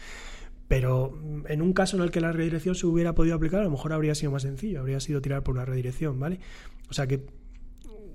Pero 0.68 1.12
mm, 1.12 1.44
en 1.48 1.62
un 1.62 1.74
caso 1.74 1.98
en 1.98 2.04
el 2.04 2.12
que 2.12 2.20
la 2.20 2.32
redirección 2.32 2.76
se 2.76 2.88
hubiera 2.88 3.14
podido 3.14 3.36
aplicar, 3.36 3.62
a 3.62 3.66
lo 3.66 3.72
mejor 3.72 3.94
habría 3.94 4.16
sido 4.16 4.32
más 4.32 4.42
sencillo, 4.42 4.80
habría 4.80 5.00
sido 5.00 5.22
tirar 5.22 5.44
por 5.44 5.56
una 5.56 5.66
redirección, 5.66 6.20
¿vale? 6.20 6.40
O 6.90 6.94
sea 6.94 7.08
que 7.08 7.26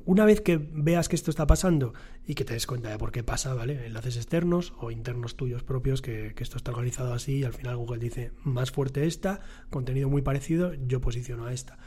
una 0.05 0.25
vez 0.25 0.41
que 0.41 0.57
veas 0.59 1.09
que 1.09 1.17
esto 1.17 1.31
está 1.31 1.47
pasando 1.47 1.95
y 2.27 2.35
que 2.35 2.45
te 2.45 2.55
des 2.55 2.67
cuenta 2.67 2.91
de 2.91 2.99
por 2.99 3.13
qué 3.13 3.23
pasa, 3.23 3.55
¿vale? 3.55 3.87
Enlaces 3.87 4.17
externos 4.17 4.73
o 4.79 4.91
internos 4.91 5.37
tuyos 5.37 5.63
propios, 5.63 6.03
que, 6.03 6.35
que 6.35 6.43
esto 6.43 6.57
está 6.57 6.71
organizado 6.71 7.13
así 7.13 7.39
y 7.39 7.45
al 7.45 7.53
final 7.53 7.77
Google 7.77 7.99
dice 7.99 8.33
más 8.45 8.71
fuerte 8.71 9.07
esta, 9.07 9.41
contenido 9.71 10.09
muy 10.09 10.23
parecido, 10.23 10.73
yo 10.75 11.01
posiciono 11.01 11.47
a 11.47 11.53
esta. 11.53 11.79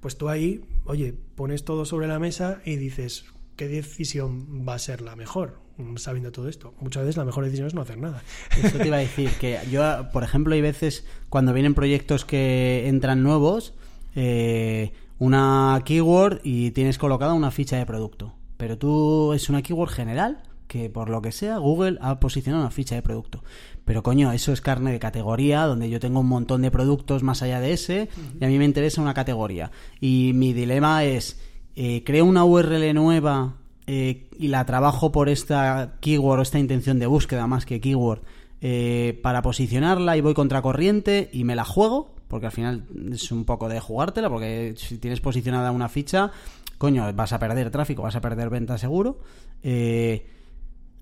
Pues 0.00 0.16
tú 0.18 0.28
ahí, 0.28 0.62
oye, 0.84 1.14
pones 1.34 1.64
todo 1.64 1.84
sobre 1.84 2.06
la 2.06 2.18
mesa 2.18 2.60
y 2.64 2.76
dices, 2.76 3.24
¿qué 3.56 3.68
decisión 3.68 4.66
va 4.68 4.74
a 4.74 4.78
ser 4.78 5.00
la 5.00 5.16
mejor? 5.16 5.64
sabiendo 5.96 6.30
todo 6.32 6.48
esto. 6.48 6.74
Muchas 6.80 7.02
veces 7.02 7.16
la 7.16 7.24
mejor 7.24 7.44
decisión 7.44 7.66
es 7.66 7.74
no 7.74 7.80
hacer 7.80 7.98
nada. 7.98 8.22
Eso 8.62 8.78
te 8.78 8.86
iba 8.86 8.96
a 8.96 9.00
decir, 9.00 9.30
que 9.40 9.58
yo, 9.70 9.82
por 10.12 10.22
ejemplo, 10.22 10.54
hay 10.54 10.60
veces 10.60 11.04
cuando 11.28 11.52
vienen 11.52 11.74
proyectos 11.74 12.24
que 12.24 12.86
entran 12.86 13.22
nuevos, 13.22 13.74
eh, 14.14 14.92
una 15.18 15.80
keyword 15.84 16.40
y 16.42 16.70
tienes 16.72 16.98
colocada 16.98 17.34
una 17.34 17.50
ficha 17.50 17.76
de 17.76 17.86
producto. 17.86 18.34
Pero 18.56 18.78
tú 18.78 19.32
es 19.32 19.48
una 19.48 19.62
keyword 19.62 19.90
general 19.90 20.42
que 20.66 20.90
por 20.90 21.08
lo 21.10 21.22
que 21.22 21.32
sea 21.32 21.58
Google 21.58 21.98
ha 22.00 22.18
posicionado 22.20 22.64
una 22.64 22.70
ficha 22.70 22.94
de 22.94 23.02
producto. 23.02 23.44
Pero 23.84 24.02
coño, 24.02 24.32
eso 24.32 24.52
es 24.52 24.60
carne 24.60 24.92
de 24.92 24.98
categoría, 24.98 25.66
donde 25.66 25.90
yo 25.90 26.00
tengo 26.00 26.20
un 26.20 26.28
montón 26.28 26.62
de 26.62 26.70
productos 26.70 27.22
más 27.22 27.42
allá 27.42 27.60
de 27.60 27.72
ese, 27.72 28.08
y 28.40 28.44
a 28.44 28.48
mí 28.48 28.58
me 28.58 28.64
interesa 28.64 29.02
una 29.02 29.14
categoría. 29.14 29.70
Y 30.00 30.32
mi 30.34 30.52
dilema 30.52 31.04
es, 31.04 31.40
eh, 31.76 32.02
creo 32.04 32.24
una 32.24 32.44
URL 32.44 32.94
nueva 32.94 33.56
eh, 33.86 34.28
y 34.38 34.48
la 34.48 34.64
trabajo 34.64 35.12
por 35.12 35.28
esta 35.28 35.96
keyword 36.00 36.40
esta 36.40 36.58
intención 36.58 36.98
de 36.98 37.06
búsqueda 37.06 37.46
más 37.46 37.66
que 37.66 37.80
keyword 37.80 38.22
eh, 38.62 39.20
para 39.22 39.42
posicionarla 39.42 40.16
y 40.16 40.22
voy 40.22 40.32
contracorriente 40.32 41.28
y 41.32 41.44
me 41.44 41.54
la 41.54 41.64
juego, 41.64 42.13
porque 42.28 42.46
al 42.46 42.52
final 42.52 42.84
es 43.12 43.30
un 43.32 43.44
poco 43.44 43.68
de 43.68 43.80
jugártela, 43.80 44.28
porque 44.28 44.74
si 44.76 44.98
tienes 44.98 45.20
posicionada 45.20 45.70
una 45.70 45.88
ficha, 45.88 46.30
coño, 46.78 47.12
vas 47.12 47.32
a 47.32 47.38
perder 47.38 47.70
tráfico, 47.70 48.02
vas 48.02 48.16
a 48.16 48.20
perder 48.20 48.50
venta 48.50 48.78
seguro, 48.78 49.20
eh, 49.62 50.26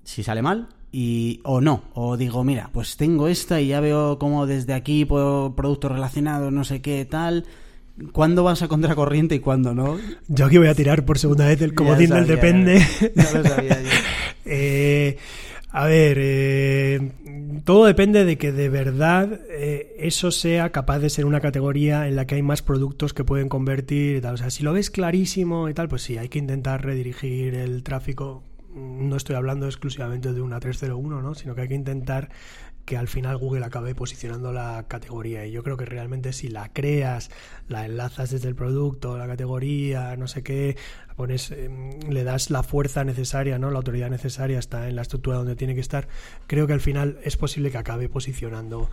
si 0.03 0.23
sale 0.23 0.41
mal, 0.41 0.69
y, 0.91 1.39
o 1.43 1.61
no, 1.61 1.83
o 1.93 2.17
digo, 2.17 2.43
mira, 2.43 2.69
pues 2.71 2.97
tengo 2.97 3.27
esta 3.27 3.59
y 3.59 3.67
ya 3.67 3.79
veo 3.79 4.19
como 4.19 4.45
desde 4.45 4.73
aquí 4.73 5.05
puedo 5.05 5.55
productos 5.55 5.91
relacionados, 5.91 6.51
no 6.51 6.63
sé 6.63 6.81
qué, 6.81 7.05
tal, 7.05 7.45
¿Cuándo 8.11 8.43
vas 8.43 8.63
a 8.63 8.67
contracorriente 8.67 9.35
y 9.35 9.39
cuándo 9.39 9.75
no? 9.75 9.99
Yo 10.27 10.47
aquí 10.47 10.57
voy 10.57 10.67
a 10.67 10.73
tirar 10.73 11.05
por 11.05 11.19
segunda 11.19 11.45
vez 11.45 11.61
el 11.61 11.75
comodín 11.75 12.09
del 12.09 12.25
depende. 12.25 12.83
lo 13.15 13.43
sabía 13.43 13.81
yo. 13.81 13.89
eh, 14.45 15.17
a 15.75 15.87
ver, 15.87 16.19
eh, 16.19 17.11
todo 17.65 17.85
depende 17.85 18.25
de 18.25 18.37
que 18.37 18.51
de 18.51 18.69
verdad 18.69 19.39
eh, 19.49 19.95
eso 19.97 20.29
sea 20.29 20.71
capaz 20.71 20.99
de 20.99 21.09
ser 21.09 21.25
una 21.25 21.41
categoría 21.41 22.07
en 22.07 22.15
la 22.15 22.27
que 22.27 22.35
hay 22.35 22.43
más 22.43 22.61
productos 22.61 23.15
que 23.15 23.23
pueden 23.23 23.49
convertir 23.49 24.17
y 24.17 24.21
tal. 24.21 24.35
O 24.35 24.37
sea, 24.37 24.51
si 24.51 24.61
lo 24.61 24.71
ves 24.71 24.91
clarísimo 24.91 25.67
y 25.69 25.73
tal, 25.73 25.87
pues 25.87 26.03
sí, 26.03 26.19
hay 26.19 26.29
que 26.29 26.37
intentar 26.37 26.85
redirigir 26.85 27.55
el 27.55 27.81
tráfico. 27.81 28.43
No 28.75 29.15
estoy 29.15 29.35
hablando 29.35 29.65
exclusivamente 29.65 30.31
de 30.31 30.41
una 30.41 30.59
301, 30.59 31.23
¿no? 31.23 31.33
Sino 31.33 31.55
que 31.55 31.61
hay 31.61 31.67
que 31.67 31.73
intentar 31.73 32.29
que 32.85 32.97
al 32.97 33.07
final 33.07 33.37
Google 33.37 33.63
acabe 33.65 33.95
posicionando 33.95 34.51
la 34.51 34.85
categoría. 34.87 35.45
Y 35.45 35.51
yo 35.51 35.63
creo 35.63 35.77
que 35.77 35.85
realmente 35.85 36.33
si 36.33 36.49
la 36.49 36.69
creas, 36.73 37.31
la 37.67 37.85
enlazas 37.85 38.31
desde 38.31 38.49
el 38.49 38.55
producto, 38.55 39.17
la 39.17 39.27
categoría, 39.27 40.15
no 40.17 40.27
sé 40.27 40.43
qué, 40.43 40.75
pones, 41.15 41.51
em, 41.51 41.99
le 42.09 42.23
das 42.23 42.49
la 42.49 42.63
fuerza 42.63 43.03
necesaria, 43.03 43.57
¿no? 43.57 43.71
La 43.71 43.77
autoridad 43.77 44.09
necesaria 44.09 44.59
está 44.59 44.89
en 44.89 44.95
la 44.95 45.03
estructura 45.03 45.37
donde 45.37 45.55
tiene 45.55 45.75
que 45.75 45.81
estar. 45.81 46.07
Creo 46.47 46.67
que 46.67 46.73
al 46.73 46.81
final 46.81 47.19
es 47.23 47.37
posible 47.37 47.71
que 47.71 47.77
acabe 47.77 48.09
posicionando. 48.09 48.89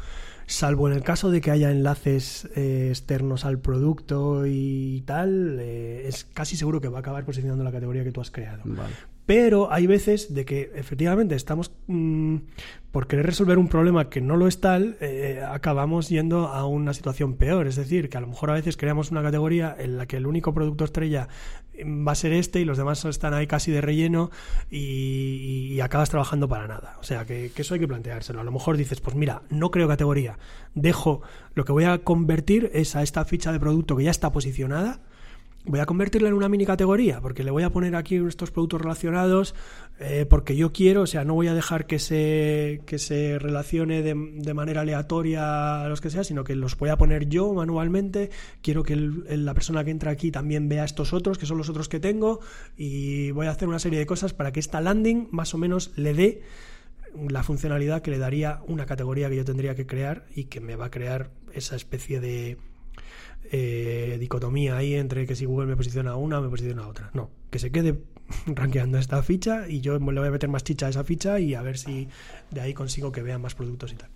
Salvo 0.47 0.89
en 0.89 0.95
el 0.95 1.03
caso 1.03 1.31
de 1.31 1.41
que 1.41 1.51
haya 1.51 1.71
enlaces 1.71 2.49
eh, 2.57 2.89
externos 2.91 3.45
al 3.45 3.59
producto 3.61 4.47
y 4.47 5.03
tal, 5.07 5.59
eh, 5.61 6.09
es 6.09 6.25
casi 6.25 6.57
seguro 6.57 6.81
que 6.81 6.89
va 6.89 6.99
a 6.99 7.01
acabar 7.01 7.25
posicionando 7.25 7.63
la 7.65 7.73
categoría 7.73 8.05
que 8.05 8.13
tú 8.13 8.21
has 8.21 8.31
creado. 8.31 8.63
Pero 9.31 9.73
hay 9.73 9.87
veces 9.87 10.35
de 10.35 10.45
que 10.45 10.73
efectivamente 10.75 11.37
estamos, 11.37 11.71
mm, 11.87 12.35
por 12.91 13.07
querer 13.07 13.27
resolver 13.27 13.59
un 13.59 13.69
problema 13.69 14.11
que 14.11 14.21
no 14.21 14.37
lo 14.37 14.49
es 14.49 14.61
tal, 14.61 14.97
eh, 15.01 15.41
acabamos 15.49 16.09
yendo 16.09 16.49
a 16.49 16.67
una 16.67 16.93
situación 16.95 17.37
peor. 17.37 17.69
Es 17.69 17.77
decir, 17.77 18.09
que 18.09 18.19
a 18.19 18.21
lo 18.21 18.27
mejor 18.27 18.51
a 18.51 18.55
veces 18.55 18.77
creamos 18.77 19.13
una 19.13 19.23
categoría 19.23 19.77
en 19.79 19.99
la 19.99 20.07
que 20.07 20.17
el 20.17 20.27
único 20.27 20.53
producto 20.53 20.85
estrella 20.85 21.29
mm, 21.81 22.09
va 22.09 22.11
a 22.11 22.17
ser 22.17 22.33
este 22.33 22.61
y 22.61 22.65
los 22.65 22.77
demás 22.77 23.05
están 23.05 23.33
ahí 23.33 23.47
casi 23.47 23.71
de 23.71 23.81
relleno 23.81 24.33
y, 24.69 25.79
acabas 25.81 26.11
trabajando 26.11 26.49
para 26.49 26.67
nada. 26.67 26.97
O 26.99 27.05
sea, 27.05 27.25
que, 27.25 27.53
que, 27.55 27.63
eso 27.63 27.75
hay 27.75 27.81
que 27.81 27.87
planteárselo. 27.87 28.41
A 28.41 28.45
lo 28.45 28.51
mejor 28.51 28.77
dices, 28.77 29.01
pues 29.01 29.15
mira, 29.15 29.43
no 29.49 29.71
creo 29.71 29.87
categoría, 29.87 30.41
dejo, 30.75 31.23
lo 31.55 31.65
que 31.65 31.71
voy 31.71 31.85
a 31.85 31.99
convertir 31.99 32.69
es 32.75 32.97
a 32.97 33.05
esta 33.05 33.25
ficha 33.25 33.53
de 33.53 33.61
producto 33.61 33.95
que 33.95 34.03
ya 34.03 34.11
está 34.11 34.33
posicionada 34.33 35.03
voy 35.65 35.81
a 35.81 35.87
convertirla 35.87 36.29
en 36.29 36.35
una 36.35 36.49
mini 36.49 36.65
categoría, 36.65 37.21
porque 37.21 37.45
le 37.45 37.51
voy 37.51 37.63
a 37.63 37.71
poner 37.71 37.95
aquí 37.95 38.17
estos 38.17 38.51
productos 38.51 38.81
relacionados, 38.81 39.55
eh, 39.99 40.27
porque 40.29 40.57
yo 40.57 40.73
quiero, 40.73 41.03
o 41.03 41.07
sea, 41.07 41.25
no 41.25 41.35
voy 41.35 41.49
a 41.49 41.55
dejar 41.55 41.87
que 41.87 41.99
se, 41.99 42.81
que 42.87 42.99
se 42.99 43.39
relacione 43.39 44.03
de, 44.03 44.15
de, 44.15 44.55
manera 44.55 44.81
aleatoria 44.81 45.83
a 45.83 45.89
los 45.89 46.01
que 46.01 46.09
sea, 46.09 46.25
sino 46.25 46.45
que 46.45 46.57
los 46.57 46.77
voy 46.79 46.89
a 46.89 46.97
poner 46.97 47.29
yo 47.29 47.53
manualmente. 47.53 48.31
Quiero 48.63 48.83
que 48.83 48.97
la 48.97 49.53
persona 49.53 49.85
que 49.85 49.91
entra 49.91 50.11
aquí 50.11 50.31
también 50.31 50.69
vea 50.69 50.85
estos 50.85 51.13
otros, 51.13 51.37
que 51.37 51.47
son 51.47 51.59
los 51.59 51.69
otros 51.69 51.89
que 51.89 52.01
tengo, 52.01 52.41
y 52.77 53.31
voy 53.33 53.47
a 53.47 53.51
hacer 53.51 53.69
una 53.69 53.79
serie 53.79 53.99
de 53.99 54.07
cosas 54.07 54.33
para 54.33 54.53
que 54.53 54.61
esta 54.61 54.81
landing 54.81 55.29
más 55.31 55.53
o 55.55 55.59
menos 55.59 55.93
le 55.97 56.15
dé 56.15 56.43
la 57.29 57.43
funcionalidad 57.43 58.03
que 58.03 58.11
le 58.11 58.19
daría 58.19 58.61
una 58.67 58.87
categoría 58.87 59.29
que 59.29 59.37
yo 59.37 59.45
tendría 59.45 59.75
que 59.75 59.87
crear 59.87 60.27
y 60.35 60.45
que 60.45 60.61
me 60.61 60.77
va 60.77 60.87
a 60.87 60.91
crear 60.91 61.31
esa 61.53 61.77
especie 61.77 62.21
de 62.21 62.57
eh, 63.51 64.17
dicotomía 64.21 64.77
ahí 64.77 64.95
entre 64.95 65.27
que 65.27 65.35
si 65.35 65.45
Google 65.45 65.67
me 65.67 65.77
posiciona 65.77 66.13
a 66.13 66.17
una, 66.17 66.41
me 66.41 66.49
posiciona 66.49 66.85
a 66.85 66.89
otra. 66.89 67.11
No, 67.15 67.31
que 67.51 67.59
se 67.59 67.71
quede 67.71 68.01
rankeando 68.47 68.99
esta 68.99 69.23
ficha 69.23 69.69
y 69.69 69.81
yo 69.81 69.99
le 69.99 70.21
voy 70.21 70.29
a 70.29 70.31
meter 70.31 70.49
más 70.49 70.65
chicha 70.65 70.87
a 70.87 70.91
esa 70.91 71.05
ficha 71.05 71.41
y 71.41 71.55
a 71.55 71.63
ver 71.63 71.79
si 71.79 72.09
de 72.51 72.61
ahí 72.61 72.75
consigo 72.75 73.13
que 73.13 73.23
vean 73.23 73.43
más 73.43 73.55
productos 73.55 73.93
y 73.93 73.97
tal. 73.97 74.09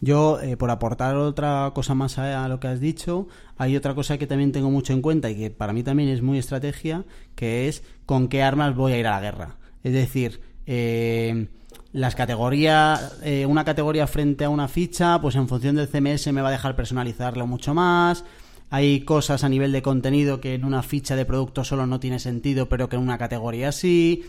Yo, 0.00 0.40
eh, 0.40 0.56
por 0.56 0.70
aportar 0.70 1.16
otra 1.16 1.72
cosa 1.74 1.94
más 1.94 2.18
a, 2.18 2.48
lo 2.48 2.58
que 2.58 2.68
has 2.68 2.80
dicho, 2.80 3.28
hay 3.58 3.76
otra 3.76 3.94
cosa 3.94 4.16
que 4.16 4.26
también 4.26 4.50
tengo 4.50 4.70
mucho 4.70 4.94
en 4.94 5.02
cuenta 5.02 5.30
y 5.30 5.36
que 5.36 5.50
para 5.50 5.74
mí 5.74 5.82
también 5.82 6.08
es 6.08 6.22
muy 6.22 6.38
estrategia, 6.38 7.04
que 7.34 7.68
es 7.68 7.82
con 8.06 8.28
qué 8.28 8.42
armas 8.42 8.74
voy 8.74 8.92
a 8.92 8.98
ir 8.98 9.06
a 9.06 9.10
la 9.10 9.20
guerra. 9.20 9.56
Es 9.84 9.92
decir, 9.92 10.40
eh, 10.66 11.48
las 11.92 12.14
categorías, 12.14 13.18
eh, 13.22 13.44
una 13.44 13.64
categoría 13.64 14.06
frente 14.06 14.44
a 14.44 14.48
una 14.48 14.68
ficha, 14.68 15.20
pues 15.20 15.36
en 15.36 15.48
función 15.48 15.76
del 15.76 15.88
CMS 15.88 16.32
me 16.32 16.40
va 16.40 16.48
a 16.48 16.52
dejar 16.52 16.76
personalizarlo 16.76 17.46
mucho 17.46 17.74
más. 17.74 18.24
Hay 18.72 19.00
cosas 19.00 19.42
a 19.42 19.48
nivel 19.48 19.72
de 19.72 19.82
contenido 19.82 20.40
que 20.40 20.54
en 20.54 20.64
una 20.64 20.84
ficha 20.84 21.16
de 21.16 21.24
producto 21.24 21.64
solo 21.64 21.86
no 21.86 21.98
tiene 21.98 22.20
sentido, 22.20 22.68
pero 22.68 22.88
que 22.88 22.94
en 22.94 23.02
una 23.02 23.18
categoría 23.18 23.72
sí. 23.72 24.24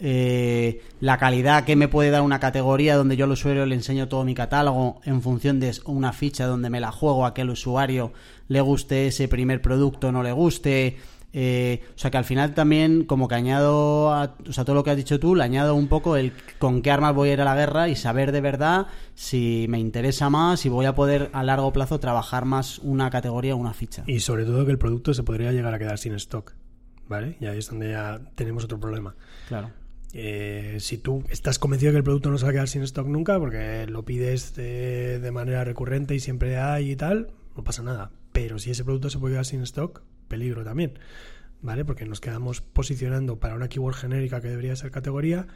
Eh, 0.00 0.82
la 0.98 1.16
calidad 1.18 1.64
que 1.64 1.76
me 1.76 1.86
puede 1.86 2.10
dar 2.10 2.22
una 2.22 2.40
categoría 2.40 2.96
donde 2.96 3.16
yo 3.16 3.26
al 3.26 3.30
usuario 3.30 3.64
le 3.64 3.76
enseño 3.76 4.08
todo 4.08 4.24
mi 4.24 4.34
catálogo 4.34 5.00
en 5.04 5.22
función 5.22 5.60
de 5.60 5.72
una 5.84 6.12
ficha 6.12 6.46
donde 6.46 6.70
me 6.70 6.80
la 6.80 6.90
juego 6.90 7.24
a 7.24 7.32
que 7.32 7.42
el 7.42 7.50
usuario 7.50 8.12
le 8.48 8.60
guste 8.60 9.06
ese 9.06 9.28
primer 9.28 9.62
producto 9.62 10.08
o 10.08 10.12
no 10.12 10.24
le 10.24 10.32
guste. 10.32 10.96
Eh, 11.36 11.80
o 11.96 11.98
sea 11.98 12.12
que 12.12 12.16
al 12.16 12.24
final 12.24 12.54
también, 12.54 13.04
como 13.04 13.26
que 13.26 13.34
añado, 13.34 14.14
a, 14.14 14.36
o 14.48 14.52
sea, 14.52 14.64
todo 14.64 14.76
lo 14.76 14.84
que 14.84 14.90
has 14.90 14.96
dicho 14.96 15.18
tú, 15.18 15.34
le 15.34 15.42
añado 15.42 15.74
un 15.74 15.88
poco 15.88 16.16
el 16.16 16.32
con 16.60 16.80
qué 16.80 16.92
armas 16.92 17.12
voy 17.12 17.30
a 17.30 17.32
ir 17.32 17.40
a 17.40 17.44
la 17.44 17.56
guerra 17.56 17.88
y 17.88 17.96
saber 17.96 18.30
de 18.30 18.40
verdad 18.40 18.86
si 19.14 19.66
me 19.68 19.80
interesa 19.80 20.30
más, 20.30 20.60
si 20.60 20.68
voy 20.68 20.86
a 20.86 20.94
poder 20.94 21.30
a 21.32 21.42
largo 21.42 21.72
plazo 21.72 21.98
trabajar 21.98 22.44
más 22.44 22.78
una 22.78 23.10
categoría 23.10 23.56
o 23.56 23.58
una 23.58 23.74
ficha. 23.74 24.04
Y 24.06 24.20
sobre 24.20 24.44
todo 24.44 24.64
que 24.64 24.70
el 24.70 24.78
producto 24.78 25.12
se 25.12 25.24
podría 25.24 25.50
llegar 25.50 25.74
a 25.74 25.78
quedar 25.80 25.98
sin 25.98 26.14
stock, 26.14 26.54
¿vale? 27.08 27.36
Y 27.40 27.46
ahí 27.46 27.58
es 27.58 27.68
donde 27.68 27.90
ya 27.90 28.20
tenemos 28.36 28.62
otro 28.62 28.78
problema. 28.78 29.16
Claro. 29.48 29.72
Eh, 30.12 30.76
si 30.78 30.98
tú 30.98 31.24
estás 31.30 31.58
convencido 31.58 31.90
de 31.90 31.94
que 31.94 31.98
el 31.98 32.04
producto 32.04 32.30
no 32.30 32.38
se 32.38 32.44
va 32.44 32.50
a 32.50 32.52
quedar 32.52 32.68
sin 32.68 32.82
stock 32.82 33.08
nunca, 33.08 33.40
porque 33.40 33.88
lo 33.88 34.04
pides 34.04 34.54
de, 34.54 35.18
de 35.18 35.30
manera 35.32 35.64
recurrente 35.64 36.14
y 36.14 36.20
siempre 36.20 36.58
hay 36.58 36.92
y 36.92 36.96
tal, 36.96 37.32
no 37.56 37.64
pasa 37.64 37.82
nada. 37.82 38.12
Pero 38.34 38.58
si 38.58 38.72
ese 38.72 38.84
producto 38.84 39.10
se 39.10 39.20
puede 39.20 39.34
quedar 39.34 39.44
sin 39.44 39.62
stock, 39.62 40.02
peligro 40.26 40.64
también, 40.64 40.98
¿vale? 41.62 41.84
Porque 41.84 42.04
nos 42.04 42.20
quedamos 42.20 42.62
posicionando 42.62 43.38
para 43.38 43.54
una 43.54 43.68
keyword 43.68 43.94
genérica 43.94 44.40
que 44.40 44.48
debería 44.48 44.74
ser 44.74 44.90
categoría, 44.90 45.46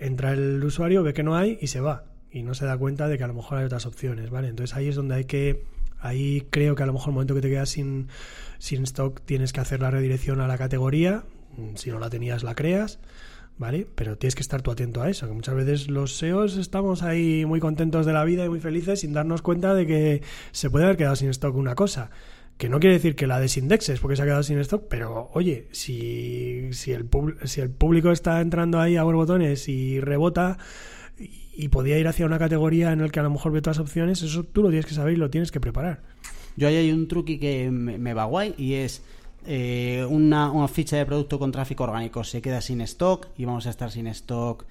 entra 0.00 0.32
el 0.32 0.62
usuario, 0.64 1.04
ve 1.04 1.14
que 1.14 1.22
no 1.22 1.36
hay 1.36 1.56
y 1.60 1.68
se 1.68 1.80
va. 1.80 2.06
Y 2.32 2.42
no 2.42 2.54
se 2.54 2.66
da 2.66 2.76
cuenta 2.76 3.06
de 3.06 3.16
que 3.16 3.22
a 3.22 3.28
lo 3.28 3.34
mejor 3.34 3.58
hay 3.58 3.66
otras 3.66 3.86
opciones, 3.86 4.30
¿vale? 4.30 4.48
Entonces 4.48 4.74
ahí 4.74 4.88
es 4.88 4.96
donde 4.96 5.14
hay 5.14 5.24
que... 5.24 5.62
Ahí 6.00 6.48
creo 6.50 6.74
que 6.74 6.82
a 6.82 6.86
lo 6.86 6.94
mejor 6.94 7.10
el 7.10 7.14
momento 7.14 7.36
que 7.36 7.40
te 7.40 7.48
quedas 7.48 7.68
sin, 7.68 8.08
sin 8.58 8.82
stock 8.82 9.20
tienes 9.24 9.52
que 9.52 9.60
hacer 9.60 9.80
la 9.80 9.92
redirección 9.92 10.40
a 10.40 10.48
la 10.48 10.58
categoría. 10.58 11.22
Si 11.76 11.90
no 11.90 12.00
la 12.00 12.10
tenías, 12.10 12.42
la 12.42 12.56
creas. 12.56 12.98
¿Vale? 13.58 13.86
Pero 13.94 14.16
tienes 14.18 14.34
que 14.34 14.42
estar 14.42 14.62
tú 14.62 14.70
atento 14.70 15.02
a 15.02 15.10
eso, 15.10 15.26
que 15.26 15.32
muchas 15.32 15.54
veces 15.54 15.88
los 15.88 16.16
SEOs 16.16 16.56
estamos 16.56 17.02
ahí 17.02 17.44
muy 17.44 17.60
contentos 17.60 18.06
de 18.06 18.12
la 18.12 18.24
vida 18.24 18.44
y 18.44 18.48
muy 18.48 18.60
felices 18.60 19.00
sin 19.00 19.12
darnos 19.12 19.42
cuenta 19.42 19.74
de 19.74 19.86
que 19.86 20.22
se 20.52 20.70
puede 20.70 20.84
haber 20.84 20.96
quedado 20.96 21.16
sin 21.16 21.28
stock 21.30 21.54
una 21.56 21.74
cosa. 21.74 22.10
Que 22.56 22.68
no 22.68 22.78
quiere 22.78 22.94
decir 22.94 23.16
que 23.16 23.26
la 23.26 23.40
desindexes 23.40 23.98
porque 23.98 24.14
se 24.14 24.22
ha 24.22 24.26
quedado 24.26 24.44
sin 24.44 24.58
stock, 24.60 24.84
pero 24.88 25.28
oye, 25.34 25.66
si, 25.72 26.72
si, 26.72 26.92
el, 26.92 27.08
si 27.44 27.60
el 27.60 27.70
público 27.70 28.12
está 28.12 28.40
entrando 28.40 28.78
ahí 28.78 28.96
a 28.96 29.02
botones 29.02 29.68
y 29.68 29.98
rebota 29.98 30.58
y, 31.18 31.68
podía 31.68 31.98
ir 31.98 32.06
hacia 32.06 32.26
una 32.26 32.38
categoría 32.38 32.92
en 32.92 33.02
la 33.02 33.08
que 33.08 33.20
a 33.20 33.24
lo 33.24 33.30
mejor 33.30 33.52
ve 33.52 33.60
las 33.64 33.78
opciones, 33.78 34.22
eso 34.22 34.44
tú 34.44 34.62
lo 34.62 34.68
tienes 34.68 34.86
que 34.86 34.94
saber 34.94 35.14
y 35.14 35.16
lo 35.16 35.30
tienes 35.30 35.50
que 35.50 35.60
preparar. 35.60 36.02
Yo 36.56 36.68
ahí 36.68 36.76
hay 36.76 36.92
un 36.92 37.08
truqui 37.08 37.38
que 37.38 37.70
me, 37.70 38.14
va 38.14 38.24
guay 38.24 38.54
y 38.56 38.74
es 38.74 39.02
eh, 39.46 40.06
una, 40.08 40.66
ficha 40.68 40.96
de 40.96 41.06
producto 41.06 41.38
con 41.38 41.52
tráfico 41.52 41.84
orgánico 41.84 42.24
se 42.24 42.40
queda 42.40 42.60
sin 42.60 42.80
stock 42.82 43.28
y 43.36 43.44
vamos 43.44 43.66
a 43.66 43.70
estar 43.70 43.90
sin 43.90 44.06
stock 44.06 44.64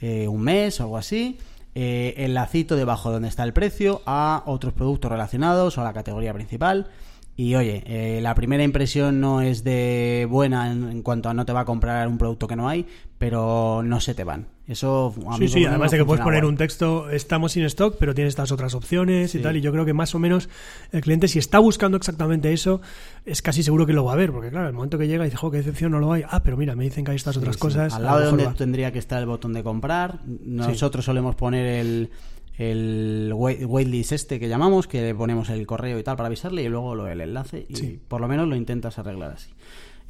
eh, 0.00 0.28
un 0.28 0.40
mes 0.42 0.80
o 0.80 0.84
algo 0.84 0.96
así. 0.96 1.38
Eh, 1.74 2.14
el 2.16 2.34
lacito 2.34 2.74
debajo 2.74 3.12
donde 3.12 3.28
está 3.28 3.44
el 3.44 3.52
precio 3.52 4.02
a 4.04 4.42
otros 4.46 4.72
productos 4.72 5.10
relacionados 5.10 5.78
o 5.78 5.80
a 5.80 5.84
la 5.84 5.92
categoría 5.92 6.34
principal 6.34 6.88
y 7.36 7.54
oye, 7.54 7.82
eh, 7.86 8.20
la 8.20 8.34
primera 8.34 8.62
impresión 8.62 9.20
no 9.20 9.40
es 9.40 9.64
de 9.64 10.26
buena 10.28 10.70
en, 10.70 11.02
cuanto 11.02 11.28
a 11.28 11.34
no 11.34 11.46
te 11.46 11.52
va 11.52 11.60
a 11.60 11.64
comprar 11.64 12.06
un 12.06 12.18
producto 12.18 12.46
que 12.46 12.56
no 12.56 12.68
hay, 12.68 12.86
pero 13.16 13.82
no 13.82 14.00
se 14.00 14.14
te 14.14 14.24
van. 14.24 14.48
Eso 14.66 15.14
a 15.28 15.36
Sí, 15.36 15.48
sí, 15.48 15.64
además 15.64 15.90
de 15.90 15.98
que 15.98 16.04
puedes 16.04 16.22
poner 16.22 16.44
un 16.44 16.56
texto, 16.56 17.10
estamos 17.10 17.52
sin 17.52 17.64
stock, 17.64 17.96
pero 17.98 18.14
tienes 18.14 18.32
estas 18.32 18.52
otras 18.52 18.74
opciones 18.74 19.34
y 19.34 19.40
tal. 19.40 19.56
Y 19.56 19.62
yo 19.62 19.72
creo 19.72 19.84
que 19.84 19.94
más 19.94 20.14
o 20.14 20.18
menos 20.18 20.48
el 20.92 21.00
cliente, 21.00 21.28
si 21.28 21.38
está 21.38 21.58
buscando 21.58 21.96
exactamente 21.96 22.52
eso, 22.52 22.80
es 23.24 23.42
casi 23.42 23.62
seguro 23.62 23.84
que 23.84 23.94
lo 23.94 24.04
va 24.04 24.12
a 24.12 24.16
ver. 24.16 24.32
Porque 24.32 24.50
claro, 24.50 24.68
el 24.68 24.74
momento 24.74 24.96
que 24.96 25.08
llega 25.08 25.24
y 25.24 25.28
dice, 25.28 25.38
jo, 25.38 25.50
qué 25.50 25.56
decepción, 25.56 25.92
no 25.92 25.98
lo 25.98 26.12
hay. 26.12 26.22
Ah, 26.28 26.42
pero 26.42 26.56
mira, 26.56 26.76
me 26.76 26.84
dicen 26.84 27.04
que 27.04 27.10
hay 27.10 27.16
estas 27.16 27.36
otras 27.36 27.56
cosas. 27.56 27.94
Al 27.94 28.04
lado 28.04 28.20
de 28.20 28.26
donde 28.26 28.46
tendría 28.56 28.92
que 28.92 28.98
estar 28.98 29.18
el 29.18 29.26
botón 29.26 29.54
de 29.54 29.62
comprar, 29.62 30.20
nosotros 30.24 31.04
solemos 31.04 31.34
poner 31.34 31.66
el 31.66 32.10
el 32.60 33.32
waitlist 33.34 34.12
este 34.12 34.38
que 34.38 34.46
llamamos, 34.46 34.86
que 34.86 35.00
le 35.00 35.14
ponemos 35.14 35.48
el 35.48 35.66
correo 35.66 35.98
y 35.98 36.02
tal 36.02 36.18
para 36.18 36.26
avisarle 36.26 36.62
y 36.62 36.68
luego 36.68 36.94
lo, 36.94 37.08
el 37.08 37.22
enlace 37.22 37.64
y 37.66 37.92
por 38.06 38.20
lo 38.20 38.28
menos 38.28 38.46
lo 38.46 38.54
intentas 38.54 38.98
arreglar 38.98 39.32
así. 39.32 39.50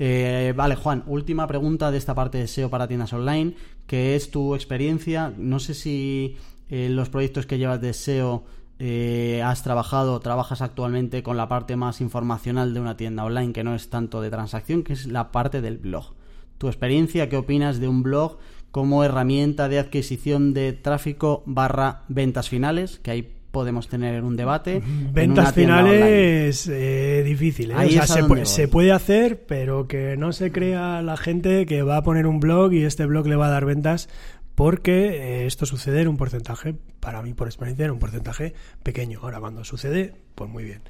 Eh, 0.01 0.53
vale, 0.57 0.75
Juan, 0.75 1.05
última 1.07 1.47
pregunta 1.47 1.93
de 1.93 1.99
esta 1.99 2.17
parte 2.17 2.39
de 2.39 2.49
SEO 2.49 2.69
para 2.69 2.89
tiendas 2.89 3.13
online, 3.13 3.55
que 3.87 4.17
es 4.17 4.33
tu 4.33 4.57
experiencia. 4.57 5.33
No 5.37 5.61
sé 5.61 5.75
si 5.75 6.39
en 6.69 6.97
los 6.97 7.09
proyectos 7.09 7.47
que 7.47 7.57
llevas 7.57 7.81
de 7.81 7.93
SEO 7.93 8.43
eh, 8.81 9.43
has 9.45 9.63
trabajado, 9.63 10.19
trabajas 10.19 10.61
actualmente 10.61 11.23
con 11.23 11.37
la 11.37 11.47
parte 11.47 11.77
más 11.77 12.01
informacional 12.01 12.75
de 12.75 12.81
una 12.81 12.97
tienda 12.97 13.25
online, 13.25 13.53
que 13.53 13.63
no 13.63 13.77
es 13.77 13.91
tanto 13.91 14.21
de 14.21 14.31
transacción, 14.31 14.83
que 14.83 14.95
es 14.95 15.07
la 15.07 15.31
parte 15.31 15.61
del 15.61 15.79
blog. 15.79 16.15
Tu 16.59 16.67
experiencia, 16.67 17.29
¿qué 17.29 17.37
opinas 17.37 17.79
de 17.79 17.87
un 17.87 18.03
blog 18.03 18.39
como 18.71 19.05
herramienta 19.05 19.69
de 19.69 19.79
adquisición 19.79 20.55
de 20.55 20.73
tráfico 20.73 21.43
barra 21.47 22.03
ventas 22.09 22.49
finales, 22.49 23.01
que 23.03 23.11
ahí 23.11 23.29
podemos 23.51 23.89
tener 23.89 24.23
un 24.23 24.37
debate. 24.37 24.83
Ventas 25.13 25.55
finales 25.55 26.69
eh, 26.69 27.23
difícil. 27.25 27.73
¿eh? 27.73 28.45
se, 28.45 28.69
puede 28.69 28.93
hacer, 28.93 29.45
pero 29.47 29.89
que 29.89 30.17
no 30.17 30.33
se 30.33 30.53
crea 30.53 31.03
la 31.03 31.17
gente 31.17 31.67
que 31.67 31.83
va 31.83 31.97
a 31.97 32.03
poner 32.03 32.27
un 32.27 32.41
blog 32.41 32.73
y 32.73 32.85
este 32.85 33.07
blog 33.07 33.27
le 33.27 33.37
va 33.37 33.47
a 33.47 33.51
dar 33.51 33.65
ventas, 33.65 34.09
porque 34.55 35.09
eh, 35.09 35.47
esto 35.47 35.67
sucede 35.67 36.03
en 36.03 36.09
un 36.09 36.17
porcentaje, 36.17 36.75
para 37.01 37.23
mí 37.23 37.35
por 37.35 37.49
experiencia, 37.49 37.87
en 37.87 37.93
un 37.93 37.99
porcentaje 37.99 38.55
pequeño. 38.83 39.21
Ahora, 39.23 39.41
cuando 39.41 39.65
sucede, 39.65 40.15
pues 40.35 40.49
muy 40.49 40.65
bien. 40.65 40.83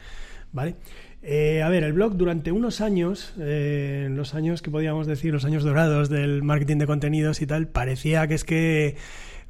¿Vale? 0.52 0.74
Eh, 1.22 1.62
a 1.62 1.68
ver, 1.68 1.84
el 1.84 1.92
blog 1.92 2.14
durante 2.14 2.50
unos 2.50 2.80
años, 2.80 3.34
eh, 3.38 4.08
los 4.10 4.34
años 4.34 4.62
que 4.62 4.70
podíamos 4.70 5.06
decir, 5.06 5.32
los 5.32 5.44
años 5.44 5.64
dorados 5.64 6.08
del 6.08 6.42
marketing 6.42 6.78
de 6.78 6.86
contenidos 6.86 7.42
y 7.42 7.46
tal, 7.46 7.68
parecía 7.68 8.26
que 8.26 8.34
es 8.34 8.44
que, 8.44 8.96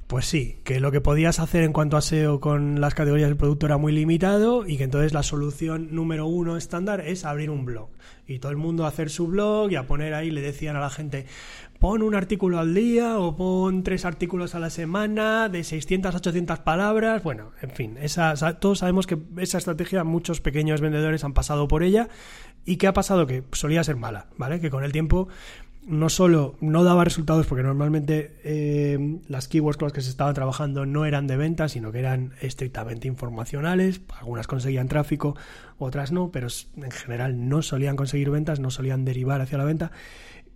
pues 0.08 0.26
sí, 0.26 0.58
que 0.64 0.80
lo 0.80 0.90
que 0.90 1.00
podías 1.00 1.38
hacer 1.38 1.62
en 1.62 1.72
cuanto 1.72 1.96
a 1.96 2.00
SEO 2.00 2.40
con 2.40 2.80
las 2.80 2.96
categorías 2.96 3.28
del 3.28 3.36
producto 3.36 3.66
era 3.66 3.76
muy 3.76 3.92
limitado 3.92 4.66
y 4.66 4.78
que 4.78 4.84
entonces 4.84 5.12
la 5.12 5.22
solución 5.22 5.94
número 5.94 6.26
uno 6.26 6.56
estándar 6.56 7.02
es 7.02 7.24
abrir 7.24 7.50
un 7.50 7.64
blog. 7.64 7.90
Y 8.26 8.40
todo 8.40 8.50
el 8.50 8.58
mundo 8.58 8.84
a 8.84 8.88
hacer 8.88 9.08
su 9.08 9.28
blog 9.28 9.70
y 9.70 9.76
a 9.76 9.86
poner 9.86 10.14
ahí, 10.14 10.32
le 10.32 10.40
decían 10.40 10.74
a 10.74 10.80
la 10.80 10.90
gente, 10.90 11.26
pon 11.80 12.02
un 12.02 12.14
artículo 12.14 12.58
al 12.58 12.74
día 12.74 13.18
o 13.18 13.34
pon 13.34 13.82
tres 13.82 14.04
artículos 14.04 14.54
a 14.54 14.60
la 14.60 14.68
semana 14.68 15.48
de 15.48 15.64
600 15.64 16.14
a 16.14 16.18
800 16.18 16.58
palabras. 16.60 17.22
Bueno, 17.22 17.52
en 17.62 17.70
fin, 17.70 17.96
esa, 18.00 18.34
todos 18.60 18.80
sabemos 18.80 19.06
que 19.06 19.18
esa 19.38 19.56
estrategia 19.56 20.04
muchos 20.04 20.42
pequeños 20.42 20.82
vendedores 20.82 21.24
han 21.24 21.32
pasado 21.32 21.68
por 21.68 21.82
ella 21.82 22.08
y 22.66 22.76
que 22.76 22.86
ha 22.86 22.92
pasado 22.92 23.26
que 23.26 23.44
solía 23.52 23.82
ser 23.82 23.96
mala, 23.96 24.26
¿vale? 24.36 24.60
Que 24.60 24.68
con 24.68 24.84
el 24.84 24.92
tiempo 24.92 25.28
no 25.86 26.10
solo 26.10 26.56
no 26.60 26.84
daba 26.84 27.04
resultados 27.04 27.46
porque 27.46 27.62
normalmente 27.62 28.36
eh, 28.44 29.18
las 29.28 29.48
keywords 29.48 29.78
con 29.78 29.86
las 29.86 29.94
que 29.94 30.02
se 30.02 30.10
estaban 30.10 30.34
trabajando 30.34 30.84
no 30.84 31.06
eran 31.06 31.26
de 31.26 31.38
venta, 31.38 31.70
sino 31.70 31.92
que 31.92 32.00
eran 32.00 32.34
estrictamente 32.42 33.08
informacionales. 33.08 34.02
Algunas 34.18 34.46
conseguían 34.46 34.88
tráfico, 34.88 35.34
otras 35.78 36.12
no, 36.12 36.30
pero 36.30 36.48
en 36.76 36.90
general 36.90 37.48
no 37.48 37.62
solían 37.62 37.96
conseguir 37.96 38.28
ventas, 38.28 38.60
no 38.60 38.70
solían 38.70 39.06
derivar 39.06 39.40
hacia 39.40 39.56
la 39.56 39.64
venta. 39.64 39.92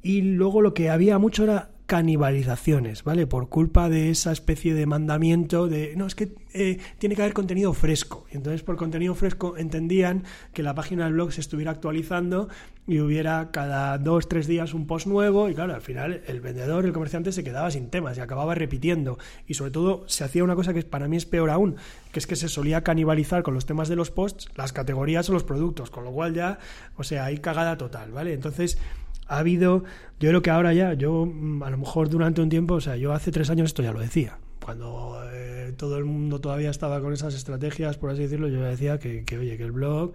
Y 0.04 0.20
luego 0.20 0.60
lo 0.60 0.74
que 0.74 0.90
había 0.90 1.18
mucho 1.18 1.44
era 1.44 1.70
canibalizaciones, 1.86 3.04
¿vale? 3.04 3.26
Por 3.26 3.48
culpa 3.48 3.88
de 3.88 4.10
esa 4.10 4.32
especie 4.32 4.74
de 4.74 4.84
mandamiento 4.84 5.66
de, 5.66 5.94
no, 5.96 6.06
es 6.06 6.14
que 6.14 6.34
eh, 6.52 6.78
tiene 6.98 7.16
que 7.16 7.22
haber 7.22 7.32
contenido 7.32 7.72
fresco. 7.72 8.26
Y 8.30 8.36
entonces 8.36 8.62
por 8.62 8.76
contenido 8.76 9.14
fresco 9.14 9.56
entendían 9.56 10.24
que 10.52 10.62
la 10.62 10.74
página 10.74 11.04
del 11.04 11.14
blog 11.14 11.32
se 11.32 11.40
estuviera 11.40 11.70
actualizando 11.70 12.50
y 12.86 13.00
hubiera 13.00 13.50
cada 13.50 13.96
dos, 13.96 14.28
tres 14.28 14.46
días 14.46 14.74
un 14.74 14.86
post 14.86 15.06
nuevo 15.06 15.48
y 15.48 15.54
claro, 15.54 15.74
al 15.74 15.80
final 15.80 16.22
el 16.26 16.42
vendedor, 16.42 16.84
el 16.84 16.92
comerciante 16.92 17.32
se 17.32 17.42
quedaba 17.42 17.70
sin 17.70 17.88
temas 17.88 18.18
y 18.18 18.20
acababa 18.20 18.54
repitiendo. 18.54 19.18
Y 19.46 19.54
sobre 19.54 19.70
todo 19.70 20.04
se 20.06 20.24
hacía 20.24 20.44
una 20.44 20.54
cosa 20.54 20.74
que 20.74 20.82
para 20.82 21.08
mí 21.08 21.16
es 21.16 21.24
peor 21.24 21.48
aún, 21.48 21.76
que 22.12 22.18
es 22.18 22.26
que 22.26 22.36
se 22.36 22.48
solía 22.48 22.82
canibalizar 22.82 23.42
con 23.42 23.54
los 23.54 23.64
temas 23.64 23.88
de 23.88 23.96
los 23.96 24.10
posts 24.10 24.48
las 24.54 24.74
categorías 24.74 25.30
o 25.30 25.32
los 25.32 25.44
productos, 25.44 25.90
con 25.90 26.04
lo 26.04 26.12
cual 26.12 26.34
ya, 26.34 26.58
o 26.96 27.04
sea, 27.04 27.24
hay 27.24 27.38
cagada 27.38 27.78
total, 27.78 28.12
¿vale? 28.12 28.34
Entonces 28.34 28.78
ha 29.26 29.38
habido, 29.38 29.84
yo 30.20 30.28
creo 30.28 30.42
que 30.42 30.50
ahora 30.50 30.72
ya, 30.72 30.94
yo 30.94 31.26
mm, 31.26 31.62
a 31.62 31.70
lo 31.70 31.78
mejor 31.78 32.08
durante 32.08 32.40
un 32.40 32.48
tiempo, 32.48 32.74
o 32.74 32.80
sea, 32.80 32.96
yo 32.96 33.12
hace 33.12 33.30
tres 33.30 33.50
años 33.50 33.66
esto 33.66 33.82
ya 33.82 33.92
lo 33.92 34.00
decía, 34.00 34.38
cuando 34.64 35.20
eh, 35.32 35.72
todo 35.76 35.98
el 35.98 36.04
mundo 36.04 36.40
todavía 36.40 36.70
estaba 36.70 37.00
con 37.00 37.12
esas 37.12 37.34
estrategias, 37.34 37.96
por 37.96 38.10
así 38.10 38.22
decirlo, 38.22 38.48
yo 38.48 38.62
decía 38.62 38.98
que, 38.98 39.24
que 39.24 39.38
oye, 39.38 39.56
que 39.56 39.64
el 39.64 39.72
blog 39.72 40.12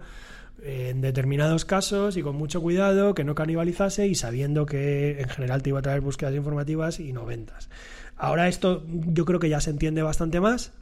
eh, 0.62 0.88
en 0.90 1.00
determinados 1.00 1.64
casos 1.64 2.16
y 2.16 2.22
con 2.22 2.36
mucho 2.36 2.60
cuidado, 2.60 3.14
que 3.14 3.24
no 3.24 3.34
canibalizase 3.34 4.06
y 4.08 4.14
sabiendo 4.14 4.66
que 4.66 5.20
en 5.20 5.28
general 5.28 5.62
te 5.62 5.70
iba 5.70 5.78
a 5.78 5.82
traer 5.82 6.00
búsquedas 6.00 6.34
informativas 6.34 7.00
y 7.00 7.12
no 7.12 7.24
ventas. 7.24 7.70
Ahora 8.16 8.48
esto 8.48 8.84
yo 8.86 9.24
creo 9.24 9.40
que 9.40 9.48
ya 9.48 9.60
se 9.60 9.70
entiende 9.70 10.02
bastante 10.02 10.40
más 10.40 10.72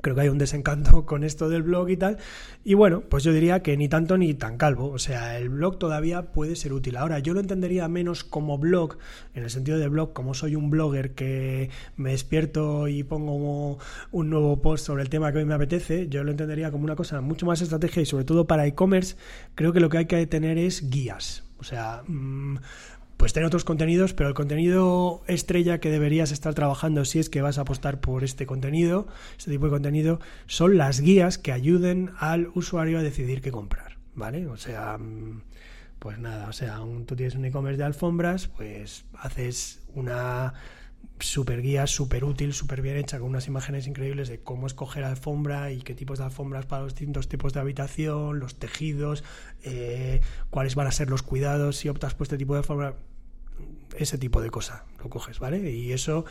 creo 0.00 0.14
que 0.14 0.22
hay 0.22 0.28
un 0.28 0.38
desencanto 0.38 1.04
con 1.06 1.24
esto 1.24 1.48
del 1.48 1.62
blog 1.62 1.90
y 1.90 1.96
tal. 1.96 2.18
Y 2.64 2.74
bueno, 2.74 3.02
pues 3.08 3.24
yo 3.24 3.32
diría 3.32 3.62
que 3.62 3.76
ni 3.76 3.88
tanto 3.88 4.18
ni 4.18 4.34
tan 4.34 4.56
calvo. 4.56 4.90
O 4.90 4.98
sea, 4.98 5.38
el 5.38 5.48
blog 5.48 5.78
todavía 5.78 6.32
puede 6.32 6.56
ser 6.56 6.72
útil. 6.72 6.96
Ahora, 6.96 7.18
yo 7.18 7.34
lo 7.34 7.40
entendería 7.40 7.88
menos 7.88 8.24
como 8.24 8.58
blog, 8.58 8.98
en 9.34 9.44
el 9.44 9.50
sentido 9.50 9.78
de 9.78 9.88
blog, 9.88 10.12
como 10.12 10.34
soy 10.34 10.56
un 10.56 10.70
blogger 10.70 11.14
que 11.14 11.70
me 11.96 12.10
despierto 12.10 12.88
y 12.88 13.02
pongo 13.02 13.78
un 14.10 14.30
nuevo 14.30 14.60
post 14.60 14.86
sobre 14.86 15.02
el 15.02 15.08
tema 15.08 15.32
que 15.32 15.38
hoy 15.38 15.44
me 15.44 15.54
apetece, 15.54 16.08
yo 16.08 16.24
lo 16.24 16.30
entendería 16.30 16.70
como 16.70 16.84
una 16.84 16.96
cosa 16.96 17.20
mucho 17.20 17.46
más 17.46 17.60
estratégica 17.60 18.00
y 18.00 18.06
sobre 18.06 18.24
todo 18.24 18.46
para 18.46 18.66
e-commerce, 18.66 19.16
creo 19.54 19.72
que 19.72 19.80
lo 19.80 19.88
que 19.88 19.98
hay 19.98 20.06
que 20.06 20.26
tener 20.26 20.58
es 20.58 20.90
guías. 20.90 21.44
O 21.58 21.64
sea, 21.64 22.02
mm, 22.06 22.58
pues 23.18 23.32
tener 23.32 23.48
otros 23.48 23.64
contenidos, 23.64 24.14
pero 24.14 24.28
el 24.28 24.34
contenido 24.34 25.22
estrella 25.26 25.80
que 25.80 25.90
deberías 25.90 26.30
estar 26.30 26.54
trabajando 26.54 27.04
si 27.04 27.18
es 27.18 27.28
que 27.28 27.42
vas 27.42 27.58
a 27.58 27.62
apostar 27.62 28.00
por 28.00 28.22
este 28.22 28.46
contenido, 28.46 29.08
este 29.36 29.50
tipo 29.50 29.66
de 29.66 29.72
contenido, 29.72 30.20
son 30.46 30.78
las 30.78 31.00
guías 31.00 31.36
que 31.36 31.52
ayuden 31.52 32.12
al 32.18 32.48
usuario 32.54 32.98
a 32.98 33.02
decidir 33.02 33.42
qué 33.42 33.50
comprar, 33.50 33.98
¿vale? 34.14 34.46
O 34.46 34.56
sea, 34.56 34.96
mm, 34.98 35.42
pues 35.98 36.18
nada, 36.20 36.48
o 36.48 36.52
sea, 36.52 36.80
tú 37.06 37.16
tienes 37.16 37.34
un 37.34 37.44
e-commerce 37.44 37.78
de 37.78 37.84
alfombras, 37.84 38.46
pues 38.46 39.04
haces 39.14 39.80
una 39.94 40.54
super 41.20 41.62
guía, 41.62 41.86
súper 41.86 42.24
útil, 42.24 42.52
súper 42.52 42.82
bien 42.82 42.96
hecha, 42.96 43.18
con 43.18 43.28
unas 43.28 43.46
imágenes 43.46 43.86
increíbles 43.86 44.28
de 44.28 44.40
cómo 44.40 44.66
escoger 44.66 45.04
alfombra 45.04 45.70
y 45.72 45.82
qué 45.82 45.94
tipos 45.94 46.18
de 46.18 46.24
alfombras 46.24 46.66
para 46.66 46.82
los 46.82 46.94
distintos 46.94 47.28
tipos 47.28 47.52
de 47.52 47.60
habitación, 47.60 48.38
los 48.38 48.56
tejidos, 48.56 49.24
eh, 49.62 50.20
cuáles 50.50 50.74
van 50.74 50.86
a 50.86 50.92
ser 50.92 51.10
los 51.10 51.22
cuidados 51.22 51.76
si 51.76 51.88
optas 51.88 52.14
por 52.14 52.26
este 52.26 52.38
tipo 52.38 52.54
de 52.54 52.58
alfombra 52.58 52.96
ese 53.96 54.18
tipo 54.18 54.40
de 54.40 54.50
cosa 54.50 54.84
lo 55.02 55.10
coges, 55.10 55.38
¿vale? 55.38 55.70
Y 55.70 55.92
eso 55.92 56.24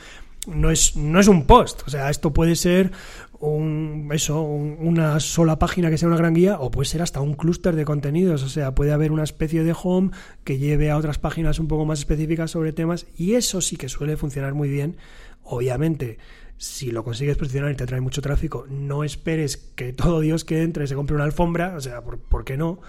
no 0.48 0.72
es, 0.72 0.95
no 0.95 1.19
es 1.19 1.28
un 1.28 1.45
post, 1.45 1.84
o 1.86 1.90
sea, 1.90 2.10
esto 2.10 2.34
puede 2.34 2.56
ser 2.56 2.91
un, 3.40 4.10
eso, 4.14 4.41
una 4.41 5.19
sola 5.19 5.60
página 5.60 5.90
que 5.90 5.98
sea 5.98 6.07
una 6.07 6.18
gran 6.18 6.34
guía 6.34 6.60
o 6.60 6.72
puede 6.72 6.88
ser 6.88 7.02
hasta 7.02 7.22
un 7.22 7.36
clúster 7.36 7.76
de 7.76 7.86
contenidos, 7.86 8.44
o 8.44 8.49
sea, 8.49 8.74
puede 8.74 8.94
haber 8.94 9.11
una 9.11 9.24
especie 9.24 9.64
de 9.64 9.76
home 9.82 10.11
que 10.44 10.57
lleve 10.57 10.90
a 10.90 10.98
otras 10.98 11.19
páginas 11.19 11.60
un 11.60 11.68
poco 11.68 11.86
más 11.86 11.99
específicas 11.99 12.52
sobre 12.52 12.74
temas 12.74 13.06
y 13.18 13.36
eso 13.36 13.61
sí 13.61 13.78
que 13.78 13.90
suele 13.90 14.18
funcionar 14.18 14.53
muy 14.53 14.69
bien. 14.69 14.98
Obviamente, 15.44 16.18
si 16.57 16.91
lo 16.91 17.03
consigues 17.03 17.38
posicionar 17.38 17.72
y 17.72 17.76
te 17.76 17.86
trae 17.86 18.02
mucho 18.02 18.22
tráfico, 18.22 18.65
no 18.69 19.03
esperes 19.03 19.57
que 19.57 19.94
todo 19.94 20.19
Dios 20.19 20.44
que 20.44 20.64
entre 20.64 20.88
se 20.88 20.95
compre 20.95 21.15
una 21.15 21.26
alfombra, 21.26 21.76
o 21.76 21.82
sea, 21.82 22.02
¿por, 22.02 22.18
¿por 22.18 22.44
qué 22.44 22.57
no? 22.57 22.80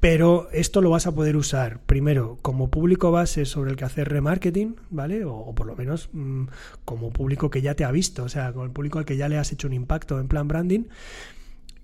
Pero 0.00 0.48
esto 0.52 0.82
lo 0.82 0.90
vas 0.90 1.06
a 1.06 1.14
poder 1.14 1.36
usar 1.36 1.80
primero 1.80 2.38
como 2.42 2.70
público 2.70 3.10
base 3.10 3.46
sobre 3.46 3.70
el 3.70 3.76
que 3.76 3.84
hacer 3.84 4.08
remarketing, 4.08 4.76
¿vale? 4.90 5.24
O, 5.24 5.54
por 5.54 5.66
lo 5.66 5.74
menos 5.74 6.10
mm, 6.12 6.44
como 6.84 7.10
público 7.10 7.50
que 7.50 7.62
ya 7.62 7.74
te 7.74 7.84
ha 7.84 7.90
visto, 7.90 8.24
o 8.24 8.28
sea, 8.28 8.52
con 8.52 8.64
el 8.64 8.72
público 8.72 8.98
al 8.98 9.06
que 9.06 9.16
ya 9.16 9.28
le 9.28 9.38
has 9.38 9.52
hecho 9.52 9.66
un 9.66 9.72
impacto 9.72 10.20
en 10.20 10.28
plan 10.28 10.48
branding. 10.48 10.84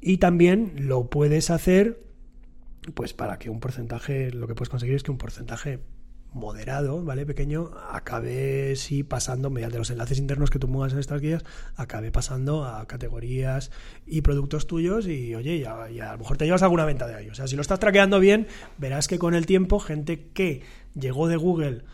Y 0.00 0.18
también 0.18 0.74
lo 0.76 1.08
puedes 1.08 1.50
hacer, 1.50 2.02
pues 2.94 3.14
para 3.14 3.38
que 3.38 3.48
un 3.48 3.60
porcentaje, 3.60 4.30
lo 4.30 4.46
que 4.46 4.54
puedes 4.54 4.68
conseguir 4.68 4.96
es 4.96 5.02
que 5.02 5.10
un 5.10 5.18
porcentaje 5.18 5.80
moderado, 6.32 7.04
¿vale? 7.04 7.26
Pequeño, 7.26 7.70
acabe 7.90 8.74
sí 8.76 9.02
pasando, 9.02 9.50
mediante 9.50 9.78
los 9.78 9.90
enlaces 9.90 10.18
internos 10.18 10.50
que 10.50 10.58
tú 10.58 10.68
muevas 10.68 10.92
en 10.92 10.98
estas 10.98 11.20
guías, 11.20 11.44
acabe 11.76 12.10
pasando 12.10 12.64
a 12.64 12.86
categorías 12.86 13.70
y 14.06 14.22
productos 14.22 14.66
tuyos 14.66 15.06
y 15.06 15.34
oye, 15.34 15.60
ya, 15.60 15.84
a 15.84 16.12
lo 16.12 16.18
mejor 16.18 16.36
te 16.36 16.44
llevas 16.44 16.62
alguna 16.62 16.84
venta 16.84 17.06
de 17.06 17.14
ahí. 17.14 17.28
O 17.28 17.34
sea, 17.34 17.46
si 17.46 17.56
lo 17.56 17.62
estás 17.62 17.80
traqueando 17.80 18.20
bien, 18.20 18.46
verás 18.78 19.08
que 19.08 19.18
con 19.18 19.34
el 19.34 19.46
tiempo, 19.46 19.78
gente 19.78 20.28
que 20.32 20.62
llegó 20.94 21.28
de 21.28 21.36
Google 21.36 21.84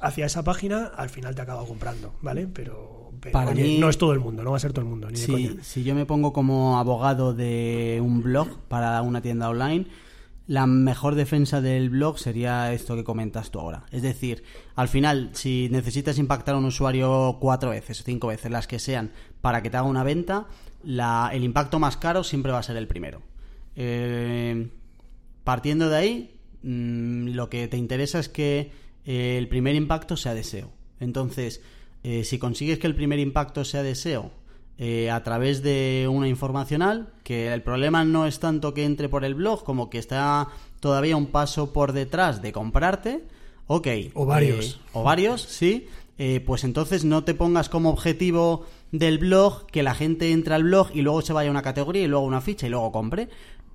hacia 0.00 0.26
esa 0.26 0.44
página, 0.44 0.86
al 0.86 1.10
final 1.10 1.34
te 1.34 1.42
acaba 1.42 1.64
comprando, 1.66 2.14
¿vale? 2.22 2.46
Pero, 2.46 3.12
Para 3.32 3.52
mí, 3.52 3.78
no 3.78 3.88
es 3.88 3.98
todo 3.98 4.12
el 4.12 4.20
mundo, 4.20 4.42
no 4.42 4.52
va 4.52 4.56
a 4.56 4.60
ser 4.60 4.72
todo 4.72 4.84
el 4.84 4.90
mundo. 4.90 5.10
Ni 5.10 5.18
si 5.62 5.84
yo 5.84 5.94
me 5.94 6.06
pongo 6.06 6.32
como 6.32 6.78
abogado 6.78 7.34
de 7.34 8.00
un 8.02 8.22
blog 8.22 8.60
para 8.68 9.02
una 9.02 9.20
tienda 9.20 9.50
online, 9.50 9.86
la 10.46 10.66
mejor 10.66 11.14
defensa 11.14 11.60
del 11.60 11.90
blog 11.90 12.18
sería 12.18 12.72
esto 12.72 12.96
que 12.96 13.04
comentas 13.04 13.50
tú 13.50 13.60
ahora. 13.60 13.84
Es 13.92 14.02
decir, 14.02 14.42
al 14.74 14.88
final, 14.88 15.30
si 15.32 15.68
necesitas 15.70 16.18
impactar 16.18 16.54
a 16.54 16.58
un 16.58 16.64
usuario 16.64 17.38
cuatro 17.40 17.70
veces 17.70 18.02
cinco 18.04 18.28
veces, 18.28 18.50
las 18.50 18.66
que 18.66 18.78
sean, 18.78 19.12
para 19.40 19.62
que 19.62 19.70
te 19.70 19.76
haga 19.76 19.86
una 19.86 20.04
venta, 20.04 20.48
el 20.84 21.44
impacto 21.44 21.78
más 21.78 21.96
caro 21.96 22.24
siempre 22.24 22.52
va 22.52 22.58
a 22.58 22.62
ser 22.64 22.76
el 22.76 22.88
primero. 22.88 23.22
Eh, 23.76 24.70
partiendo 25.44 25.88
de 25.88 25.96
ahí, 25.96 26.40
mm, 26.62 27.28
lo 27.28 27.48
que 27.48 27.68
te 27.68 27.76
interesa 27.76 28.18
es 28.18 28.28
que 28.28 28.72
eh, 29.04 29.36
el 29.38 29.48
primer 29.48 29.74
impacto 29.74 30.16
sea 30.16 30.34
deseo. 30.34 30.72
Entonces, 30.98 31.62
eh, 32.02 32.24
si 32.24 32.38
consigues 32.38 32.78
que 32.78 32.86
el 32.86 32.94
primer 32.94 33.18
impacto 33.18 33.64
sea 33.64 33.82
deseo 33.82 34.32
eh, 34.82 35.10
a 35.10 35.22
través 35.22 35.62
de 35.62 36.08
una 36.10 36.26
informacional, 36.26 37.12
que 37.22 37.52
el 37.52 37.62
problema 37.62 38.02
no 38.02 38.26
es 38.26 38.40
tanto 38.40 38.72
que 38.72 38.86
entre 38.86 39.10
por 39.10 39.26
el 39.26 39.34
blog 39.34 39.62
como 39.62 39.90
que 39.90 39.98
está 39.98 40.48
todavía 40.80 41.18
un 41.18 41.26
paso 41.26 41.74
por 41.74 41.92
detrás 41.92 42.40
de 42.40 42.50
comprarte. 42.50 43.22
Ok. 43.66 43.88
O 44.14 44.24
varios. 44.24 44.76
Eh, 44.76 44.88
o 44.94 45.02
varios, 45.02 45.42
sí. 45.42 45.86
Eh, 46.16 46.40
pues 46.40 46.64
entonces 46.64 47.04
no 47.04 47.24
te 47.24 47.34
pongas 47.34 47.68
como 47.68 47.90
objetivo 47.90 48.64
del 48.90 49.18
blog 49.18 49.66
que 49.66 49.82
la 49.82 49.94
gente 49.94 50.32
entre 50.32 50.54
al 50.54 50.62
blog 50.62 50.88
y 50.94 51.02
luego 51.02 51.20
se 51.20 51.34
vaya 51.34 51.50
a 51.50 51.52
una 51.52 51.60
categoría 51.60 52.04
y 52.04 52.08
luego 52.08 52.24
a 52.24 52.28
una 52.28 52.40
ficha 52.40 52.66
y 52.66 52.70
luego 52.70 52.90
compre. 52.90 53.28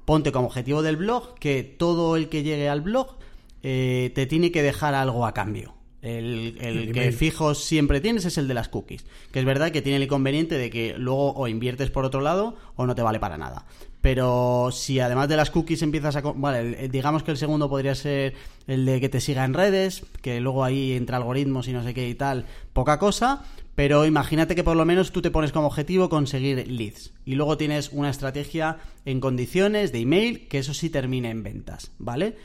Ponte 0.06 0.32
como 0.32 0.48
objetivo 0.48 0.82
del 0.82 0.98
blog 0.98 1.36
que 1.36 1.62
todo 1.64 2.16
el 2.16 2.30
que 2.30 2.42
llegue 2.42 2.68
al 2.68 2.82
blog 2.82 3.16
te 3.62 4.28
tiene 4.28 4.52
que 4.52 4.64
dejar 4.64 4.96
algo 4.96 5.28
a 5.28 5.36
cambio. 5.36 5.75
El, 6.06 6.92
que 6.94 7.12
fijo 7.12 7.56
siempre 7.56 8.00
tienes 8.00 8.26
es 8.26 8.38
el 8.38 8.48
de 8.48 8.54
las 8.54 8.70
cookies. 8.70 9.06
Que 9.32 9.40
es 9.40 9.46
verdad 9.46 9.72
que 9.72 9.82
tiene 9.82 9.98
el 9.98 10.04
inconveniente 10.04 10.56
de 10.56 10.70
que 10.70 10.96
luego 10.98 11.34
o 11.34 11.48
inviertes 11.48 11.90
por 11.90 12.06
otro 12.06 12.22
lado 12.22 12.56
o 12.76 12.86
no 12.86 12.94
te 12.94 13.02
vale 13.02 13.20
para 13.20 13.40
nada. 13.40 13.66
Pero 14.02 14.70
si 14.72 15.00
además 15.00 15.30
de 15.30 15.38
las 15.38 15.50
cookies 15.50 15.82
empiezas 15.82 16.16
a... 16.16 16.22
Vale, 16.22 16.90
digamos 16.90 17.24
que 17.24 17.32
el 17.32 17.38
segundo 17.38 17.70
podría 17.70 17.96
ser 17.96 18.36
el 18.68 18.86
de 18.86 19.02
que 19.02 19.10
te 19.10 19.20
siga 19.20 19.46
en 19.46 19.56
redes, 19.56 20.04
que 20.22 20.40
luego 20.40 20.64
ahí 20.64 20.94
entre 20.94 21.16
algoritmos 21.16 21.68
y 21.68 21.74
no 21.74 21.84
sé 21.84 21.96
qué 21.96 22.08
y 22.08 22.14
tal, 22.14 22.46
poca 22.72 23.00
cosa. 23.00 23.44
Pero 23.74 24.06
imagínate 24.06 24.56
que 24.56 24.64
por 24.64 24.78
lo 24.78 24.86
menos 24.86 25.12
tú 25.12 25.24
te 25.24 25.32
pones 25.32 25.52
como 25.52 25.68
objetivo 25.68 26.08
conseguir 26.08 26.68
leads. 26.68 27.14
Y 27.26 27.34
luego 27.34 27.58
tienes 27.58 27.90
una 27.92 28.12
estrategia 28.12 28.78
en 29.06 29.20
condiciones 29.20 29.92
de 29.92 30.02
email 30.02 30.48
que 30.48 30.60
eso 30.60 30.76
sí 30.76 30.92
termine 30.92 31.32
en 31.32 31.42
ventas, 31.42 31.92
¿vale? 31.98 32.36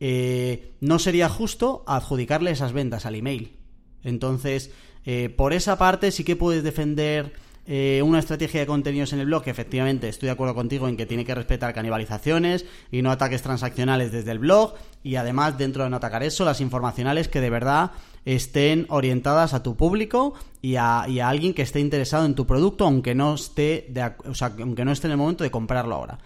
Eh, 0.00 0.74
no 0.80 0.98
sería 0.98 1.28
justo 1.28 1.84
adjudicarle 1.86 2.50
esas 2.50 2.72
ventas 2.72 3.06
al 3.06 3.14
email. 3.14 3.56
Entonces, 4.04 4.70
eh, 5.04 5.28
por 5.28 5.52
esa 5.52 5.78
parte 5.78 6.10
sí 6.10 6.24
que 6.24 6.36
puedes 6.36 6.62
defender 6.62 7.32
eh, 7.70 8.00
una 8.02 8.18
estrategia 8.18 8.60
de 8.60 8.66
contenidos 8.66 9.12
en 9.12 9.20
el 9.20 9.26
blog, 9.26 9.42
que 9.42 9.50
efectivamente 9.50 10.08
estoy 10.08 10.28
de 10.28 10.32
acuerdo 10.32 10.54
contigo 10.54 10.88
en 10.88 10.96
que 10.96 11.04
tiene 11.04 11.26
que 11.26 11.34
respetar 11.34 11.74
canibalizaciones 11.74 12.64
y 12.90 13.02
no 13.02 13.10
ataques 13.10 13.42
transaccionales 13.42 14.10
desde 14.10 14.30
el 14.30 14.38
blog, 14.38 14.74
y 15.02 15.16
además 15.16 15.58
dentro 15.58 15.84
de 15.84 15.90
no 15.90 15.96
atacar 15.96 16.22
eso, 16.22 16.46
las 16.46 16.62
informacionales 16.62 17.28
que 17.28 17.42
de 17.42 17.50
verdad 17.50 17.90
estén 18.24 18.86
orientadas 18.88 19.52
a 19.52 19.62
tu 19.62 19.76
público 19.76 20.32
y 20.62 20.76
a, 20.76 21.02
alguien 21.02 21.52
que 21.52 21.60
esté 21.60 21.80
interesado 21.80 22.24
en 22.24 22.34
tu 22.34 22.46
producto, 22.46 22.86
aunque 22.86 23.14
no 23.14 23.34
esté, 23.34 23.92
aunque 24.58 24.86
no 24.86 24.92
esté 24.92 25.06
en 25.08 25.12
el 25.12 25.18
momento 25.18 25.44
de 25.44 25.50
comprarlo 25.50 25.94
ahora. 25.94 26.18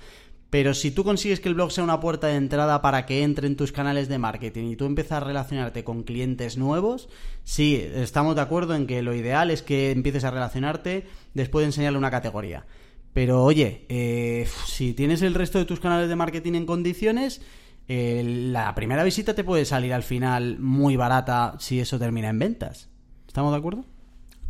Pero 0.52 0.74
si 0.74 0.90
tú 0.90 1.02
consigues 1.02 1.40
que 1.40 1.48
el 1.48 1.54
blog 1.54 1.72
sea 1.72 1.82
una 1.82 1.98
puerta 1.98 2.26
de 2.26 2.36
entrada 2.36 2.82
para 2.82 3.06
que 3.06 3.22
entre 3.22 3.46
en 3.46 3.56
tus 3.56 3.72
canales 3.72 4.10
de 4.10 4.18
marketing 4.18 4.64
y 4.66 4.76
tú 4.76 4.84
empiezas 4.84 5.12
a 5.12 5.20
relacionarte 5.20 5.82
con 5.82 6.02
clientes 6.02 6.58
nuevos, 6.58 7.08
sí, 7.42 7.82
estamos 7.94 8.34
de 8.36 8.42
acuerdo 8.42 8.74
en 8.74 8.86
que 8.86 9.00
lo 9.00 9.14
ideal 9.14 9.50
es 9.50 9.62
que 9.62 9.92
empieces 9.92 10.24
a 10.24 10.30
relacionarte 10.30 11.06
después 11.32 11.62
de 11.62 11.68
enseñarle 11.68 11.96
una 11.96 12.10
categoría. 12.10 12.66
Pero 13.14 13.42
oye, 13.42 13.86
eh, 13.88 14.46
si 14.66 14.92
tienes 14.92 15.22
el 15.22 15.32
resto 15.32 15.58
de 15.58 15.64
tus 15.64 15.80
canales 15.80 16.10
de 16.10 16.16
marketing 16.16 16.52
en 16.52 16.66
condiciones, 16.66 17.40
la 17.88 18.74
primera 18.74 19.04
visita 19.04 19.34
te 19.34 19.44
puede 19.44 19.64
salir 19.64 19.94
al 19.94 20.02
final 20.02 20.58
muy 20.58 20.96
barata 20.96 21.54
si 21.60 21.80
eso 21.80 21.98
termina 21.98 22.28
en 22.28 22.38
ventas. 22.38 22.90
¿Estamos 23.26 23.52
de 23.52 23.58
acuerdo? 23.58 23.86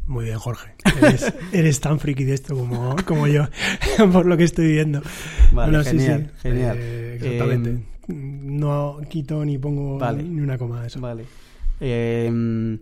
Muy 0.07 0.27
bien, 0.27 0.39
Jorge. 0.39 0.75
Eres, 1.53 1.81
tan 1.81 1.99
friki 2.01 2.25
de 2.25 2.35
esto 2.35 2.57
como, 2.57 2.97
como 3.07 3.27
yo, 3.27 3.47
por 4.13 4.27
lo 4.27 4.37
que 4.37 4.45
estoy 4.45 4.73
viendo. 4.73 5.03
Vale, 5.53 5.85
genial, 5.85 6.33
genial. 6.43 6.77
Eh, 6.79 7.15
exactamente. 7.17 7.71
Em, 7.71 8.59
no 8.59 9.01
quito 9.09 9.45
ni 9.45 9.59
pongo 9.59 9.99
ni 10.15 10.41
una 10.41 10.59
coma 10.59 10.83
de 10.83 10.89
eso. 10.89 11.01
Vale. 11.01 11.25
Em, 11.81 12.79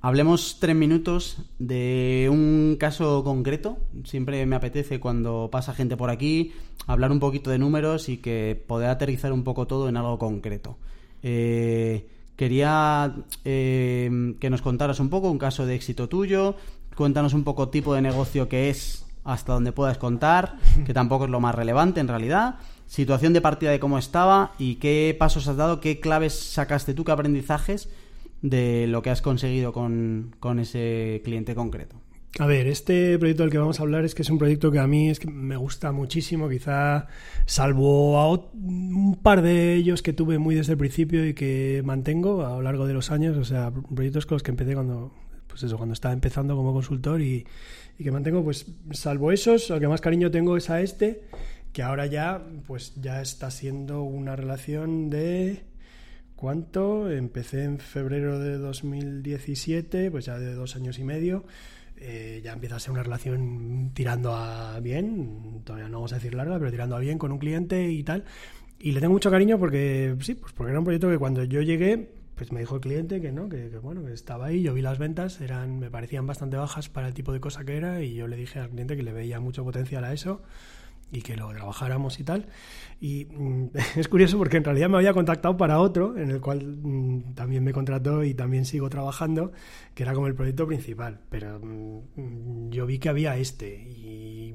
hablemos 0.00 0.58
tres 0.60 0.76
minutos 0.76 1.38
de 1.58 2.28
un 2.30 2.76
caso 2.78 3.24
concreto. 3.24 3.78
Siempre 4.04 4.44
me 4.46 4.56
apetece 4.56 5.00
cuando 5.00 5.48
pasa 5.50 5.74
gente 5.74 5.96
por 5.96 6.10
aquí 6.10 6.52
hablar 6.86 7.12
un 7.12 7.20
poquito 7.20 7.50
de 7.50 7.58
números 7.58 8.08
y 8.08 8.18
que 8.18 8.62
poder 8.66 8.90
aterrizar 8.90 9.32
un 9.32 9.42
poco 9.42 9.66
todo 9.66 9.88
en 9.88 9.96
algo 9.96 10.18
concreto. 10.18 10.76
Eh, 11.22 12.06
Quería 12.36 13.14
eh, 13.44 14.34
que 14.38 14.50
nos 14.50 14.62
contaras 14.62 15.00
un 15.00 15.08
poco 15.08 15.30
un 15.30 15.38
caso 15.38 15.66
de 15.66 15.74
éxito 15.74 16.08
tuyo, 16.08 16.54
cuéntanos 16.94 17.34
un 17.34 17.44
poco 17.44 17.68
tipo 17.68 17.94
de 17.94 18.02
negocio 18.02 18.48
que 18.48 18.70
es, 18.70 19.06
hasta 19.24 19.54
donde 19.54 19.72
puedas 19.72 19.98
contar, 19.98 20.56
que 20.86 20.94
tampoco 20.94 21.24
es 21.24 21.30
lo 21.30 21.40
más 21.40 21.54
relevante 21.54 22.00
en 22.00 22.08
realidad, 22.08 22.56
situación 22.86 23.32
de 23.32 23.40
partida 23.40 23.70
de 23.70 23.80
cómo 23.80 23.98
estaba 23.98 24.52
y 24.58 24.76
qué 24.76 25.16
pasos 25.18 25.48
has 25.48 25.56
dado, 25.56 25.80
qué 25.80 25.98
claves 25.98 26.38
sacaste 26.38 26.94
tú, 26.94 27.04
qué 27.04 27.12
aprendizajes 27.12 27.88
de 28.42 28.86
lo 28.86 29.02
que 29.02 29.10
has 29.10 29.22
conseguido 29.22 29.72
con, 29.72 30.34
con 30.38 30.58
ese 30.58 31.22
cliente 31.24 31.54
concreto. 31.54 31.96
A 32.38 32.44
ver, 32.44 32.66
este 32.66 33.18
proyecto 33.18 33.44
del 33.44 33.52
que 33.52 33.56
vamos 33.56 33.80
a 33.80 33.82
hablar 33.82 34.04
es 34.04 34.14
que 34.14 34.20
es 34.20 34.28
un 34.28 34.36
proyecto 34.36 34.70
que 34.70 34.78
a 34.78 34.86
mí 34.86 35.08
es 35.08 35.18
que 35.18 35.30
me 35.30 35.56
gusta 35.56 35.90
muchísimo, 35.92 36.50
quizá 36.50 37.06
salvo 37.46 38.18
a 38.18 38.30
un 38.30 39.18
par 39.22 39.40
de 39.40 39.74
ellos 39.74 40.02
que 40.02 40.12
tuve 40.12 40.38
muy 40.38 40.54
desde 40.54 40.72
el 40.72 40.78
principio 40.78 41.26
y 41.26 41.32
que 41.32 41.80
mantengo 41.82 42.44
a 42.44 42.50
lo 42.50 42.62
largo 42.62 42.86
de 42.86 42.92
los 42.92 43.10
años, 43.10 43.38
o 43.38 43.44
sea, 43.44 43.72
proyectos 43.72 44.26
con 44.26 44.34
los 44.34 44.42
que 44.42 44.50
empecé 44.50 44.74
cuando 44.74 45.14
pues 45.46 45.62
eso, 45.62 45.78
cuando 45.78 45.94
estaba 45.94 46.12
empezando 46.12 46.54
como 46.54 46.74
consultor 46.74 47.22
y, 47.22 47.46
que 47.96 48.10
mantengo, 48.10 48.44
pues 48.44 48.66
salvo 48.90 49.32
esos, 49.32 49.70
al 49.70 49.80
que 49.80 49.88
más 49.88 50.02
cariño 50.02 50.30
tengo 50.30 50.58
es 50.58 50.68
a 50.68 50.82
este, 50.82 51.22
que 51.72 51.82
ahora 51.82 52.04
ya 52.04 52.42
pues 52.66 52.92
ya 53.00 53.22
está 53.22 53.50
siendo 53.50 54.02
una 54.02 54.36
relación 54.36 55.08
de 55.08 55.62
¿cuánto? 56.34 57.10
Empecé 57.10 57.64
en 57.64 57.78
febrero 57.78 58.38
de 58.38 58.58
2017, 58.58 60.10
pues 60.10 60.26
ya 60.26 60.38
de 60.38 60.52
dos 60.52 60.76
años 60.76 60.98
y 60.98 61.04
medio 61.04 61.46
eh, 61.98 62.40
ya 62.44 62.52
empieza 62.52 62.76
a 62.76 62.80
ser 62.80 62.92
una 62.92 63.02
relación 63.02 63.90
tirando 63.94 64.34
a 64.34 64.78
bien, 64.80 65.62
todavía 65.64 65.88
no 65.88 65.98
vamos 65.98 66.12
a 66.12 66.16
decir 66.16 66.34
larga, 66.34 66.58
pero 66.58 66.70
tirando 66.70 66.96
a 66.96 67.00
bien 67.00 67.18
con 67.18 67.32
un 67.32 67.38
cliente 67.38 67.90
y 67.90 68.02
tal. 68.02 68.24
Y 68.78 68.92
le 68.92 69.00
tengo 69.00 69.12
mucho 69.12 69.30
cariño 69.30 69.58
porque, 69.58 70.16
sí, 70.20 70.34
pues 70.34 70.52
porque 70.52 70.70
era 70.70 70.78
un 70.78 70.84
proyecto 70.84 71.08
que 71.08 71.18
cuando 71.18 71.44
yo 71.44 71.62
llegué, 71.62 72.10
pues 72.34 72.52
me 72.52 72.60
dijo 72.60 72.76
el 72.76 72.80
cliente 72.82 73.20
que 73.20 73.32
no, 73.32 73.48
que, 73.48 73.68
bueno, 73.78 74.04
que 74.04 74.12
estaba 74.12 74.46
ahí, 74.46 74.62
yo 74.62 74.74
vi 74.74 74.82
las 74.82 74.98
ventas, 74.98 75.40
eran, 75.40 75.78
me 75.78 75.90
parecían 75.90 76.26
bastante 76.26 76.56
bajas 76.56 76.88
para 76.88 77.08
el 77.08 77.14
tipo 77.14 77.32
de 77.32 77.40
cosa 77.40 77.64
que 77.64 77.76
era, 77.76 78.02
y 78.02 78.14
yo 78.14 78.28
le 78.28 78.36
dije 78.36 78.58
al 78.58 78.68
cliente 78.68 78.96
que 78.96 79.02
le 79.02 79.12
veía 79.12 79.40
mucho 79.40 79.64
potencial 79.64 80.04
a 80.04 80.12
eso 80.12 80.42
y 81.12 81.22
que 81.22 81.36
lo 81.36 81.48
trabajáramos 81.50 82.18
y 82.20 82.24
tal. 82.24 82.46
Y 83.00 83.26
mm, 83.26 83.70
es 83.96 84.08
curioso 84.08 84.38
porque 84.38 84.56
en 84.56 84.64
realidad 84.64 84.88
me 84.88 84.96
había 84.96 85.12
contactado 85.12 85.56
para 85.56 85.80
otro, 85.80 86.16
en 86.16 86.30
el 86.30 86.40
cual 86.40 86.78
mm, 86.82 87.34
también 87.34 87.64
me 87.64 87.72
contrató 87.72 88.24
y 88.24 88.34
también 88.34 88.64
sigo 88.64 88.88
trabajando, 88.88 89.52
que 89.94 90.02
era 90.02 90.14
como 90.14 90.26
el 90.26 90.34
proyecto 90.34 90.66
principal. 90.66 91.20
Pero 91.30 91.60
mm, 91.60 92.70
yo 92.70 92.86
vi 92.86 92.98
que 92.98 93.08
había 93.08 93.36
este 93.36 93.74
y, 93.74 94.54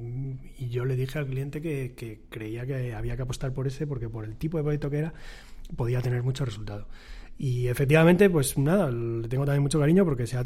y 0.57 0.69
yo 0.69 0.85
le 0.85 0.95
dije 0.95 1.19
al 1.19 1.27
cliente 1.27 1.61
que, 1.61 1.93
que, 1.95 2.21
creía 2.29 2.65
que 2.65 2.93
había 2.93 3.15
que 3.15 3.23
apostar 3.23 3.53
por 3.53 3.67
ese 3.67 3.87
porque 3.87 4.09
por 4.09 4.25
el 4.25 4.35
tipo 4.37 4.57
de 4.57 4.63
proyecto 4.63 4.89
que 4.89 4.97
era 4.97 5.13
podía 5.75 6.01
tener 6.01 6.23
mucho 6.23 6.45
resultado. 6.45 6.87
Y 7.43 7.69
efectivamente, 7.69 8.29
pues 8.29 8.55
nada, 8.59 8.91
le 8.91 9.27
tengo 9.27 9.45
también 9.45 9.63
mucho 9.63 9.79
cariño 9.79 10.05
porque 10.05 10.27
se 10.27 10.37
ha 10.37 10.43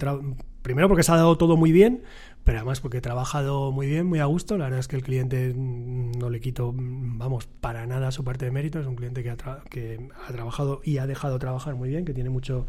primero 0.61 0.87
porque 0.87 1.03
se 1.03 1.11
ha 1.11 1.17
dado 1.17 1.37
todo 1.37 1.57
muy 1.57 1.73
bien, 1.73 2.03
pero 2.45 2.59
además 2.59 2.79
porque 2.79 2.99
he 2.99 3.01
trabajado 3.01 3.71
muy 3.71 3.87
bien, 3.87 4.05
muy 4.05 4.19
a 4.19 4.25
gusto. 4.25 4.57
La 4.57 4.65
verdad 4.65 4.79
es 4.79 4.87
que 4.87 4.95
el 4.95 5.01
cliente 5.01 5.53
no 5.55 6.29
le 6.29 6.39
quito, 6.39 6.71
vamos, 6.75 7.47
para 7.47 7.87
nada 7.87 8.11
su 8.11 8.23
parte 8.23 8.45
de 8.45 8.51
mérito. 8.51 8.79
Es 8.79 8.85
un 8.85 8.95
cliente 8.95 9.23
que 9.23 9.31
ha, 9.31 9.63
que 9.69 10.09
ha 10.27 10.31
trabajado 10.31 10.79
y 10.83 10.99
ha 10.99 11.07
dejado 11.07 11.39
trabajar 11.39 11.73
muy 11.75 11.89
bien, 11.89 12.05
que 12.05 12.13
tiene 12.13 12.29
mucho 12.29 12.67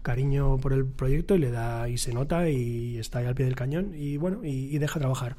cariño 0.00 0.56
por 0.56 0.72
el 0.72 0.86
proyecto 0.86 1.34
y 1.34 1.40
le 1.40 1.50
da 1.50 1.90
y 1.90 1.98
se 1.98 2.14
nota 2.14 2.48
y 2.48 2.96
está 2.96 3.18
ahí 3.18 3.26
al 3.26 3.34
pie 3.34 3.44
del 3.44 3.54
cañón 3.54 3.92
y 3.94 4.16
bueno, 4.16 4.40
y, 4.42 4.78
deja 4.78 4.98
trabajar, 4.98 5.36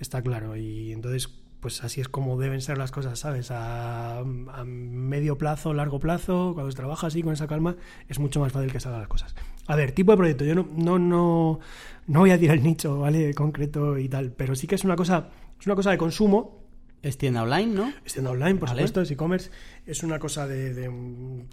está 0.00 0.22
claro. 0.22 0.56
Y 0.56 0.92
entonces 0.92 1.28
pues 1.60 1.84
así 1.84 2.00
es 2.00 2.08
como 2.08 2.38
deben 2.38 2.62
ser 2.62 2.78
las 2.78 2.90
cosas, 2.90 3.18
¿sabes? 3.18 3.50
A, 3.50 4.22
medio 4.64 5.36
plazo, 5.36 5.74
largo 5.74 5.98
plazo, 6.00 6.52
cuando 6.54 6.70
se 6.70 6.76
trabaja 6.76 7.08
así 7.08 7.22
con 7.22 7.34
esa 7.34 7.48
calma, 7.48 7.76
es 8.08 8.18
mucho 8.18 8.40
más 8.40 8.52
fácil 8.52 8.72
que 8.72 8.80
salgan 8.80 9.00
las 9.00 9.08
cosas. 9.08 9.34
A 9.66 9.76
ver, 9.76 9.92
tipo 9.92 10.12
de 10.12 10.16
proyecto, 10.16 10.44
yo 10.44 10.54
no, 10.54 10.68
no, 10.76 10.98
no, 10.98 11.60
no 12.06 12.20
voy 12.20 12.30
a 12.30 12.38
tirar 12.38 12.56
el 12.56 12.62
nicho, 12.62 13.00
¿vale? 13.00 13.34
Concreto 13.34 13.98
y 13.98 14.08
tal, 14.08 14.32
pero 14.32 14.54
sí 14.54 14.66
que 14.66 14.76
es 14.76 14.84
una 14.84 14.96
cosa, 14.96 15.30
es 15.58 15.66
una 15.66 15.74
cosa 15.74 15.90
de 15.90 15.98
consumo. 15.98 16.64
Es 17.02 17.18
tienda 17.18 17.42
online, 17.42 17.72
¿no? 17.72 17.92
Es 18.04 18.14
tienda 18.14 18.30
online, 18.30 18.56
por 18.56 18.68
supuesto, 18.68 19.00
es 19.00 19.10
e-commerce. 19.10 19.50
Es 19.86 20.02
una 20.02 20.18
cosa 20.18 20.46
de, 20.46 20.90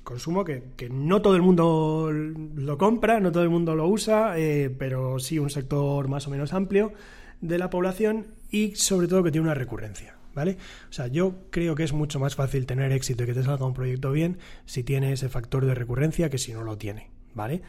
consumo 0.04 0.44
que, 0.44 0.64
que, 0.76 0.90
no 0.90 1.22
todo 1.22 1.36
el 1.36 1.42
mundo 1.42 2.10
lo 2.12 2.78
compra, 2.78 3.20
no 3.20 3.32
todo 3.32 3.44
el 3.44 3.50
mundo 3.50 3.76
lo 3.76 3.88
usa, 3.88 4.38
eh, 4.38 4.74
pero 4.76 5.20
sí 5.20 5.38
un 5.40 5.50
sector 5.50 6.08
más 6.08 6.28
o 6.28 6.32
menos 6.32 6.54
amplio 6.54 6.94
de 7.42 7.58
la 7.58 7.70
población 7.70 8.28
y 8.50 8.76
sobre 8.76 9.08
todo 9.08 9.22
que 9.22 9.32
tiene 9.32 9.46
una 9.46 9.54
recurrencia. 9.54 10.16
¿Vale? 10.34 10.58
O 10.90 10.94
sea, 10.94 11.06
yo 11.06 11.36
creo 11.52 11.76
que 11.76 11.84
es 11.84 11.94
mucho 11.94 12.20
más 12.20 12.34
fácil 12.34 12.66
tener 12.66 12.92
éxito 12.92 13.24
y 13.24 13.28
que 13.28 13.36
te 13.36 13.44
salga 13.44 13.68
un 13.68 13.76
proyecto 13.76 14.12
bien 14.12 14.40
si 14.66 14.82
tiene 14.82 15.14
ese 15.14 15.30
factor 15.30 15.64
de 15.68 15.76
recurrencia 15.76 16.32
que 16.32 16.40
si 16.40 16.54
no 16.54 16.64
lo 16.64 16.76
tiene, 16.76 17.12
¿vale? 17.36 17.62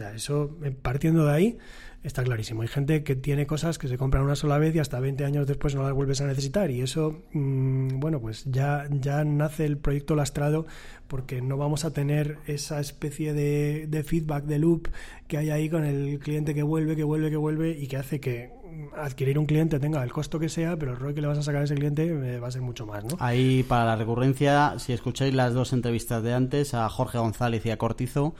Sea, 0.00 0.14
eso, 0.14 0.56
eh, 0.64 0.70
partiendo 0.70 1.26
de 1.26 1.32
ahí, 1.34 1.58
está 2.02 2.24
clarísimo. 2.24 2.62
Hay 2.62 2.68
gente 2.68 3.04
que 3.04 3.16
tiene 3.16 3.46
cosas 3.46 3.76
que 3.76 3.86
se 3.86 3.98
compran 3.98 4.24
una 4.24 4.34
sola 4.34 4.56
vez 4.56 4.74
y 4.74 4.78
hasta 4.78 4.98
20 4.98 5.26
años 5.26 5.46
después 5.46 5.74
no 5.74 5.82
las 5.82 5.92
vuelves 5.92 6.22
a 6.22 6.26
necesitar. 6.26 6.70
Y 6.70 6.80
eso, 6.80 7.22
mmm, 7.34 8.00
bueno, 8.00 8.18
pues 8.18 8.44
ya, 8.46 8.88
ya 8.90 9.24
nace 9.24 9.66
el 9.66 9.76
proyecto 9.76 10.16
lastrado 10.16 10.64
porque 11.06 11.42
no 11.42 11.58
vamos 11.58 11.84
a 11.84 11.90
tener 11.92 12.38
esa 12.46 12.80
especie 12.80 13.34
de, 13.34 14.02
feedback, 14.02 14.44
de 14.44 14.58
loop 14.58 14.88
que 15.28 15.36
hay 15.36 15.50
ahí 15.50 15.68
con 15.68 15.84
el 15.84 16.18
cliente 16.18 16.54
que 16.54 16.62
vuelve, 16.62 16.96
que 16.96 17.04
vuelve, 17.04 17.28
que 17.28 17.36
vuelve 17.36 17.70
y 17.78 17.86
que 17.86 17.98
hace 17.98 18.20
que 18.20 18.52
adquirir 18.96 19.38
un 19.38 19.44
cliente 19.44 19.78
tenga 19.78 20.02
el 20.02 20.12
costo 20.14 20.38
que 20.38 20.48
sea, 20.48 20.78
pero 20.78 20.92
el 20.92 20.98
rol 20.98 21.12
que 21.12 21.20
le 21.20 21.26
vas 21.26 21.36
a 21.36 21.42
sacar 21.42 21.60
a 21.60 21.64
ese 21.64 21.74
cliente 21.74 22.06
eh, 22.06 22.40
va 22.40 22.48
a 22.48 22.50
ser 22.50 22.62
mucho 22.62 22.86
más, 22.86 23.04
¿no? 23.04 23.18
Ahí, 23.18 23.64
para 23.64 23.84
la 23.84 23.96
recurrencia, 23.96 24.78
si 24.78 24.94
escucháis 24.94 25.34
las 25.34 25.52
dos 25.52 25.74
entrevistas 25.74 26.22
de 26.22 26.32
antes, 26.32 26.72
a 26.72 26.88
Jorge 26.88 27.18
González 27.18 27.66
y 27.66 27.70
a 27.70 27.76
Cortizo, 27.76 28.34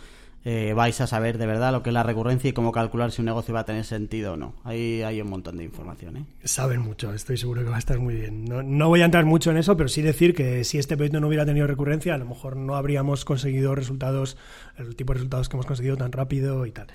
eh, 0.44 0.72
vais 0.74 0.98
a 1.00 1.06
saber 1.06 1.36
de 1.36 1.46
verdad 1.46 1.70
lo 1.70 1.82
que 1.82 1.90
es 1.90 1.94
la 1.94 2.02
recurrencia 2.02 2.48
y 2.48 2.52
cómo 2.52 2.72
calcular 2.72 3.12
si 3.12 3.20
un 3.20 3.26
negocio 3.26 3.52
va 3.52 3.60
a 3.60 3.64
tener 3.64 3.84
sentido 3.84 4.32
o 4.32 4.36
no. 4.36 4.54
Ahí 4.64 5.02
hay 5.02 5.20
un 5.20 5.28
montón 5.28 5.58
de 5.58 5.64
información. 5.64 6.16
¿eh? 6.16 6.24
Saben 6.44 6.80
mucho, 6.80 7.12
estoy 7.12 7.36
seguro 7.36 7.62
que 7.62 7.68
va 7.68 7.76
a 7.76 7.80
estar 7.80 7.98
muy 7.98 8.14
bien. 8.14 8.46
No, 8.46 8.88
voy 8.88 9.02
a 9.02 9.04
entrar 9.04 9.26
mucho 9.26 9.50
en 9.50 9.58
eso, 9.58 9.76
pero 9.76 9.88
sí 9.88 10.00
decir 10.00 10.34
que 10.34 10.64
si 10.64 10.78
este 10.78 10.96
proyecto 10.96 11.20
no 11.20 11.28
hubiera 11.28 11.44
tenido 11.44 11.66
recurrencia, 11.66 12.14
a 12.14 12.18
lo 12.18 12.24
mejor 12.24 12.56
no 12.56 12.76
habríamos 12.76 13.24
conseguido 13.24 13.74
resultados, 13.74 14.38
el 14.78 14.96
tipo 14.96 15.12
de 15.12 15.18
resultados 15.18 15.48
que 15.48 15.56
hemos 15.56 15.66
conseguido 15.66 15.96
tan 15.96 16.12
rápido 16.12 16.64
y 16.64 16.72
tal. 16.72 16.86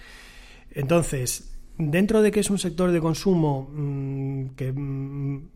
Entonces, 0.71 1.55
dentro 1.77 2.23
de 2.23 2.31
que 2.31 2.39
es 2.39 2.49
un 2.49 2.57
sector 2.57 2.91
de 2.91 2.99
consumo 2.99 3.69
mmm, 3.71 4.55
que 4.55 4.71
mmm, 4.71 5.49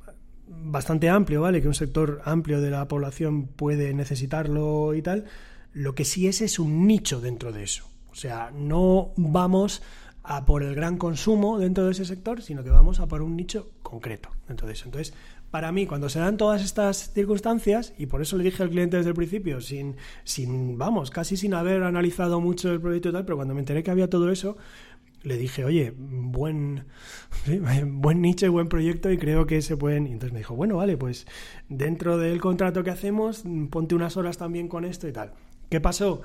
bastante 0.47 1.09
amplio, 1.09 1.41
¿vale? 1.41 1.61
Que 1.61 1.67
un 1.67 1.73
sector 1.73 2.21
amplio 2.25 2.61
de 2.61 2.69
la 2.69 2.87
población 2.87 3.47
puede 3.47 3.93
necesitarlo 3.93 4.93
y 4.93 5.01
tal, 5.01 5.25
lo 5.73 5.95
que 5.95 6.05
sí 6.05 6.27
es 6.27 6.41
es 6.41 6.59
un 6.59 6.87
nicho 6.87 7.21
dentro 7.21 7.51
de 7.51 7.63
eso. 7.63 7.85
O 8.11 8.15
sea, 8.15 8.51
no 8.53 9.11
vamos 9.15 9.81
a 10.23 10.45
por 10.45 10.63
el 10.63 10.75
gran 10.75 10.97
consumo 10.97 11.57
dentro 11.57 11.85
de 11.85 11.91
ese 11.91 12.05
sector, 12.05 12.41
sino 12.41 12.63
que 12.63 12.69
vamos 12.69 12.99
a 12.99 13.07
por 13.07 13.21
un 13.21 13.35
nicho 13.35 13.71
concreto 13.81 14.29
dentro 14.47 14.67
de 14.67 14.73
eso. 14.73 14.85
Entonces, 14.85 15.13
para 15.51 15.71
mí, 15.71 15.87
cuando 15.87 16.09
se 16.09 16.19
dan 16.19 16.37
todas 16.37 16.63
estas 16.63 17.11
circunstancias, 17.13 17.93
y 17.97 18.05
por 18.05 18.21
eso 18.21 18.37
le 18.37 18.43
dije 18.43 18.61
al 18.61 18.69
cliente 18.69 18.97
desde 18.97 19.09
el 19.09 19.15
principio, 19.15 19.61
sin, 19.61 19.95
sin 20.23 20.77
vamos, 20.77 21.09
casi 21.09 21.37
sin 21.37 21.53
haber 21.53 21.83
analizado 21.83 22.39
mucho 22.39 22.71
el 22.71 22.79
proyecto 22.79 23.09
y 23.09 23.13
tal, 23.13 23.25
pero 23.25 23.37
cuando 23.37 23.55
me 23.55 23.61
enteré 23.61 23.81
que 23.81 23.89
había 23.89 24.09
todo 24.09 24.31
eso, 24.31 24.57
le 25.23 25.37
dije, 25.37 25.65
oye, 25.65 25.93
buen, 25.97 26.85
buen 27.85 28.21
nicho 28.21 28.45
y 28.45 28.49
buen 28.49 28.69
proyecto 28.69 29.11
y 29.11 29.17
creo 29.17 29.47
que 29.47 29.61
se 29.61 29.75
pueden... 29.75 30.07
Y 30.07 30.11
entonces 30.11 30.33
me 30.33 30.39
dijo, 30.39 30.55
bueno, 30.55 30.77
vale, 30.77 30.97
pues 30.97 31.25
dentro 31.67 32.17
del 32.17 32.39
contrato 32.39 32.83
que 32.83 32.91
hacemos, 32.91 33.43
ponte 33.69 33.95
unas 33.95 34.17
horas 34.17 34.37
también 34.37 34.67
con 34.67 34.85
esto 34.85 35.07
y 35.07 35.11
tal. 35.11 35.33
¿Qué 35.69 35.79
pasó? 35.79 36.21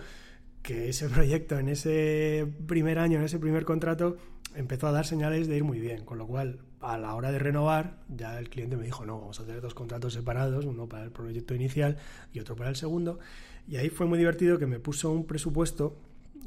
Que 0.62 0.89
ese 0.89 1.09
proyecto 1.11 1.59
en 1.59 1.69
ese 1.69 2.47
primer 2.66 2.99
año, 2.99 3.19
en 3.19 3.25
ese 3.25 3.39
primer 3.39 3.65
contrato, 3.65 4.16
empezó 4.55 4.87
a 4.87 4.93
dar 4.93 5.07
señales 5.07 5.49
de 5.49 5.57
ir 5.57 5.65
muy 5.65 5.81
bien, 5.81 6.05
con 6.05 6.19
lo 6.19 6.27
cual 6.27 6.61
a 6.81 6.99
la 6.99 7.15
hora 7.15 7.33
de 7.33 7.39
renovar 7.39 7.99
ya 8.09 8.39
el 8.39 8.51
cliente 8.51 8.77
me 8.77 8.85
dijo, 8.85 9.07
no, 9.07 9.19
vamos 9.19 9.41
a 9.41 9.45
tener 9.45 9.61
dos 9.61 9.75
contratos 9.75 10.12
separados, 10.12 10.65
uno 10.65 10.89
para 10.89 11.05
el 11.05 11.11
proyecto 11.11 11.55
inicial 11.55 11.97
y 12.33 12.41
otro 12.41 12.57
para 12.57 12.71
el 12.71 12.77
segundo. 12.77 13.19
Y 13.66 13.77
ahí 13.77 13.89
fue 13.89 14.07
muy 14.07 14.19
divertido 14.19 14.59
que 14.59 14.66
me 14.66 14.79
puso 14.79 15.11
un 15.11 15.27
presupuesto 15.27 15.97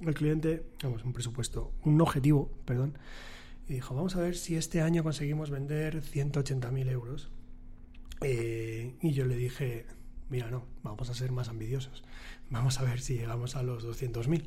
el 0.06 0.14
cliente, 0.14 0.64
vamos, 0.84 1.04
un 1.04 1.14
presupuesto, 1.14 1.72
un 1.84 2.00
objetivo, 2.02 2.52
perdón, 2.66 2.98
y 3.68 3.74
dijo, 3.74 3.96
vamos 3.96 4.16
a 4.16 4.22
ver 4.22 4.36
si 4.36 4.56
este 4.56 4.82
año 4.82 5.04
conseguimos 5.04 5.50
vender 5.50 6.02
180.000 6.02 6.90
euros. 6.90 7.30
Eh, 8.22 8.96
y 9.02 9.12
yo 9.12 9.26
le 9.26 9.36
dije, 9.36 9.86
mira, 10.30 10.50
no, 10.50 10.66
vamos 10.84 11.10
a 11.10 11.14
ser 11.14 11.32
más 11.32 11.50
ambiciosos, 11.50 12.04
vamos 12.50 12.80
a 12.80 12.84
ver 12.84 13.00
si 13.00 13.16
llegamos 13.18 13.56
a 13.56 13.64
los 13.64 13.86
200.000. 13.86 14.44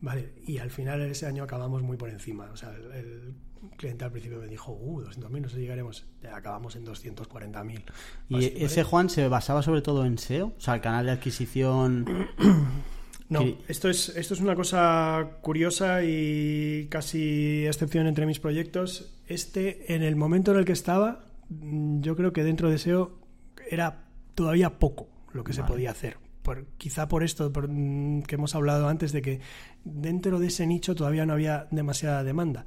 Vale, 0.00 0.32
y 0.46 0.58
al 0.58 0.70
final 0.70 1.00
ese 1.02 1.26
año 1.26 1.42
acabamos 1.44 1.82
muy 1.82 1.96
por 1.96 2.10
encima. 2.10 2.50
O 2.52 2.56
sea, 2.56 2.74
el, 2.74 2.92
el 2.92 3.34
cliente 3.76 4.04
al 4.04 4.12
principio 4.12 4.38
me 4.38 4.46
dijo, 4.46 4.72
uh, 4.72 5.02
200.000, 5.02 5.40
no 5.40 5.48
sé 5.48 5.56
si 5.56 5.62
llegaremos. 5.62 6.06
Ya 6.22 6.36
acabamos 6.36 6.76
en 6.76 6.86
240.000. 6.86 7.82
¿Y 8.28 8.36
Así, 8.36 8.54
ese, 8.56 8.80
¿vale? 8.80 8.90
Juan, 8.90 9.10
se 9.10 9.28
basaba 9.28 9.62
sobre 9.62 9.82
todo 9.82 10.04
en 10.04 10.18
SEO? 10.18 10.52
O 10.56 10.60
sea, 10.60 10.74
el 10.74 10.80
canal 10.80 11.06
de 11.06 11.12
adquisición. 11.12 12.28
No, 13.28 13.40
esto 13.66 13.90
es, 13.90 14.10
esto 14.10 14.34
es 14.34 14.40
una 14.40 14.54
cosa 14.54 15.38
curiosa 15.40 16.04
y 16.04 16.86
casi 16.88 17.66
excepción 17.66 18.06
entre 18.06 18.24
mis 18.24 18.38
proyectos. 18.38 19.16
Este, 19.26 19.92
en 19.96 20.04
el 20.04 20.14
momento 20.14 20.52
en 20.52 20.58
el 20.58 20.64
que 20.64 20.70
estaba, 20.70 21.24
yo 21.48 22.14
creo 22.14 22.32
que 22.32 22.44
dentro 22.44 22.70
de 22.70 22.78
SEO 22.78 23.18
era 23.68 24.04
todavía 24.36 24.78
poco 24.78 25.08
lo 25.32 25.42
que 25.42 25.50
vale. 25.50 25.62
se 25.62 25.66
podía 25.66 25.90
hacer. 25.90 26.18
Por, 26.46 26.64
quizá 26.78 27.08
por 27.08 27.24
esto 27.24 27.52
por, 27.52 27.66
que 27.66 28.36
hemos 28.36 28.54
hablado 28.54 28.88
antes 28.88 29.10
de 29.10 29.20
que 29.20 29.40
dentro 29.82 30.38
de 30.38 30.46
ese 30.46 30.64
nicho 30.64 30.94
todavía 30.94 31.26
no 31.26 31.32
había 31.32 31.66
demasiada 31.72 32.22
demanda. 32.22 32.66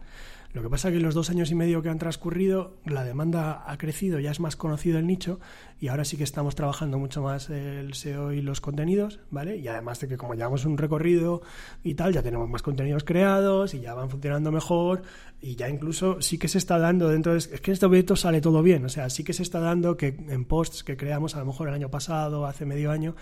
Lo 0.52 0.62
que 0.62 0.70
pasa 0.70 0.88
es 0.88 0.94
que 0.94 0.98
en 0.98 1.04
los 1.04 1.14
dos 1.14 1.30
años 1.30 1.50
y 1.50 1.56
medio 1.56 1.82
que 1.82 1.88
han 1.88 1.98
transcurrido, 1.98 2.76
la 2.84 3.06
demanda 3.06 3.64
ha 3.66 3.78
crecido, 3.78 4.20
ya 4.20 4.32
es 4.32 4.42
más 4.42 4.58
conocido 4.58 5.00
el 5.00 5.08
nicho 5.08 5.40
y 5.80 5.88
ahora 5.88 6.04
sí 6.04 6.18
que 6.18 6.26
estamos 6.26 6.56
trabajando 6.56 6.98
mucho 6.98 7.22
más 7.22 7.50
el 7.52 7.94
SEO 7.94 8.34
y 8.34 8.42
los 8.42 8.60
contenidos, 8.60 9.20
¿vale? 9.30 9.58
Y 9.58 9.68
además 9.70 10.02
de 10.02 10.10
que 10.10 10.18
como 10.18 10.34
llevamos 10.34 10.66
un 10.66 10.78
recorrido 10.78 11.42
y 11.84 11.94
tal, 11.94 12.14
ya 12.14 12.24
tenemos 12.24 12.50
más 12.50 12.64
contenidos 12.64 13.06
creados 13.06 13.76
y 13.76 13.80
ya 13.80 13.94
van 13.94 14.10
funcionando 14.10 14.52
mejor 14.52 15.04
y 15.40 15.56
ya 15.56 15.70
incluso 15.70 16.20
sí 16.20 16.38
que 16.38 16.50
se 16.50 16.58
está 16.58 16.80
dando 16.80 17.08
dentro 17.08 17.32
de... 17.32 17.38
Es 17.38 17.62
que 17.62 17.72
este 17.72 17.88
proyecto 17.88 18.18
sale 18.18 18.42
todo 18.42 18.62
bien, 18.62 18.84
o 18.84 18.90
sea, 18.90 19.10
sí 19.10 19.24
que 19.24 19.32
se 19.32 19.44
está 19.44 19.60
dando 19.60 19.96
que 19.96 20.08
en 20.08 20.44
posts 20.44 20.84
que 20.84 20.98
creamos 20.98 21.36
a 21.36 21.40
lo 21.40 21.46
mejor 21.46 21.70
el 21.70 21.76
año 21.76 21.90
pasado, 21.92 22.48
hace 22.48 22.66
medio 22.66 22.92
año, 22.92 23.16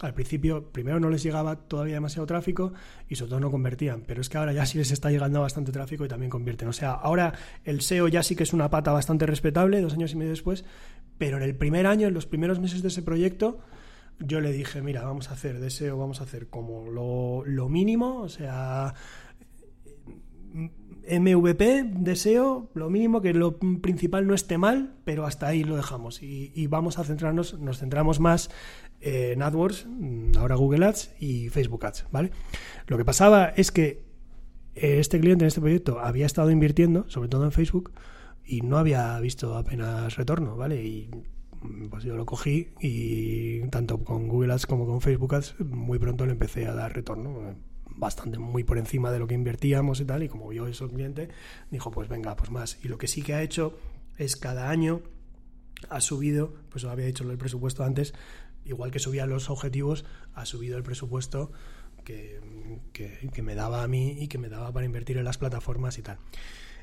al 0.00 0.12
principio 0.12 0.72
primero 0.72 0.98
no 0.98 1.08
les 1.08 1.22
llegaba 1.22 1.56
todavía 1.56 1.94
demasiado 1.94 2.26
tráfico 2.26 2.72
y 3.08 3.14
sobre 3.14 3.30
todo 3.30 3.40
no 3.40 3.50
convertían, 3.50 4.02
pero 4.06 4.20
es 4.20 4.28
que 4.28 4.38
ahora 4.38 4.52
ya 4.52 4.66
sí 4.66 4.78
les 4.78 4.90
está 4.90 5.10
llegando 5.10 5.40
bastante 5.40 5.72
tráfico 5.72 6.04
y 6.04 6.08
también 6.08 6.30
convierten. 6.30 6.68
O 6.68 6.72
sea, 6.72 6.92
ahora 6.92 7.34
el 7.64 7.80
SEO 7.80 8.08
ya 8.08 8.22
sí 8.22 8.34
que 8.34 8.42
es 8.42 8.52
una 8.52 8.70
pata 8.70 8.92
bastante 8.92 9.26
respetable, 9.26 9.80
dos 9.80 9.94
años 9.94 10.12
y 10.12 10.16
medio 10.16 10.30
después, 10.30 10.64
pero 11.18 11.36
en 11.36 11.44
el 11.44 11.54
primer 11.54 11.86
año, 11.86 12.08
en 12.08 12.14
los 12.14 12.26
primeros 12.26 12.58
meses 12.58 12.82
de 12.82 12.88
ese 12.88 13.02
proyecto, 13.02 13.60
yo 14.18 14.40
le 14.40 14.52
dije, 14.52 14.82
mira, 14.82 15.04
vamos 15.04 15.30
a 15.30 15.34
hacer 15.34 15.60
de 15.60 15.70
SEO, 15.70 15.98
vamos 15.98 16.20
a 16.20 16.24
hacer 16.24 16.48
como 16.48 16.90
lo, 16.90 17.68
mínimo, 17.68 18.18
o 18.20 18.28
sea, 18.28 18.94
MVP, 21.08 21.84
deseo, 21.84 22.70
lo 22.74 22.90
mínimo, 22.90 23.20
que 23.20 23.34
lo 23.34 23.58
principal 23.58 24.26
no 24.26 24.34
esté 24.34 24.56
mal, 24.56 24.94
pero 25.04 25.26
hasta 25.26 25.48
ahí 25.48 25.64
lo 25.64 25.76
dejamos. 25.76 26.22
Y, 26.22 26.66
vamos 26.68 26.98
a 26.98 27.04
centrarnos, 27.04 27.58
nos 27.58 27.78
centramos 27.78 28.20
más 28.20 28.50
en 29.04 29.42
AdWords, 29.42 29.86
ahora 30.38 30.56
Google 30.56 30.86
Ads 30.86 31.14
y 31.20 31.50
Facebook 31.50 31.84
Ads, 31.84 32.06
¿vale? 32.10 32.30
Lo 32.86 32.96
que 32.96 33.04
pasaba 33.04 33.48
es 33.48 33.70
que 33.70 34.02
este 34.74 35.20
cliente 35.20 35.44
en 35.44 35.48
este 35.48 35.60
proyecto 35.60 36.00
había 36.00 36.26
estado 36.26 36.50
invirtiendo, 36.50 37.04
sobre 37.08 37.28
todo 37.28 37.44
en 37.44 37.52
Facebook, 37.52 37.92
y 38.44 38.62
no 38.62 38.78
había 38.78 39.18
visto 39.20 39.56
apenas 39.56 40.16
retorno, 40.16 40.56
¿vale? 40.56 40.84
Y 40.84 41.10
pues 41.90 42.04
yo 42.04 42.16
lo 42.16 42.26
cogí 42.26 42.68
y 42.80 43.60
tanto 43.68 44.04
con 44.04 44.28
Google 44.28 44.52
Ads 44.52 44.66
como 44.66 44.86
con 44.86 45.00
Facebook 45.00 45.34
Ads 45.34 45.60
muy 45.60 45.98
pronto 45.98 46.26
le 46.26 46.32
empecé 46.32 46.66
a 46.66 46.74
dar 46.74 46.94
retorno 46.94 47.56
bastante 47.96 48.38
muy 48.38 48.64
por 48.64 48.76
encima 48.76 49.12
de 49.12 49.18
lo 49.18 49.26
que 49.26 49.34
invertíamos 49.34 50.00
y 50.00 50.04
tal, 50.04 50.22
y 50.22 50.28
como 50.28 50.48
vio 50.48 50.66
eso 50.66 50.86
el 50.86 50.90
cliente, 50.92 51.28
dijo, 51.70 51.90
pues 51.90 52.08
venga, 52.08 52.36
pues 52.36 52.50
más. 52.50 52.78
Y 52.84 52.88
lo 52.88 52.98
que 52.98 53.06
sí 53.06 53.22
que 53.22 53.34
ha 53.34 53.42
hecho 53.42 53.78
es 54.18 54.36
cada 54.36 54.70
año 54.70 55.02
ha 55.90 56.00
subido, 56.00 56.54
pues 56.70 56.84
había 56.84 57.06
dicho 57.06 57.30
el 57.30 57.38
presupuesto 57.38 57.84
antes, 57.84 58.14
igual 58.64 58.90
que 58.90 58.98
subía 58.98 59.26
los 59.26 59.50
objetivos, 59.50 60.04
ha 60.34 60.46
subido 60.46 60.76
el 60.76 60.82
presupuesto 60.82 61.52
que, 62.04 62.40
que, 62.92 63.42
me 63.42 63.54
daba 63.54 63.82
a 63.82 63.88
mí 63.88 64.16
y 64.20 64.28
que 64.28 64.38
me 64.38 64.48
daba 64.48 64.72
para 64.72 64.86
invertir 64.86 65.16
en 65.18 65.24
las 65.24 65.38
plataformas 65.38 65.98
y 65.98 66.02
tal. 66.02 66.18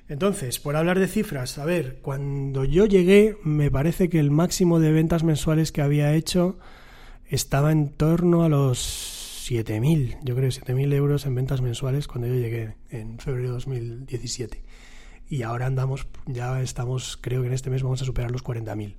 Entonces, 0.10 0.60
por 0.60 0.76
hablar 0.76 1.00
de 1.00 1.08
cifras, 1.08 1.58
a 1.58 1.66
ver, 1.66 2.00
cuando 2.02 2.66
yo 2.66 2.86
llegué, 2.86 3.38
me 3.44 3.72
parece 3.72 4.10
que 4.10 4.20
el 4.20 4.32
máximo 4.32 4.80
de 4.80 4.92
ventas 4.92 5.24
mensuales 5.24 5.72
que 5.72 5.82
había 5.82 6.14
hecho 6.14 6.58
estaba 7.30 7.72
en 7.72 7.90
torno 7.90 8.44
a 8.44 8.50
los 8.50 9.48
7.000, 9.50 10.18
yo 10.24 10.36
creo 10.36 10.50
7.000 10.50 10.94
euros 10.94 11.26
en 11.26 11.36
ventas 11.36 11.62
mensuales 11.62 12.08
cuando 12.08 12.28
yo 12.28 12.36
llegué 12.36 12.76
en 12.90 13.20
febrero 13.20 13.50
de 13.50 13.54
2017. 13.54 14.64
Y 15.30 15.44
ahora 15.44 15.68
andamos, 15.68 16.08
ya 16.26 16.62
estamos, 16.62 17.18
creo 17.22 17.42
que 17.42 17.48
en 17.48 17.54
este 17.54 17.70
mes 17.70 17.84
vamos 17.84 18.02
a 18.02 18.06
superar 18.06 18.32
los 18.32 18.44
40.000 18.44 18.96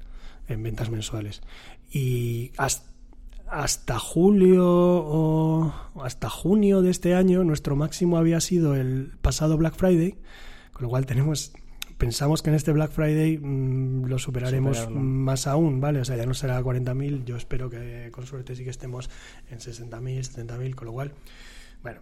en 0.48 0.62
ventas 0.62 0.90
mensuales. 0.90 1.42
Y 1.90 2.52
hasta, 2.56 3.98
julio 3.98 4.66
o 4.66 5.72
hasta 6.02 6.30
junio 6.30 6.82
de 6.82 6.90
este 6.90 7.14
año, 7.14 7.44
nuestro 7.44 7.76
máximo 7.76 8.18
había 8.18 8.40
sido 8.40 8.74
el 8.74 9.12
pasado 9.20 9.56
Black 9.56 9.74
Friday, 9.74 10.14
con 10.72 10.84
lo 10.84 10.88
cual 10.88 11.06
tenemos 11.06 11.52
pensamos 11.98 12.42
que 12.42 12.50
en 12.50 12.56
este 12.56 12.72
Black 12.72 12.90
Friday 12.90 13.38
mm, 13.38 14.06
lo 14.06 14.18
superaremos 14.18 14.90
más 14.90 15.46
aún, 15.46 15.80
¿vale? 15.80 16.00
O 16.00 16.04
sea, 16.04 16.16
ya 16.16 16.26
no 16.26 16.34
será 16.34 16.60
40.000, 16.60 17.24
yo 17.24 17.36
espero 17.36 17.70
que 17.70 18.08
con 18.10 18.26
suerte 18.26 18.56
sí 18.56 18.64
que 18.64 18.70
estemos 18.70 19.08
en 19.50 19.60
60.000, 19.60 20.48
70.000, 20.48 20.74
con 20.74 20.86
lo 20.86 20.92
cual, 20.92 21.12
bueno, 21.84 22.00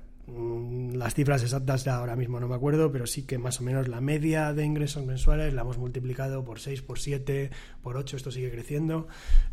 las 0.93 1.15
cifras 1.15 1.43
exactas 1.43 1.85
ya 1.85 1.97
ahora 1.97 2.16
mismo 2.16 2.40
no 2.40 2.48
me 2.48 2.55
acuerdo, 2.55 2.93
pero 2.93 3.07
sí 3.07 3.23
que 3.23 3.39
más 3.39 3.61
o 3.61 3.65
menos 3.65 3.89
la 3.89 4.01
media 4.01 4.52
de 4.52 4.65
ingresos 4.65 5.05
mensuales 5.05 5.55
la 5.55 5.62
hemos 5.62 5.78
multiplicado 5.78 6.44
por 6.44 6.61
6, 6.61 6.82
por 6.82 6.98
7, 6.98 7.51
por 7.82 7.97
8, 7.97 8.16
esto 8.16 8.31
sigue 8.31 8.51
creciendo 8.51 9.09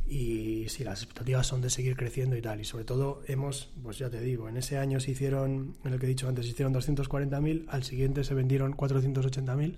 y 0.08 0.66
sí, 0.70 0.84
las 0.84 1.04
expectativas 1.04 1.48
son 1.48 1.62
de 1.62 1.70
seguir 1.70 1.96
creciendo 1.96 2.36
y 2.36 2.42
tal. 2.42 2.62
Y 2.62 2.66
sobre 2.66 2.86
todo 2.86 3.22
hemos, 3.28 3.72
pues 3.82 3.98
ya 3.98 4.10
te 4.10 4.22
digo, 4.22 4.50
en 4.50 4.58
ese 4.58 4.78
año 4.78 5.00
se 5.00 5.12
hicieron, 5.12 5.76
en 5.84 5.94
el 5.94 6.00
que 6.00 6.06
he 6.06 6.10
dicho 6.10 6.28
antes, 6.28 6.46
se 6.46 6.52
hicieron 6.52 6.74
240.000, 6.74 7.66
al 7.70 7.84
siguiente 7.84 8.24
se 8.24 8.34
vendieron 8.34 8.76
480.000 8.76 9.78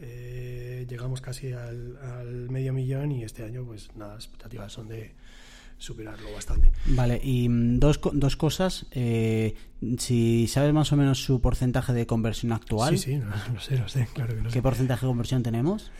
eh, 0.00 0.86
llegamos 0.88 1.20
casi 1.20 1.52
al, 1.52 2.48
medio 2.50 2.72
millón 2.72 3.12
y 3.12 3.24
este 3.24 3.44
año, 3.44 3.64
pues 3.64 3.94
nada, 3.96 4.14
las 4.14 4.24
expectativas 4.24 4.72
son 4.72 4.88
de 4.88 5.14
superarlo 5.78 6.32
bastante. 6.32 6.72
Vale, 6.86 7.20
y 7.22 7.48
mm, 7.48 7.78
dos, 7.78 8.00
dos 8.12 8.36
cosas. 8.36 8.86
Eh, 8.90 9.54
si 9.98 10.46
sabes 10.48 10.72
más 10.72 10.92
o 10.92 10.96
menos 10.96 11.22
su 11.22 11.40
porcentaje 11.40 11.92
de 11.92 12.06
conversión 12.06 12.52
actual. 12.52 12.98
Sí, 12.98 13.12
sí, 13.12 13.22
lo 13.54 13.60
sé, 13.60 13.78
lo 13.78 13.88
sé, 13.88 14.08
claro 14.12 14.34
que 14.34 14.42
lo 14.42 14.50
¿Qué 14.50 14.62
porcentaje 14.62 15.06
de 15.06 15.10
conversión 15.10 15.42
tenemos? 15.42 15.90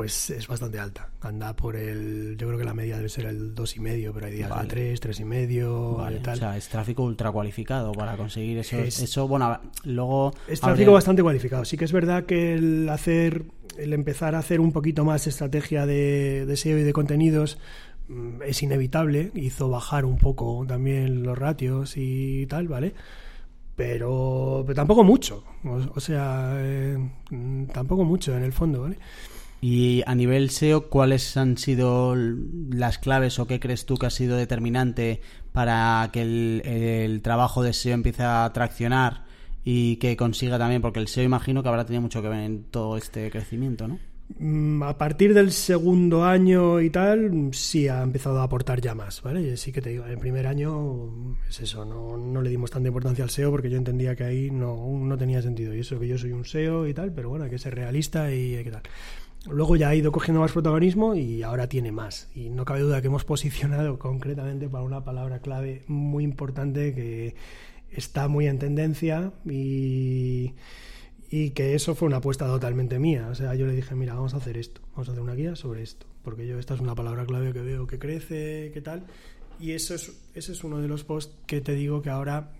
pues 0.00 0.30
es 0.30 0.48
bastante 0.48 0.78
alta. 0.78 1.10
Anda 1.20 1.54
por 1.54 1.76
el. 1.76 2.34
Yo 2.38 2.46
creo 2.46 2.58
que 2.58 2.64
la 2.64 2.72
media 2.72 2.96
debe 2.96 3.10
ser 3.10 3.26
el 3.26 3.54
2,5, 3.54 4.12
pero 4.14 4.26
hay 4.26 4.32
días 4.32 4.62
de 4.62 4.66
3, 4.66 5.02
3,5. 5.02 5.96
Vale. 5.98 6.20
Tal. 6.20 6.38
O 6.38 6.40
sea, 6.40 6.56
es 6.56 6.68
tráfico 6.68 7.02
ultra 7.02 7.30
cualificado 7.30 7.92
para 7.92 8.16
conseguir 8.16 8.56
eso. 8.56 8.78
eso 8.78 9.28
bueno, 9.28 9.60
luego. 9.84 10.32
Es 10.48 10.60
tráfico 10.62 10.92
bastante 10.92 11.22
cualificado. 11.22 11.66
Sí 11.66 11.76
que 11.76 11.84
es 11.84 11.92
verdad 11.92 12.24
que 12.24 12.54
el 12.54 12.88
hacer. 12.88 13.44
El 13.76 13.92
empezar 13.92 14.34
a 14.34 14.38
hacer 14.38 14.60
un 14.60 14.72
poquito 14.72 15.04
más 15.04 15.26
estrategia 15.26 15.84
de, 15.84 16.44
de 16.46 16.56
SEO 16.56 16.78
y 16.78 16.82
de 16.82 16.92
contenidos 16.92 17.58
es 18.44 18.62
inevitable. 18.62 19.30
Hizo 19.34 19.68
bajar 19.68 20.04
un 20.04 20.18
poco 20.18 20.64
también 20.66 21.22
los 21.22 21.38
ratios 21.38 21.94
y 21.96 22.46
tal, 22.46 22.68
¿vale? 22.68 22.94
Pero, 23.76 24.64
tampoco 24.74 25.04
mucho. 25.04 25.44
O, 25.94 26.00
sea, 26.00 26.52
eh, 26.56 26.98
mm, 27.30 27.64
tampoco 27.66 28.04
mucho 28.04 28.36
en 28.36 28.42
el 28.42 28.52
fondo, 28.52 28.82
¿vale? 28.82 28.98
Y 29.62 30.02
a 30.06 30.14
nivel 30.14 30.50
SEO, 30.50 30.88
¿cuáles 30.88 31.36
han 31.36 31.58
sido 31.58 32.14
las 32.14 32.98
claves 32.98 33.38
o 33.38 33.46
qué 33.46 33.60
crees 33.60 33.84
tú 33.84 33.96
que 33.96 34.06
ha 34.06 34.10
sido 34.10 34.36
determinante 34.36 35.20
para 35.52 36.08
que 36.12 36.22
el, 36.22 37.20
trabajo 37.22 37.62
de 37.62 37.72
SEO 37.72 37.94
empiece 37.94 38.22
a 38.22 38.50
traccionar 38.54 39.24
y 39.64 39.96
que 39.96 40.16
consiga 40.16 40.58
también, 40.58 40.80
porque 40.80 41.00
el 41.00 41.08
SEO 41.08 41.24
imagino 41.24 41.62
que 41.62 41.68
habrá 41.68 41.84
tenido 41.84 42.02
mucho 42.02 42.22
que 42.22 42.28
ver 42.28 42.40
en 42.40 42.64
todo 42.64 42.96
este 42.96 43.30
crecimiento, 43.30 43.86
¿no? 43.86 43.98
Mm, 44.38 44.82
a 44.82 44.96
partir 44.96 45.34
del 45.34 45.50
segundo 45.52 46.24
año 46.24 46.80
y 46.80 46.90
tal, 46.90 47.50
sí 47.52 47.88
ha 47.88 48.02
empezado 48.02 48.40
a 48.40 48.44
aportar 48.44 48.80
ya 48.80 48.94
más, 48.94 49.22
¿vale? 49.22 49.56
Sí 49.56 49.72
que 49.72 49.82
te 49.82 49.90
digo, 49.90 50.04
en 50.04 50.12
el 50.12 50.18
primer 50.18 50.46
año 50.46 51.36
es 51.48 51.60
eso, 51.60 51.84
no, 51.84 52.16
no 52.16 52.40
le 52.40 52.50
dimos 52.50 52.70
tanta 52.70 52.88
importancia 52.88 53.24
al 53.24 53.30
SEO 53.30 53.50
porque 53.50 53.70
yo 53.70 53.76
entendía 53.76 54.14
que 54.14 54.24
ahí 54.24 54.50
no, 54.50 54.76
no 54.76 55.18
tenía 55.18 55.42
sentido. 55.42 55.74
Y 55.74 55.80
eso 55.80 55.98
que 55.98 56.08
yo 56.08 56.16
soy 56.16 56.32
un 56.32 56.44
SEO 56.44 56.86
y 56.86 56.94
tal, 56.94 57.12
pero 57.12 57.28
bueno, 57.28 57.44
hay 57.44 57.50
que 57.50 57.58
ser 57.58 57.74
realista 57.74 58.32
y 58.32 58.56
hay 58.56 58.64
que 58.64 58.70
tal. 58.70 58.82
Luego 59.48 59.74
ya 59.76 59.88
ha 59.88 59.94
ido 59.94 60.12
cogiendo 60.12 60.40
más 60.40 60.52
protagonismo 60.52 61.14
y 61.14 61.42
ahora 61.42 61.66
tiene 61.66 61.92
más. 61.92 62.28
Y 62.34 62.50
no 62.50 62.64
cabe 62.64 62.80
duda 62.80 63.00
que 63.00 63.08
hemos 63.08 63.24
posicionado 63.26 63.98
concretamente 63.98 64.68
para 64.68 64.84
una 64.84 65.02
palabra 65.04 65.40
clave 65.40 65.82
muy 65.88 66.24
importante 66.24 66.94
que 66.94 67.34
está 67.90 68.28
muy 68.28 68.46
en 68.46 68.58
tendencia 68.58 69.32
y, 69.44 70.54
y 71.30 71.50
que 71.50 71.74
eso 71.74 71.94
fue 71.94 72.08
una 72.08 72.16
apuesta 72.16 72.46
totalmente 72.46 72.98
mía. 72.98 73.28
O 73.30 73.34
sea, 73.34 73.54
yo 73.54 73.66
le 73.66 73.74
dije, 73.74 73.94
mira, 73.94 74.14
vamos 74.14 74.34
a 74.34 74.38
hacer 74.38 74.56
esto, 74.56 74.80
vamos 74.92 75.08
a 75.08 75.12
hacer 75.12 75.22
una 75.22 75.34
guía 75.34 75.54
sobre 75.54 75.82
esto, 75.82 76.06
porque 76.22 76.46
yo 76.46 76.58
esta 76.58 76.74
es 76.74 76.80
una 76.80 76.94
palabra 76.94 77.24
clave 77.24 77.52
que 77.52 77.60
veo 77.60 77.86
que 77.86 77.98
crece, 77.98 78.70
que 78.74 78.80
tal. 78.82 79.06
Y 79.60 79.72
eso 79.72 79.94
es, 79.94 80.12
ese 80.34 80.52
es 80.52 80.64
uno 80.64 80.78
de 80.80 80.88
los 80.88 81.04
posts 81.04 81.36
que 81.46 81.60
te 81.60 81.74
digo 81.74 82.02
que 82.02 82.10
ahora, 82.10 82.52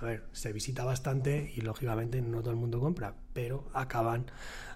a 0.00 0.04
ver, 0.04 0.24
se 0.32 0.52
visita 0.52 0.84
bastante 0.84 1.52
y 1.54 1.60
lógicamente 1.60 2.20
no 2.20 2.40
todo 2.40 2.50
el 2.50 2.56
mundo 2.56 2.80
compra, 2.80 3.14
pero 3.32 3.68
acaban 3.74 4.26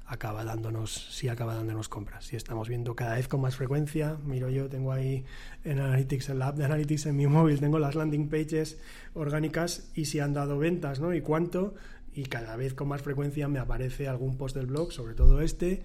acaba 0.07 0.45
dándonos, 0.45 0.93
sí 1.11 1.29
acaba 1.29 1.55
dándonos 1.55 1.89
compras. 1.89 2.27
Si 2.27 2.37
estamos 2.37 2.69
viendo 2.69 2.95
cada 2.95 3.15
vez 3.15 3.29
con 3.29 3.41
más 3.41 3.57
frecuencia, 3.57 4.19
miro 4.25 4.51
yo, 4.51 4.69
tengo 4.69 4.93
ahí 4.93 5.25
en 5.65 5.81
Analytics, 5.81 6.29
en 6.31 6.39
la 6.39 6.49
app 6.49 6.57
de 6.57 6.65
Analytics 6.65 7.07
en 7.07 7.17
mi 7.17 7.27
móvil, 7.29 7.61
tengo 7.61 7.79
las 7.79 7.95
landing 7.95 8.29
pages 8.29 8.79
orgánicas 9.15 9.91
y 9.95 10.05
si 10.07 10.21
han 10.21 10.35
dado 10.35 10.59
ventas, 10.59 11.01
¿no? 11.01 11.15
Y 11.15 11.21
cuánto, 11.21 11.75
y 12.15 12.25
cada 12.25 12.57
vez 12.57 12.75
con 12.75 12.89
más 12.89 13.03
frecuencia 13.03 13.49
me 13.49 13.59
aparece 13.59 14.09
algún 14.09 14.37
post 14.37 14.57
del 14.57 14.67
blog, 14.67 14.93
sobre 14.93 15.15
todo 15.15 15.41
este, 15.41 15.83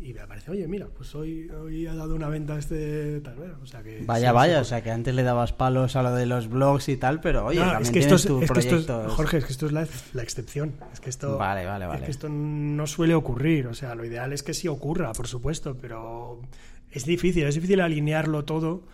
y 0.00 0.12
me 0.12 0.20
aparece, 0.20 0.50
oye, 0.50 0.66
mira, 0.68 0.86
pues 0.86 1.14
hoy, 1.14 1.50
hoy 1.50 1.86
ha 1.86 1.94
dado 1.94 2.14
una 2.14 2.28
venta 2.28 2.56
este 2.56 3.20
tal, 3.20 3.56
o 3.60 3.66
sea 3.66 3.82
que... 3.82 4.02
Vaya, 4.04 4.32
vaya, 4.32 4.60
o 4.60 4.64
sea 4.64 4.82
que 4.82 4.90
antes 4.90 5.14
le 5.14 5.22
dabas 5.22 5.52
palos 5.52 5.96
a 5.96 6.02
lo 6.02 6.14
de 6.14 6.26
los 6.26 6.48
blogs 6.48 6.88
y 6.88 6.96
tal, 6.96 7.20
pero 7.20 7.46
oye, 7.46 7.62
es 7.80 7.90
que 7.90 7.98
esto 7.98 8.14
es, 8.14 8.24
tu 8.24 8.40
proyecto. 8.40 9.08
Jorge, 9.08 9.38
es 9.38 9.44
que 9.44 9.52
esto 9.52 9.66
es 9.66 9.72
la, 9.72 10.22
excepción, 10.22 10.74
es 10.92 11.00
que 11.00 11.10
esto... 11.10 11.36
Vale, 11.36 11.64
vale, 11.64 11.86
vale. 11.86 12.00
Es 12.00 12.04
que 12.04 12.10
esto 12.12 12.28
no 12.28 12.86
suele 12.86 13.14
ocurrir, 13.14 13.66
o 13.66 13.74
sea, 13.74 13.94
lo 13.94 14.04
ideal 14.04 14.32
es 14.32 14.42
que 14.42 14.54
sí 14.54 14.68
ocurra, 14.68 15.12
por 15.12 15.26
supuesto, 15.26 15.76
pero 15.80 16.42
es 16.90 17.04
difícil, 17.04 17.44
es 17.44 17.54
difícil 17.56 17.80
alinearlo 17.80 18.44
todo 18.44 18.84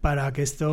para 0.00 0.32
que 0.32 0.42
esto 0.42 0.70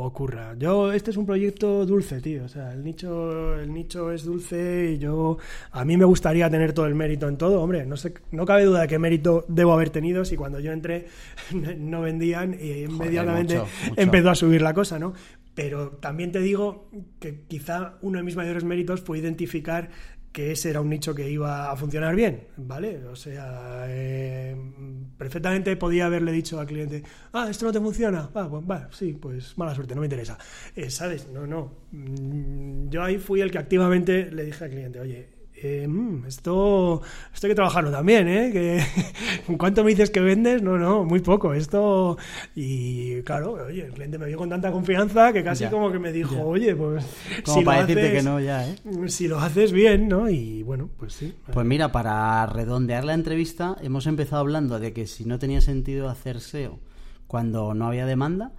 ocurra. 0.00 0.54
Yo, 0.58 0.92
este 0.92 1.10
es 1.10 1.16
un 1.16 1.26
proyecto 1.26 1.84
dulce, 1.84 2.20
tío. 2.20 2.44
O 2.44 2.48
sea, 2.48 2.72
el 2.72 2.82
nicho, 2.82 3.58
el 3.58 3.72
nicho 3.72 4.10
es 4.10 4.24
dulce 4.24 4.92
y 4.94 4.98
yo, 4.98 5.36
a 5.70 5.84
mí 5.84 5.96
me 5.96 6.06
gustaría 6.06 6.48
tener 6.48 6.72
todo 6.72 6.86
el 6.86 6.94
mérito 6.94 7.28
en 7.28 7.36
todo. 7.36 7.60
Hombre, 7.60 7.84
no 7.84 7.96
sé, 7.96 8.14
no 8.30 8.46
cabe 8.46 8.64
duda 8.64 8.82
de 8.82 8.88
qué 8.88 8.98
mérito 8.98 9.44
debo 9.48 9.72
haber 9.74 9.90
tenido 9.90 10.24
si 10.24 10.36
cuando 10.36 10.60
yo 10.60 10.72
entré 10.72 11.08
no 11.78 12.00
vendían 12.00 12.56
y 12.58 12.84
inmediatamente 12.84 13.60
empezó 13.96 14.30
a 14.30 14.34
subir 14.34 14.62
la 14.62 14.72
cosa, 14.72 14.98
¿no? 14.98 15.12
Pero 15.54 15.90
también 15.90 16.32
te 16.32 16.40
digo 16.40 16.88
que 17.18 17.40
quizá 17.48 17.98
uno 18.00 18.18
de 18.18 18.24
mis 18.24 18.36
mayores 18.36 18.64
méritos 18.64 19.00
fue 19.00 19.18
identificar 19.18 19.90
que 20.38 20.52
ese 20.52 20.70
era 20.70 20.80
un 20.80 20.88
nicho 20.88 21.16
que 21.16 21.28
iba 21.28 21.68
a 21.68 21.74
funcionar 21.74 22.14
bien, 22.14 22.46
¿vale? 22.58 23.04
O 23.06 23.16
sea, 23.16 23.86
eh, 23.88 24.54
perfectamente 25.16 25.74
podía 25.76 26.06
haberle 26.06 26.30
dicho 26.30 26.60
al 26.60 26.66
cliente, 26.68 27.02
ah, 27.32 27.48
esto 27.50 27.66
no 27.66 27.72
te 27.72 27.80
funciona, 27.80 28.30
ah, 28.32 28.48
pues 28.48 28.62
va, 28.70 28.88
sí, 28.92 29.14
pues 29.14 29.58
mala 29.58 29.74
suerte, 29.74 29.96
no 29.96 30.00
me 30.00 30.06
interesa. 30.06 30.38
Eh, 30.76 30.90
¿Sabes? 30.90 31.26
No, 31.26 31.44
no. 31.44 31.72
Mm, 31.90 32.88
yo 32.88 33.02
ahí 33.02 33.18
fui 33.18 33.40
el 33.40 33.50
que 33.50 33.58
activamente 33.58 34.30
le 34.30 34.44
dije 34.44 34.62
al 34.62 34.70
cliente, 34.70 35.00
oye, 35.00 35.37
eh, 35.62 35.86
mm, 35.88 36.26
esto, 36.26 37.02
esto 37.32 37.46
hay 37.46 37.50
que 37.50 37.54
trabajarlo 37.54 37.90
también, 37.90 38.28
¿eh? 38.28 38.50
Que, 38.52 38.82
¿En 39.48 39.58
cuánto 39.58 39.84
me 39.84 39.90
dices 39.90 40.10
que 40.10 40.20
vendes? 40.20 40.62
No, 40.62 40.78
no, 40.78 41.04
muy 41.04 41.20
poco. 41.20 41.54
Esto. 41.54 42.16
Y 42.54 43.22
claro, 43.22 43.52
oye, 43.66 43.86
el 43.86 43.92
cliente 43.92 44.18
me 44.18 44.26
vio 44.26 44.38
con 44.38 44.48
tanta 44.48 44.70
confianza 44.70 45.32
que 45.32 45.42
casi 45.42 45.66
como 45.66 45.90
que 45.90 45.98
me 45.98 46.12
dijo, 46.12 46.40
oye, 46.42 46.74
pues. 46.74 47.04
Como 47.44 47.58
si 47.58 47.64
para 47.64 47.80
decirte 47.80 48.12
que 48.12 48.22
no, 48.22 48.40
ya, 48.40 48.68
¿eh? 48.68 48.76
Si 49.08 49.28
lo 49.28 49.38
haces 49.38 49.72
bien, 49.72 50.08
¿no? 50.08 50.28
Y 50.28 50.62
bueno, 50.62 50.88
pues 50.96 51.12
sí. 51.12 51.34
Pues 51.52 51.66
mira, 51.66 51.92
para 51.92 52.46
redondear 52.46 53.04
la 53.04 53.14
entrevista, 53.14 53.76
hemos 53.82 54.06
empezado 54.06 54.40
hablando 54.40 54.78
de 54.78 54.92
que 54.92 55.06
si 55.06 55.24
no 55.24 55.38
tenía 55.38 55.60
sentido 55.60 56.08
hacer 56.08 56.40
SEO 56.40 56.78
cuando 57.26 57.74
no 57.74 57.86
había 57.86 58.06
demanda 58.06 58.52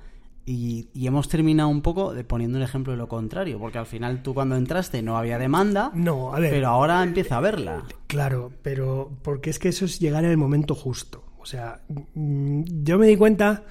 y, 0.45 0.89
hemos 1.05 1.29
terminado 1.29 1.69
un 1.69 1.81
poco 1.81 2.13
de 2.13 2.23
poniendo 2.23 2.57
un 2.57 2.63
ejemplo 2.63 2.93
de 2.93 2.97
lo 2.97 3.07
contrario, 3.07 3.59
porque 3.59 3.77
al 3.77 3.85
final 3.85 4.23
tú 4.23 4.33
cuando 4.33 4.55
entraste 4.55 5.01
no 5.01 5.17
había 5.17 5.37
demanda, 5.37 5.91
no, 5.93 6.33
a 6.33 6.39
ver, 6.39 6.51
pero 6.51 6.69
ahora 6.69 7.03
empieza 7.03 7.37
a 7.37 7.41
verla. 7.41 7.83
Claro, 8.07 8.51
pero 8.61 9.11
porque 9.21 9.49
es 9.49 9.59
que 9.59 9.69
eso 9.69 9.85
es 9.85 9.99
llegar 9.99 10.23
en 10.23 10.31
el 10.31 10.37
momento 10.37 10.75
justo. 10.75 11.23
O 11.37 11.45
sea, 11.45 11.81
mm, 12.15 12.63
yo 12.83 12.97
me 12.97 13.07
di 13.07 13.15
cuenta 13.15 13.63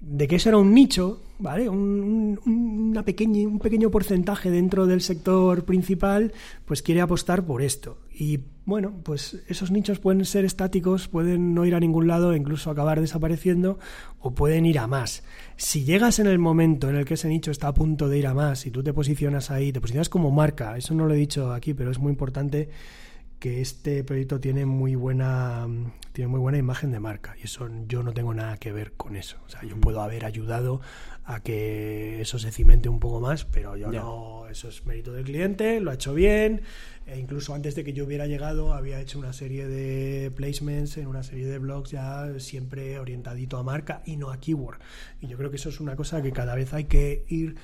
de 0.00 0.28
que 0.28 0.36
eso 0.36 0.50
era 0.50 0.58
un 0.58 0.74
nicho, 0.74 1.22
¿vale? 1.38 1.68
Un, 1.68 2.38
una 2.44 3.04
pequeña, 3.04 3.48
un 3.48 3.58
pequeño 3.58 3.90
porcentaje 3.90 4.50
dentro 4.50 4.86
del 4.86 5.00
sector 5.00 5.64
principal, 5.64 6.32
pues 6.64 6.82
quiere 6.82 7.00
apostar 7.00 7.44
por 7.44 7.62
esto. 7.62 7.98
Y 8.12 8.40
bueno, 8.66 8.94
pues 9.02 9.42
esos 9.48 9.70
nichos 9.70 9.98
pueden 9.98 10.24
ser 10.24 10.44
estáticos, 10.44 11.08
pueden 11.08 11.54
no 11.54 11.66
ir 11.66 11.74
a 11.74 11.80
ningún 11.80 12.06
lado 12.06 12.34
incluso 12.34 12.70
acabar 12.70 13.00
desapareciendo, 13.00 13.78
o 14.20 14.34
pueden 14.34 14.64
ir 14.64 14.78
a 14.78 14.86
más. 14.86 15.22
Si 15.56 15.84
llegas 15.84 16.18
en 16.18 16.26
el 16.26 16.38
momento 16.38 16.88
en 16.88 16.96
el 16.96 17.04
que 17.04 17.14
ese 17.14 17.28
nicho 17.28 17.50
está 17.50 17.68
a 17.68 17.74
punto 17.74 18.08
de 18.08 18.18
ir 18.18 18.26
a 18.26 18.34
más 18.34 18.66
y 18.66 18.70
tú 18.70 18.82
te 18.82 18.94
posicionas 18.94 19.50
ahí, 19.50 19.72
te 19.72 19.80
posicionas 19.80 20.08
como 20.08 20.30
marca, 20.30 20.76
eso 20.78 20.94
no 20.94 21.06
lo 21.06 21.14
he 21.14 21.18
dicho 21.18 21.52
aquí, 21.52 21.74
pero 21.74 21.90
es 21.90 21.98
muy 21.98 22.10
importante 22.10 22.70
que 23.38 23.60
este 23.60 24.02
proyecto 24.04 24.40
tiene 24.40 24.64
muy 24.64 24.94
buena 24.94 25.66
tiene 26.12 26.28
muy 26.28 26.40
buena 26.40 26.56
imagen 26.56 26.92
de 26.92 27.00
marca 27.00 27.34
y 27.38 27.44
eso 27.44 27.68
yo 27.86 28.02
no 28.02 28.14
tengo 28.14 28.32
nada 28.32 28.56
que 28.56 28.72
ver 28.72 28.92
con 28.92 29.16
eso. 29.16 29.36
O 29.46 29.50
sea, 29.50 29.62
yo 29.64 29.78
puedo 29.78 30.00
haber 30.00 30.24
ayudado 30.24 30.80
a 31.24 31.40
que 31.40 32.20
eso 32.20 32.38
se 32.38 32.50
cimente 32.50 32.88
un 32.88 33.00
poco 33.00 33.20
más, 33.20 33.44
pero 33.44 33.76
yo 33.76 33.90
no, 33.90 34.46
eso 34.48 34.68
es 34.68 34.84
mérito 34.84 35.12
del 35.12 35.24
cliente, 35.24 35.80
lo 35.80 35.90
ha 35.90 35.94
hecho 35.94 36.12
bien, 36.12 36.62
e 37.06 37.18
incluso 37.18 37.54
antes 37.54 37.74
de 37.74 37.82
que 37.84 37.92
yo 37.92 38.04
hubiera 38.04 38.26
llegado 38.26 38.74
había 38.74 39.00
hecho 39.00 39.18
una 39.18 39.32
serie 39.32 39.66
de 39.66 40.30
placements 40.30 40.98
en 40.98 41.06
una 41.06 41.22
serie 41.22 41.46
de 41.46 41.58
blogs 41.58 41.90
ya 41.90 42.38
siempre 42.38 42.98
orientadito 42.98 43.56
a 43.56 43.62
marca 43.62 44.02
y 44.04 44.16
no 44.16 44.30
a 44.30 44.38
keyword. 44.38 44.78
Y 45.20 45.28
yo 45.28 45.36
creo 45.36 45.50
que 45.50 45.56
eso 45.56 45.70
es 45.70 45.80
una 45.80 45.96
cosa 45.96 46.22
que 46.22 46.32
cada 46.32 46.54
vez 46.54 46.74
hay 46.74 46.84
que 46.84 47.24
ir 47.28 47.56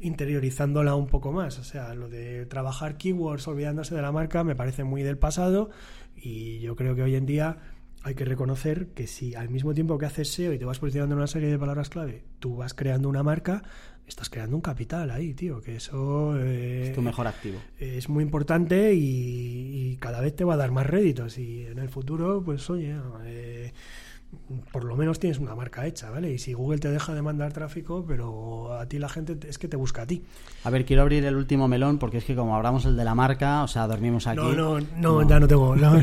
interiorizándola 0.00 0.94
un 0.94 1.06
poco 1.06 1.32
más. 1.32 1.58
O 1.58 1.64
sea, 1.64 1.94
lo 1.94 2.08
de 2.08 2.46
trabajar 2.46 2.96
keywords 2.96 3.48
olvidándose 3.48 3.94
de 3.94 4.02
la 4.02 4.12
marca 4.12 4.44
me 4.44 4.54
parece 4.54 4.84
muy 4.84 5.02
del 5.02 5.18
pasado 5.18 5.70
y 6.14 6.60
yo 6.60 6.76
creo 6.76 6.94
que 6.94 7.02
hoy 7.02 7.14
en 7.14 7.26
día 7.26 7.58
hay 8.02 8.14
que 8.14 8.24
reconocer 8.24 8.88
que 8.88 9.06
si 9.06 9.34
al 9.34 9.48
mismo 9.48 9.74
tiempo 9.74 9.98
que 9.98 10.06
haces 10.06 10.28
SEO 10.32 10.52
y 10.52 10.58
te 10.58 10.64
vas 10.64 10.78
posicionando 10.78 11.14
en 11.14 11.18
una 11.18 11.26
serie 11.26 11.48
de 11.48 11.58
palabras 11.58 11.88
clave, 11.88 12.24
tú 12.38 12.56
vas 12.56 12.74
creando 12.74 13.08
una 13.08 13.22
marca, 13.22 13.62
estás 14.06 14.30
creando 14.30 14.56
un 14.56 14.62
capital 14.62 15.10
ahí, 15.10 15.34
tío, 15.34 15.60
que 15.60 15.76
eso... 15.76 16.38
Eh, 16.38 16.88
es 16.88 16.94
tu 16.94 17.02
mejor 17.02 17.26
activo. 17.26 17.58
Es 17.78 18.08
muy 18.08 18.22
importante 18.22 18.94
y, 18.94 19.96
cada 20.00 20.20
vez 20.20 20.36
te 20.36 20.44
va 20.44 20.54
a 20.54 20.56
dar 20.56 20.70
más 20.70 20.86
réditos 20.86 21.38
y 21.38 21.66
en 21.66 21.78
el 21.78 21.88
futuro, 21.88 22.42
pues 22.44 22.68
oye... 22.70 22.96
Eh, 23.24 23.72
por 24.72 24.84
lo 24.84 24.96
menos 24.96 25.18
tienes 25.18 25.38
una 25.38 25.54
marca 25.54 25.86
hecha, 25.86 26.10
¿vale? 26.10 26.32
Y 26.32 26.38
si 26.38 26.52
Google 26.52 26.78
te 26.78 26.90
deja 26.90 27.14
de 27.14 27.22
mandar 27.22 27.52
tráfico, 27.52 28.04
pero 28.06 28.74
a 28.78 28.86
ti 28.86 28.98
la 28.98 29.08
gente 29.08 29.38
es 29.48 29.58
que 29.58 29.68
te 29.68 29.76
busca 29.76 30.02
a 30.02 30.06
ti. 30.06 30.22
A 30.64 30.70
ver, 30.70 30.84
quiero 30.84 31.02
abrir 31.02 31.24
el 31.24 31.36
último 31.36 31.68
melón 31.68 31.98
porque 31.98 32.18
es 32.18 32.24
que 32.24 32.34
como 32.34 32.54
abramos 32.54 32.84
el 32.84 32.96
de 32.96 33.04
la 33.04 33.14
marca, 33.14 33.62
o 33.62 33.68
sea, 33.68 33.86
dormimos 33.86 34.26
aquí. 34.26 34.38
No, 34.38 34.52
no, 34.52 34.86
no, 34.96 35.28
ya 35.28 35.40
no 35.40 35.48
tengo, 35.48 35.76
no, 35.76 35.98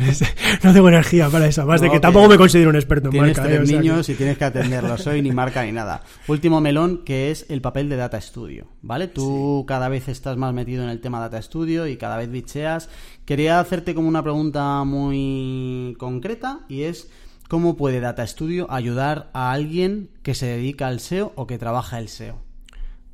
tengo 0.74 0.90
energía 0.90 1.30
para 1.30 1.48
eso. 1.48 1.66
Más 1.66 1.82
de 1.82 1.90
que, 1.90 2.00
tampoco 2.00 2.28
me 2.28 2.38
considero 2.38 2.70
un 2.70 2.76
experto 2.76 3.10
en 3.10 3.18
marca. 3.18 3.44
Tienes 3.44 3.58
tres 3.58 3.70
¿eh? 3.70 3.74
niños 3.78 4.10
y 4.10 4.16
tienes 4.16 4.38
que 4.38 4.46
atenderlos. 4.46 5.02
Soy 5.02 5.22
ni 5.22 5.32
marca 5.32 5.64
ni 5.64 5.72
nada. 5.72 6.04
Último 6.28 6.62
melón 6.62 7.04
que 7.04 7.32
es 7.32 7.46
el 7.50 7.62
papel 7.62 7.90
de 7.90 7.96
Data 7.96 8.20
Studio, 8.20 8.68
¿vale? 8.82 9.08
Tú 9.08 9.66
cada 9.68 9.90
vez 9.90 10.08
estás 10.08 10.38
más 10.38 10.54
metido 10.54 10.84
en 10.84 10.90
el 10.90 11.00
tema 11.00 11.20
Data 11.20 11.42
Studio 11.42 11.88
y 11.88 11.98
cada 11.98 12.18
vez 12.18 12.32
bicheas. 12.32 12.90
Quería 13.26 13.60
hacerte 13.60 13.96
como 13.96 14.08
una 14.08 14.24
pregunta 14.24 14.84
muy 14.84 15.96
concreta 15.98 16.60
y 16.70 16.84
es 16.84 17.10
¿Cómo 17.48 17.78
puede 17.78 18.00
Data 18.00 18.26
Studio 18.26 18.66
ayudar 18.72 19.30
a 19.34 19.52
alguien 19.52 20.10
que 20.24 20.34
se 20.34 20.48
dedica 20.48 20.88
al 20.88 21.00
SEO 21.00 21.32
o 21.36 21.46
que 21.46 21.60
trabaja 21.60 22.00
el 22.00 22.08
SEO? 22.08 22.42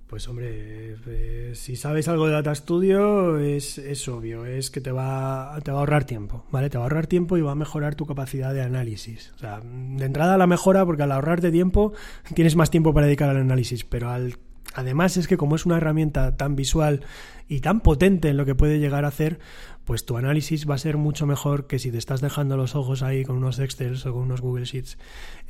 Pues 0.08 0.28
hombre, 0.28 0.96
eh, 1.08 1.52
si 1.56 1.76
sabes 1.76 2.08
algo 2.08 2.28
de 2.28 2.34
Data 2.34 2.54
Studio 2.56 3.40
es, 3.40 3.78
es, 3.78 4.08
obvio, 4.08 4.46
es 4.46 4.70
que 4.70 4.82
te 4.82 4.92
va, 4.92 5.58
te 5.64 5.72
va 5.72 5.78
a 5.78 5.80
ahorrar 5.82 6.06
tiempo, 6.06 6.46
¿vale? 6.52 6.70
Te 6.70 6.78
va 6.78 6.84
a 6.84 6.86
ahorrar 6.86 7.08
tiempo 7.08 7.38
y 7.38 7.42
va 7.42 7.52
a 7.52 7.56
mejorar 7.56 7.96
tu 7.96 8.06
capacidad 8.06 8.54
de 8.54 8.62
análisis. 8.62 9.32
O 9.36 9.40
sea, 9.40 9.62
de 9.62 10.06
entrada 10.06 10.38
la 10.38 10.48
mejora 10.48 10.86
porque 10.86 11.04
al 11.04 11.12
ahorrarte 11.12 11.52
tiempo 11.52 11.94
tienes 12.34 12.56
más 12.56 12.70
tiempo 12.70 12.94
para 12.94 13.08
dedicar 13.08 13.30
al 13.30 13.38
análisis, 13.38 13.84
pero 13.86 14.10
al 14.10 14.36
Además 14.74 15.18
es 15.18 15.28
que 15.28 15.38
como 15.38 15.56
es 15.56 15.66
una 15.66 15.78
herramienta 15.78 16.38
tan 16.38 16.56
visual 16.56 17.02
y 17.48 17.60
tan 17.60 17.82
potente 17.82 18.30
en 18.30 18.38
lo 18.38 18.46
que 18.46 18.56
puede 18.56 18.80
llegar 18.80 19.04
a 19.04 19.10
hacer, 19.10 19.40
pues 19.84 20.06
tu 20.06 20.18
análisis 20.18 20.70
va 20.70 20.76
a 20.76 20.78
ser 20.78 20.96
mucho 20.96 21.26
mejor 21.26 21.68
que 21.68 21.80
si 21.80 21.92
te 21.92 21.98
estás 21.98 22.22
dejando 22.22 22.56
los 22.56 22.76
ojos 22.76 23.04
ahí 23.04 23.26
con 23.26 23.36
unos 23.36 23.60
Excel 23.60 23.98
o 24.06 24.14
con 24.14 24.22
unos 24.22 24.40
Google 24.40 24.66
Sheets. 24.66 24.98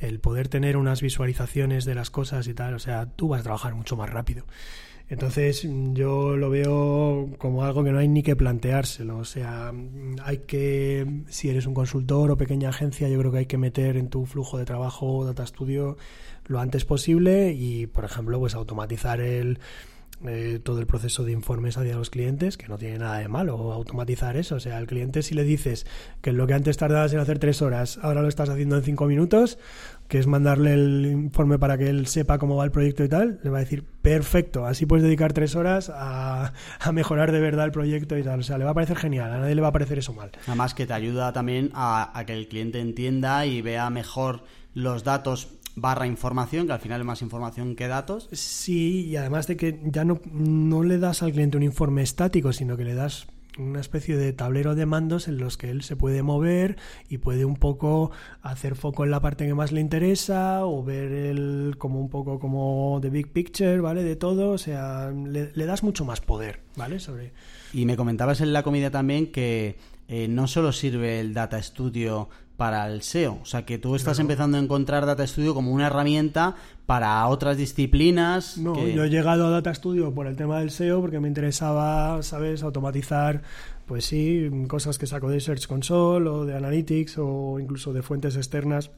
El 0.00 0.18
poder 0.18 0.48
tener 0.48 0.76
unas 0.76 1.02
visualizaciones 1.02 1.84
de 1.84 1.94
las 1.94 2.10
cosas 2.10 2.48
y 2.48 2.54
tal, 2.54 2.74
o 2.74 2.78
sea, 2.80 3.06
tú 3.06 3.28
vas 3.28 3.40
a 3.40 3.44
trabajar 3.44 3.74
mucho 3.74 3.96
más 3.96 4.10
rápido. 4.10 4.44
Entonces 5.12 5.68
yo 5.92 6.38
lo 6.38 6.48
veo 6.48 7.28
como 7.36 7.64
algo 7.64 7.84
que 7.84 7.92
no 7.92 7.98
hay 7.98 8.08
ni 8.08 8.22
que 8.22 8.34
planteárselo. 8.34 9.18
O 9.18 9.26
sea, 9.26 9.70
hay 10.24 10.38
que, 10.38 11.06
si 11.28 11.50
eres 11.50 11.66
un 11.66 11.74
consultor 11.74 12.30
o 12.30 12.38
pequeña 12.38 12.70
agencia, 12.70 13.10
yo 13.10 13.18
creo 13.18 13.30
que 13.30 13.38
hay 13.38 13.46
que 13.46 13.58
meter 13.58 13.98
en 13.98 14.08
tu 14.08 14.24
flujo 14.24 14.56
de 14.56 14.64
trabajo 14.64 15.26
Data 15.26 15.46
Studio 15.46 15.98
lo 16.46 16.60
antes 16.60 16.86
posible 16.86 17.52
y, 17.52 17.86
por 17.88 18.06
ejemplo, 18.06 18.38
pues 18.38 18.54
automatizar 18.54 19.20
el, 19.20 19.58
eh, 20.24 20.60
todo 20.62 20.78
el 20.78 20.86
proceso 20.86 21.24
de 21.24 21.32
informes 21.32 21.76
hacia 21.76 21.96
los 21.96 22.08
clientes, 22.08 22.56
que 22.56 22.68
no 22.68 22.78
tiene 22.78 22.98
nada 22.98 23.18
de 23.18 23.26
malo 23.26 23.72
automatizar 23.72 24.36
eso. 24.36 24.54
O 24.54 24.60
sea, 24.60 24.78
al 24.78 24.86
cliente 24.86 25.22
si 25.22 25.34
le 25.34 25.42
dices 25.42 25.84
que 26.20 26.32
lo 26.32 26.46
que 26.46 26.54
antes 26.54 26.76
tardabas 26.76 27.12
en 27.12 27.18
hacer 27.18 27.38
tres 27.38 27.60
horas, 27.60 27.98
ahora 28.02 28.22
lo 28.22 28.28
estás 28.28 28.48
haciendo 28.48 28.76
en 28.76 28.82
cinco 28.82 29.06
minutos, 29.06 29.58
que 30.12 30.18
es 30.18 30.26
mandarle 30.26 30.74
el 30.74 31.06
informe 31.06 31.58
para 31.58 31.78
que 31.78 31.88
él 31.88 32.06
sepa 32.06 32.36
cómo 32.36 32.54
va 32.54 32.66
el 32.66 32.70
proyecto 32.70 33.02
y 33.02 33.08
tal, 33.08 33.40
le 33.42 33.48
va 33.48 33.56
a 33.56 33.60
decir, 33.60 33.82
perfecto, 34.02 34.66
así 34.66 34.84
puedes 34.84 35.02
dedicar 35.02 35.32
tres 35.32 35.56
horas 35.56 35.90
a, 35.90 36.52
a 36.80 36.92
mejorar 36.92 37.32
de 37.32 37.40
verdad 37.40 37.64
el 37.64 37.72
proyecto 37.72 38.18
y 38.18 38.22
tal. 38.22 38.40
O 38.40 38.42
sea, 38.42 38.58
le 38.58 38.64
va 38.66 38.72
a 38.72 38.74
parecer 38.74 38.98
genial, 38.98 39.32
a 39.32 39.38
nadie 39.38 39.54
le 39.54 39.62
va 39.62 39.68
a 39.68 39.72
parecer 39.72 39.98
eso 39.98 40.12
mal. 40.12 40.30
Además 40.46 40.74
que 40.74 40.86
te 40.86 40.92
ayuda 40.92 41.32
también 41.32 41.70
a, 41.72 42.10
a 42.12 42.26
que 42.26 42.34
el 42.34 42.46
cliente 42.46 42.78
entienda 42.78 43.46
y 43.46 43.62
vea 43.62 43.88
mejor 43.88 44.44
los 44.74 45.02
datos 45.02 45.48
barra 45.76 46.06
información, 46.06 46.66
que 46.66 46.74
al 46.74 46.80
final 46.80 47.00
es 47.00 47.06
más 47.06 47.22
información 47.22 47.74
que 47.74 47.88
datos. 47.88 48.28
Sí, 48.32 49.06
y 49.06 49.16
además 49.16 49.46
de 49.46 49.56
que 49.56 49.80
ya 49.82 50.04
no, 50.04 50.20
no 50.30 50.82
le 50.82 50.98
das 50.98 51.22
al 51.22 51.32
cliente 51.32 51.56
un 51.56 51.62
informe 51.62 52.02
estático, 52.02 52.52
sino 52.52 52.76
que 52.76 52.84
le 52.84 52.92
das 52.92 53.28
una 53.58 53.80
especie 53.80 54.16
de 54.16 54.32
tablero 54.32 54.74
de 54.74 54.86
mandos 54.86 55.28
en 55.28 55.38
los 55.38 55.56
que 55.56 55.70
él 55.70 55.82
se 55.82 55.96
puede 55.96 56.22
mover 56.22 56.76
y 57.08 57.18
puede 57.18 57.44
un 57.44 57.56
poco 57.56 58.10
hacer 58.40 58.76
foco 58.76 59.04
en 59.04 59.10
la 59.10 59.20
parte 59.20 59.46
que 59.46 59.54
más 59.54 59.72
le 59.72 59.80
interesa 59.80 60.64
o 60.64 60.82
ver 60.82 61.12
el 61.12 61.74
como 61.78 62.00
un 62.00 62.08
poco 62.08 62.38
como 62.38 62.98
the 63.02 63.10
big 63.10 63.28
picture, 63.28 63.80
¿vale? 63.80 64.02
De 64.02 64.16
todo, 64.16 64.50
o 64.50 64.58
sea, 64.58 65.10
le, 65.10 65.66
das 65.66 65.82
mucho 65.82 66.04
más 66.04 66.20
poder, 66.20 66.60
¿vale? 66.76 67.00
Sobre 67.00 67.32
Y 67.72 67.84
me 67.84 67.96
comentabas 67.96 68.40
en 68.40 68.52
la 68.52 68.62
comida 68.62 68.90
también 68.90 69.30
que 69.30 69.76
eh, 70.08 70.28
no 70.28 70.46
solo 70.46 70.72
sirve 70.72 71.20
el 71.20 71.34
Data 71.34 71.62
Studio 71.62 72.28
para 72.62 72.86
el 72.86 73.02
SEO. 73.02 73.40
O 73.42 73.44
sea, 73.44 73.64
que 73.66 73.76
tú 73.76 73.96
estás 73.96 74.20
empezando 74.20 74.56
a 74.56 74.60
encontrar 74.60 75.04
Data 75.04 75.26
Studio 75.26 75.52
como 75.52 75.72
una 75.72 75.88
herramienta 75.88 76.54
para 76.86 77.26
otras 77.26 77.56
disciplinas. 77.56 78.56
No, 78.56 78.86
yo 78.86 79.02
he 79.02 79.10
llegado 79.10 79.48
a 79.48 79.50
Data 79.50 79.74
Studio 79.74 80.14
por 80.14 80.28
el 80.28 80.36
tema 80.36 80.60
del 80.60 80.70
SEO 80.70 81.00
porque 81.00 81.18
me 81.18 81.26
interesaba, 81.26 82.22
¿sabes?, 82.22 82.62
automatizar, 82.62 83.42
pues 83.84 84.04
sí, 84.04 84.48
cosas 84.68 84.96
que 84.96 85.08
saco 85.08 85.28
de 85.28 85.40
Search 85.40 85.66
Console 85.66 86.28
o 86.28 86.44
de 86.44 86.54
Analytics 86.54 87.18
o 87.18 87.58
incluso 87.58 87.92
de 87.92 88.02
fuentes 88.02 88.36
externas 88.36 88.92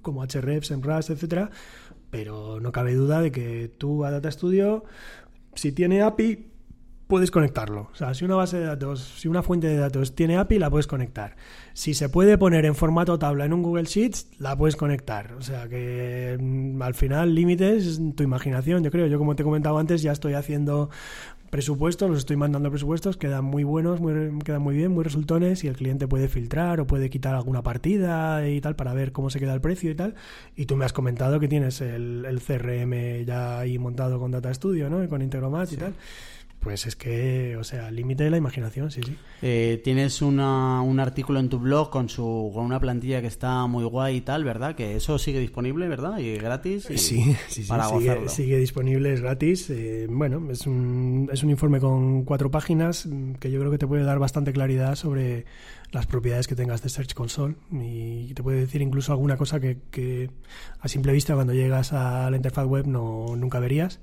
como 0.00 0.24
Hrefs, 0.24 0.70
en 0.70 0.80
Rust, 0.80 1.10
etcétera, 1.10 1.50
pero 2.10 2.60
no 2.60 2.70
cabe 2.70 2.94
duda 2.94 3.20
de 3.20 3.32
que 3.32 3.68
tú 3.78 4.04
a 4.04 4.12
Data 4.12 4.30
Studio, 4.30 4.84
si 5.54 5.72
tiene 5.72 6.02
API, 6.02 6.52
puedes 7.06 7.30
conectarlo. 7.30 7.88
O 7.92 7.94
sea, 7.94 8.14
si 8.14 8.24
una 8.24 8.34
base 8.34 8.58
de 8.58 8.66
datos, 8.66 9.00
si 9.00 9.28
una 9.28 9.42
fuente 9.42 9.68
de 9.68 9.76
datos 9.76 10.14
tiene 10.14 10.36
API, 10.36 10.58
la 10.58 10.70
puedes 10.70 10.86
conectar. 10.86 11.36
Si 11.72 11.94
se 11.94 12.08
puede 12.08 12.38
poner 12.38 12.64
en 12.64 12.74
formato 12.74 13.18
tabla 13.18 13.44
en 13.44 13.52
un 13.52 13.62
Google 13.62 13.84
Sheets, 13.84 14.28
la 14.38 14.56
puedes 14.56 14.76
conectar. 14.76 15.32
O 15.34 15.42
sea 15.42 15.68
que 15.68 16.36
mm, 16.40 16.82
al 16.82 16.94
final 16.94 17.34
límites 17.34 18.00
tu 18.16 18.22
imaginación, 18.22 18.82
yo 18.82 18.90
creo. 18.90 19.06
Yo 19.06 19.18
como 19.18 19.36
te 19.36 19.42
he 19.42 19.44
comentado 19.44 19.78
antes, 19.78 20.02
ya 20.02 20.12
estoy 20.12 20.34
haciendo 20.34 20.90
presupuestos, 21.50 22.10
los 22.10 22.18
estoy 22.18 22.36
mandando 22.36 22.70
presupuestos, 22.70 23.16
quedan 23.16 23.44
muy 23.44 23.62
buenos, 23.62 24.00
muy, 24.00 24.38
quedan 24.44 24.62
muy 24.62 24.76
bien, 24.76 24.90
muy 24.90 25.04
resultones 25.04 25.62
y 25.62 25.68
el 25.68 25.76
cliente 25.76 26.08
puede 26.08 26.28
filtrar 26.28 26.80
o 26.80 26.86
puede 26.88 27.08
quitar 27.08 27.36
alguna 27.36 27.62
partida 27.62 28.48
y 28.48 28.60
tal 28.60 28.74
para 28.74 28.92
ver 28.94 29.12
cómo 29.12 29.30
se 29.30 29.38
queda 29.38 29.54
el 29.54 29.60
precio 29.60 29.90
y 29.90 29.94
tal. 29.94 30.16
Y 30.56 30.66
tú 30.66 30.76
me 30.76 30.84
has 30.84 30.92
comentado 30.92 31.38
que 31.38 31.46
tienes 31.46 31.80
el, 31.80 32.24
el 32.26 32.40
CRM 32.40 33.24
ya 33.24 33.60
ahí 33.60 33.78
montado 33.78 34.18
con 34.18 34.32
Data 34.32 34.52
Studio, 34.52 34.90
¿no? 34.90 35.04
Y 35.04 35.08
con 35.08 35.22
Integromat 35.22 35.72
y 35.72 35.76
tal. 35.76 35.94
Pues 36.66 36.84
es 36.84 36.96
que, 36.96 37.56
o 37.56 37.62
sea, 37.62 37.92
límite 37.92 38.24
de 38.24 38.30
la 38.30 38.38
imaginación, 38.38 38.90
sí, 38.90 39.00
sí. 39.00 39.16
Eh, 39.40 39.80
tienes 39.84 40.20
una, 40.20 40.82
un 40.82 40.98
artículo 40.98 41.38
en 41.38 41.48
tu 41.48 41.60
blog 41.60 41.90
con 41.90 42.08
su 42.08 42.50
con 42.52 42.64
una 42.64 42.80
plantilla 42.80 43.20
que 43.20 43.28
está 43.28 43.68
muy 43.68 43.84
guay 43.84 44.16
y 44.16 44.20
tal, 44.22 44.42
¿verdad? 44.42 44.74
Que 44.74 44.96
eso 44.96 45.16
sigue 45.16 45.38
disponible, 45.38 45.86
¿verdad? 45.86 46.18
Y 46.18 46.36
gratis. 46.38 46.90
Y 46.90 46.98
sí, 46.98 47.22
sí, 47.46 47.62
sí. 47.62 47.68
Para 47.68 47.88
sigue, 47.88 48.28
sigue 48.28 48.58
disponible, 48.58 49.12
es 49.12 49.20
gratis. 49.20 49.70
Eh, 49.70 50.08
bueno, 50.10 50.50
es 50.50 50.66
un, 50.66 51.30
es 51.32 51.44
un 51.44 51.50
informe 51.50 51.78
con 51.78 52.24
cuatro 52.24 52.50
páginas 52.50 53.06
mm, 53.06 53.34
que 53.34 53.52
yo 53.52 53.60
creo 53.60 53.70
que 53.70 53.78
te 53.78 53.86
puede 53.86 54.02
dar 54.02 54.18
bastante 54.18 54.52
claridad 54.52 54.96
sobre 54.96 55.44
las 55.92 56.06
propiedades 56.06 56.48
que 56.48 56.56
tengas 56.56 56.82
de 56.82 56.88
Search 56.88 57.14
Console 57.14 57.54
y 57.70 58.34
te 58.34 58.42
puede 58.42 58.58
decir 58.58 58.82
incluso 58.82 59.12
alguna 59.12 59.36
cosa 59.36 59.60
que, 59.60 59.78
que 59.92 60.30
a 60.80 60.88
simple 60.88 61.12
vista 61.12 61.34
cuando 61.34 61.54
llegas 61.54 61.92
a 61.92 62.28
la 62.28 62.36
interfaz 62.36 62.66
web 62.66 62.88
no 62.88 63.36
nunca 63.36 63.60
verías. 63.60 64.00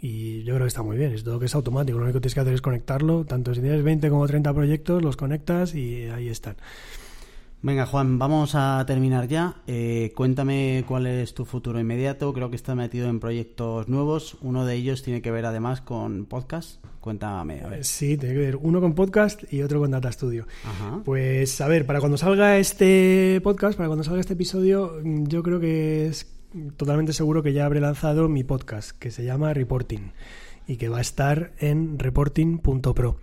Y 0.00 0.44
yo 0.44 0.54
creo 0.54 0.64
que 0.64 0.68
está 0.68 0.82
muy 0.82 0.96
bien, 0.96 1.12
es 1.12 1.24
todo 1.24 1.40
que 1.40 1.46
es 1.46 1.54
automático, 1.54 1.98
lo 1.98 2.04
único 2.04 2.18
que 2.18 2.22
tienes 2.22 2.34
que 2.34 2.40
hacer 2.40 2.54
es 2.54 2.62
conectarlo, 2.62 3.24
tanto 3.24 3.52
si 3.54 3.60
tienes 3.60 3.82
20 3.82 4.10
como 4.10 4.26
30 4.26 4.54
proyectos, 4.54 5.02
los 5.02 5.16
conectas 5.16 5.74
y 5.74 6.04
ahí 6.04 6.28
están. 6.28 6.56
Venga, 7.60 7.86
Juan, 7.86 8.20
vamos 8.20 8.54
a 8.54 8.84
terminar 8.86 9.26
ya. 9.26 9.56
Eh, 9.66 10.12
cuéntame 10.14 10.84
cuál 10.86 11.08
es 11.08 11.34
tu 11.34 11.44
futuro 11.44 11.80
inmediato. 11.80 12.32
Creo 12.32 12.50
que 12.50 12.56
estás 12.56 12.76
metido 12.76 13.08
en 13.08 13.18
proyectos 13.18 13.88
nuevos. 13.88 14.36
Uno 14.42 14.64
de 14.64 14.76
ellos 14.76 15.02
tiene 15.02 15.22
que 15.22 15.32
ver 15.32 15.44
además 15.44 15.80
con 15.80 16.26
podcast. 16.26 16.80
Cuéntame, 17.00 17.60
a 17.62 17.66
ver. 17.66 17.84
Sí, 17.84 18.16
tiene 18.16 18.34
que 18.36 18.40
ver 18.40 18.56
uno 18.56 18.80
con 18.80 18.94
podcast 18.94 19.52
y 19.52 19.62
otro 19.62 19.80
con 19.80 19.90
Data 19.90 20.12
Studio. 20.12 20.46
Ajá. 20.64 21.02
Pues 21.04 21.60
a 21.60 21.66
ver, 21.66 21.84
para 21.84 21.98
cuando 21.98 22.16
salga 22.16 22.58
este 22.58 23.40
podcast, 23.42 23.76
para 23.76 23.88
cuando 23.88 24.04
salga 24.04 24.20
este 24.20 24.34
episodio, 24.34 25.02
yo 25.02 25.42
creo 25.42 25.58
que 25.58 26.06
es 26.06 26.37
totalmente 26.76 27.12
seguro 27.12 27.42
que 27.42 27.52
ya 27.52 27.66
habré 27.66 27.80
lanzado 27.80 28.28
mi 28.28 28.44
podcast, 28.44 28.90
que 28.98 29.10
se 29.10 29.24
llama 29.24 29.52
Reporting 29.54 30.12
y 30.66 30.76
que 30.76 30.88
va 30.88 30.98
a 30.98 31.02
estar 31.02 31.52
en 31.58 31.98
reporting.pro. 31.98 33.16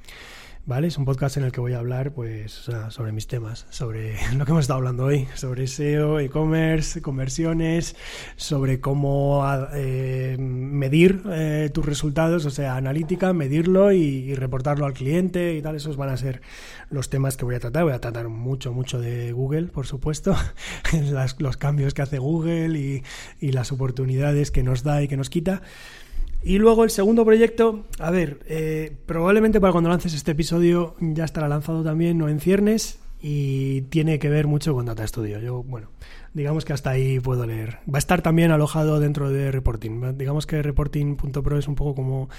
¿Vale? 0.67 0.87
Es 0.87 0.97
un 0.97 1.05
podcast 1.05 1.37
en 1.37 1.43
el 1.43 1.51
que 1.51 1.61
voy 1.61 1.73
a 1.73 1.77
hablar 1.77 2.11
pues 2.11 2.51
sobre 2.89 3.11
mis 3.11 3.27
temas, 3.27 3.67
sobre 3.69 4.15
lo 4.35 4.45
que 4.45 4.51
hemos 4.51 4.63
estado 4.63 4.77
hablando 4.77 5.05
hoy, 5.05 5.27
sobre 5.35 5.67
SEO, 5.67 6.19
e-commerce, 6.19 7.03
conversiones, 7.03 7.95
sobre 8.35 8.79
cómo 8.79 9.45
eh, 9.75 10.37
medir 10.39 11.21
eh, 11.29 11.69
tus 11.71 11.85
resultados, 11.85 12.47
o 12.47 12.49
sea, 12.49 12.77
analítica, 12.77 13.31
medirlo 13.31 13.91
y, 13.91 13.99
y, 13.99 14.33
reportarlo 14.33 14.87
al 14.87 14.93
cliente 14.93 15.53
y 15.53 15.61
tal. 15.61 15.75
Esos 15.75 15.97
van 15.97 16.09
a 16.09 16.17
ser 16.17 16.41
los 16.89 17.11
temas 17.11 17.37
que 17.37 17.45
voy 17.45 17.53
a 17.53 17.59
tratar. 17.59 17.83
Voy 17.83 17.93
a 17.93 18.01
tratar 18.01 18.27
mucho, 18.29 18.73
mucho 18.73 18.99
de 18.99 19.33
Google, 19.33 19.67
por 19.67 19.85
supuesto, 19.85 20.35
Las, 21.11 21.39
los 21.39 21.57
cambios 21.57 21.93
que 21.93 22.01
hace 22.01 22.17
Google 22.17 22.79
y, 22.79 23.03
y 23.39 23.51
las 23.51 23.71
oportunidades 23.71 24.49
que 24.49 24.63
nos 24.63 24.81
da 24.81 25.03
y 25.03 25.07
que 25.07 25.15
nos 25.15 25.29
quita. 25.29 25.61
Y 26.45 26.59
luego 26.59 26.83
el 26.83 26.91
segundo 26.91 27.25
proyecto, 27.25 27.85
a 27.97 28.11
ver, 28.11 28.37
eh, 28.45 28.95
probablemente 29.07 29.59
para 29.59 29.71
cuando 29.71 29.89
lances 29.89 30.13
este 30.13 30.33
episodio 30.33 30.95
ya 30.99 31.25
estará 31.25 31.47
lanzado 31.47 31.83
también, 31.83 32.19
no 32.19 32.29
en 32.29 32.39
ciernes, 32.39 32.99
y 33.21 33.81
tiene 33.83 34.19
que 34.19 34.29
ver 34.29 34.47
mucho 34.47 34.73
con 34.73 34.85
Data 34.85 35.05
Studio. 35.07 35.39
Yo, 35.39 35.63
bueno, 35.63 35.89
digamos 36.33 36.65
que 36.65 36.73
hasta 36.73 36.91
ahí 36.91 37.19
puedo 37.19 37.45
leer. 37.45 37.79
Va 37.91 37.97
a 37.97 37.99
estar 37.99 38.21
también 38.21 38.51
alojado 38.51 38.99
dentro 38.99 39.29
de 39.29 39.51
Reporting. 39.51 40.17
Digamos 40.17 40.45
que 40.45 40.61
Reporting.pro 40.61 41.57
es 41.57 41.67
un 41.67 41.75
poco 41.75 41.95
como 41.95 42.29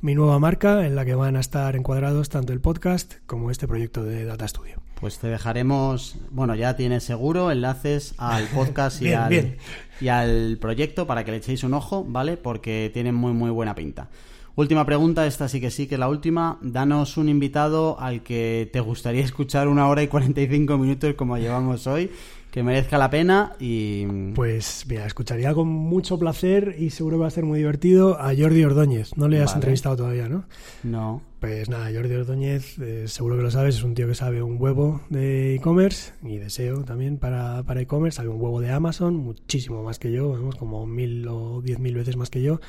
mi 0.00 0.14
nueva 0.16 0.38
marca 0.38 0.84
en 0.84 0.96
la 0.96 1.04
que 1.04 1.14
van 1.14 1.36
a 1.36 1.40
estar 1.40 1.76
encuadrados 1.76 2.28
tanto 2.28 2.52
el 2.52 2.60
podcast 2.60 3.14
como 3.26 3.50
este 3.50 3.68
proyecto 3.68 4.02
de 4.02 4.24
Data 4.24 4.48
Studio. 4.48 4.82
Pues 5.00 5.18
te 5.18 5.28
dejaremos, 5.28 6.16
bueno, 6.30 6.54
ya 6.54 6.76
tienes 6.76 7.04
seguro 7.04 7.50
enlaces 7.50 8.14
al 8.18 8.46
podcast 8.46 9.00
y, 9.02 9.12
al, 9.12 9.28
bien. 9.28 9.56
y 10.00 10.08
al 10.08 10.58
proyecto 10.60 11.06
para 11.06 11.24
que 11.24 11.30
le 11.30 11.36
echéis 11.36 11.62
un 11.62 11.74
ojo, 11.74 12.04
¿vale? 12.04 12.36
Porque 12.36 12.90
tienen 12.92 13.14
muy, 13.14 13.32
muy 13.32 13.50
buena 13.50 13.74
pinta. 13.74 14.08
Última 14.54 14.84
pregunta, 14.84 15.26
esta 15.26 15.48
sí 15.48 15.62
que 15.62 15.70
sí 15.70 15.86
que 15.86 15.96
la 15.96 16.10
última. 16.10 16.58
Danos 16.60 17.16
un 17.16 17.30
invitado 17.30 17.98
al 17.98 18.22
que 18.22 18.68
te 18.70 18.80
gustaría 18.80 19.24
escuchar 19.24 19.66
una 19.66 19.88
hora 19.88 20.02
y 20.02 20.08
45 20.08 20.76
minutos 20.76 21.14
como 21.14 21.38
llevamos 21.38 21.86
hoy, 21.86 22.10
que 22.52 22.62
merezca 22.62 22.98
la 22.98 23.08
pena 23.08 23.54
y... 23.58 24.04
Pues 24.34 24.84
mira, 24.86 25.06
escucharía 25.06 25.54
con 25.54 25.68
mucho 25.68 26.18
placer 26.18 26.76
y 26.78 26.90
seguro 26.90 27.16
que 27.16 27.22
va 27.22 27.26
a 27.28 27.30
ser 27.30 27.46
muy 27.46 27.58
divertido 27.58 28.20
a 28.20 28.34
Jordi 28.36 28.62
Ordóñez. 28.62 29.16
No 29.16 29.26
le 29.26 29.38
has 29.38 29.46
Vale. 29.46 29.56
entrevistado 29.56 29.96
todavía, 29.96 30.28
¿no? 30.28 30.44
No. 30.82 31.22
Pues 31.40 31.70
nada, 31.70 31.90
Jordi 31.92 32.14
Ordóñez, 32.14 32.78
eh, 32.78 33.08
seguro 33.08 33.38
que 33.38 33.42
lo 33.42 33.50
sabes, 33.50 33.76
es 33.76 33.82
un 33.82 33.94
tío 33.94 34.06
que 34.06 34.14
sabe 34.14 34.42
un 34.42 34.60
huevo 34.60 35.00
de 35.08 35.54
e-commerce 35.54 36.12
y 36.22 36.36
de 36.36 36.50
SEO 36.50 36.84
también 36.84 37.16
para, 37.16 37.62
para 37.62 37.80
e-commerce, 37.80 38.16
sabe 38.16 38.28
un 38.28 38.40
huevo 38.40 38.60
de 38.60 38.70
Amazon, 38.70 39.16
muchísimo 39.16 39.82
más 39.82 39.98
que 39.98 40.12
yo, 40.12 40.28
vamos, 40.28 40.54
como 40.54 40.86
mil 40.86 41.26
o 41.28 41.62
diez 41.62 41.78
mil 41.80 41.94
veces 41.94 42.16
más 42.16 42.28
que 42.28 42.42
yo, 42.42 42.60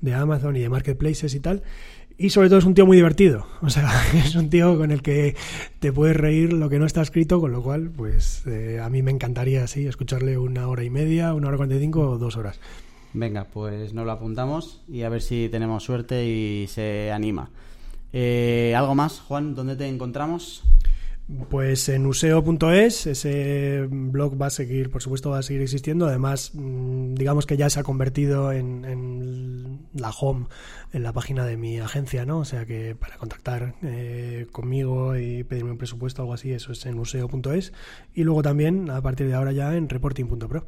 de 0.00 0.14
Amazon 0.14 0.56
y 0.56 0.60
de 0.60 0.68
marketplaces 0.68 1.34
y 1.34 1.40
tal. 1.40 1.64
Y 2.16 2.30
sobre 2.30 2.48
todo 2.48 2.60
es 2.60 2.64
un 2.64 2.74
tío 2.74 2.86
muy 2.86 2.96
divertido, 2.96 3.46
o 3.60 3.70
sea, 3.70 3.90
es 4.14 4.36
un 4.36 4.48
tío 4.48 4.78
con 4.78 4.92
el 4.92 5.02
que 5.02 5.34
te 5.80 5.92
puedes 5.92 6.16
reír 6.16 6.52
lo 6.52 6.68
que 6.68 6.78
no 6.78 6.86
está 6.86 7.02
escrito, 7.02 7.40
con 7.40 7.50
lo 7.50 7.62
cual, 7.62 7.90
pues 7.90 8.46
eh, 8.46 8.80
a 8.80 8.88
mí 8.88 9.02
me 9.02 9.10
encantaría 9.10 9.64
así 9.64 9.86
escucharle 9.86 10.38
una 10.38 10.68
hora 10.68 10.84
y 10.84 10.90
media, 10.90 11.34
una 11.34 11.48
hora 11.48 11.56
cuarenta 11.56 11.76
y 11.76 11.80
cinco 11.80 12.08
o 12.08 12.18
dos 12.18 12.36
horas. 12.36 12.60
Venga, 13.14 13.44
pues 13.52 13.94
nos 13.94 14.06
lo 14.06 14.12
apuntamos 14.12 14.82
y 14.88 15.02
a 15.02 15.08
ver 15.08 15.22
si 15.22 15.48
tenemos 15.48 15.82
suerte 15.82 16.24
y 16.24 16.66
se 16.68 17.10
anima. 17.10 17.50
Eh, 18.12 18.74
¿Algo 18.76 18.94
más, 18.94 19.20
Juan? 19.20 19.56
¿Dónde 19.56 19.74
te 19.74 19.88
encontramos? 19.88 20.62
Pues 21.48 21.88
en 21.88 22.04
useo.es, 22.04 23.06
ese 23.06 23.86
blog 23.88 24.40
va 24.40 24.46
a 24.46 24.50
seguir, 24.50 24.90
por 24.90 25.02
supuesto, 25.02 25.30
va 25.30 25.38
a 25.38 25.42
seguir 25.42 25.62
existiendo. 25.62 26.06
Además, 26.06 26.50
mm, 26.52 27.14
digamos 27.14 27.46
que 27.46 27.56
ya 27.56 27.70
se 27.70 27.80
ha 27.80 27.82
convertido 27.82 28.52
en, 28.52 28.84
en 28.84 29.86
la 29.94 30.10
home, 30.10 30.46
en 30.94 31.02
la 31.02 31.12
página 31.12 31.44
de 31.44 31.56
mi 31.56 31.78
agencia, 31.78 32.24
¿no? 32.24 32.38
O 32.38 32.44
sea 32.44 32.64
que 32.64 32.94
para 32.94 33.16
contactar 33.18 33.74
eh, 33.82 34.46
conmigo 34.52 35.16
y 35.18 35.42
pedirme 35.44 35.72
un 35.72 35.78
presupuesto 35.78 36.22
o 36.22 36.24
algo 36.24 36.34
así, 36.34 36.52
eso 36.52 36.72
es 36.72 36.86
en 36.86 36.98
useo.es. 36.98 37.72
Y 38.14 38.22
luego 38.24 38.42
también, 38.42 38.88
a 38.90 39.02
partir 39.02 39.26
de 39.26 39.34
ahora, 39.34 39.52
ya 39.52 39.74
en 39.76 39.88
reporting.pro. 39.88 40.66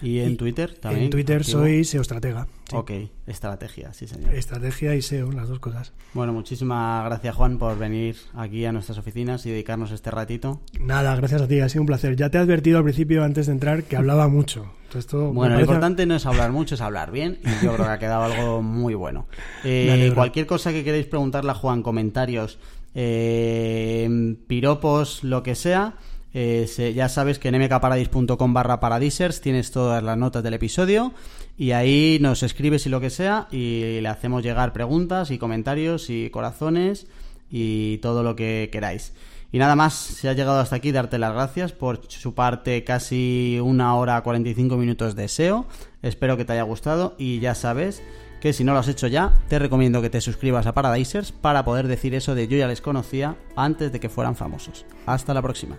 ¿Y 0.00 0.20
en 0.20 0.32
Y 0.32 0.36
Twitter 0.36 0.74
también? 0.74 1.04
En 1.04 1.10
Twitter 1.10 1.38
activo? 1.40 1.60
soy 1.60 1.84
SEO 1.84 2.02
estratega. 2.02 2.46
sí. 2.70 2.76
Ok, 2.76 2.90
estrategia, 3.26 3.92
sí 3.94 4.06
señor. 4.06 4.34
Estrategia 4.34 4.94
y 4.94 5.02
SEO, 5.02 5.32
las 5.32 5.48
dos 5.48 5.58
cosas. 5.60 5.92
Bueno, 6.12 6.32
muchísimas 6.32 7.04
gracias 7.06 7.34
Juan 7.34 7.58
por 7.58 7.76
venir 7.78 8.16
aquí 8.34 8.64
a 8.66 8.72
nuestras 8.72 8.98
oficinas 8.98 9.44
y 9.46 9.50
dedicarnos 9.50 9.90
este 9.92 10.10
ratito. 10.10 10.60
Nada, 10.78 11.16
gracias 11.16 11.42
a 11.42 11.48
ti, 11.48 11.60
ha 11.60 11.68
sido 11.68 11.82
un 11.82 11.86
placer. 11.86 12.16
Ya 12.16 12.30
te 12.30 12.38
he 12.38 12.40
advertido 12.40 12.78
al 12.78 12.84
principio, 12.84 13.24
antes 13.24 13.46
de 13.46 13.52
entrar, 13.52 13.84
que 13.84 13.96
hablaba 13.96 14.28
mucho. 14.28 14.66
Esto 14.96 15.32
Bueno, 15.32 15.54
lo 15.54 15.56
parece- 15.56 15.62
importante 15.62 16.06
no 16.06 16.14
es 16.16 16.26
hablar 16.26 16.52
mucho, 16.52 16.74
es 16.74 16.80
hablar 16.80 17.10
bien 17.10 17.38
y 17.44 17.64
yo 17.64 17.72
creo 17.74 17.86
que 17.86 17.92
ha 17.92 17.98
quedado 17.98 18.24
algo 18.24 18.62
muy 18.62 18.94
bueno. 18.94 19.26
Eh, 19.64 20.12
cualquier 20.14 20.46
cosa 20.46 20.72
que 20.72 20.84
queréis 20.84 21.06
preguntarle 21.06 21.50
a 21.50 21.54
Juan, 21.54 21.82
comentarios, 21.82 22.58
eh, 22.94 24.36
piropos, 24.46 25.24
lo 25.24 25.42
que 25.42 25.54
sea, 25.54 25.94
eh, 26.32 26.66
se- 26.68 26.94
ya 26.94 27.08
sabes 27.08 27.38
que 27.38 27.48
en 27.48 27.58
mkparadis.com 27.60 28.52
barra 28.54 28.80
paradisers 28.80 29.40
tienes 29.40 29.70
todas 29.70 30.02
las 30.02 30.18
notas 30.18 30.42
del 30.42 30.54
episodio 30.54 31.12
y 31.56 31.70
ahí 31.72 32.18
nos 32.20 32.42
escribes 32.42 32.86
y 32.86 32.88
lo 32.88 33.00
que 33.00 33.10
sea 33.10 33.46
y 33.52 34.00
le 34.00 34.08
hacemos 34.08 34.42
llegar 34.42 34.72
preguntas 34.72 35.30
y 35.30 35.38
comentarios 35.38 36.10
y 36.10 36.30
corazones 36.30 37.06
y 37.50 37.98
todo 37.98 38.22
lo 38.22 38.34
que 38.34 38.68
queráis. 38.72 39.12
Y 39.54 39.58
nada 39.58 39.76
más, 39.76 39.94
si 39.94 40.26
has 40.26 40.34
llegado 40.34 40.58
hasta 40.58 40.74
aquí, 40.74 40.90
darte 40.90 41.16
las 41.16 41.32
gracias 41.32 41.70
por 41.70 42.00
chuparte 42.08 42.82
casi 42.82 43.60
una 43.62 43.94
hora 43.94 44.20
45 44.20 44.76
minutos 44.76 45.14
de 45.14 45.28
SEO. 45.28 45.66
Espero 46.02 46.36
que 46.36 46.44
te 46.44 46.54
haya 46.54 46.64
gustado 46.64 47.14
y 47.18 47.38
ya 47.38 47.54
sabes 47.54 48.02
que 48.40 48.52
si 48.52 48.64
no 48.64 48.72
lo 48.72 48.80
has 48.80 48.88
hecho 48.88 49.06
ya, 49.06 49.32
te 49.46 49.60
recomiendo 49.60 50.02
que 50.02 50.10
te 50.10 50.20
suscribas 50.20 50.66
a 50.66 50.74
Paradisers 50.74 51.30
para 51.30 51.64
poder 51.64 51.86
decir 51.86 52.16
eso 52.16 52.34
de 52.34 52.48
yo 52.48 52.56
ya 52.56 52.66
les 52.66 52.80
conocía 52.80 53.36
antes 53.54 53.92
de 53.92 54.00
que 54.00 54.08
fueran 54.08 54.34
famosos. 54.34 54.86
Hasta 55.06 55.32
la 55.32 55.40
próxima. 55.40 55.78